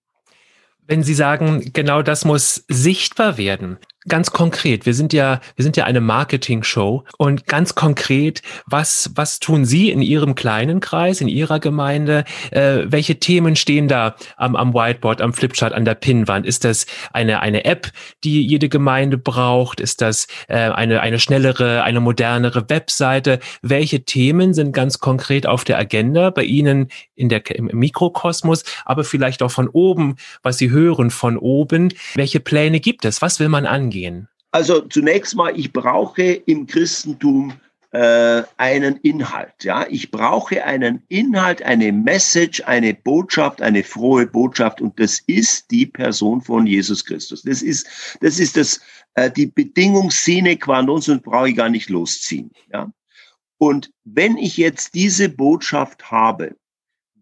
Wenn 0.86 1.02
Sie 1.02 1.14
sagen, 1.14 1.72
genau 1.72 2.02
das 2.02 2.24
muss 2.24 2.64
sichtbar 2.68 3.38
werden, 3.38 3.78
Ganz 4.08 4.32
konkret, 4.32 4.84
wir 4.84 4.94
sind 4.94 5.12
ja, 5.12 5.40
wir 5.54 5.62
sind 5.62 5.76
ja 5.76 5.84
eine 5.84 6.00
Marketing-Show 6.00 7.04
und 7.18 7.46
ganz 7.46 7.76
konkret, 7.76 8.42
was, 8.66 9.12
was 9.14 9.38
tun 9.38 9.64
Sie 9.64 9.90
in 9.90 10.02
Ihrem 10.02 10.34
kleinen 10.34 10.80
Kreis, 10.80 11.20
in 11.20 11.28
Ihrer 11.28 11.60
Gemeinde? 11.60 12.24
Äh, 12.50 12.80
welche 12.86 13.20
Themen 13.20 13.54
stehen 13.54 13.86
da 13.86 14.16
am, 14.36 14.56
am 14.56 14.74
Whiteboard, 14.74 15.20
am 15.20 15.32
Flipchart, 15.32 15.72
an 15.72 15.84
der 15.84 15.94
Pinnwand? 15.94 16.46
Ist 16.46 16.64
das 16.64 16.86
eine, 17.12 17.38
eine 17.42 17.64
App, 17.64 17.92
die 18.24 18.44
jede 18.44 18.68
Gemeinde 18.68 19.18
braucht? 19.18 19.78
Ist 19.78 20.00
das 20.00 20.26
äh, 20.48 20.56
eine, 20.56 21.00
eine 21.00 21.20
schnellere, 21.20 21.84
eine 21.84 22.00
modernere 22.00 22.68
Webseite? 22.68 23.38
Welche 23.62 24.04
Themen 24.04 24.52
sind 24.52 24.72
ganz 24.72 24.98
konkret 24.98 25.46
auf 25.46 25.62
der 25.62 25.78
Agenda 25.78 26.30
bei 26.30 26.42
Ihnen 26.42 26.88
in 27.14 27.28
der, 27.28 27.48
im 27.54 27.66
Mikrokosmos, 27.66 28.64
aber 28.84 29.04
vielleicht 29.04 29.44
auch 29.44 29.52
von 29.52 29.68
oben, 29.68 30.16
was 30.42 30.58
Sie 30.58 30.70
hören 30.70 31.10
von 31.10 31.36
oben? 31.36 31.94
Welche 32.16 32.40
Pläne 32.40 32.80
gibt 32.80 33.04
es? 33.04 33.22
Was 33.22 33.38
will 33.38 33.48
man 33.48 33.64
angehen? 33.64 33.91
Angehen? 33.92 34.28
Also 34.50 34.80
zunächst 34.82 35.34
mal, 35.34 35.58
ich 35.58 35.72
brauche 35.72 36.22
im 36.22 36.66
Christentum 36.66 37.54
äh, 37.92 38.42
einen 38.56 38.96
Inhalt. 38.98 39.64
Ja, 39.64 39.86
ich 39.88 40.10
brauche 40.10 40.64
einen 40.64 41.02
Inhalt, 41.08 41.62
eine 41.62 41.92
Message, 41.92 42.62
eine 42.66 42.94
Botschaft, 42.94 43.62
eine 43.62 43.82
frohe 43.82 44.26
Botschaft, 44.26 44.80
und 44.80 44.98
das 44.98 45.20
ist 45.26 45.70
die 45.70 45.86
Person 45.86 46.40
von 46.40 46.66
Jesus 46.66 47.04
Christus. 47.04 47.42
Das 47.42 47.62
ist 47.62 47.86
das 48.20 48.38
ist 48.38 48.56
das 48.56 48.80
äh, 49.14 49.30
die 49.30 49.46
Bedingung 49.46 50.10
sine 50.10 50.56
qua 50.56 50.82
non, 50.82 51.00
sonst 51.00 51.22
brauche 51.22 51.50
ich 51.50 51.56
gar 51.56 51.68
nicht 51.68 51.90
losziehen. 51.90 52.50
Ja, 52.72 52.90
und 53.58 53.90
wenn 54.04 54.36
ich 54.36 54.56
jetzt 54.56 54.94
diese 54.94 55.28
Botschaft 55.28 56.10
habe, 56.10 56.56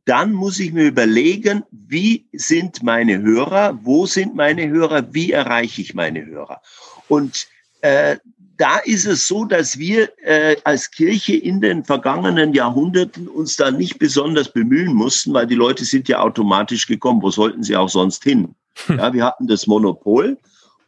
dann 0.04 0.32
muss 0.32 0.58
ich 0.58 0.72
mir 0.72 0.86
überlegen, 0.86 1.62
wie 1.70 2.26
sind 2.32 2.82
meine 2.82 3.20
Hörer, 3.20 3.78
wo 3.82 4.06
sind 4.06 4.34
meine 4.34 4.68
Hörer, 4.68 5.12
wie 5.12 5.32
erreiche 5.32 5.82
ich 5.82 5.94
meine 5.94 6.24
Hörer. 6.24 6.60
Und 7.08 7.46
äh, 7.82 8.16
da 8.56 8.76
ist 8.78 9.06
es 9.06 9.26
so, 9.26 9.46
dass 9.46 9.78
wir 9.78 10.10
äh, 10.22 10.56
als 10.64 10.90
Kirche 10.90 11.34
in 11.34 11.60
den 11.60 11.82
vergangenen 11.82 12.52
Jahrhunderten 12.52 13.26
uns 13.26 13.56
da 13.56 13.70
nicht 13.70 13.98
besonders 13.98 14.52
bemühen 14.52 14.94
mussten, 14.94 15.32
weil 15.32 15.46
die 15.46 15.54
Leute 15.54 15.84
sind 15.84 16.08
ja 16.08 16.20
automatisch 16.20 16.86
gekommen. 16.86 17.22
Wo 17.22 17.30
sollten 17.30 17.62
sie 17.62 17.76
auch 17.76 17.88
sonst 17.88 18.22
hin? 18.24 18.54
Ja, 18.88 19.12
wir 19.12 19.24
hatten 19.24 19.46
das 19.46 19.66
Monopol 19.66 20.38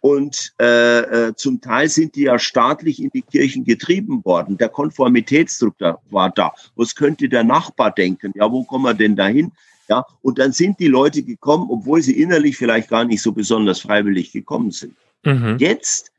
und 0.02 0.52
äh, 0.60 1.28
äh, 1.28 1.34
zum 1.36 1.60
Teil 1.60 1.88
sind 1.88 2.16
die 2.16 2.22
ja 2.22 2.36
staatlich 2.36 3.00
in 3.00 3.10
die 3.10 3.22
Kirchen 3.22 3.64
getrieben 3.64 4.24
worden. 4.24 4.58
Der 4.58 4.68
Konformitätsdruck 4.68 5.78
da, 5.78 5.98
war 6.10 6.30
da. 6.30 6.52
Was 6.74 6.96
könnte 6.96 7.28
der 7.28 7.44
Nachbar 7.44 7.92
denken? 7.92 8.32
Ja, 8.34 8.50
wo 8.50 8.64
kommen 8.64 8.84
wir 8.84 8.94
denn 8.94 9.14
dahin? 9.14 9.52
Ja, 9.88 10.04
und 10.22 10.40
dann 10.40 10.50
sind 10.50 10.80
die 10.80 10.88
Leute 10.88 11.22
gekommen, 11.22 11.68
obwohl 11.70 12.02
sie 12.02 12.20
innerlich 12.20 12.56
vielleicht 12.56 12.90
gar 12.90 13.04
nicht 13.04 13.22
so 13.22 13.30
besonders 13.30 13.80
freiwillig 13.80 14.32
gekommen 14.32 14.72
sind. 14.72 14.96
Mhm. 15.24 15.56
Jetzt, 15.60 16.10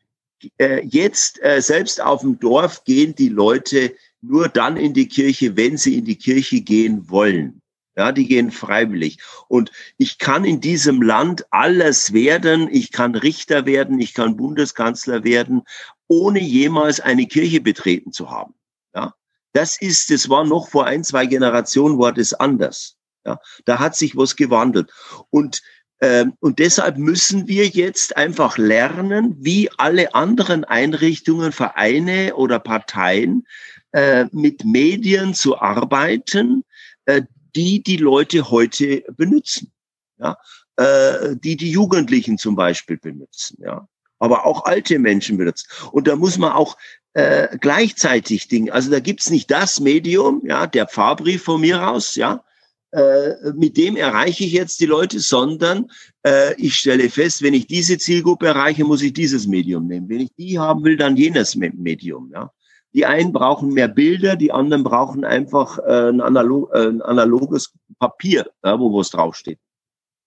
äh, 0.60 0.82
jetzt 0.86 1.44
äh, 1.44 1.62
selbst 1.62 2.02
auf 2.02 2.22
dem 2.22 2.40
Dorf 2.40 2.86
gehen 2.86 3.14
die 3.16 3.30
Leute 3.30 3.94
nur 4.22 4.48
dann 4.48 4.78
in 4.78 4.94
die 4.94 5.10
Kirche, 5.10 5.58
wenn 5.58 5.76
sie 5.76 5.98
in 5.98 6.06
die 6.06 6.16
Kirche 6.16 6.62
gehen 6.62 7.10
wollen. 7.10 7.62
Ja, 7.96 8.12
die 8.12 8.28
gehen 8.28 8.52
freiwillig. 8.52 9.20
Und 9.48 9.72
ich 9.98 10.18
kann 10.18 10.46
in 10.46 10.62
diesem 10.62 11.02
Land 11.02 11.46
alles 11.52 12.12
werden. 12.12 12.68
Ich 12.72 12.92
kann 12.92 13.14
Richter 13.16 13.66
werden, 13.68 14.00
ich 14.00 14.16
kann 14.16 14.36
Bundeskanzler 14.36 15.24
werden, 15.24 15.62
ohne 16.08 16.40
jemals 16.40 17.00
eine 17.00 17.28
Kirche 17.28 17.62
betreten 17.62 18.12
zu 18.12 18.32
haben. 18.32 18.56
Ja, 18.96 19.14
das 19.54 19.80
ist, 19.80 20.10
das 20.10 20.28
war 20.28 20.44
noch 20.44 20.70
vor 20.70 20.88
ein, 20.88 21.04
zwei 21.04 21.28
Generationen 21.28 22.00
war 22.00 22.14
das 22.14 22.34
anders. 22.34 22.98
Ja, 23.26 23.40
da 23.66 23.80
hat 23.80 23.96
sich 23.96 24.18
was 24.18 24.36
gewandelt. 24.36 24.92
Und 25.30 25.62
ähm, 26.04 26.34
und 26.42 26.60
deshalb 26.60 26.98
müssen 26.98 27.48
wir 27.48 27.68
jetzt 27.68 28.18
einfach 28.18 28.58
lernen, 28.58 29.38
wie 29.40 29.70
alle 29.78 30.14
anderen 30.14 30.66
Einrichtungen, 30.66 31.54
Vereine 31.54 32.36
oder 32.36 32.60
Parteien 32.60 33.48
äh, 33.94 34.26
mit 34.34 34.66
Medien 34.66 35.34
zu 35.34 35.62
arbeiten, 35.62 36.66
äh, 37.06 37.22
die 37.56 37.84
die 37.84 37.98
Leute 37.98 38.50
heute 38.50 39.04
benutzen. 39.16 39.72
Ja? 40.20 40.38
Äh, 40.76 41.36
die 41.36 41.56
die 41.56 41.72
Jugendlichen 41.72 42.38
zum 42.38 42.56
Beispiel 42.56 42.98
benutzen. 42.98 43.58
Ja? 43.62 43.88
Aber 44.20 44.46
auch 44.46 44.66
alte 44.66 45.00
Menschen 45.00 45.38
benutzen. 45.38 45.68
Und 45.92 46.08
da 46.08 46.16
muss 46.16 46.38
man 46.38 46.54
auch 46.54 46.78
äh, 47.14 47.58
gleichzeitig 47.60 48.48
Dinge, 48.48 48.74
also 48.74 48.90
da 48.90 49.00
gibt's 49.00 49.30
nicht 49.30 49.52
das 49.52 49.80
Medium, 49.80 50.42
ja, 50.46 50.66
der 50.66 50.88
Fahrbrief 50.88 51.44
von 51.44 51.62
mir 51.62 51.88
aus, 51.88 52.16
ja, 52.16 52.44
äh, 52.94 53.52
mit 53.56 53.78
dem 53.78 53.96
erreiche 53.96 54.44
ich 54.44 54.52
jetzt 54.52 54.80
die 54.80 54.86
Leute, 54.86 55.20
sondern 55.20 55.90
äh, 56.24 56.54
ich 56.62 56.76
stelle 56.76 57.10
fest, 57.10 57.42
wenn 57.42 57.56
ich 57.56 57.66
diese 57.66 57.98
Zielgruppe 57.98 58.48
erreiche, 58.48 58.84
muss 58.84 59.02
ich 59.02 59.14
dieses 59.14 59.48
Medium 59.48 59.88
nehmen. 59.88 60.08
Wenn 60.10 60.22
ich 60.22 60.34
die 60.38 60.60
haben 60.60 60.84
will, 60.84 60.96
dann 60.96 61.18
jenes 61.18 61.56
Medium. 61.56 62.32
Ja. 62.32 62.52
Die 62.94 63.06
einen 63.06 63.34
brauchen 63.34 63.74
mehr 63.74 63.88
Bilder, 63.88 64.36
die 64.36 64.52
anderen 64.52 64.84
brauchen 64.84 65.26
einfach 65.26 65.80
äh, 65.80 66.10
ein, 66.10 66.22
analog, 66.22 66.72
äh, 66.74 66.88
ein 66.88 67.02
analoges 67.02 67.74
Papier, 68.00 68.50
ja, 68.64 68.80
wo 68.80 68.96
was 68.98 69.10
draufsteht. 69.10 69.60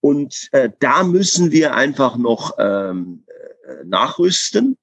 Und 0.00 0.48
äh, 0.52 0.70
da 0.80 1.02
müssen 1.02 1.52
wir 1.52 1.74
einfach 1.74 2.16
noch 2.16 2.52
ähm, 2.58 3.24
äh, 3.66 3.84
nachrüsten. 3.84 4.76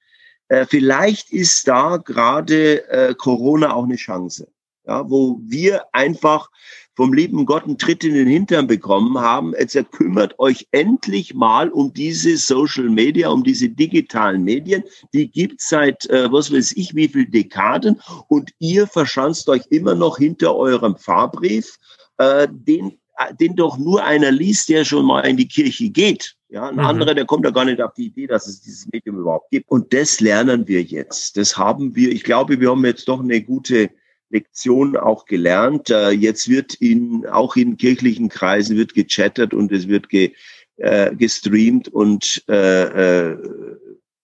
Äh, 0.48 0.66
vielleicht 0.66 1.32
ist 1.32 1.68
da 1.68 1.98
gerade 1.98 2.88
äh, 2.90 3.16
Corona 3.16 3.74
auch 3.74 3.84
eine 3.84 3.96
Chance, 3.96 4.48
ja, 4.86 5.10
wo 5.10 5.40
wir 5.44 5.86
einfach 5.94 6.50
vom 6.96 7.14
lieben 7.14 7.46
Gott 7.46 7.64
einen 7.64 7.78
Tritt 7.78 8.04
in 8.04 8.14
den 8.14 8.28
Hintern 8.28 8.68
bekommen 8.68 9.20
haben. 9.20 9.54
Jetzt 9.58 9.92
kümmert 9.92 10.38
euch 10.40 10.68
endlich 10.72 11.34
mal 11.34 11.70
um 11.70 11.94
diese 11.94 12.38
Social 12.38 12.90
Media, 12.90 13.30
um 13.30 13.44
diese 13.44 13.70
digitalen 13.70 14.44
Medien. 14.44 14.84
Die 15.14 15.30
gibt 15.30 15.62
seit, 15.62 16.06
äh, 16.10 16.32
was 16.32 16.54
weiß 16.54 16.74
ich, 16.74 16.96
wie 16.96 17.08
viel 17.08 17.26
Dekaden. 17.26 18.00
Und 18.28 18.52
ihr 18.60 18.88
verschanzt 18.88 19.50
euch 19.50 19.64
immer 19.70 19.96
noch 19.96 20.18
hinter 20.18 20.56
eurem 20.56 20.96
Fahrbrief, 20.96 21.78
äh, 22.18 22.48
den, 22.52 23.00
äh, 23.18 23.34
den 23.40 23.56
doch 23.56 23.78
nur 23.78 24.04
einer 24.04 24.32
liest, 24.32 24.70
der 24.70 24.86
schon 24.86 25.06
mal 25.06 25.22
in 25.22 25.38
die 25.38 25.48
Kirche 25.48 25.90
geht. 25.90 26.36
Ja, 26.50 26.68
ein 26.68 26.76
mhm. 26.76 26.82
anderer, 26.82 27.16
der 27.16 27.26
kommt 27.26 27.46
da 27.46 27.50
gar 27.50 27.66
nicht 27.66 27.82
auf 27.82 27.94
die 27.96 28.06
Idee, 28.06 28.28
dass 28.28 28.46
es 28.46 28.62
dieses 28.62 28.88
Medium 28.92 29.18
überhaupt 29.18 29.50
gibt. 29.50 29.72
Und 29.72 29.92
das 29.92 30.20
lernen 30.20 30.68
wir 30.68 30.84
jetzt. 30.84 31.36
Das 31.36 31.58
haben 31.58 31.96
wir, 31.96 32.12
ich 32.12 32.24
glaube, 32.24 32.60
wir 32.60 32.70
haben 32.70 32.86
jetzt 32.86 33.08
doch 33.08 33.20
eine 33.20 33.42
gute 33.42 33.90
Lektion 34.34 34.98
auch 34.98 35.26
gelernt. 35.26 35.90
Äh, 35.90 36.10
jetzt 36.10 36.50
wird 36.50 36.74
in, 36.74 37.26
auch 37.28 37.56
in 37.56 37.78
kirchlichen 37.78 38.30
Kreisen 38.30 38.76
wird 38.76 38.94
gechattet 38.94 39.54
und 39.54 39.72
es 39.72 39.88
wird 39.88 40.10
ge, 40.10 40.34
äh, 40.78 41.16
gestreamt 41.16 41.88
und 41.88 42.44
äh, 42.50 43.30
äh, 43.32 43.38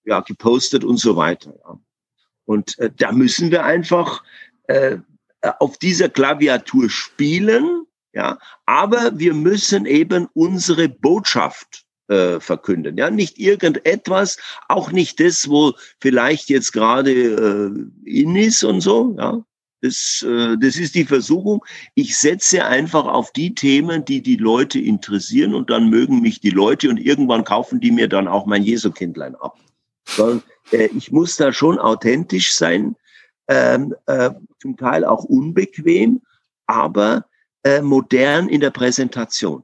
ja, 0.06 0.22
gepostet 0.22 0.84
und 0.84 0.98
so 0.98 1.16
weiter. 1.16 1.54
Ja. 1.64 1.80
Und 2.46 2.78
äh, 2.80 2.90
da 2.96 3.12
müssen 3.12 3.52
wir 3.52 3.64
einfach 3.64 4.24
äh, 4.68 4.98
auf 5.60 5.78
dieser 5.78 6.10
Klaviatur 6.10 6.90
spielen, 6.90 7.86
ja, 8.12 8.40
aber 8.66 9.20
wir 9.20 9.36
müssen 9.36 9.86
eben 9.86 10.28
unsere 10.34 10.90
Botschaft 10.90 11.86
äh, 12.08 12.40
verkünden. 12.40 12.98
Ja, 12.98 13.12
nicht 13.12 13.38
irgendetwas, 13.38 14.40
auch 14.68 14.92
nicht 14.92 15.20
das, 15.20 15.48
wo 15.48 15.74
vielleicht 16.02 16.50
jetzt 16.50 16.74
gerade 16.74 17.12
äh, 17.12 18.10
in 18.10 18.36
ist 18.36 18.64
und 18.64 18.82
so, 18.82 19.16
ja, 19.20 19.46
das, 19.82 20.26
äh, 20.28 20.58
das 20.60 20.76
ist 20.76 20.96
die 20.96 21.06
Versuchung. 21.06 21.64
Ich 21.96 22.18
setze 22.18 22.66
einfach 22.66 23.06
auf 23.06 23.32
die 23.32 23.56
Themen, 23.56 24.06
die 24.06 24.22
die 24.22 24.36
Leute 24.36 24.80
interessieren 24.80 25.54
und 25.54 25.70
dann 25.70 25.90
mögen 25.90 26.22
mich 26.22 26.40
die 26.40 26.50
Leute 26.50 26.90
und 26.90 26.98
irgendwann 26.98 27.44
kaufen 27.44 27.80
die 27.80 27.92
mir 27.92 28.08
dann 28.08 28.28
auch 28.28 28.46
mein 28.46 28.64
Jesukindlein 28.64 29.36
ab. 29.36 29.58
Sondern, 30.06 30.44
äh, 30.72 30.90
ich 30.96 31.12
muss 31.12 31.36
da 31.36 31.54
schon 31.54 31.80
authentisch 31.80 32.54
sein, 32.54 32.96
ähm, 33.48 33.96
äh, 34.06 34.32
zum 34.62 34.78
Teil 34.78 35.06
auch 35.06 35.24
unbequem, 35.24 36.22
aber 36.68 37.26
äh, 37.64 37.82
modern 37.82 38.50
in 38.50 38.62
der 38.62 38.72
Präsentation. 38.72 39.64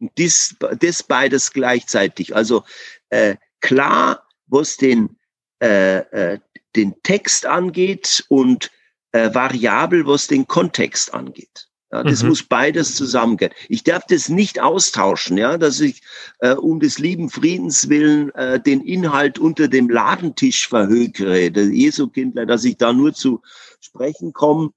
Und 0.00 0.12
dies, 0.18 0.56
das 0.80 1.02
beides 1.02 1.52
gleichzeitig. 1.52 2.34
Also 2.34 2.64
äh, 3.08 3.36
klar, 3.60 4.26
was 4.46 4.76
den, 4.76 5.16
äh, 5.60 5.98
äh, 5.98 6.38
den 6.76 6.94
Text 7.02 7.46
angeht 7.46 8.24
und 8.28 8.70
äh, 9.12 9.32
variabel, 9.34 10.06
was 10.06 10.26
den 10.26 10.46
Kontext 10.46 11.14
angeht. 11.14 11.68
Ja, 11.92 12.02
das 12.02 12.22
mhm. 12.22 12.30
muss 12.30 12.42
beides 12.42 12.94
zusammengehen. 12.94 13.52
Ich 13.68 13.84
darf 13.84 14.06
das 14.06 14.30
nicht 14.30 14.60
austauschen, 14.60 15.36
ja, 15.36 15.58
dass 15.58 15.78
ich 15.78 16.00
äh, 16.38 16.54
um 16.54 16.80
des 16.80 16.98
lieben 16.98 17.28
Friedens 17.28 17.90
willen 17.90 18.34
äh, 18.34 18.58
den 18.58 18.80
Inhalt 18.80 19.38
unter 19.38 19.68
dem 19.68 19.90
Ladentisch 19.90 20.68
verhökere, 20.68 21.50
der 21.50 21.66
Jesu-Kindler, 21.66 22.46
dass 22.46 22.64
ich 22.64 22.78
da 22.78 22.94
nur 22.94 23.12
zu 23.12 23.42
sprechen 23.80 24.32
komme, 24.32 24.70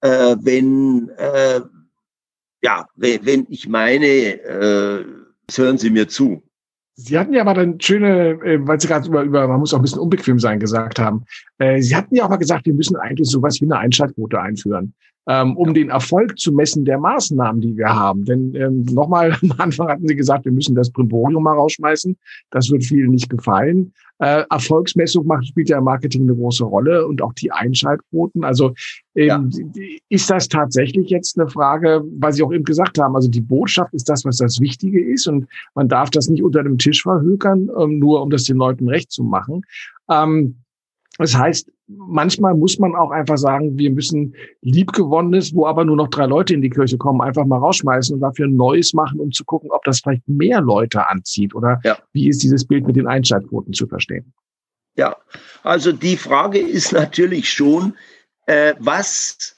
äh, 0.00 0.36
wenn, 0.40 1.08
äh, 1.16 1.60
ja, 2.62 2.88
wenn, 2.94 3.26
wenn 3.26 3.46
ich 3.50 3.66
meine, 3.66 4.06
äh, 4.06 5.04
hören 5.52 5.78
Sie 5.78 5.90
mir 5.90 6.06
zu. 6.06 6.44
Sie 7.04 7.18
hatten 7.18 7.32
ja 7.32 7.44
mal 7.44 7.54
dann 7.54 7.80
schöne, 7.80 8.38
äh, 8.44 8.58
weil 8.66 8.80
Sie 8.80 8.88
gerade 8.88 9.08
über, 9.08 9.22
über, 9.22 9.48
man 9.48 9.60
muss 9.60 9.72
auch 9.72 9.78
ein 9.78 9.82
bisschen 9.82 10.00
unbequem 10.00 10.38
sein, 10.38 10.60
gesagt 10.60 10.98
haben. 10.98 11.24
Äh, 11.58 11.80
Sie 11.80 11.96
hatten 11.96 12.14
ja 12.14 12.24
auch 12.24 12.28
mal 12.28 12.36
gesagt, 12.36 12.66
wir 12.66 12.74
müssen 12.74 12.96
eigentlich 12.96 13.28
sowas 13.28 13.60
wie 13.60 13.66
eine 13.66 13.78
Einschaltquote 13.78 14.40
einführen 14.40 14.94
ähm, 15.30 15.56
um 15.56 15.72
den 15.74 15.90
Erfolg 15.90 16.40
zu 16.40 16.50
messen 16.50 16.84
der 16.84 16.98
Maßnahmen, 16.98 17.60
die 17.60 17.76
wir 17.76 17.88
haben. 17.88 18.24
Denn 18.24 18.52
ähm, 18.56 18.82
nochmal, 18.90 19.36
am 19.42 19.54
Anfang 19.58 19.88
hatten 19.88 20.08
Sie 20.08 20.16
gesagt, 20.16 20.44
wir 20.44 20.50
müssen 20.50 20.74
das 20.74 20.90
Brimborium 20.90 21.44
mal 21.44 21.54
rausschmeißen. 21.54 22.16
Das 22.50 22.68
wird 22.68 22.82
vielen 22.84 23.12
nicht 23.12 23.30
gefallen. 23.30 23.92
Äh, 24.18 24.42
Erfolgsmessung 24.50 25.24
macht, 25.26 25.46
spielt 25.46 25.68
ja 25.68 25.78
im 25.78 25.84
Marketing 25.84 26.22
eine 26.22 26.34
große 26.34 26.64
Rolle 26.64 27.06
und 27.06 27.22
auch 27.22 27.32
die 27.34 27.52
Einschaltquoten. 27.52 28.42
Also 28.42 28.74
ähm, 29.14 29.50
ja. 29.52 29.84
ist 30.08 30.28
das 30.28 30.48
tatsächlich 30.48 31.10
jetzt 31.10 31.38
eine 31.38 31.48
Frage, 31.48 32.02
was 32.18 32.34
Sie 32.34 32.42
auch 32.42 32.52
eben 32.52 32.64
gesagt 32.64 32.98
haben. 32.98 33.14
Also 33.14 33.28
die 33.28 33.40
Botschaft 33.40 33.94
ist 33.94 34.08
das, 34.08 34.24
was 34.24 34.38
das 34.38 34.58
Wichtige 34.58 35.00
ist 35.00 35.28
und 35.28 35.46
man 35.76 35.88
darf 35.88 36.10
das 36.10 36.28
nicht 36.28 36.42
unter 36.42 36.64
dem 36.64 36.76
Tisch 36.76 37.02
verhökern, 37.02 37.70
ähm, 37.78 38.00
nur 38.00 38.20
um 38.20 38.30
das 38.30 38.44
den 38.44 38.56
Leuten 38.56 38.88
recht 38.88 39.12
zu 39.12 39.22
machen. 39.22 39.62
Ähm, 40.10 40.56
das 41.18 41.36
heißt, 41.36 41.70
manchmal 41.96 42.54
muss 42.54 42.78
man 42.78 42.94
auch 42.94 43.10
einfach 43.10 43.38
sagen, 43.38 43.76
wir 43.78 43.90
müssen 43.90 44.34
liebgewonnenes, 44.62 45.54
wo 45.54 45.66
aber 45.66 45.84
nur 45.84 45.96
noch 45.96 46.08
drei 46.08 46.26
Leute 46.26 46.54
in 46.54 46.62
die 46.62 46.70
Kirche 46.70 46.98
kommen, 46.98 47.20
einfach 47.20 47.44
mal 47.44 47.58
rausschmeißen 47.58 48.14
und 48.14 48.20
dafür 48.20 48.46
ein 48.46 48.56
Neues 48.56 48.94
machen, 48.94 49.20
um 49.20 49.32
zu 49.32 49.44
gucken, 49.44 49.70
ob 49.70 49.84
das 49.84 50.00
vielleicht 50.00 50.28
mehr 50.28 50.60
Leute 50.60 51.08
anzieht 51.08 51.54
oder 51.54 51.80
ja. 51.84 51.98
wie 52.12 52.28
ist 52.28 52.42
dieses 52.42 52.64
Bild 52.64 52.86
mit 52.86 52.96
den 52.96 53.06
Einschaltquoten 53.06 53.72
zu 53.72 53.86
verstehen? 53.86 54.32
Ja, 54.96 55.16
also 55.62 55.92
die 55.92 56.16
Frage 56.16 56.58
ist 56.58 56.92
natürlich 56.92 57.50
schon, 57.50 57.94
äh, 58.46 58.74
was 58.78 59.56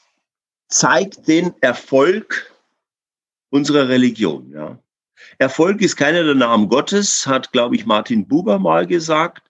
zeigt 0.68 1.26
den 1.28 1.52
Erfolg 1.60 2.52
unserer 3.50 3.88
Religion? 3.88 4.50
Ja? 4.52 4.78
Erfolg 5.38 5.80
ist 5.80 5.96
keiner 5.96 6.22
der 6.24 6.34
Namen 6.34 6.68
Gottes, 6.68 7.26
hat, 7.26 7.52
glaube 7.52 7.76
ich, 7.76 7.86
Martin 7.86 8.26
Buber 8.26 8.58
mal 8.58 8.86
gesagt. 8.86 9.42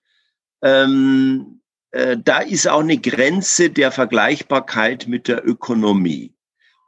Ähm, 0.63 1.61
äh, 1.61 1.62
da 1.93 2.39
ist 2.39 2.69
auch 2.69 2.81
eine 2.81 2.97
Grenze 2.97 3.69
der 3.69 3.93
Vergleichbarkeit 3.93 5.09
mit 5.09 5.29
der 5.29 5.47
Ökonomie. 5.47 6.33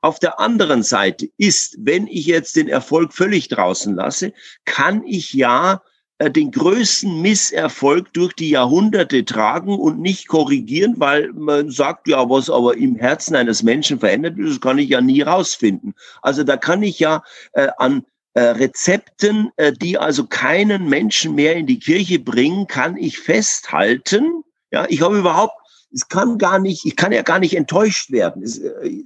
Auf 0.01 0.19
der 0.19 0.39
anderen 0.39 0.83
Seite 0.83 1.29
ist, 1.39 1.77
wenn 1.79 2.07
ich 2.07 2.27
jetzt 2.27 2.57
den 2.57 2.69
Erfolg 2.69 3.13
völlig 3.15 3.49
draußen 3.49 3.95
lasse, 3.95 4.33
kann 4.65 5.03
ich 5.05 5.33
ja 5.33 5.83
äh, 6.19 6.31
den 6.31 6.51
größten 6.51 7.23
Misserfolg 7.23 8.13
durch 8.13 8.35
die 8.35 8.51
Jahrhunderte 8.51 9.25
tragen 9.25 9.79
und 9.79 10.01
nicht 10.01 10.29
korrigieren, 10.29 10.95
weil 10.99 11.33
man 11.33 11.71
sagt, 11.71 12.07
ja, 12.07 12.29
was 12.29 12.51
aber 12.51 12.77
im 12.77 12.97
Herzen 12.97 13.35
eines 13.35 13.63
Menschen 13.63 13.99
verändert 13.99 14.37
wird, 14.37 14.51
das 14.51 14.61
kann 14.61 14.79
ich 14.79 14.91
ja 14.91 15.01
nie 15.01 15.23
rausfinden. 15.23 15.95
Also 16.23 16.45
da 16.45 16.57
kann 16.57 16.83
ich 16.83 17.01
ja 17.01 17.25
äh, 17.53 17.69
an 17.79 18.05
äh, 18.35 18.43
Rezepten, 18.43 19.51
äh, 19.57 19.73
die 19.73 19.99
also 19.99 20.27
keinen 20.27 20.89
Menschen 20.89 21.35
mehr 21.35 21.57
in 21.57 21.67
die 21.67 21.81
Kirche 21.81 22.21
bringen, 22.21 22.69
kann 22.69 22.97
ich 22.97 23.19
festhalten, 23.19 24.45
ja, 24.75 24.87
ich 24.89 25.01
habe 25.03 25.17
überhaupt, 25.17 25.55
es 25.93 26.09
kann 26.09 26.37
gar 26.37 26.59
nicht, 26.59 26.85
ich 26.85 26.97
kann 26.97 27.13
ja 27.13 27.23
gar 27.23 27.39
nicht 27.39 27.57
enttäuscht 27.57 28.11
werden. 28.11 28.43
Es, 28.43 28.59
äh, 28.59 29.05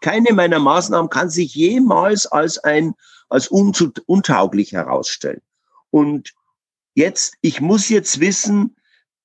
keine 0.00 0.32
meiner 0.32 0.58
Maßnahmen 0.58 1.10
kann 1.10 1.28
sich 1.28 1.54
jemals 1.54 2.24
als 2.26 2.56
ein, 2.58 2.94
als 3.28 3.48
untauglich 3.48 4.72
herausstellen. 4.72 5.42
Und 5.90 6.32
jetzt, 6.94 7.34
ich 7.42 7.60
muss 7.60 7.90
jetzt 7.90 8.20
wissen, 8.20 8.74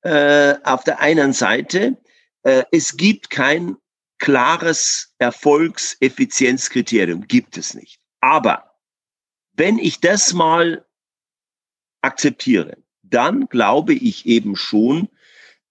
äh, 0.02 0.56
auf 0.64 0.84
der 0.84 1.00
einen 1.00 1.32
Seite, 1.32 1.96
äh, 2.44 2.66
es 2.72 2.98
gibt 2.98 3.30
kein 3.30 3.78
klares 4.18 5.14
Erfolgseffizienzkriterium, 5.20 7.28
gibt 7.28 7.56
es 7.58 7.76
nicht. 7.76 8.02
Aber 8.20 8.74
wenn 9.54 9.78
ich 9.78 10.02
das 10.02 10.34
mal 10.34 10.86
akzeptiere, 12.02 12.76
dann 13.04 13.48
glaube 13.48 13.94
ich 13.94 14.26
eben 14.26 14.58
schon, 14.58 15.08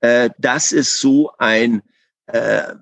äh, 0.00 0.30
dass 0.38 0.72
es 0.72 0.98
so 0.98 1.32
ein 1.38 1.82
äh, 2.26 2.74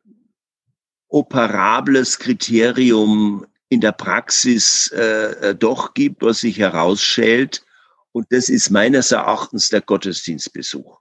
operables 1.09 2.19
Kriterium 2.19 3.47
in 3.69 3.81
der 3.81 3.93
Praxis 3.93 4.91
äh, 4.95 5.51
äh, 5.51 5.55
doch 5.55 5.95
gibt, 5.95 6.23
was 6.23 6.41
sich 6.41 6.59
herausschält. 6.59 7.65
Und 8.13 8.27
das 8.31 8.49
ist 8.49 8.71
meines 8.71 9.13
Erachtens 9.13 9.69
der 9.69 9.81
Gottesdienstbesuch. 9.81 10.99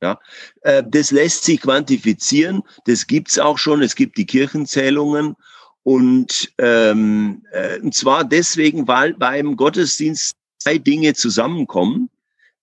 Ja, 0.00 0.20
äh, 0.62 0.82
das 0.86 1.10
lässt 1.10 1.44
sich 1.44 1.60
quantifizieren. 1.60 2.62
Das 2.84 3.06
gibt's 3.06 3.38
auch 3.38 3.58
schon. 3.58 3.82
Es 3.82 3.96
gibt 3.96 4.16
die 4.16 4.26
Kirchenzählungen. 4.26 5.34
Und, 5.82 6.52
ähm, 6.58 7.44
äh, 7.52 7.80
und 7.80 7.94
zwar 7.94 8.24
deswegen, 8.24 8.86
weil 8.86 9.14
beim 9.14 9.56
Gottesdienst 9.56 10.36
zwei 10.58 10.78
Dinge 10.78 11.14
zusammenkommen. 11.14 12.10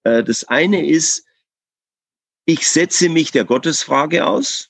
Äh, 0.04 0.24
das 0.24 0.44
eine 0.46 0.88
ist, 0.88 1.26
ich 2.46 2.68
setze 2.68 3.10
mich 3.10 3.32
der 3.32 3.46
Gottesfrage 3.46 4.26
aus 4.26 4.70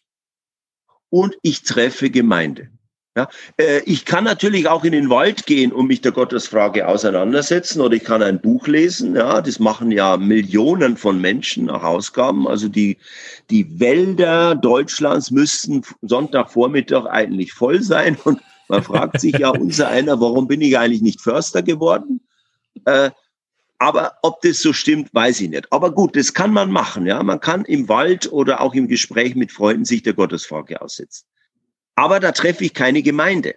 und 1.09 1.35
ich 1.41 1.63
treffe 1.63 2.09
Gemeinde. 2.09 2.69
Ja, 3.17 3.29
äh, 3.55 3.79
ich 3.85 4.03
kann 4.03 4.25
natürlich 4.25 4.67
auch 4.67 4.83
in 4.83 4.91
den 4.91 5.09
Wald 5.09 5.45
gehen 5.45 5.71
und 5.71 5.87
mich 5.87 6.01
der 6.01 6.11
Gottesfrage 6.11 6.85
auseinandersetzen 6.85 7.79
oder 7.79 7.95
ich 7.95 8.03
kann 8.03 8.21
ein 8.21 8.41
Buch 8.41 8.67
lesen. 8.67 9.15
Ja, 9.15 9.41
das 9.41 9.57
machen 9.57 9.89
ja 9.91 10.17
Millionen 10.17 10.97
von 10.97 11.21
Menschen 11.21 11.65
nach 11.65 11.83
Ausgaben. 11.83 12.45
Also 12.45 12.67
die, 12.67 12.97
die 13.49 13.79
Wälder 13.79 14.53
Deutschlands 14.55 15.31
müssten 15.31 15.83
Sonntagvormittag 16.01 17.05
eigentlich 17.05 17.53
voll 17.53 17.81
sein 17.81 18.17
und 18.25 18.41
man 18.67 18.83
fragt 18.83 19.21
sich 19.21 19.37
ja 19.37 19.49
unser 19.57 19.87
einer, 19.87 20.19
warum 20.19 20.49
bin 20.49 20.59
ich 20.59 20.77
eigentlich 20.77 21.01
nicht 21.01 21.21
Förster 21.21 21.63
geworden? 21.63 22.19
Äh, 22.83 23.11
aber 23.77 24.17
ob 24.21 24.41
das 24.41 24.59
so 24.59 24.73
stimmt, 24.73 25.13
weiß 25.13 25.41
ich 25.41 25.49
nicht. 25.49 25.71
Aber 25.71 25.91
gut, 25.91 26.15
das 26.15 26.33
kann 26.33 26.51
man 26.51 26.71
machen. 26.71 27.05
Ja, 27.05 27.21
man 27.23 27.39
kann 27.39 27.65
im 27.65 27.89
Wald 27.89 28.31
oder 28.31 28.61
auch 28.61 28.73
im 28.73 28.87
Gespräch 28.87 29.35
mit 29.35 29.51
Freunden 29.51 29.85
sich 29.85 30.03
der 30.03 30.13
Gottesfrage 30.13 30.81
aussetzen. 30.81 31.25
Aber 31.95 32.19
da 32.19 32.31
treffe 32.31 32.63
ich 32.63 32.73
keine 32.73 33.01
Gemeinde. 33.01 33.55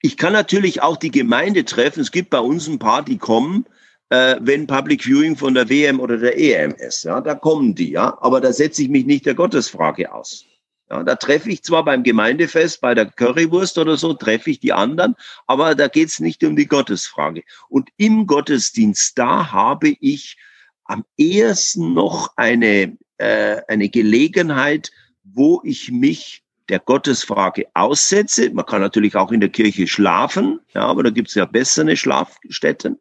Ich 0.00 0.16
kann 0.16 0.32
natürlich 0.32 0.82
auch 0.82 0.96
die 0.96 1.10
Gemeinde 1.10 1.64
treffen. 1.64 2.00
Es 2.00 2.10
gibt 2.10 2.30
bei 2.30 2.40
uns 2.40 2.66
ein 2.66 2.78
paar, 2.78 3.02
die 3.04 3.18
kommen, 3.18 3.66
äh, 4.10 4.36
wenn 4.40 4.66
Public 4.66 5.04
Viewing 5.04 5.36
von 5.36 5.54
der 5.54 5.68
WM 5.68 6.00
oder 6.00 6.18
der 6.18 6.38
EM 6.38 6.74
ist. 6.74 7.04
Ja, 7.04 7.20
da 7.20 7.34
kommen 7.34 7.74
die. 7.74 7.92
Ja, 7.92 8.18
aber 8.20 8.40
da 8.40 8.52
setze 8.52 8.82
ich 8.82 8.88
mich 8.88 9.06
nicht 9.06 9.26
der 9.26 9.34
Gottesfrage 9.34 10.12
aus. 10.12 10.44
Ja, 10.92 11.02
da 11.02 11.16
treffe 11.16 11.48
ich 11.48 11.62
zwar 11.62 11.86
beim 11.86 12.02
Gemeindefest, 12.02 12.82
bei 12.82 12.94
der 12.94 13.06
Currywurst 13.06 13.78
oder 13.78 13.96
so, 13.96 14.12
treffe 14.12 14.50
ich 14.50 14.60
die 14.60 14.74
anderen, 14.74 15.16
aber 15.46 15.74
da 15.74 15.88
geht 15.88 16.08
es 16.08 16.20
nicht 16.20 16.44
um 16.44 16.54
die 16.54 16.66
Gottesfrage. 16.66 17.44
Und 17.70 17.88
im 17.96 18.26
Gottesdienst, 18.26 19.18
da 19.18 19.50
habe 19.50 19.94
ich 20.00 20.36
am 20.84 21.02
ehesten 21.16 21.94
noch 21.94 22.34
eine, 22.36 22.98
äh, 23.16 23.62
eine 23.68 23.88
Gelegenheit, 23.88 24.90
wo 25.24 25.62
ich 25.64 25.90
mich 25.90 26.42
der 26.68 26.78
Gottesfrage 26.78 27.68
aussetze. 27.72 28.50
Man 28.50 28.66
kann 28.66 28.82
natürlich 28.82 29.16
auch 29.16 29.32
in 29.32 29.40
der 29.40 29.48
Kirche 29.48 29.86
schlafen, 29.86 30.60
ja, 30.74 30.82
aber 30.82 31.04
da 31.04 31.10
gibt 31.10 31.28
es 31.28 31.34
ja 31.36 31.46
bessere 31.46 31.96
Schlafstätten. 31.96 32.98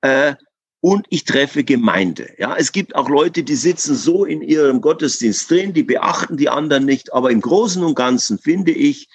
Äh, 0.00 0.34
und 0.80 1.06
ich 1.10 1.24
treffe 1.24 1.62
Gemeinde. 1.62 2.30
Ja, 2.38 2.56
es 2.56 2.72
gibt 2.72 2.96
auch 2.96 3.08
Leute, 3.08 3.42
die 3.42 3.54
sitzen 3.54 3.94
so 3.94 4.24
in 4.24 4.40
ihrem 4.40 4.80
Gottesdienst 4.80 5.50
drin, 5.50 5.74
die 5.74 5.82
beachten 5.82 6.36
die 6.36 6.48
anderen 6.48 6.86
nicht. 6.86 7.12
Aber 7.12 7.30
im 7.30 7.40
Großen 7.40 7.82
und 7.84 7.94
Ganzen 7.94 8.38
finde 8.38 8.72
ich, 8.72 9.08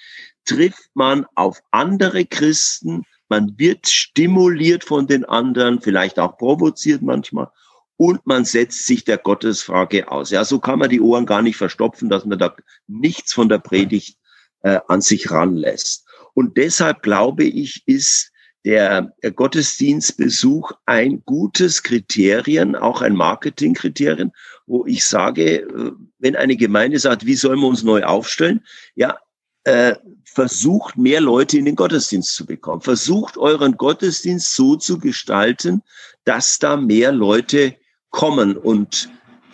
trifft 0.44 0.90
man 0.94 1.26
auf 1.34 1.60
andere 1.72 2.24
Christen. 2.24 3.02
Man 3.28 3.58
wird 3.58 3.88
stimuliert 3.88 4.84
von 4.84 5.08
den 5.08 5.24
anderen, 5.24 5.80
vielleicht 5.80 6.20
auch 6.20 6.38
provoziert 6.38 7.02
manchmal. 7.02 7.50
Und 7.96 8.24
man 8.26 8.44
setzt 8.44 8.86
sich 8.86 9.04
der 9.04 9.18
Gottesfrage 9.18 10.10
aus. 10.10 10.30
Ja, 10.30 10.44
so 10.44 10.60
kann 10.60 10.78
man 10.78 10.90
die 10.90 11.00
Ohren 11.00 11.26
gar 11.26 11.42
nicht 11.42 11.56
verstopfen, 11.56 12.08
dass 12.08 12.24
man 12.24 12.38
da 12.38 12.54
nichts 12.86 13.32
von 13.32 13.48
der 13.48 13.58
Predigt 13.58 14.18
äh, 14.62 14.78
an 14.86 15.00
sich 15.00 15.30
ranlässt. 15.30 16.06
Und 16.34 16.56
deshalb 16.58 17.02
glaube 17.02 17.44
ich, 17.44 17.82
ist 17.86 18.30
der 18.66 19.12
Gottesdienstbesuch 19.36 20.72
ein 20.86 21.22
gutes 21.24 21.84
Kriterien, 21.84 22.74
auch 22.74 23.00
ein 23.00 23.14
Marketingkriterien, 23.14 24.32
wo 24.66 24.84
ich 24.86 25.04
sage, 25.04 25.60
äh, 25.60 25.92
wenn 26.18 26.34
eine 26.34 26.56
Gemeinde 26.56 26.98
sagt, 26.98 27.24
wie 27.24 27.36
sollen 27.36 27.60
wir 27.60 27.68
uns 27.68 27.84
neu 27.84 28.02
aufstellen? 28.02 28.64
Ja, 28.96 29.18
äh, 29.62 29.94
versucht 30.24 30.98
mehr 30.98 31.20
Leute 31.20 31.58
in 31.58 31.64
den 31.64 31.76
Gottesdienst 31.76 32.34
zu 32.34 32.44
bekommen. 32.44 32.82
Versucht 32.82 33.38
euren 33.38 33.76
Gottesdienst 33.76 34.56
so 34.56 34.74
zu 34.74 34.98
gestalten, 34.98 35.82
dass 36.24 36.58
da 36.58 36.76
mehr 36.76 37.12
Leute 37.12 37.76
kommen 38.10 38.56
und 38.56 39.08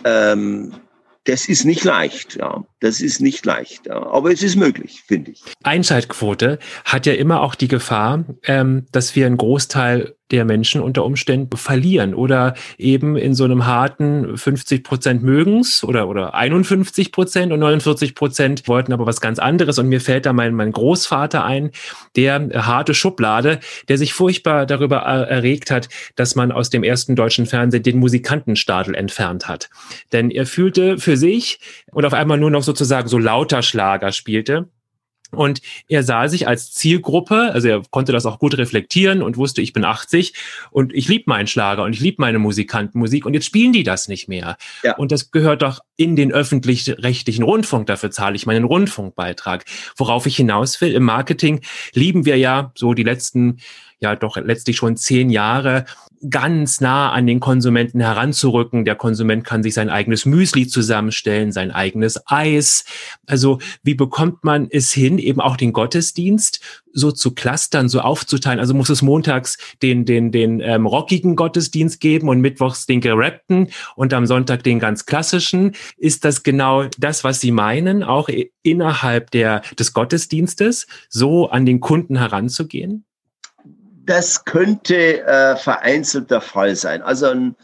ähm, 0.04 0.72
das 1.24 1.48
ist 1.48 1.64
nicht 1.64 1.84
leicht, 1.84 2.36
ja. 2.36 2.64
Das 2.80 3.00
ist 3.00 3.20
nicht 3.20 3.46
leicht, 3.46 3.86
ja. 3.86 4.02
aber 4.06 4.32
es 4.32 4.42
ist 4.42 4.56
möglich, 4.56 5.02
finde 5.06 5.32
ich. 5.32 5.42
Einschaltquote 5.62 6.58
hat 6.84 7.06
ja 7.06 7.12
immer 7.12 7.42
auch 7.42 7.54
die 7.54 7.68
Gefahr, 7.68 8.24
ähm, 8.44 8.86
dass 8.92 9.14
wir 9.14 9.26
einen 9.26 9.36
Großteil 9.36 10.16
der 10.32 10.44
Menschen 10.44 10.80
unter 10.80 11.04
Umständen 11.04 11.56
verlieren 11.56 12.14
oder 12.14 12.54
eben 12.78 13.16
in 13.16 13.34
so 13.34 13.44
einem 13.44 13.66
harten 13.66 14.36
50 14.36 14.82
Prozent 14.82 15.22
mögens 15.22 15.84
oder, 15.84 16.08
oder 16.08 16.34
51 16.34 17.12
Prozent 17.12 17.52
und 17.52 17.60
49 17.60 18.14
Prozent 18.14 18.66
wollten 18.66 18.92
aber 18.92 19.06
was 19.06 19.20
ganz 19.20 19.38
anderes. 19.38 19.78
Und 19.78 19.88
mir 19.88 20.00
fällt 20.00 20.26
da 20.26 20.32
mein, 20.32 20.54
mein 20.54 20.72
Großvater 20.72 21.44
ein, 21.44 21.70
der 22.16 22.36
äh, 22.36 22.58
harte 22.58 22.94
Schublade, 22.94 23.60
der 23.88 23.98
sich 23.98 24.14
furchtbar 24.14 24.66
darüber 24.66 25.06
äh, 25.06 25.30
erregt 25.30 25.70
hat, 25.70 25.88
dass 26.16 26.34
man 26.34 26.50
aus 26.50 26.70
dem 26.70 26.82
ersten 26.82 27.14
deutschen 27.14 27.46
Fernsehen 27.46 27.82
den 27.82 27.98
Musikantenstadel 27.98 28.94
entfernt 28.94 29.48
hat. 29.48 29.68
Denn 30.12 30.30
er 30.30 30.46
fühlte 30.46 30.98
für 30.98 31.16
sich 31.16 31.60
und 31.92 32.04
auf 32.04 32.14
einmal 32.14 32.38
nur 32.38 32.50
noch 32.50 32.62
sozusagen 32.62 33.08
so 33.08 33.18
lauter 33.18 33.62
Schlager 33.62 34.12
spielte. 34.12 34.68
Und 35.34 35.62
er 35.88 36.02
sah 36.02 36.28
sich 36.28 36.46
als 36.46 36.72
Zielgruppe, 36.72 37.52
also 37.52 37.68
er 37.68 37.82
konnte 37.90 38.12
das 38.12 38.26
auch 38.26 38.38
gut 38.38 38.56
reflektieren 38.58 39.22
und 39.22 39.38
wusste, 39.38 39.62
ich 39.62 39.72
bin 39.72 39.84
80 39.84 40.34
und 40.70 40.92
ich 40.92 41.08
liebe 41.08 41.24
meinen 41.26 41.46
Schlager 41.46 41.84
und 41.84 41.94
ich 41.94 42.00
liebe 42.00 42.16
meine 42.20 42.38
Musikantenmusik 42.38 43.24
und 43.24 43.32
jetzt 43.32 43.46
spielen 43.46 43.72
die 43.72 43.82
das 43.82 44.08
nicht 44.08 44.28
mehr. 44.28 44.56
Ja. 44.82 44.96
Und 44.96 45.10
das 45.10 45.30
gehört 45.30 45.62
doch 45.62 45.80
in 45.96 46.16
den 46.16 46.32
öffentlich-rechtlichen 46.32 47.44
Rundfunk, 47.44 47.86
dafür 47.86 48.10
zahle 48.10 48.36
ich 48.36 48.44
meinen 48.44 48.64
Rundfunkbeitrag. 48.64 49.64
Worauf 49.96 50.26
ich 50.26 50.36
hinaus 50.36 50.80
will, 50.80 50.92
im 50.92 51.04
Marketing 51.04 51.60
lieben 51.94 52.26
wir 52.26 52.36
ja 52.36 52.72
so 52.74 52.92
die 52.92 53.04
letzten 53.04 53.58
ja 54.02 54.16
doch 54.16 54.36
letztlich 54.36 54.76
schon 54.76 54.96
zehn 54.96 55.30
Jahre 55.30 55.84
ganz 56.28 56.80
nah 56.80 57.10
an 57.10 57.26
den 57.26 57.40
Konsumenten 57.40 58.00
heranzurücken. 58.00 58.84
Der 58.84 58.94
Konsument 58.94 59.44
kann 59.44 59.62
sich 59.62 59.74
sein 59.74 59.90
eigenes 59.90 60.24
Müsli 60.24 60.68
zusammenstellen, 60.68 61.52
sein 61.52 61.70
eigenes 61.70 62.20
Eis. 62.26 62.84
Also 63.26 63.58
wie 63.82 63.94
bekommt 63.94 64.44
man 64.44 64.68
es 64.70 64.92
hin, 64.92 65.18
eben 65.18 65.40
auch 65.40 65.56
den 65.56 65.72
Gottesdienst 65.72 66.60
so 66.92 67.10
zu 67.10 67.34
clustern, 67.34 67.88
so 67.88 68.00
aufzuteilen? 68.00 68.60
Also 68.60 68.74
muss 68.74 68.90
es 68.90 69.02
montags 69.02 69.58
den, 69.82 70.04
den, 70.04 70.30
den 70.30 70.60
ähm, 70.60 70.86
rockigen 70.86 71.34
Gottesdienst 71.34 72.00
geben 72.00 72.28
und 72.28 72.40
mittwochs 72.40 72.86
den 72.86 73.00
gerappten 73.00 73.68
und 73.96 74.14
am 74.14 74.26
Sonntag 74.26 74.62
den 74.62 74.78
ganz 74.78 75.06
klassischen. 75.06 75.74
Ist 75.96 76.24
das 76.24 76.44
genau 76.44 76.84
das, 76.98 77.24
was 77.24 77.40
Sie 77.40 77.50
meinen, 77.50 78.04
auch 78.04 78.28
innerhalb 78.62 79.30
der, 79.32 79.62
des 79.78 79.92
Gottesdienstes, 79.92 80.86
so 81.08 81.48
an 81.50 81.66
den 81.66 81.80
Kunden 81.80 82.16
heranzugehen? 82.16 83.04
Das 84.04 84.44
könnte 84.44 85.22
äh, 85.22 85.56
vereinzelt 85.56 86.30
der 86.30 86.40
Fall 86.40 86.76
sein. 86.76 87.02
Also 87.02 87.26
ein, 87.26 87.56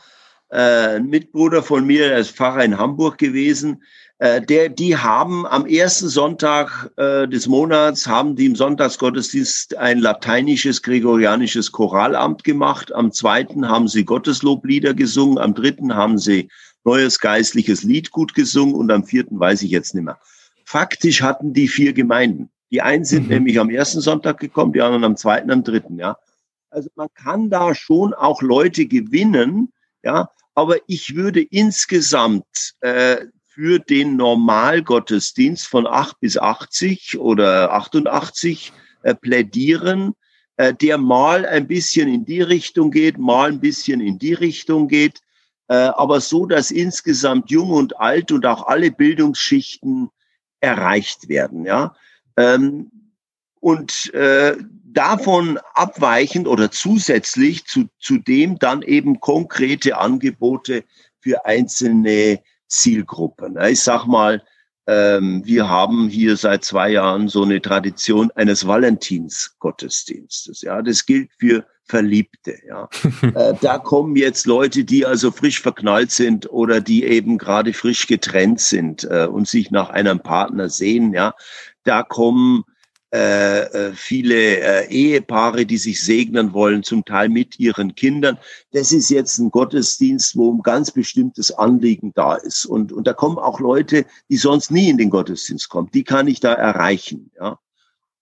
äh, 0.51 0.97
ein 0.97 1.07
Mitbruder 1.07 1.63
von 1.63 1.87
mir, 1.87 2.09
der 2.09 2.19
ist 2.19 2.37
Pfarrer 2.37 2.65
in 2.65 2.79
Hamburg 2.79 3.19
gewesen, 3.19 3.83
äh, 4.21 4.43
der, 4.43 4.69
die 4.69 4.97
haben 4.97 5.47
am 5.47 5.65
ersten 5.67 6.09
Sonntag 6.09 6.91
äh, 6.97 7.29
des 7.29 7.47
Monats, 7.47 8.07
haben 8.09 8.35
die 8.35 8.47
im 8.47 8.57
Sonntagsgottesdienst 8.57 9.77
ein 9.77 10.01
lateinisches, 10.01 10.83
gregorianisches 10.83 11.71
Choralamt 11.71 12.43
gemacht. 12.43 12.93
Am 12.93 13.13
zweiten 13.13 13.69
haben 13.69 13.87
sie 13.87 14.05
Gottesloblieder 14.05 14.93
gesungen. 14.95 15.39
Am 15.39 15.55
dritten 15.55 15.95
haben 15.95 16.19
sie 16.19 16.49
neues 16.85 17.21
geistliches 17.21 17.85
Lied 17.85 18.11
gut 18.11 18.35
gesungen. 18.35 18.75
Und 18.75 18.91
am 18.91 19.05
vierten 19.05 19.39
weiß 19.39 19.63
ich 19.63 19.71
jetzt 19.71 19.95
nicht 19.95 20.05
mehr. 20.05 20.19
Faktisch 20.65 21.23
hatten 21.23 21.53
die 21.53 21.69
vier 21.69 21.93
Gemeinden. 21.93 22.51
Die 22.73 22.83
einen 22.83 23.05
sind 23.05 23.25
mhm. 23.25 23.35
nämlich 23.35 23.61
am 23.61 23.71
ersten 23.71 24.01
Sonntag 24.01 24.39
gekommen, 24.39 24.73
die 24.73 24.83
anderen 24.83 25.05
am 25.05 25.17
zweiten, 25.17 25.51
am 25.51 25.63
dritten, 25.63 25.97
ja. 25.97 26.19
Also 26.79 26.91
man 26.95 27.09
kann 27.13 27.51
da 27.51 27.75
schon 27.75 28.15
auch 28.15 28.41
Leute 28.41 28.87
gewinnen, 28.87 29.73
ja, 30.05 30.31
aber 30.55 30.77
ich 30.87 31.17
würde 31.17 31.43
insgesamt 31.43 32.77
äh, 32.83 33.27
für 33.49 33.81
den 33.81 34.15
Normalgottesdienst 34.15 35.67
von 35.67 35.89
8 35.89 36.21
bis 36.21 36.39
80 36.39 37.19
oder 37.19 37.73
88 37.73 38.73
äh, 39.03 39.13
plädieren, 39.13 40.15
äh, 40.57 40.73
der 40.73 40.99
mal 40.99 41.45
ein 41.47 41.67
bisschen 41.67 42.07
in 42.07 42.25
die 42.25 42.43
Richtung 42.43 42.93
geht, 42.93 43.19
mal 43.19 43.51
ein 43.51 43.59
bisschen 43.59 44.01
in 44.01 44.21
die 44.21 44.35
Richtung 44.35 44.87
geht, 44.87 45.19
äh, 45.67 45.75
aber 45.75 46.21
so, 46.21 46.47
dass 46.47 46.71
insgesamt 46.71 47.51
jung 47.51 47.71
und 47.71 47.99
alt 47.99 48.31
und 48.31 48.47
auch 48.47 48.69
alle 48.69 48.93
Bildungsschichten 48.93 50.11
erreicht 50.61 51.29
werden. 51.29 51.65
Ja, 51.65 51.97
ähm, 52.37 52.93
und 53.59 54.15
äh, 54.15 54.57
davon 54.93 55.59
abweichend 55.75 56.49
oder 56.49 56.71
zusätzlich 56.71 57.67
zu, 57.67 57.89
zu 57.99 58.19
dem 58.19 58.59
dann 58.59 58.83
eben 58.83 59.21
konkrete 59.21 59.99
Angebote 59.99 60.85
für 61.21 61.45
einzelne 61.45 62.41
Zielgruppen. 62.69 63.59
Ich 63.69 63.81
sag 63.81 64.07
mal, 64.07 64.43
ähm, 64.87 65.43
wir 65.45 65.69
haben 65.69 66.09
hier 66.09 66.37
seit 66.37 66.65
zwei 66.65 66.91
Jahren 66.91 67.29
so 67.29 67.43
eine 67.43 67.61
Tradition 67.61 68.31
eines 68.35 68.67
Valentinsgottesdienstes. 68.67 70.63
Ja, 70.63 70.81
das 70.81 71.05
gilt 71.05 71.31
für 71.39 71.67
Verliebte. 71.85 72.59
Ja, 72.67 72.89
äh, 73.35 73.55
da 73.61 73.79
kommen 73.79 74.17
jetzt 74.17 74.47
Leute, 74.47 74.85
die 74.85 75.05
also 75.05 75.31
frisch 75.31 75.61
verknallt 75.61 76.11
sind 76.11 76.51
oder 76.51 76.81
die 76.81 77.05
eben 77.05 77.37
gerade 77.37 77.75
frisch 77.75 78.07
getrennt 78.07 78.61
sind 78.61 79.05
äh, 79.05 79.27
und 79.27 79.47
sich 79.47 79.71
nach 79.71 79.91
einem 79.91 80.21
Partner 80.21 80.71
sehen. 80.71 81.13
Ja, 81.13 81.35
da 81.85 82.03
kommen 82.03 82.65
äh, 83.11 83.61
äh, 83.61 83.93
viele 83.95 84.35
äh, 84.35 84.89
Ehepaare, 84.91 85.65
die 85.65 85.79
sich 85.79 86.05
segnen 86.05 86.53
wollen, 86.53 86.83
zum 86.83 87.07
Teil 87.07 87.31
mit 87.31 87.59
ihren 87.59 87.95
Kindern. 87.95 88.37
Das 88.73 88.93
ist 88.93 89.09
jetzt 89.09 89.39
ein 89.39 89.51
Gottesdienst, 89.51 90.37
wo 90.37 90.53
ein 90.53 90.61
ganz 90.61 90.91
bestimmtes 90.91 91.51
Anliegen 91.51 92.13
da 92.15 92.35
ist. 92.35 92.67
Und, 92.67 92.93
und 92.93 93.07
da 93.07 93.15
kommen 93.15 93.39
auch 93.39 93.61
Leute, 93.61 94.05
die 94.29 94.37
sonst 94.37 94.71
nie 94.71 94.91
in 94.91 94.99
den 94.99 95.09
Gottesdienst 95.09 95.71
kommen. 95.71 95.89
Die 95.95 96.05
kann 96.05 96.29
ich 96.29 96.41
da 96.41 96.53
erreichen. 96.53 97.31
Ja. 97.41 97.59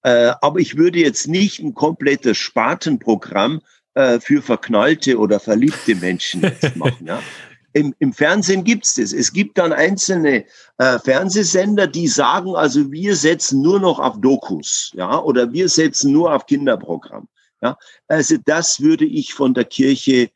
Äh, 0.02 0.34
aber 0.40 0.60
ich 0.60 0.76
würde 0.76 1.00
jetzt 1.00 1.26
nicht 1.26 1.58
ein 1.58 1.74
komplettes 1.74 2.38
Spartenprogramm 2.38 3.62
äh, 3.94 4.20
für 4.20 4.40
verknallte 4.40 5.18
oder 5.18 5.40
verliebte 5.40 5.96
Menschen 5.96 6.42
machen. 6.76 7.06
Ja. 7.06 7.20
Im, 7.76 7.94
im 7.98 8.14
Fernsehen 8.14 8.64
gibt's 8.64 8.94
das. 8.94 9.12
Es 9.12 9.30
gibt 9.30 9.58
dann 9.58 9.70
einzelne 9.70 10.46
äh, 10.78 10.98
Fernsehsender, 10.98 11.86
die 11.86 12.08
sagen, 12.08 12.56
also 12.56 12.90
wir 12.90 13.14
setzen 13.14 13.60
nur 13.60 13.78
noch 13.78 13.98
auf 13.98 14.18
Dokus, 14.18 14.92
ja, 14.94 15.20
oder 15.22 15.52
wir 15.52 15.68
setzen 15.68 16.10
nur 16.10 16.34
auf 16.34 16.46
Kinderprogramm. 16.46 17.28
Ja, 17.60 17.76
also 18.08 18.36
das 18.46 18.80
würde 18.80 19.04
ich 19.04 19.34
von 19.34 19.52
der 19.52 19.66
Kirche 19.66 20.30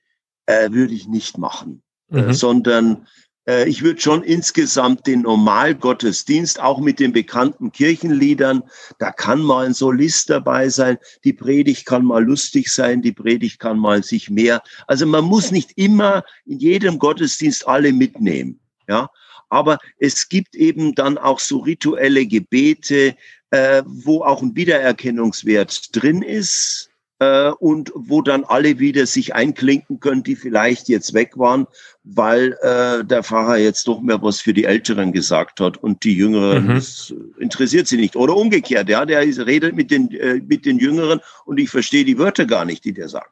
äh, 0.44 0.70
würde 0.70 0.92
ich 0.92 1.08
nicht 1.08 1.38
machen, 1.38 1.82
äh, 2.10 2.20
mhm. 2.20 2.28
äh, 2.28 2.34
sondern 2.34 3.06
äh, 3.46 3.68
ich 3.68 3.82
würde 3.82 4.00
schon 4.00 4.22
insgesamt 4.22 5.06
den 5.06 5.22
Normalgottesdienst, 5.22 6.60
auch 6.60 6.80
mit 6.80 7.00
den 7.00 7.12
bekannten 7.12 7.72
Kirchenliedern, 7.72 8.62
da 8.98 9.12
kann 9.12 9.42
mal 9.42 9.66
ein 9.66 9.74
Solist 9.74 10.30
dabei 10.30 10.68
sein, 10.68 10.98
die 11.24 11.32
Predigt 11.32 11.86
kann 11.86 12.04
mal 12.04 12.24
lustig 12.24 12.72
sein, 12.72 13.02
die 13.02 13.12
Predigt 13.12 13.58
kann 13.58 13.78
mal 13.78 14.02
sich 14.02 14.30
mehr. 14.30 14.62
Also 14.86 15.06
man 15.06 15.24
muss 15.24 15.50
nicht 15.50 15.72
immer 15.76 16.24
in 16.44 16.58
jedem 16.58 16.98
Gottesdienst 16.98 17.66
alle 17.66 17.92
mitnehmen, 17.92 18.60
ja. 18.88 19.08
Aber 19.52 19.78
es 19.98 20.28
gibt 20.28 20.54
eben 20.54 20.94
dann 20.94 21.18
auch 21.18 21.40
so 21.40 21.58
rituelle 21.58 22.24
Gebete, 22.24 23.16
äh, 23.50 23.82
wo 23.84 24.22
auch 24.22 24.42
ein 24.42 24.54
Wiedererkennungswert 24.54 25.88
drin 25.96 26.22
ist 26.22 26.89
äh, 27.20 27.50
und 27.50 27.92
wo 27.94 28.22
dann 28.22 28.44
alle 28.44 28.78
wieder 28.78 29.06
sich 29.06 29.34
einklinken 29.34 30.00
können, 30.00 30.22
die 30.22 30.34
vielleicht 30.34 30.88
jetzt 30.88 31.14
weg 31.14 31.38
waren, 31.38 31.66
weil 32.02 32.56
äh, 32.62 33.04
der 33.04 33.22
Pfarrer 33.22 33.58
jetzt 33.58 33.86
doch 33.86 34.00
mehr 34.00 34.20
was 34.22 34.40
für 34.40 34.54
die 34.54 34.64
Älteren 34.64 35.12
gesagt 35.12 35.60
hat 35.60 35.76
und 35.76 36.02
die 36.02 36.16
Jüngeren 36.16 36.66
mhm. 36.66 36.82
interessiert 37.38 37.86
sie 37.86 37.98
nicht. 37.98 38.16
Oder 38.16 38.34
umgekehrt, 38.36 38.88
ja, 38.88 39.04
der 39.04 39.20
redet 39.20 39.76
mit 39.76 39.90
den, 39.90 40.10
äh, 40.12 40.40
mit 40.46 40.66
den 40.66 40.78
Jüngeren 40.78 41.20
und 41.44 41.60
ich 41.60 41.70
verstehe 41.70 42.04
die 42.04 42.18
Wörter 42.18 42.46
gar 42.46 42.64
nicht, 42.64 42.84
die 42.84 42.92
der 42.92 43.08
sagt 43.08 43.30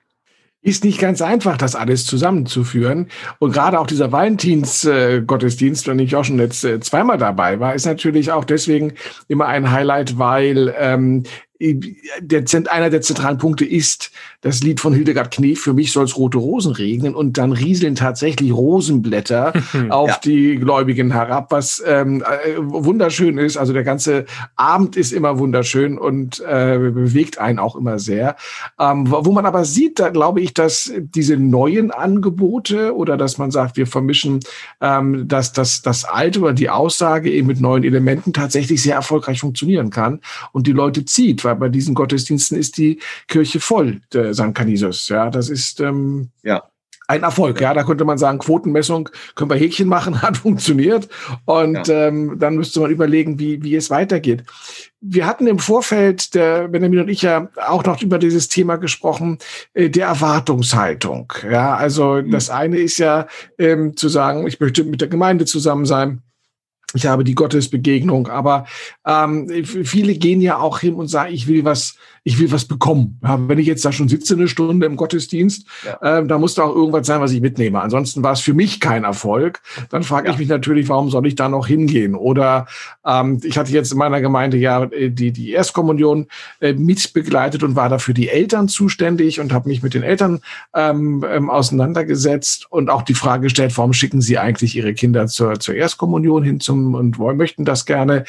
ist 0.61 0.85
nicht 0.85 0.99
ganz 0.99 1.23
einfach, 1.23 1.57
das 1.57 1.77
alles 1.77 2.05
zusammenzuführen. 2.05 3.09
Und 3.39 3.53
gerade 3.53 3.79
auch 3.79 3.87
dieser 3.87 4.11
Valentins-Gottesdienst, 4.11 5.87
äh, 5.87 5.91
wenn 5.91 5.99
ich 6.01 6.17
auch 6.17 6.25
schon 6.25 6.39
jetzt 6.39 6.65
äh, 6.65 6.81
zweimal 6.81 7.17
dabei 7.17 7.61
war, 7.61 7.75
ist 7.75 7.87
natürlich 7.87 8.33
auch 8.33 8.45
deswegen 8.45 8.95
immer 9.29 9.47
ein 9.47 9.71
Highlight, 9.71 10.19
weil 10.19 10.75
ähm, 10.77 11.23
der, 11.61 12.45
einer 12.71 12.91
der 12.91 13.01
zentralen 13.01 13.39
Punkte 13.39 13.65
ist 13.65 14.13
das 14.43 14.63
Lied 14.63 14.79
von 14.79 14.93
Hildegard 14.93 15.33
Knef, 15.33 15.61
für 15.61 15.75
mich 15.75 15.91
soll 15.91 16.05
es 16.05 16.17
rote 16.17 16.39
Rosen 16.39 16.73
regnen 16.73 17.17
und 17.17 17.37
dann 17.39 17.51
rieseln 17.51 17.97
tatsächlich 17.97 18.53
Rosenblätter 18.53 19.53
auf 19.89 20.09
ja. 20.09 20.21
die 20.25 20.57
Gläubigen 20.57 21.11
herab, 21.11 21.51
was 21.51 21.83
ähm, 21.85 22.23
äh, 22.23 22.55
wunderschön 22.59 23.39
ist. 23.39 23.57
Also 23.57 23.73
der 23.73 23.83
ganze 23.83 24.27
Abend 24.55 24.95
ist 24.97 25.13
immer 25.13 25.41
wunderschön 25.41 25.99
und 25.99 26.39
äh, 26.41 26.79
bewegt 26.79 27.39
einen 27.39 27.59
auch 27.59 27.75
immer 27.75 27.99
sehr. 27.99 28.37
Ähm, 28.79 29.07
wo 29.11 29.33
man 29.33 29.45
aber 29.45 29.65
sieht, 29.65 29.99
da 29.99 30.11
glaube 30.11 30.41
ich, 30.41 30.55
dass 30.55 30.93
diese 30.97 31.37
neuen 31.37 31.91
Angebote 31.91 32.95
oder 32.95 33.17
dass 33.17 33.39
man 33.39 33.51
sagt, 33.51 33.77
wir 33.77 33.89
vermischen 33.89 34.39
ähm, 34.81 35.27
dass 35.27 35.53
das, 35.53 35.83
das 35.83 36.05
Alte 36.05 36.41
oder 36.41 36.53
die 36.53 36.71
Aussage 36.71 37.33
eben 37.33 37.49
mit 37.49 37.61
neuen 37.61 37.83
Elementen 37.83 38.33
tatsächlich 38.33 38.81
sehr 38.81 38.95
erfolgreich 38.95 39.41
funktionieren 39.41 39.91
kann 39.91 40.21
und 40.53 40.69
die 40.69 40.73
Leute 40.73 41.05
zieht 41.05 41.48
weil 41.49 41.57
bei 41.57 41.69
diesen 41.69 41.95
Gottesdiensten 41.95 42.59
ist 42.59 42.77
die 42.77 43.01
Kirche 43.27 43.61
voll, 43.61 44.03
der 44.13 44.35
St. 44.35 44.55
Canisius. 44.55 45.09
Ja, 45.09 45.31
das 45.31 45.49
ist 45.49 45.81
ähm, 45.81 46.29
ja. 46.43 46.63
Ein 47.11 47.23
Erfolg, 47.23 47.59
ja. 47.63 47.73
Da 47.73 47.85
könnte 47.85 48.05
man 48.05 48.19
sagen, 48.19 48.39
Quotenmessung 48.39 49.09
können 49.35 49.51
wir 49.51 49.57
Häkchen 49.57 49.89
machen, 49.89 50.21
hat 50.23 50.37
funktioniert. 50.37 51.09
Und 51.47 51.89
ja. 51.89 52.09
ähm, 52.09 52.39
dann 52.39 52.57
müsste 52.57 52.81
man 52.81 52.91
überlegen, 52.91 53.39
wie, 53.39 53.63
wie 53.63 53.75
es 53.77 53.89
weitergeht. 53.89 54.45
Wir 55.01 55.27
hatten 55.27 55.47
im 55.47 55.59
Vorfeld, 55.59 56.35
der 56.35 56.69
Benjamin 56.69 57.01
und 57.01 57.09
ich 57.09 57.23
ja 57.23 57.49
auch 57.67 57.83
noch 57.85 58.03
über 58.03 58.19
dieses 58.19 58.49
Thema 58.49 58.77
gesprochen, 58.77 59.39
äh, 59.73 59.89
der 59.89 60.09
Erwartungshaltung. 60.09 61.33
Ja, 61.51 61.77
also 61.77 62.17
mhm. 62.17 62.31
das 62.31 62.51
eine 62.51 62.77
ist 62.77 62.99
ja 62.99 63.27
ähm, 63.59 63.97
zu 63.97 64.11
sagen, 64.11 64.47
ich 64.47 64.61
möchte 64.61 64.85
mit 64.85 65.01
der 65.01 65.09
Gemeinde 65.09 65.47
zusammen 65.47 65.87
sein 65.87 66.21
ich 66.95 67.07
habe 67.07 67.23
die 67.23 67.35
Gottesbegegnung, 67.35 68.29
aber 68.29 68.65
ähm, 69.07 69.47
viele 69.65 70.15
gehen 70.15 70.41
ja 70.41 70.57
auch 70.57 70.79
hin 70.79 70.95
und 70.95 71.09
sagen, 71.09 71.35
ich 71.35 71.47
will 71.47 71.67
was, 71.67 71.97
ich 72.25 72.39
will 72.39 72.51
was 72.51 72.65
bekommen. 72.65 73.21
Ja, 73.23 73.39
wenn 73.47 73.59
ich 73.59 73.67
jetzt 73.67 73.85
da 73.85 73.93
schon 73.93 74.09
sitze 74.09 74.35
eine 74.35 74.49
Stunde 74.49 74.87
im 74.87 74.97
Gottesdienst, 74.97 75.67
ja. 75.85 76.19
ähm, 76.19 76.29
da 76.29 76.39
muss 76.39 76.55
da 76.55 76.63
auch 76.65 76.75
irgendwas 76.75 77.07
sein, 77.07 77.21
was 77.21 77.33
ich 77.33 77.43
mitnehme. 77.43 77.83
Ansonsten 77.83 78.23
war 78.23 78.33
es 78.33 78.41
für 78.41 78.55
mich 78.55 78.81
kein 78.81 79.05
Erfolg. 79.05 79.61
Dann 79.91 80.03
frage 80.03 80.29
ja. 80.29 80.33
ich 80.33 80.39
mich 80.39 80.49
natürlich, 80.49 80.89
warum 80.89 81.11
soll 81.11 81.27
ich 81.27 81.35
da 81.35 81.51
noch 81.51 81.67
hingehen? 81.67 82.15
Oder 82.15 82.67
ähm, 83.05 83.39
ich 83.45 83.59
hatte 83.59 83.73
jetzt 83.73 83.93
in 83.93 83.99
meiner 83.99 84.23
Gemeinde 84.23 84.57
ja 84.57 84.85
äh, 84.85 85.11
die, 85.11 85.31
die 85.31 85.51
Erstkommunion 85.51 86.27
äh, 86.61 86.73
mitbegleitet 86.73 87.63
und 87.63 87.77
war 87.77 87.91
dafür 87.91 88.15
die 88.15 88.31
Eltern 88.31 88.69
zuständig 88.69 89.41
und 89.41 89.53
habe 89.53 89.69
mich 89.69 89.83
mit 89.83 89.93
den 89.93 90.03
Eltern 90.03 90.41
ähm, 90.75 91.23
ähm, 91.29 91.51
auseinandergesetzt 91.51 92.67
und 92.71 92.89
auch 92.89 93.03
die 93.03 93.15
Frage 93.15 93.43
gestellt, 93.43 93.77
warum 93.77 93.93
schicken 93.93 94.23
sie 94.23 94.39
eigentlich 94.39 94.75
ihre 94.75 94.95
Kinder 94.95 95.27
zur, 95.27 95.61
zur 95.61 95.75
Erstkommunion 95.75 96.43
hin 96.43 96.61
zum 96.61 96.78
und 96.95 97.19
wollen, 97.19 97.37
möchten 97.37 97.65
das 97.65 97.87
gerne. 97.87 98.25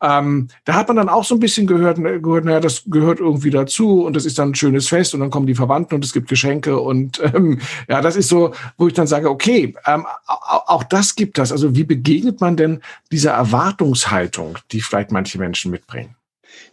Ähm, 0.00 0.48
da 0.64 0.74
hat 0.74 0.88
man 0.88 0.96
dann 0.96 1.08
auch 1.08 1.24
so 1.24 1.34
ein 1.34 1.40
bisschen 1.40 1.66
gehört, 1.66 1.98
ne, 1.98 2.20
gehört, 2.20 2.44
naja, 2.44 2.60
das 2.60 2.82
gehört 2.86 3.20
irgendwie 3.20 3.50
dazu 3.50 4.04
und 4.04 4.14
das 4.14 4.24
ist 4.24 4.38
dann 4.38 4.50
ein 4.50 4.54
schönes 4.54 4.88
Fest 4.88 5.14
und 5.14 5.20
dann 5.20 5.30
kommen 5.30 5.46
die 5.46 5.54
Verwandten 5.54 5.94
und 5.94 6.04
es 6.04 6.12
gibt 6.12 6.28
Geschenke 6.28 6.78
und 6.78 7.20
ähm, 7.34 7.60
ja, 7.88 8.00
das 8.00 8.16
ist 8.16 8.28
so, 8.28 8.52
wo 8.78 8.88
ich 8.88 8.94
dann 8.94 9.06
sage, 9.06 9.30
okay, 9.30 9.74
ähm, 9.86 10.06
auch 10.26 10.84
das 10.84 11.14
gibt 11.14 11.38
das. 11.38 11.52
Also 11.52 11.74
wie 11.74 11.84
begegnet 11.84 12.40
man 12.40 12.56
denn 12.56 12.80
dieser 13.10 13.32
Erwartungshaltung, 13.32 14.58
die 14.72 14.80
vielleicht 14.80 15.12
manche 15.12 15.38
Menschen 15.38 15.70
mitbringen? 15.70 16.16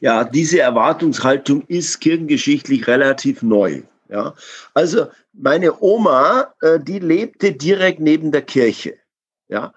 Ja, 0.02 0.24
diese 0.24 0.60
Erwartungshaltung 0.60 1.64
ist 1.68 2.00
kirchengeschichtlich 2.00 2.88
relativ 2.88 3.42
neu. 3.42 3.84
Ja, 4.10 4.34
also 4.74 5.06
meine 5.34 5.82
Oma, 5.82 6.54
äh, 6.62 6.80
die 6.80 7.00
lebte 7.00 7.54
direkt 7.54 8.00
neben 8.00 8.32
der 8.32 8.42
Kirche. 8.42 8.96
Ja, 9.48 9.74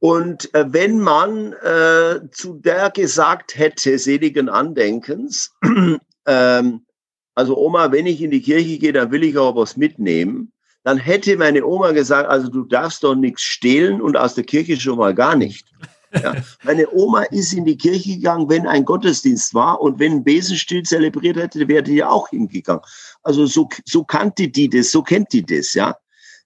und 0.00 0.52
äh, 0.54 0.64
wenn 0.72 0.98
man 0.98 1.52
äh, 1.52 2.20
zu 2.32 2.54
der 2.54 2.90
gesagt 2.90 3.56
hätte, 3.56 3.98
seligen 3.98 4.48
Andenkens, 4.48 5.54
ähm, 6.26 6.86
also 7.34 7.56
Oma, 7.56 7.92
wenn 7.92 8.06
ich 8.06 8.22
in 8.22 8.30
die 8.30 8.42
Kirche 8.42 8.78
gehe, 8.78 8.92
dann 8.94 9.12
will 9.12 9.22
ich 9.22 9.36
auch 9.36 9.54
was 9.56 9.76
mitnehmen, 9.76 10.52
dann 10.84 10.96
hätte 10.96 11.36
meine 11.36 11.64
Oma 11.64 11.92
gesagt, 11.92 12.28
also 12.28 12.48
du 12.48 12.64
darfst 12.64 13.04
doch 13.04 13.14
nichts 13.14 13.42
stehlen 13.42 14.00
und 14.00 14.16
aus 14.16 14.34
der 14.34 14.44
Kirche 14.44 14.80
schon 14.80 14.98
mal 14.98 15.14
gar 15.14 15.36
nicht. 15.36 15.66
Ja. 16.14 16.34
Meine 16.64 16.90
Oma 16.92 17.22
ist 17.24 17.52
in 17.52 17.64
die 17.66 17.76
Kirche 17.76 18.16
gegangen, 18.16 18.48
wenn 18.48 18.66
ein 18.66 18.84
Gottesdienst 18.84 19.54
war 19.54 19.80
und 19.80 20.00
wenn 20.00 20.12
ein 20.12 20.24
Besenstiel 20.24 20.82
zelebriert 20.82 21.36
hätte, 21.36 21.68
wäre 21.68 21.82
die 21.82 21.96
ja 21.96 22.08
auch 22.08 22.28
hingegangen. 22.30 22.82
Also 23.22 23.46
so, 23.46 23.68
so 23.84 24.02
kannte 24.02 24.48
die 24.48 24.68
das, 24.68 24.90
so 24.90 25.02
kennt 25.02 25.32
die 25.32 25.44
das, 25.44 25.74
ja. 25.74 25.94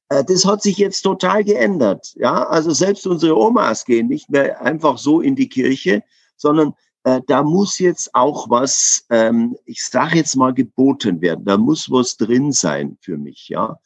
Äh, 0.08 0.24
das 0.24 0.44
hat 0.44 0.62
sich 0.62 0.78
jetzt 0.78 1.02
total 1.02 1.44
geändert. 1.44 2.14
Ja, 2.16 2.46
also 2.46 2.72
selbst 2.72 3.06
unsere 3.06 3.36
Omas 3.36 3.84
gehen 3.84 4.08
nicht 4.08 4.30
mehr 4.30 4.60
einfach 4.60 4.98
so 4.98 5.20
in 5.20 5.36
die 5.36 5.48
Kirche, 5.48 6.02
sondern 6.36 6.74
äh, 7.04 7.20
da 7.26 7.42
muss 7.42 7.78
jetzt 7.78 8.14
auch 8.14 8.48
was, 8.50 9.04
ähm, 9.10 9.56
ich 9.64 9.84
sage 9.84 10.16
jetzt 10.16 10.36
mal, 10.36 10.52
geboten 10.52 11.20
werden. 11.20 11.44
Da 11.44 11.56
muss 11.56 11.90
was 11.90 12.16
drin 12.16 12.52
sein 12.52 12.98
für 13.00 13.16
mich. 13.18 13.48
Ja, 13.48 13.78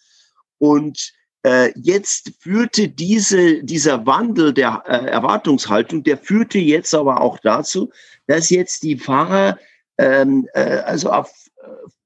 und 0.59 1.13
äh, 1.45 1.73
jetzt 1.77 2.33
führte 2.41 2.89
diese, 2.89 3.63
dieser 3.63 4.07
Wandel 4.07 4.53
der 4.53 4.83
äh, 4.87 5.07
Erwartungshaltung, 5.07 6.03
der 6.03 6.19
führte 6.19 6.59
jetzt 6.59 6.95
aber 6.95 7.21
auch 7.21 7.39
dazu, 7.39 7.91
dass 8.27 8.51
jetzt 8.51 8.83
die 8.83 8.99
Pfarrer 8.99 9.59
ähm, 9.99 10.49
äh, 10.55 10.79
also 10.79 11.11
auf 11.11 11.31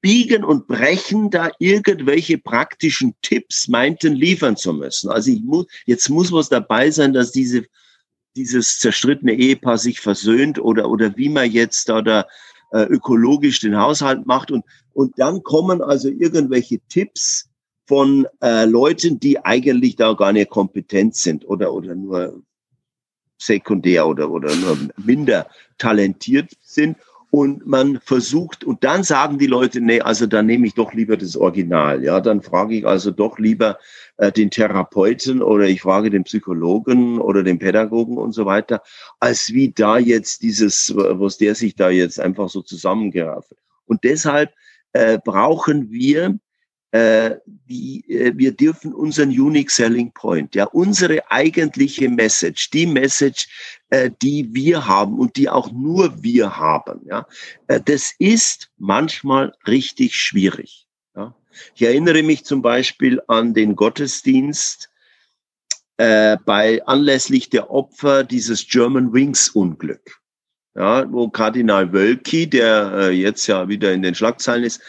Biegen 0.03 0.45
und 0.45 0.67
Brechen 0.67 1.31
da 1.31 1.51
irgendwelche 1.61 2.37
praktischen 2.37 3.15
Tipps 3.23 3.69
meinten 3.69 4.15
liefern 4.15 4.57
zu 4.57 4.75
müssen. 4.75 5.09
Also 5.11 5.31
ich 5.31 5.43
muss, 5.43 5.67
jetzt 5.87 6.11
muss 6.11 6.33
was 6.33 6.49
dabei 6.49 6.91
sein, 6.91 7.13
dass 7.13 7.31
diese, 7.31 7.65
dieses 8.35 8.81
zerstrittene 8.81 9.33
Ehepaar 9.33 9.79
sich 9.79 10.01
versöhnt 10.01 10.59
oder, 10.59 10.91
oder 10.91 11.17
wie 11.17 11.29
man 11.29 11.51
jetzt 11.51 11.89
da, 11.89 12.03
da 12.03 12.27
äh, 12.73 12.83
ökologisch 12.83 13.61
den 13.61 13.79
Haushalt 13.79 14.27
macht. 14.27 14.51
Und, 14.51 14.65
und 14.93 15.19
dann 15.21 15.45
kommen 15.45 15.81
also 15.81 16.09
irgendwelche 16.09 16.81
Tipps 16.89 17.49
von 17.87 18.27
äh, 18.43 18.65
Leuten, 18.65 19.21
die 19.21 19.39
eigentlich 19.45 19.95
da 19.95 20.15
gar 20.15 20.33
nicht 20.33 20.51
kompetent 20.51 21.15
sind 21.15 21.49
oder, 21.49 21.73
oder 21.73 21.95
nur 21.95 22.43
sekundär 23.39 24.07
oder, 24.09 24.31
oder 24.31 24.55
nur 24.57 24.79
minder 24.97 25.47
talentiert 25.79 26.51
sind 26.61 26.97
und 27.35 27.67
man 27.67 27.99
versucht, 28.05 28.63
und 28.63 28.85
dann 28.85 29.05
sagen 29.05 29.39
die 29.39 29.47
Leute, 29.47 29.81
nee, 29.81 30.03
also 30.03 30.27
dann 30.27 30.45
nehme 30.45 30.67
ich 30.67 30.75
doch 30.75 30.93
lieber 30.93 31.17
das 31.17 31.35
Original. 31.35 32.05
Ja, 32.05 32.21
dann 32.21 32.43
frage 32.43 32.75
ich 32.75 32.87
also 32.87 33.11
doch 33.11 33.39
lieber 33.39 33.79
äh, 34.19 34.31
den 34.31 34.51
Therapeuten 34.51 35.41
oder 35.41 35.65
ich 35.65 35.81
frage 35.81 36.11
den 36.11 36.25
Psychologen 36.25 37.19
oder 37.19 37.43
den 37.43 37.59
Pädagogen 37.59 38.19
und 38.19 38.33
so 38.33 38.45
weiter, 38.45 38.83
als 39.19 39.51
wie 39.51 39.73
da 39.73 39.97
jetzt 39.97 40.43
dieses, 40.43 40.93
was 40.95 41.39
der 41.39 41.55
sich 41.55 41.75
da 41.75 41.89
jetzt 41.89 42.21
einfach 42.21 42.51
so 42.51 42.61
zusammengerafft. 42.61 43.55
Und 43.87 44.05
deshalb 44.05 44.53
äh, 44.93 45.19
brauchen 45.25 45.91
wir 45.91 46.39
äh, 46.93 47.37
die, 47.47 48.05
äh, 48.09 48.33
wir 48.37 48.53
dürfen 48.53 48.93
unseren 48.93 49.31
Unique 49.31 49.71
Selling 49.71 50.13
Point, 50.13 50.55
ja, 50.55 50.65
unsere 50.65 51.31
eigentliche 51.31 52.09
Message, 52.09 52.71
die 52.71 52.87
Message, 52.87 53.49
äh, 53.89 54.11
die 54.23 54.49
wir 54.53 54.87
haben 54.87 55.19
und 55.19 55.37
die 55.37 55.49
auch 55.49 55.73
nur 55.73 56.23
wir 56.23 56.57
haben, 56.57 57.01
ja, 57.07 57.27
äh, 57.67 57.81
das 57.83 58.15
ist 58.19 58.71
manchmal 58.77 59.55
richtig 59.67 60.15
schwierig. 60.17 60.87
Ja. 61.17 61.35
Ich 61.75 61.83
erinnere 61.83 62.23
mich 62.23 62.45
zum 62.45 62.61
Beispiel 62.61 63.23
an 63.27 63.55
den 63.55 63.75
Gottesdienst 63.75 64.91
äh, 65.97 66.37
bei 66.45 66.85
anlässlich 66.87 67.49
der 67.49 67.71
Opfer 67.71 68.23
dieses 68.23 68.69
German 68.69 69.13
Wings 69.15 69.49
Unglück. 69.49 70.21
Ja, 70.75 71.11
wo 71.13 71.29
Kardinal 71.29 71.93
Wölki, 71.93 72.49
der 72.49 72.93
äh, 72.95 73.11
jetzt 73.11 73.47
ja 73.47 73.69
wieder 73.69 73.93
in 73.93 74.01
den 74.01 74.15
Schlagzeilen 74.15 74.65
ist, 74.65 74.81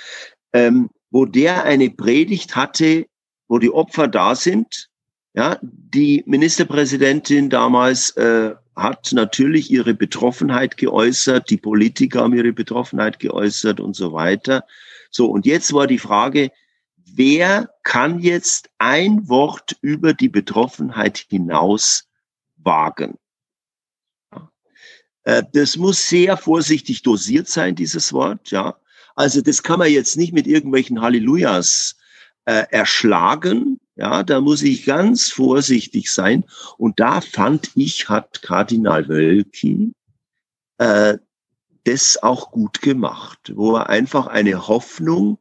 ähm, 0.53 0.89
wo 1.13 1.25
der 1.25 1.63
eine 1.63 1.91
Predigt 1.91 2.55
hatte, 2.55 3.05
wo 3.47 3.59
die 3.59 3.69
Opfer 3.69 4.07
da 4.07 4.35
sind. 4.35 4.89
Ja, 5.35 5.59
die 5.61 6.23
Ministerpräsidentin 6.25 7.51
damals 7.51 8.17
äh, 8.17 8.55
hat 8.75 9.11
natürlich 9.13 9.69
ihre 9.69 9.93
Betroffenheit 9.93 10.75
geäußert, 10.75 11.51
die 11.51 11.57
Politiker 11.57 12.21
haben 12.21 12.33
ihre 12.33 12.51
Betroffenheit 12.51 13.19
geäußert 13.19 13.79
und 13.79 13.95
so 13.95 14.11
weiter. 14.11 14.65
So, 15.11 15.27
und 15.29 15.45
jetzt 15.45 15.71
war 15.71 15.85
die 15.85 15.99
Frage, 15.99 16.51
wer 16.97 17.69
kann 17.83 18.19
jetzt 18.19 18.71
ein 18.79 19.29
Wort 19.29 19.77
über 19.81 20.13
die 20.13 20.29
Betroffenheit 20.29 21.27
hinaus 21.29 22.09
wagen? 22.55 23.19
Äh, 25.25 25.43
das 25.53 25.77
muss 25.77 26.07
sehr 26.07 26.37
vorsichtig 26.37 27.03
dosiert 27.03 27.47
sein, 27.47 27.75
dieses 27.75 28.13
Wort, 28.13 28.49
ja. 28.49 28.77
Also 29.15 29.41
das 29.41 29.63
kann 29.63 29.79
man 29.79 29.91
jetzt 29.91 30.17
nicht 30.17 30.33
mit 30.33 30.47
irgendwelchen 30.47 31.01
Hallelujahs 31.01 31.95
äh, 32.45 32.65
erschlagen. 32.69 33.79
Ja, 33.95 34.23
da 34.23 34.41
muss 34.41 34.63
ich 34.63 34.85
ganz 34.85 35.29
vorsichtig 35.29 36.11
sein. 36.11 36.43
Und 36.77 36.99
da 36.99 37.21
fand 37.21 37.71
ich, 37.75 38.09
hat 38.09 38.41
Kardinal 38.41 39.07
Wölki 39.07 39.93
äh, 40.79 41.17
das 41.83 42.21
auch 42.21 42.51
gut 42.51 42.81
gemacht, 42.81 43.51
wo 43.55 43.75
er 43.75 43.89
einfach 43.89 44.27
eine 44.27 44.67
Hoffnung 44.67 45.37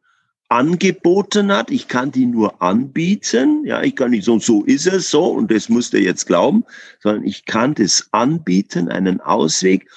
angeboten 0.48 1.50
hat. 1.50 1.70
Ich 1.70 1.88
kann 1.88 2.12
die 2.12 2.26
nur 2.26 2.60
anbieten. 2.60 3.64
Ja, 3.64 3.82
ich 3.82 3.96
kann 3.96 4.10
nicht 4.10 4.24
so, 4.24 4.38
so 4.38 4.64
ist 4.64 4.86
es 4.86 5.10
so 5.10 5.26
und 5.26 5.50
das 5.50 5.68
muss 5.70 5.90
der 5.90 6.02
jetzt 6.02 6.26
glauben, 6.26 6.64
sondern 7.00 7.24
ich 7.24 7.46
kann 7.46 7.74
das 7.74 8.08
anbieten, 8.10 8.88
einen 8.88 9.20
Ausweg. 9.20 9.88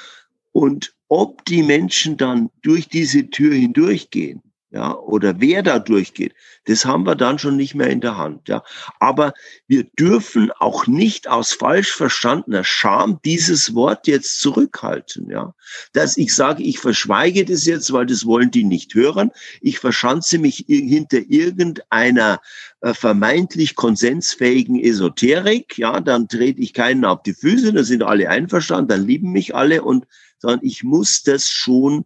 Und 0.54 0.95
ob 1.08 1.46
die 1.46 1.64
Menschen 1.64 2.18
dann 2.18 2.50
durch 2.62 2.88
diese 2.90 3.30
Tür 3.30 3.54
hindurchgehen, 3.54 4.42
ja, 4.76 4.94
oder 4.94 5.40
wer 5.40 5.64
da 5.64 5.80
durchgeht, 5.80 6.34
das 6.66 6.84
haben 6.84 7.06
wir 7.06 7.16
dann 7.16 7.40
schon 7.40 7.56
nicht 7.56 7.76
mehr 7.76 7.90
in 7.90 8.02
der 8.02 8.18
Hand, 8.18 8.50
ja. 8.50 8.62
Aber 9.00 9.34
wir 9.68 9.86
dürfen 9.98 10.52
auch 10.60 10.86
nicht 10.86 11.30
aus 11.30 11.54
falsch 11.54 11.92
verstandener 11.92 12.66
Scham 12.66 13.20
dieses 13.24 13.74
Wort 13.74 14.06
jetzt 14.06 14.42
zurückhalten, 14.42 15.30
ja. 15.30 15.54
Dass 15.94 16.18
ich 16.18 16.36
sage, 16.36 16.62
ich 16.62 16.80
verschweige 16.80 17.46
das 17.46 17.66
jetzt, 17.66 17.94
weil 17.94 18.06
das 18.06 18.26
wollen 18.26 18.52
die 18.52 18.66
nicht 18.66 18.96
hören. 18.96 19.32
Ich 19.62 19.80
verschanze 19.80 20.40
mich 20.40 20.66
hinter 20.68 21.20
irgendeiner 21.30 22.42
äh, 22.82 22.94
vermeintlich 22.94 23.76
konsensfähigen 23.76 24.78
Esoterik, 24.78 25.78
ja, 25.78 26.02
dann 26.02 26.28
trete 26.28 26.60
ich 26.60 26.74
keinen 26.74 27.06
auf 27.06 27.24
die 27.24 27.34
Füße, 27.34 27.72
da 27.72 27.84
sind 27.84 28.04
alle 28.04 28.30
einverstanden, 28.30 28.90
dann 28.90 29.08
lieben 29.08 29.32
mich 29.32 29.56
alle 29.56 29.84
und 29.84 30.06
sondern 30.46 30.66
ich 30.66 30.84
muss 30.84 31.24
das 31.24 31.50
schon 31.50 32.06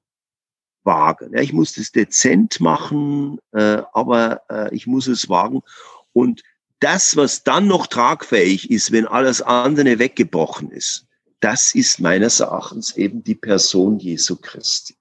wagen. 0.83 1.31
Ja, 1.33 1.41
ich 1.41 1.51
muss 1.51 1.73
das 1.73 1.91
dezent 1.91 2.61
machen, 2.61 3.37
äh, 3.51 3.81
aber 3.93 4.41
äh, 4.49 4.73
ich 4.73 4.87
muss 4.87 5.07
es 5.07 5.27
wagen. 5.27 5.61
Und 6.13 6.41
das, 6.79 7.17
was 7.17 7.43
dann 7.43 7.67
noch 7.67 7.87
tragfähig 7.87 8.71
ist, 8.71 8.93
wenn 8.93 9.05
alles 9.05 9.41
andere 9.41 9.99
weggebrochen 9.99 10.71
ist, 10.71 11.05
das 11.41 11.75
ist 11.75 11.99
meines 11.99 12.39
Erachtens 12.39 12.95
eben 12.95 13.23
die 13.23 13.35
Person 13.35 13.99
Jesu 13.99 14.37
Christi. 14.37 14.95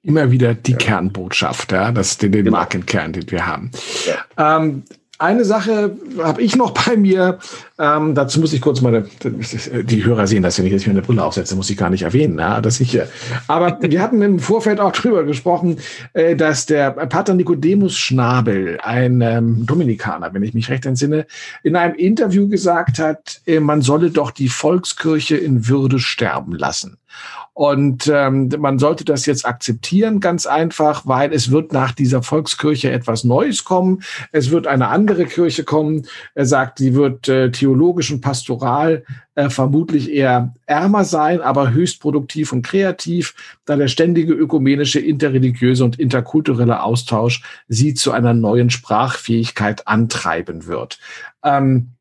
Immer 0.00 0.30
wieder 0.30 0.54
die 0.54 0.72
ja. 0.72 0.78
Kernbotschaft, 0.78 1.70
ja, 1.72 1.92
das 1.92 2.16
den, 2.16 2.32
den 2.32 2.46
genau. 2.46 2.56
Markenkern, 2.56 3.12
den 3.12 3.30
wir 3.30 3.46
haben. 3.46 3.70
Ja. 4.06 4.56
Ähm, 4.56 4.84
eine 5.22 5.44
Sache 5.44 5.96
habe 6.18 6.42
ich 6.42 6.56
noch 6.56 6.72
bei 6.72 6.96
mir. 6.96 7.38
Ähm, 7.78 8.14
dazu 8.14 8.40
muss 8.40 8.52
ich 8.52 8.60
kurz 8.60 8.80
meine, 8.80 9.06
die 9.22 10.04
Hörer 10.04 10.26
sehen 10.26 10.42
das 10.42 10.56
ja 10.56 10.64
nicht, 10.64 10.74
dass 10.74 10.82
ich 10.82 10.88
mir 10.88 10.92
eine 10.92 11.02
Brille 11.02 11.24
aufsetze, 11.24 11.56
muss 11.56 11.70
ich 11.70 11.76
gar 11.76 11.90
nicht 11.90 12.02
erwähnen. 12.02 12.38
Ja, 12.38 12.60
dass 12.60 12.80
ich, 12.80 12.98
aber 13.48 13.78
wir 13.80 14.02
hatten 14.02 14.20
im 14.20 14.40
Vorfeld 14.40 14.80
auch 14.80 14.92
drüber 14.92 15.24
gesprochen, 15.24 15.78
äh, 16.12 16.36
dass 16.36 16.66
der 16.66 16.90
Pater 16.90 17.34
Nicodemus 17.34 17.96
Schnabel, 17.96 18.78
ein 18.82 19.20
ähm, 19.20 19.64
Dominikaner, 19.66 20.34
wenn 20.34 20.42
ich 20.42 20.54
mich 20.54 20.68
recht 20.68 20.86
entsinne, 20.86 21.26
in 21.62 21.76
einem 21.76 21.94
Interview 21.94 22.48
gesagt 22.48 22.98
hat, 22.98 23.40
äh, 23.46 23.60
man 23.60 23.82
solle 23.82 24.10
doch 24.10 24.32
die 24.32 24.48
Volkskirche 24.48 25.36
in 25.36 25.68
Würde 25.68 25.98
sterben 25.98 26.52
lassen. 26.52 26.98
Und 27.54 28.10
ähm, 28.12 28.48
man 28.58 28.78
sollte 28.78 29.04
das 29.04 29.26
jetzt 29.26 29.44
akzeptieren, 29.44 30.20
ganz 30.20 30.46
einfach, 30.46 31.02
weil 31.04 31.32
es 31.32 31.50
wird 31.50 31.72
nach 31.72 31.92
dieser 31.92 32.22
Volkskirche 32.22 32.90
etwas 32.90 33.24
Neues 33.24 33.64
kommen. 33.64 34.02
Es 34.32 34.50
wird 34.50 34.66
eine 34.66 34.88
andere 34.88 35.26
Kirche 35.26 35.64
kommen. 35.64 36.06
Er 36.34 36.46
sagt, 36.46 36.78
die 36.78 36.94
wird 36.94 37.28
äh, 37.28 37.50
theologisch 37.50 38.10
und 38.10 38.22
pastoral 38.22 39.04
äh, 39.34 39.50
vermutlich 39.50 40.10
eher 40.10 40.54
ärmer 40.66 41.04
sein, 41.04 41.42
aber 41.42 41.72
höchst 41.72 42.00
produktiv 42.00 42.52
und 42.52 42.62
kreativ, 42.62 43.34
da 43.66 43.76
der 43.76 43.88
ständige 43.88 44.32
ökumenische, 44.32 45.00
interreligiöse 45.00 45.84
und 45.84 45.98
interkulturelle 45.98 46.82
Austausch 46.82 47.42
sie 47.68 47.92
zu 47.92 48.12
einer 48.12 48.34
neuen 48.34 48.70
Sprachfähigkeit 48.70 49.86
antreiben 49.86 50.66
wird. 50.66 50.98
Ähm, 51.44 51.92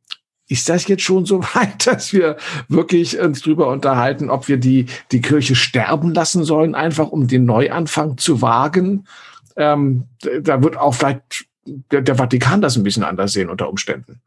ist 0.52 0.68
das 0.68 0.88
jetzt 0.88 1.04
schon 1.04 1.26
so 1.26 1.42
weit, 1.56 1.88
dass 1.88 2.12
wir 2.14 2.38
wirklich 2.68 3.18
uns 3.20 3.42
drüber 3.42 3.68
unterhalten, 3.68 4.30
ob 4.30 4.48
wir 4.48 4.58
die, 4.58 4.88
die 5.12 5.22
Kirche 5.22 5.56
sterben 5.56 6.14
lassen 6.14 6.44
sollen, 6.44 6.76
einfach 6.76 7.08
um 7.10 7.28
den 7.28 7.46
Neuanfang 7.46 8.18
zu 8.18 8.42
wagen? 8.42 9.08
Ähm, 9.56 10.08
da 10.42 10.62
wird 10.62 10.78
auch 10.78 10.94
vielleicht 10.94 11.46
der, 11.66 12.02
der, 12.02 12.16
Vatikan 12.16 12.62
das 12.62 12.76
ein 12.76 12.84
bisschen 12.84 13.04
anders 13.04 13.34
sehen 13.34 13.50
unter 13.50 13.70
Umständen. 13.70 14.22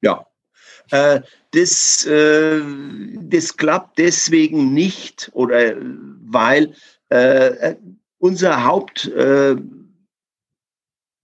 Ja, 0.00 0.26
äh, 0.90 1.20
das, 1.52 2.06
äh, 2.06 2.60
das 3.20 3.56
klappt 3.56 3.98
deswegen 3.98 4.72
nicht 4.72 5.30
oder 5.32 5.74
weil 5.76 6.74
äh, 7.08 7.74
unser 8.18 8.64
Haupt 8.64 9.10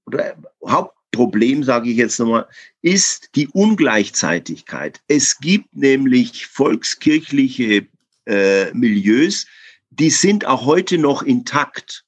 oder 0.07 0.37
Haupt 0.67 0.92
Problem, 1.13 1.63
sage 1.63 1.91
ich 1.91 1.97
jetzt 1.97 2.19
nochmal, 2.19 2.47
ist 2.81 3.31
die 3.37 3.49
Ungleichzeitigkeit. 3.49 5.01
Es 5.07 5.39
gibt 5.39 5.75
nämlich 5.77 6.47
volkskirchliche 6.47 7.87
äh, 8.27 8.73
Milieus, 8.73 9.47
die 9.91 10.11
sind 10.11 10.47
auch 10.47 10.65
heute 10.65 10.99
noch 10.99 11.23
intakt. 11.23 12.05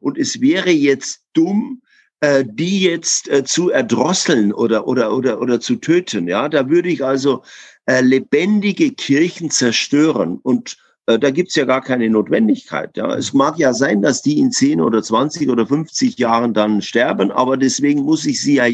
Und 0.00 0.18
es 0.18 0.40
wäre 0.40 0.70
jetzt 0.70 1.22
dumm, 1.32 1.82
äh, 2.20 2.44
die 2.46 2.80
jetzt 2.80 3.28
äh, 3.28 3.44
zu 3.44 3.70
erdrosseln 3.70 4.52
oder, 4.52 4.86
oder, 4.88 5.14
oder, 5.14 5.40
oder 5.40 5.60
zu 5.60 5.76
töten. 5.76 6.26
Ja, 6.26 6.48
da 6.48 6.68
würde 6.68 6.88
ich 6.88 7.04
also 7.04 7.44
äh, 7.86 8.00
lebendige 8.00 8.90
Kirchen 8.92 9.50
zerstören. 9.50 10.38
Und 10.42 10.76
da 11.16 11.30
gibt's 11.30 11.54
ja 11.54 11.64
gar 11.64 11.80
keine 11.80 12.10
Notwendigkeit. 12.10 12.96
Ja. 12.96 13.14
Es 13.14 13.32
mag 13.32 13.58
ja 13.58 13.72
sein, 13.72 14.02
dass 14.02 14.20
die 14.20 14.38
in 14.38 14.52
10 14.52 14.80
oder 14.80 15.02
20 15.02 15.48
oder 15.48 15.66
50 15.66 16.18
Jahren 16.18 16.52
dann 16.52 16.82
sterben, 16.82 17.30
aber 17.30 17.56
deswegen 17.56 18.02
muss 18.02 18.26
ich 18.26 18.42
sie 18.42 18.56
ja 18.56 18.66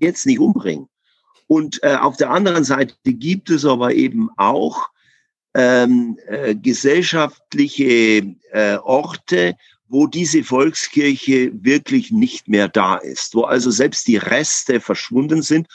jetzt 0.00 0.26
nicht 0.26 0.40
umbringen. 0.40 0.88
Und 1.46 1.82
äh, 1.82 1.94
auf 1.94 2.16
der 2.16 2.30
anderen 2.30 2.64
Seite 2.64 2.94
gibt 3.04 3.50
es 3.50 3.64
aber 3.64 3.94
eben 3.94 4.30
auch 4.36 4.88
ähm, 5.54 6.18
äh, 6.26 6.54
gesellschaftliche 6.54 8.34
äh, 8.50 8.76
Orte, 8.82 9.54
wo 9.88 10.06
diese 10.06 10.42
Volkskirche 10.42 11.52
wirklich 11.54 12.10
nicht 12.10 12.48
mehr 12.48 12.68
da 12.68 12.96
ist, 12.96 13.34
wo 13.34 13.42
also 13.42 13.70
selbst 13.70 14.08
die 14.08 14.16
Reste 14.16 14.80
verschwunden 14.80 15.42
sind. 15.42 15.68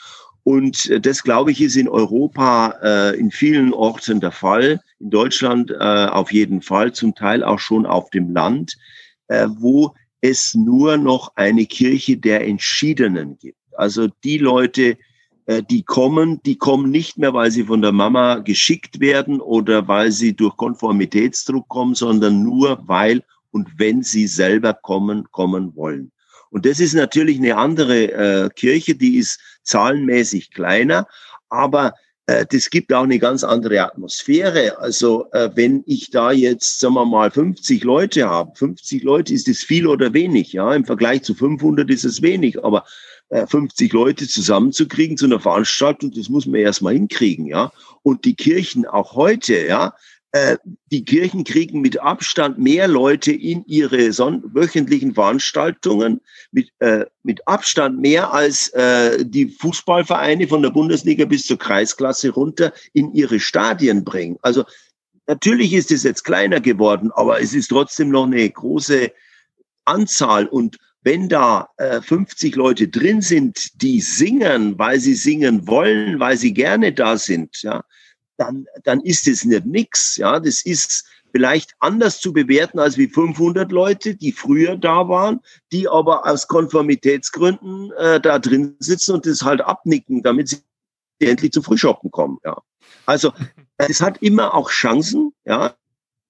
Und 0.44 0.88
äh, 0.90 1.00
das, 1.00 1.22
glaube 1.22 1.52
ich, 1.52 1.60
ist 1.60 1.76
in 1.76 1.88
Europa 1.88 2.74
äh, 2.82 3.18
in 3.18 3.30
vielen 3.30 3.72
Orten 3.72 4.20
der 4.20 4.32
Fall, 4.32 4.80
in 4.98 5.10
Deutschland 5.10 5.70
äh, 5.70 5.74
auf 5.74 6.32
jeden 6.32 6.62
Fall, 6.62 6.92
zum 6.92 7.14
Teil 7.14 7.42
auch 7.44 7.58
schon 7.58 7.86
auf 7.86 8.10
dem 8.10 8.32
Land, 8.32 8.76
äh, 9.28 9.48
wo 9.48 9.94
es 10.20 10.54
nur 10.54 10.96
noch 10.96 11.32
eine 11.36 11.66
Kirche 11.66 12.16
der 12.16 12.46
Entschiedenen 12.46 13.38
gibt. 13.38 13.58
Also 13.76 14.08
die 14.24 14.38
Leute, 14.38 14.98
äh, 15.46 15.62
die 15.62 15.82
kommen, 15.82 16.40
die 16.44 16.56
kommen 16.56 16.90
nicht 16.90 17.18
mehr, 17.18 17.32
weil 17.32 17.50
sie 17.50 17.64
von 17.64 17.82
der 17.82 17.92
Mama 17.92 18.36
geschickt 18.36 19.00
werden 19.00 19.40
oder 19.40 19.88
weil 19.88 20.12
sie 20.12 20.34
durch 20.34 20.56
Konformitätsdruck 20.56 21.68
kommen, 21.68 21.94
sondern 21.94 22.42
nur 22.42 22.86
weil 22.86 23.22
und 23.50 23.68
wenn 23.78 24.02
sie 24.02 24.26
selber 24.26 24.74
kommen, 24.74 25.24
kommen 25.30 25.74
wollen. 25.74 26.12
Und 26.50 26.66
das 26.66 26.80
ist 26.80 26.94
natürlich 26.94 27.38
eine 27.38 27.56
andere 27.56 28.12
äh, 28.12 28.48
Kirche, 28.54 28.94
die 28.94 29.16
ist 29.16 29.40
zahlenmäßig 29.62 30.52
kleiner, 30.52 31.06
aber 31.48 31.94
äh, 32.26 32.46
das 32.50 32.70
gibt 32.70 32.92
auch 32.92 33.02
eine 33.02 33.18
ganz 33.18 33.42
andere 33.42 33.82
Atmosphäre. 33.82 34.78
Also 34.78 35.26
äh, 35.32 35.50
wenn 35.54 35.82
ich 35.86 36.10
da 36.10 36.30
jetzt, 36.32 36.80
sagen 36.80 36.94
wir 36.94 37.04
mal, 37.04 37.30
50 37.30 37.82
Leute 37.84 38.28
habe, 38.28 38.52
50 38.56 39.02
Leute, 39.02 39.34
ist 39.34 39.48
das 39.48 39.58
viel 39.58 39.86
oder 39.86 40.12
wenig? 40.12 40.52
Ja, 40.52 40.74
im 40.74 40.84
Vergleich 40.84 41.22
zu 41.22 41.34
500 41.34 41.90
ist 41.90 42.04
es 42.04 42.22
wenig, 42.22 42.62
aber 42.62 42.84
50 43.32 43.92
äh, 43.92 43.96
Leute 43.96 44.28
zusammenzukriegen 44.28 45.16
zu 45.16 45.26
einer 45.26 45.38
Veranstaltung, 45.38 46.10
das 46.10 46.28
muss 46.28 46.46
man 46.46 46.60
erstmal 46.60 46.94
hinkriegen, 46.94 47.46
ja. 47.46 47.72
Und 48.02 48.24
die 48.24 48.34
Kirchen 48.34 48.86
auch 48.86 49.14
heute, 49.14 49.66
ja, 49.66 49.94
die 50.86 51.04
Kirchen 51.04 51.42
kriegen 51.44 51.80
mit 51.80 52.00
Abstand 52.00 52.58
mehr 52.58 52.86
Leute 52.86 53.32
in 53.32 53.64
ihre 53.66 54.10
wöchentlichen 54.54 55.14
Veranstaltungen, 55.14 56.20
mit, 56.52 56.70
äh, 56.78 57.06
mit 57.24 57.46
Abstand 57.48 58.00
mehr 58.00 58.32
als 58.32 58.68
äh, 58.68 59.24
die 59.24 59.48
Fußballvereine 59.48 60.46
von 60.46 60.62
der 60.62 60.70
Bundesliga 60.70 61.24
bis 61.24 61.42
zur 61.42 61.58
Kreisklasse 61.58 62.30
runter 62.30 62.72
in 62.92 63.12
ihre 63.12 63.40
Stadien 63.40 64.04
bringen. 64.04 64.38
Also 64.42 64.64
natürlich 65.26 65.72
ist 65.72 65.90
es 65.90 66.04
jetzt 66.04 66.22
kleiner 66.22 66.60
geworden, 66.60 67.10
aber 67.14 67.40
es 67.40 67.52
ist 67.52 67.68
trotzdem 67.68 68.10
noch 68.10 68.26
eine 68.26 68.48
große 68.48 69.10
Anzahl 69.84 70.46
und 70.46 70.78
wenn 71.02 71.28
da 71.28 71.70
äh, 71.78 72.02
50 72.02 72.54
Leute 72.56 72.88
drin 72.88 73.22
sind, 73.22 73.82
die 73.82 74.00
singen, 74.00 74.78
weil 74.78 75.00
sie 75.00 75.14
singen 75.14 75.66
wollen, 75.66 76.20
weil 76.20 76.36
sie 76.36 76.52
gerne 76.52 76.92
da 76.92 77.16
sind, 77.16 77.62
ja, 77.62 77.82
dann, 78.40 78.66
dann 78.84 79.00
ist 79.00 79.28
es 79.28 79.44
nicht 79.44 79.66
nix. 79.66 80.16
Ja, 80.16 80.40
das 80.40 80.62
ist 80.62 81.04
vielleicht 81.30 81.74
anders 81.78 82.20
zu 82.20 82.32
bewerten 82.32 82.78
als 82.78 82.96
wie 82.96 83.06
500 83.06 83.70
Leute, 83.70 84.14
die 84.14 84.32
früher 84.32 84.76
da 84.76 85.08
waren, 85.08 85.40
die 85.72 85.86
aber 85.88 86.26
aus 86.26 86.48
Konformitätsgründen 86.48 87.92
äh, 87.92 88.20
da 88.20 88.38
drin 88.38 88.76
sitzen 88.78 89.14
und 89.14 89.26
das 89.26 89.42
halt 89.42 89.60
abnicken, 89.60 90.22
damit 90.22 90.48
sie 90.48 90.58
endlich 91.20 91.52
zum 91.52 91.62
Frühshoppen 91.62 92.10
kommen. 92.10 92.38
Ja, 92.44 92.56
also 93.04 93.32
es 93.76 94.00
hat 94.00 94.22
immer 94.22 94.54
auch 94.54 94.70
Chancen. 94.70 95.32
Ja, 95.44 95.74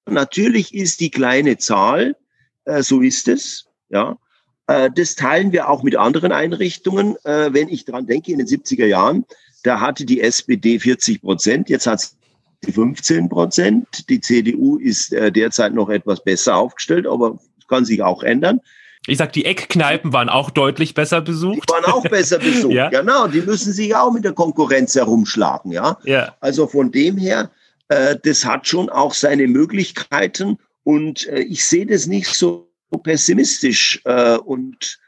natürlich 0.06 0.74
ist 0.74 1.00
die 1.00 1.10
kleine 1.10 1.58
Zahl, 1.58 2.16
äh, 2.64 2.82
so 2.82 3.00
ist 3.00 3.28
es. 3.28 3.66
Ja, 3.88 4.18
äh, 4.66 4.90
das 4.92 5.14
teilen 5.14 5.52
wir 5.52 5.68
auch 5.68 5.84
mit 5.84 5.94
anderen 5.94 6.32
Einrichtungen. 6.32 7.16
Äh, 7.24 7.54
wenn 7.54 7.68
ich 7.68 7.84
dran 7.84 8.06
denke, 8.06 8.32
in 8.32 8.38
den 8.38 8.48
70er 8.48 8.86
Jahren, 8.86 9.24
da 9.62 9.80
hatte 9.80 10.04
die 10.04 10.20
SPD 10.20 10.78
40 10.78 11.22
Prozent, 11.22 11.68
jetzt 11.68 11.86
hat 11.86 12.00
sie 12.00 12.72
15 12.72 13.28
Prozent. 13.28 14.08
Die 14.08 14.20
CDU 14.20 14.78
ist 14.78 15.12
äh, 15.12 15.32
derzeit 15.32 15.74
noch 15.74 15.88
etwas 15.88 16.22
besser 16.22 16.56
aufgestellt, 16.56 17.06
aber 17.06 17.38
kann 17.70 17.86
sich 17.86 18.02
auch 18.02 18.22
ändern. 18.22 18.60
Ich 19.06 19.16
sag, 19.16 19.32
die 19.32 19.46
Eckkneipen 19.46 20.12
waren 20.12 20.28
auch 20.28 20.50
deutlich 20.50 20.92
besser 20.92 21.22
besucht. 21.22 21.62
Die 21.66 21.72
waren 21.72 21.86
auch 21.86 22.02
besser 22.02 22.38
besucht, 22.38 22.74
ja. 22.74 22.90
genau. 22.90 23.28
Die 23.28 23.40
müssen 23.40 23.72
sich 23.72 23.94
auch 23.94 24.12
mit 24.12 24.24
der 24.24 24.34
Konkurrenz 24.34 24.94
herumschlagen, 24.94 25.72
ja. 25.72 25.96
ja. 26.04 26.36
Also 26.40 26.66
von 26.66 26.92
dem 26.92 27.16
her, 27.16 27.50
äh, 27.88 28.16
das 28.22 28.44
hat 28.44 28.68
schon 28.68 28.90
auch 28.90 29.14
seine 29.14 29.46
Möglichkeiten 29.46 30.58
und 30.84 31.26
äh, 31.28 31.40
ich 31.40 31.64
sehe 31.64 31.86
das 31.86 32.06
nicht 32.06 32.26
so 32.26 32.68
pessimistisch 33.02 34.02
äh, 34.04 34.36
und 34.36 34.98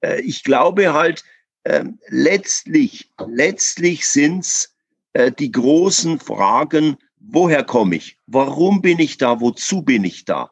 äh, 0.00 0.20
ich 0.22 0.42
glaube 0.42 0.92
halt, 0.92 1.22
ähm, 1.64 1.98
letztlich, 2.08 3.12
letztlich 3.26 4.06
sind's 4.06 4.74
äh, 5.14 5.32
die 5.32 5.50
großen 5.50 6.18
Fragen, 6.18 6.96
woher 7.18 7.64
komme 7.64 7.96
ich? 7.96 8.18
Warum 8.26 8.82
bin 8.82 8.98
ich 8.98 9.16
da? 9.16 9.40
Wozu 9.40 9.82
bin 9.82 10.04
ich 10.04 10.24
da? 10.24 10.50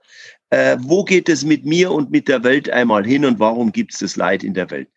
Äh, 0.50 0.76
wo 0.80 1.04
geht 1.04 1.28
es 1.28 1.44
mit 1.44 1.64
mir 1.64 1.92
und 1.92 2.10
mit 2.10 2.28
der 2.28 2.44
Welt 2.44 2.70
einmal 2.70 3.04
hin 3.06 3.24
und 3.24 3.38
warum 3.38 3.72
gibt 3.72 3.92
es 3.92 4.00
das 4.00 4.16
Leid 4.16 4.44
in 4.44 4.54
der 4.54 4.70
Welt? 4.70 4.88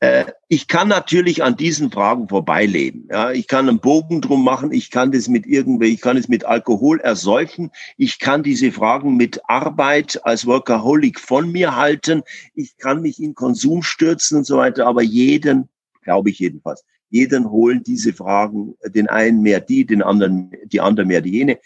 Äh, 0.00 0.26
ich 0.48 0.68
kann 0.68 0.88
natürlich 0.88 1.42
an 1.42 1.56
diesen 1.56 1.90
Fragen 1.90 2.28
vorbeileben. 2.28 3.08
Ja, 3.10 3.30
ich 3.32 3.46
kann 3.46 3.68
einen 3.68 3.80
Bogen 3.80 4.20
drum 4.20 4.44
machen. 4.44 4.72
Ich 4.72 4.90
kann 4.90 5.10
das 5.10 5.28
mit 5.28 5.46
irgendwie, 5.46 5.88
ich 5.88 6.00
kann 6.00 6.16
es 6.16 6.28
mit 6.28 6.44
Alkohol 6.44 7.00
ersäufen. 7.00 7.70
Ich 7.96 8.18
kann 8.18 8.42
diese 8.42 8.72
Fragen 8.72 9.16
mit 9.16 9.40
Arbeit 9.48 10.20
als 10.24 10.46
Workaholic 10.46 11.18
von 11.18 11.50
mir 11.50 11.76
halten. 11.76 12.22
Ich 12.54 12.76
kann 12.76 13.00
mich 13.00 13.22
in 13.22 13.34
Konsum 13.34 13.82
stürzen 13.82 14.38
und 14.38 14.44
so 14.44 14.58
weiter. 14.58 14.86
Aber 14.86 15.02
jeden, 15.02 15.68
glaube 16.02 16.30
ich 16.30 16.38
jedenfalls, 16.40 16.84
jeden 17.08 17.50
holen 17.50 17.82
diese 17.82 18.12
Fragen, 18.12 18.74
den 18.84 19.08
einen 19.08 19.40
mehr 19.40 19.60
die, 19.60 19.86
den 19.86 20.02
anderen, 20.02 20.52
die 20.66 20.80
anderen 20.80 21.08
mehr 21.08 21.22
die 21.22 21.30
jene, 21.30 21.58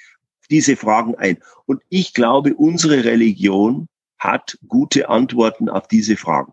diese 0.50 0.76
Fragen 0.76 1.16
ein. 1.16 1.38
Und 1.66 1.82
ich 1.88 2.14
glaube, 2.14 2.54
unsere 2.54 3.04
Religion 3.04 3.88
hat 4.18 4.58
gute 4.68 5.08
Antworten 5.08 5.68
auf 5.68 5.88
diese 5.88 6.16
Fragen. 6.16 6.52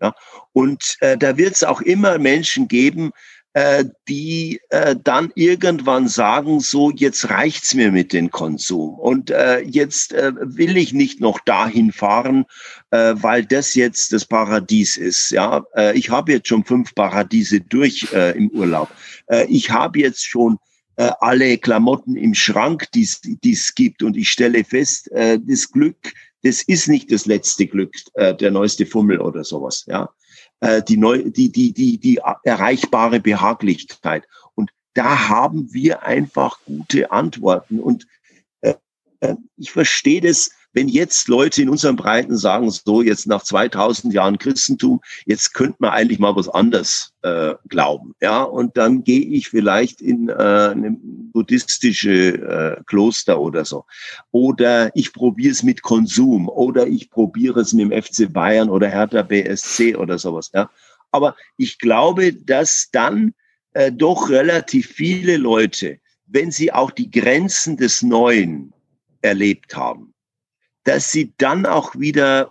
Ja? 0.00 0.14
Und 0.52 0.96
äh, 1.00 1.16
da 1.16 1.36
wird 1.36 1.54
es 1.54 1.64
auch 1.64 1.80
immer 1.80 2.18
Menschen 2.18 2.68
geben, 2.68 3.12
äh, 3.56 3.86
die 4.06 4.60
äh, 4.68 4.94
dann 5.02 5.32
irgendwann 5.34 6.08
sagen, 6.08 6.60
so 6.60 6.90
jetzt 6.90 7.30
reicht's 7.30 7.72
mir 7.72 7.90
mit 7.90 8.12
dem 8.12 8.30
Konsum 8.30 8.98
und 8.98 9.30
äh, 9.30 9.60
jetzt 9.60 10.12
äh, 10.12 10.32
will 10.36 10.76
ich 10.76 10.92
nicht 10.92 11.22
noch 11.22 11.40
dahin 11.40 11.90
fahren, 11.90 12.44
äh, 12.90 13.14
weil 13.16 13.46
das 13.46 13.74
jetzt 13.74 14.12
das 14.12 14.26
Paradies 14.26 14.98
ist. 14.98 15.30
Ja, 15.30 15.64
äh, 15.74 15.96
ich 15.96 16.10
habe 16.10 16.32
jetzt 16.32 16.48
schon 16.48 16.66
fünf 16.66 16.94
Paradiese 16.94 17.62
durch 17.62 18.12
äh, 18.12 18.36
im 18.36 18.50
Urlaub. 18.50 18.90
Äh, 19.28 19.46
ich 19.46 19.70
habe 19.70 20.00
jetzt 20.00 20.26
schon 20.26 20.58
äh, 20.96 21.10
alle 21.20 21.56
Klamotten 21.56 22.14
im 22.14 22.34
Schrank, 22.34 22.90
die 22.92 23.08
es 23.52 23.74
gibt 23.74 24.02
und 24.02 24.18
ich 24.18 24.28
stelle 24.28 24.64
fest, 24.64 25.10
äh, 25.12 25.38
das 25.42 25.70
Glück 25.70 26.12
das 26.46 26.62
ist 26.62 26.86
nicht 26.88 27.10
das 27.10 27.26
letzte 27.26 27.66
Glück, 27.66 27.92
äh, 28.14 28.32
der 28.34 28.52
neueste 28.52 28.86
Fummel 28.86 29.20
oder 29.20 29.42
sowas, 29.42 29.84
ja. 29.88 30.08
Äh, 30.60 30.80
die, 30.82 30.96
neu, 30.96 31.24
die, 31.24 31.50
die, 31.50 31.72
die, 31.72 31.98
die 31.98 32.20
erreichbare 32.44 33.18
Behaglichkeit. 33.20 34.26
Und 34.54 34.70
da 34.94 35.28
haben 35.28 35.72
wir 35.72 36.04
einfach 36.04 36.60
gute 36.64 37.10
Antworten. 37.10 37.80
Und 37.80 38.06
äh, 38.60 38.74
äh 39.20 39.34
ich 39.56 39.72
verstehe 39.72 40.20
das 40.20 40.52
wenn 40.76 40.88
jetzt 40.88 41.28
Leute 41.28 41.62
in 41.62 41.70
unserem 41.70 41.96
Breiten 41.96 42.36
sagen, 42.36 42.70
so 42.70 43.00
jetzt 43.00 43.26
nach 43.26 43.42
2000 43.42 44.12
Jahren 44.12 44.36
Christentum, 44.36 45.00
jetzt 45.24 45.54
könnte 45.54 45.76
man 45.78 45.92
eigentlich 45.92 46.18
mal 46.18 46.36
was 46.36 46.50
anderes 46.50 47.14
äh, 47.22 47.54
glauben, 47.66 48.14
ja, 48.20 48.42
und 48.42 48.76
dann 48.76 49.02
gehe 49.02 49.24
ich 49.24 49.48
vielleicht 49.48 50.02
in 50.02 50.28
äh, 50.28 50.34
eine 50.34 50.94
buddhistische 51.32 52.34
äh, 52.34 52.82
Kloster 52.84 53.40
oder 53.40 53.64
so, 53.64 53.86
oder 54.32 54.94
ich 54.94 55.14
probiere 55.14 55.52
es 55.52 55.62
mit 55.62 55.80
Konsum, 55.80 56.46
oder 56.46 56.86
ich 56.86 57.08
probiere 57.08 57.60
es 57.60 57.72
mit 57.72 57.90
dem 57.90 58.02
FC 58.02 58.30
Bayern 58.30 58.68
oder 58.68 58.88
Hertha 58.88 59.22
BSC 59.22 59.96
oder 59.96 60.18
sowas, 60.18 60.50
ja. 60.52 60.70
Aber 61.10 61.36
ich 61.56 61.78
glaube, 61.78 62.34
dass 62.34 62.90
dann 62.92 63.32
äh, 63.72 63.90
doch 63.90 64.28
relativ 64.28 64.88
viele 64.88 65.38
Leute, 65.38 66.00
wenn 66.26 66.50
sie 66.50 66.70
auch 66.70 66.90
die 66.90 67.10
Grenzen 67.10 67.78
des 67.78 68.02
Neuen 68.02 68.74
erlebt 69.22 69.74
haben, 69.74 70.12
dass 70.86 71.10
sie 71.10 71.32
dann 71.36 71.66
auch 71.66 71.94
wieder 71.96 72.48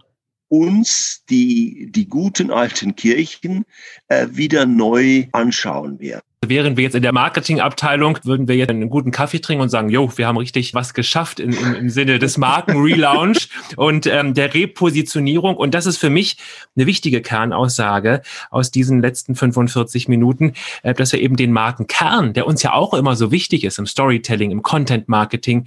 uns, 0.48 1.24
die, 1.30 1.88
die 1.90 2.08
guten 2.08 2.52
alten 2.52 2.96
Kirchen, 2.96 3.66
äh, 4.08 4.28
wieder 4.32 4.66
neu 4.66 5.26
anschauen 5.32 6.00
werden. 6.00 6.22
Wären 6.48 6.78
wir 6.78 6.84
jetzt 6.84 6.96
in 6.96 7.02
der 7.02 7.12
Marketingabteilung, 7.12 8.20
würden 8.24 8.48
wir 8.48 8.56
jetzt 8.56 8.70
einen 8.70 8.92
guten 8.92 9.10
Kaffee 9.10 9.40
trinken 9.40 9.64
und 9.64 9.70
sagen, 9.70 9.90
jo, 9.90 10.12
wir 10.16 10.28
haben 10.28 10.38
richtig 10.38 10.76
was 10.76 10.94
geschafft 10.94 11.40
in, 11.40 11.54
im, 11.54 11.74
im 11.74 11.90
Sinne 11.90 12.20
des 12.20 12.38
Markenrelaunch 12.38 13.50
und 13.78 14.06
ähm, 14.06 14.36
der 14.36 14.54
Repositionierung. 14.54 15.56
Und 15.56 15.74
das 15.74 15.88
ist 15.88 15.98
für 15.98 16.12
mich 16.12 16.38
eine 16.76 16.86
wichtige 16.86 17.22
Kernaussage 17.22 18.22
aus 18.52 18.70
diesen 18.70 19.02
letzten 19.02 19.34
45 19.34 20.08
Minuten, 20.08 20.54
äh, 20.84 20.94
dass 20.94 21.14
wir 21.14 21.20
eben 21.20 21.36
den 21.36 21.52
Markenkern, 21.52 22.34
der 22.34 22.46
uns 22.46 22.62
ja 22.62 22.74
auch 22.74 22.94
immer 22.94 23.16
so 23.16 23.32
wichtig 23.32 23.64
ist 23.64 23.80
im 23.80 23.88
Storytelling, 23.88 24.52
im 24.52 24.62
Content 24.62 25.10
Marketing, 25.10 25.66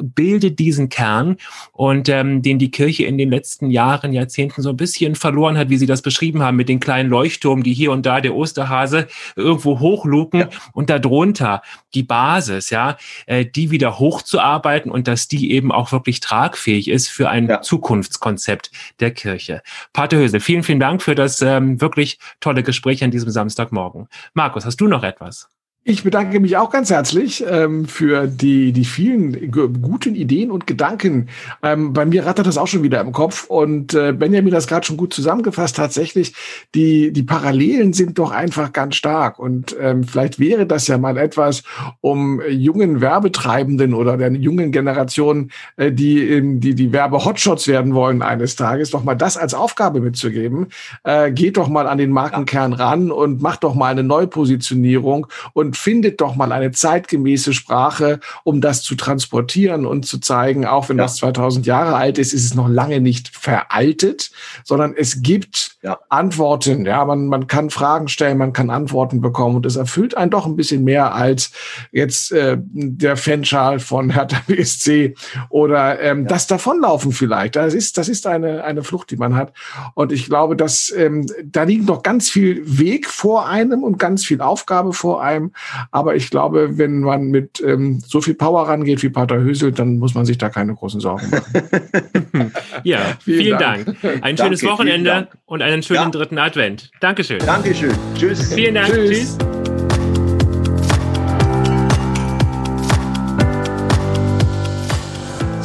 bildet 0.00 0.58
diesen 0.58 0.88
Kern 0.88 1.36
und 1.72 2.08
ähm, 2.08 2.42
den 2.42 2.58
die 2.58 2.70
Kirche 2.70 3.04
in 3.04 3.18
den 3.18 3.30
letzten 3.30 3.70
Jahren, 3.70 4.12
Jahrzehnten 4.12 4.62
so 4.62 4.70
ein 4.70 4.76
bisschen 4.76 5.14
verloren 5.14 5.58
hat, 5.58 5.70
wie 5.70 5.76
Sie 5.76 5.86
das 5.86 6.02
beschrieben 6.02 6.42
haben, 6.42 6.56
mit 6.56 6.68
den 6.68 6.80
kleinen 6.80 7.10
Leuchtturmen, 7.10 7.64
die 7.64 7.74
hier 7.74 7.92
und 7.92 8.06
da 8.06 8.20
der 8.20 8.34
Osterhase 8.34 9.08
irgendwo 9.34 9.80
hochluken 9.80 10.40
ja. 10.40 10.48
und 10.72 10.90
darunter 10.90 11.62
die 11.94 12.02
Basis, 12.02 12.70
ja, 12.70 12.96
äh, 13.26 13.44
die 13.44 13.70
wieder 13.70 13.98
hochzuarbeiten 13.98 14.90
und 14.90 15.08
dass 15.08 15.28
die 15.28 15.52
eben 15.52 15.72
auch 15.72 15.92
wirklich 15.92 16.20
tragfähig 16.20 16.88
ist 16.88 17.08
für 17.08 17.28
ein 17.28 17.48
ja. 17.48 17.62
Zukunftskonzept 17.62 18.70
der 19.00 19.10
Kirche. 19.10 19.62
Pater 19.92 20.18
Hösel, 20.18 20.40
vielen, 20.40 20.62
vielen 20.62 20.80
Dank 20.80 21.02
für 21.02 21.14
das 21.14 21.42
ähm, 21.42 21.80
wirklich 21.80 22.18
tolle 22.40 22.62
Gespräch 22.62 23.02
an 23.02 23.10
diesem 23.10 23.30
Samstagmorgen. 23.30 24.08
Markus, 24.34 24.64
hast 24.64 24.80
du 24.80 24.86
noch 24.86 25.02
etwas? 25.02 25.48
Ich 25.88 26.02
bedanke 26.02 26.40
mich 26.40 26.56
auch 26.56 26.70
ganz 26.70 26.90
herzlich 26.90 27.44
ähm, 27.48 27.84
für 27.84 28.26
die, 28.26 28.72
die 28.72 28.84
vielen 28.84 29.52
guten 29.52 30.16
Ideen 30.16 30.50
und 30.50 30.66
Gedanken. 30.66 31.28
Ähm, 31.62 31.92
bei 31.92 32.04
mir 32.04 32.26
rattert 32.26 32.48
das 32.48 32.58
auch 32.58 32.66
schon 32.66 32.82
wieder 32.82 33.00
im 33.00 33.12
Kopf 33.12 33.44
und 33.44 33.94
äh, 33.94 34.12
Benjamin 34.12 34.52
das 34.52 34.66
gerade 34.66 34.84
schon 34.84 34.96
gut 34.96 35.14
zusammengefasst. 35.14 35.76
Tatsächlich, 35.76 36.34
die, 36.74 37.12
die 37.12 37.22
Parallelen 37.22 37.92
sind 37.92 38.18
doch 38.18 38.32
einfach 38.32 38.72
ganz 38.72 38.96
stark 38.96 39.38
und 39.38 39.76
ähm, 39.80 40.02
vielleicht 40.02 40.40
wäre 40.40 40.66
das 40.66 40.88
ja 40.88 40.98
mal 40.98 41.16
etwas, 41.16 41.62
um 42.00 42.42
jungen 42.48 43.00
Werbetreibenden 43.00 43.94
oder 43.94 44.16
der 44.16 44.32
jungen 44.32 44.72
Generation, 44.72 45.52
äh, 45.76 45.92
die, 45.92 46.58
die 46.58 46.74
die 46.74 46.92
Werbe-Hotshots 46.92 47.68
werden 47.68 47.94
wollen 47.94 48.22
eines 48.22 48.56
Tages, 48.56 48.90
doch 48.90 49.04
mal 49.04 49.14
das 49.14 49.36
als 49.36 49.54
Aufgabe 49.54 50.00
mitzugeben. 50.00 50.66
Äh, 51.04 51.30
geht 51.30 51.56
doch 51.56 51.68
mal 51.68 51.86
an 51.86 51.98
den 51.98 52.10
Markenkern 52.10 52.72
ran 52.72 53.12
und 53.12 53.40
macht 53.40 53.62
doch 53.62 53.76
mal 53.76 53.92
eine 53.92 54.02
Neupositionierung 54.02 55.28
und 55.52 55.75
findet 55.76 56.20
doch 56.20 56.34
mal 56.36 56.52
eine 56.52 56.70
zeitgemäße 56.70 57.52
Sprache, 57.52 58.20
um 58.44 58.60
das 58.60 58.82
zu 58.82 58.94
transportieren 58.94 59.86
und 59.86 60.06
zu 60.06 60.18
zeigen, 60.18 60.66
auch 60.66 60.88
wenn 60.88 60.98
ja. 60.98 61.04
das 61.04 61.16
2000 61.16 61.66
Jahre 61.66 61.96
alt 61.96 62.18
ist, 62.18 62.32
ist 62.32 62.44
es 62.44 62.54
noch 62.54 62.68
lange 62.68 63.00
nicht 63.00 63.28
veraltet, 63.28 64.30
sondern 64.64 64.94
es 64.96 65.22
gibt 65.22 65.76
ja. 65.82 65.98
Antworten. 66.08 66.84
Ja, 66.84 67.04
man, 67.04 67.26
man 67.26 67.46
kann 67.46 67.70
Fragen 67.70 68.08
stellen, 68.08 68.38
man 68.38 68.52
kann 68.52 68.70
Antworten 68.70 69.20
bekommen 69.20 69.56
und 69.56 69.66
es 69.66 69.76
erfüllt 69.76 70.16
einen 70.16 70.30
doch 70.30 70.46
ein 70.46 70.56
bisschen 70.56 70.84
mehr 70.84 71.14
als 71.14 71.52
jetzt 71.92 72.32
äh, 72.32 72.56
der 72.58 73.16
Fanschal 73.16 73.78
von 73.78 74.10
Hertha 74.10 74.38
BSC 74.46 75.14
oder 75.48 76.00
ähm, 76.00 76.22
ja. 76.22 76.28
das 76.28 76.46
Davonlaufen 76.46 77.12
vielleicht. 77.12 77.56
Das 77.56 77.74
ist, 77.74 77.98
das 77.98 78.08
ist 78.08 78.26
eine, 78.26 78.64
eine 78.64 78.82
Flucht, 78.82 79.10
die 79.10 79.16
man 79.16 79.36
hat. 79.36 79.52
Und 79.94 80.12
ich 80.12 80.26
glaube, 80.26 80.56
dass 80.56 80.92
ähm, 80.96 81.26
da 81.44 81.62
liegt 81.62 81.86
noch 81.86 82.02
ganz 82.02 82.28
viel 82.28 82.62
Weg 82.64 83.08
vor 83.08 83.48
einem 83.48 83.82
und 83.82 83.98
ganz 83.98 84.24
viel 84.24 84.40
Aufgabe 84.40 84.92
vor 84.92 85.22
einem. 85.22 85.52
Aber 85.90 86.16
ich 86.16 86.30
glaube, 86.30 86.78
wenn 86.78 87.00
man 87.00 87.26
mit 87.26 87.62
ähm, 87.64 88.00
so 88.04 88.20
viel 88.20 88.34
Power 88.34 88.68
rangeht 88.68 89.02
wie 89.02 89.08
Pater 89.08 89.38
Hösel, 89.38 89.72
dann 89.72 89.98
muss 89.98 90.14
man 90.14 90.24
sich 90.24 90.38
da 90.38 90.48
keine 90.48 90.74
großen 90.74 91.00
Sorgen 91.00 91.30
machen. 91.30 92.52
ja, 92.84 93.16
vielen, 93.22 93.40
vielen 93.40 93.58
Dank. 93.58 94.00
Dank. 94.02 94.24
Ein 94.24 94.36
schönes 94.36 94.60
Danke, 94.60 94.74
Wochenende 94.74 95.28
und 95.46 95.62
einen 95.62 95.82
schönen 95.82 96.04
ja. 96.04 96.10
dritten 96.10 96.38
Advent. 96.38 96.90
Dankeschön. 97.00 97.38
Dankeschön. 97.44 97.94
Tschüss. 98.14 98.52
Vielen 98.52 98.74
Dank. 98.74 98.88
Tschüss. 98.88 99.38
Tschüss. 99.38 99.55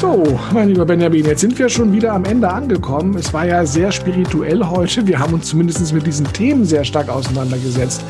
So, 0.02 0.23
mein 0.52 0.69
lieber 0.69 0.84
Benjamin, 0.84 1.28
jetzt 1.28 1.41
sind 1.41 1.60
wir 1.60 1.69
schon 1.69 1.94
wieder 1.94 2.14
am 2.14 2.26
Ende 2.26 2.49
angekommen. 2.49 3.15
Es 3.19 3.32
war 3.36 3.45
ja 3.45 3.64
sehr 3.64 3.91
spirituell 3.91 4.64
heute. 4.64 5.06
Wir 5.06 5.19
haben 5.19 5.36
uns 5.36 5.49
zumindest 5.49 5.94
mit 5.94 6.07
diesen 6.07 6.26
Themen 6.34 6.65
sehr 6.65 6.84
stark 6.84 7.07
auseinandergesetzt. 7.07 8.03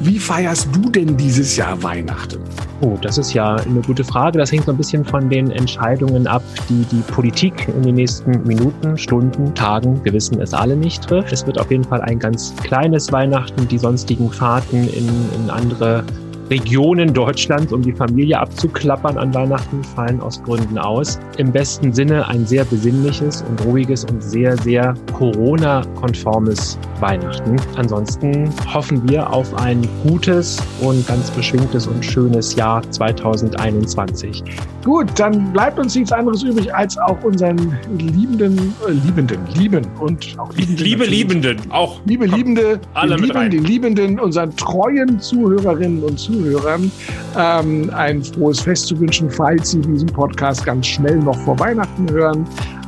Wie 0.00 0.20
feierst 0.20 0.68
du 0.70 0.88
denn 0.90 1.16
dieses 1.16 1.56
Jahr 1.56 1.82
Weihnachten? 1.82 2.38
Oh, 2.82 2.96
das 3.02 3.18
ist 3.18 3.34
ja 3.34 3.56
eine 3.56 3.80
gute 3.80 4.04
Frage. 4.04 4.38
Das 4.38 4.52
hängt 4.52 4.66
so 4.66 4.70
ein 4.70 4.76
bisschen 4.76 5.04
von 5.04 5.28
den 5.28 5.50
Entscheidungen 5.50 6.28
ab, 6.28 6.44
die 6.68 6.84
die 6.92 7.02
Politik 7.12 7.66
in 7.66 7.82
den 7.82 7.96
nächsten 7.96 8.46
Minuten, 8.46 8.96
Stunden, 8.96 9.52
Tagen, 9.56 10.04
wir 10.04 10.12
wissen 10.12 10.40
es 10.40 10.54
alle 10.54 10.76
nicht 10.76 11.02
trifft. 11.02 11.32
Es 11.32 11.44
wird 11.44 11.58
auf 11.58 11.68
jeden 11.68 11.82
Fall 11.82 12.00
ein 12.02 12.20
ganz 12.20 12.54
kleines 12.62 13.10
Weihnachten. 13.10 13.66
Die 13.66 13.78
sonstigen 13.78 14.30
Fahrten 14.30 14.88
in, 14.88 15.08
in 15.34 15.50
andere 15.50 16.04
Regionen 16.50 17.12
Deutschlands, 17.12 17.72
um 17.72 17.82
die 17.82 17.92
Familie 17.92 18.38
abzuklappern 18.38 19.16
an 19.16 19.32
Weihnachten, 19.32 19.82
fallen 19.82 20.20
aus 20.20 20.42
Gründen 20.42 20.78
aus. 20.78 21.18
Im 21.38 21.50
besten 21.50 21.92
Sinne 21.92 22.28
ein 22.28 22.46
sehr 22.46 22.64
besinnliches 22.64 23.42
und 23.48 23.64
ruhiges 23.64 24.04
und 24.04 24.22
sehr, 24.22 24.56
sehr 24.58 24.94
Corona-konformes 25.14 26.78
Weihnachten. 27.00 27.56
Ansonsten 27.76 28.50
hoffen 28.72 29.08
wir 29.08 29.30
auf 29.32 29.54
ein 29.54 29.86
gutes 30.06 30.62
und 30.80 31.06
ganz 31.06 31.30
beschwingtes 31.30 31.86
und 31.86 32.04
schönes 32.04 32.54
Jahr 32.56 32.82
2021. 32.90 34.44
Gut, 34.84 35.08
dann 35.16 35.52
bleibt 35.52 35.78
uns 35.78 35.94
nichts 35.94 36.12
anderes 36.12 36.42
übrig, 36.42 36.74
als 36.74 36.98
auch 36.98 37.22
unseren 37.24 37.78
liebenden, 37.98 38.74
äh, 38.86 38.92
liebenden, 38.92 39.38
lieben 39.54 39.86
und 39.98 40.34
auch 40.38 40.52
liebenden. 40.54 40.84
Liebe 40.84 41.04
Liebenden, 41.04 41.70
auch. 41.70 42.00
Liebe 42.04 42.26
Liebende, 42.26 42.80
alle 42.92 43.16
den, 43.16 43.24
lieben, 43.24 43.50
den 43.50 43.64
Liebenden, 43.64 44.20
unseren 44.20 44.54
treuen 44.56 45.18
Zuhörerinnen 45.18 46.02
und 46.02 46.18
Zuhörern 46.18 46.43
Zuhörern 46.44 46.90
ähm, 47.38 47.90
ein 47.94 48.22
frohes 48.22 48.60
Fest 48.60 48.86
zu 48.86 48.98
wünschen, 49.00 49.30
falls 49.30 49.70
Sie 49.70 49.80
diesen 49.80 50.08
Podcast 50.08 50.64
ganz 50.64 50.86
schnell 50.86 51.16
noch 51.16 51.36
vor 51.38 51.58
Weihnachten 51.58 52.10
hören. 52.10 52.46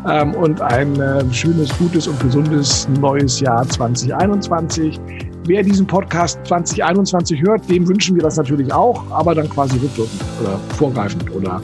ähm, 0.08 0.34
und 0.34 0.60
ein 0.60 0.98
äh, 1.00 1.24
schönes, 1.32 1.76
gutes 1.78 2.06
und 2.06 2.20
gesundes 2.20 2.88
neues 3.00 3.40
Jahr 3.40 3.66
2021. 3.68 5.00
Wer 5.46 5.62
diesen 5.62 5.86
Podcast 5.86 6.38
2021 6.46 7.42
hört, 7.42 7.68
dem 7.70 7.88
wünschen 7.88 8.16
wir 8.16 8.22
das 8.22 8.36
natürlich 8.36 8.72
auch, 8.72 9.08
aber 9.10 9.34
dann 9.34 9.48
quasi 9.48 9.78
rückwirkend 9.78 10.22
oder 10.40 10.58
vorgreifend 10.76 11.32
oder 11.34 11.60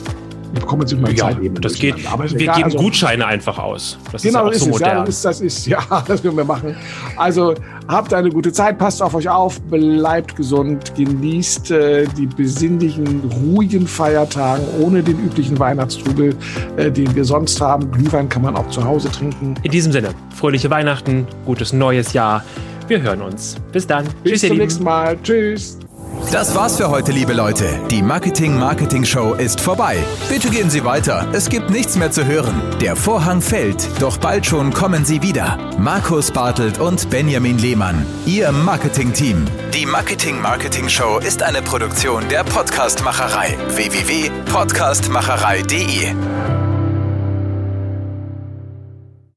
kommen 0.60 0.86
sich 0.86 0.98
mal 0.98 1.12
ja, 1.12 1.26
Zeitebene. 1.26 1.60
Das 1.60 1.74
geht, 1.74 1.94
aber 2.10 2.30
wir 2.30 2.40
egal, 2.40 2.56
geben 2.56 2.64
also, 2.64 2.78
Gutscheine 2.78 3.26
einfach 3.26 3.58
aus. 3.58 3.98
Das 4.10 4.22
genau, 4.22 4.48
ist, 4.48 4.66
ja 4.66 4.72
so 4.72 4.76
ist 4.76 4.76
es. 4.76 4.80
Ja, 4.80 5.04
das 5.04 5.08
ist, 5.08 5.24
das 5.24 5.40
ist, 5.40 5.66
ja, 5.90 6.04
das 6.06 6.22
können 6.22 6.36
wir 6.36 6.44
machen. 6.44 6.76
Also 7.16 7.54
habt 7.88 8.12
eine 8.12 8.30
gute 8.30 8.52
Zeit, 8.52 8.78
passt 8.78 9.02
auf 9.02 9.14
euch 9.14 9.28
auf, 9.28 9.60
bleibt 9.62 10.36
gesund, 10.36 10.94
genießt 10.94 11.70
äh, 11.70 12.06
die 12.16 12.26
besinnlichen, 12.26 13.22
ruhigen 13.42 13.86
Feiertagen 13.86 14.64
ohne 14.80 15.02
den 15.02 15.18
üblichen 15.18 15.58
Weihnachtstrubel, 15.58 16.36
äh, 16.76 16.90
den 16.90 17.14
wir 17.14 17.24
sonst 17.24 17.60
haben. 17.60 17.90
Glühwein 17.90 18.28
kann 18.28 18.42
man 18.42 18.56
auch 18.56 18.68
zu 18.68 18.84
Hause 18.84 19.10
trinken. 19.10 19.54
In 19.62 19.70
diesem 19.70 19.92
Sinne, 19.92 20.10
fröhliche 20.34 20.70
Weihnachten, 20.70 21.26
gutes 21.44 21.72
neues 21.72 22.12
Jahr. 22.12 22.44
Wir 22.88 23.00
hören 23.00 23.22
uns. 23.22 23.56
Bis 23.72 23.86
dann. 23.86 24.06
Bis 24.22 24.32
Tschüss, 24.32 24.48
zum 24.48 24.58
nächsten 24.58 24.84
Mal. 24.84 25.16
Tschüss. 25.22 25.78
Das 26.30 26.54
war's 26.54 26.76
für 26.76 26.88
heute, 26.88 27.12
liebe 27.12 27.32
Leute. 27.32 27.80
Die 27.90 28.02
Marketing 28.02 28.58
Marketing 28.58 29.04
Show 29.04 29.34
ist 29.34 29.60
vorbei. 29.60 29.98
Bitte 30.28 30.48
gehen 30.48 30.70
Sie 30.70 30.84
weiter. 30.84 31.26
Es 31.32 31.48
gibt 31.48 31.70
nichts 31.70 31.96
mehr 31.96 32.10
zu 32.10 32.24
hören. 32.24 32.60
Der 32.80 32.96
Vorhang 32.96 33.40
fällt, 33.40 33.88
doch 34.00 34.18
bald 34.18 34.46
schon 34.46 34.72
kommen 34.72 35.04
Sie 35.04 35.22
wieder. 35.22 35.58
Markus 35.78 36.30
Bartelt 36.30 36.78
und 36.78 37.10
Benjamin 37.10 37.58
Lehmann, 37.58 38.06
Ihr 38.24 38.52
Marketing-Team. 38.52 39.46
Die 39.74 39.86
Marketing 39.86 40.40
Marketing 40.40 40.88
Show 40.88 41.18
ist 41.18 41.42
eine 41.42 41.60
Produktion 41.60 42.28
der 42.28 42.44
Podcastmacherei. 42.44 43.56
www.podcastmacherei.de 43.68 46.61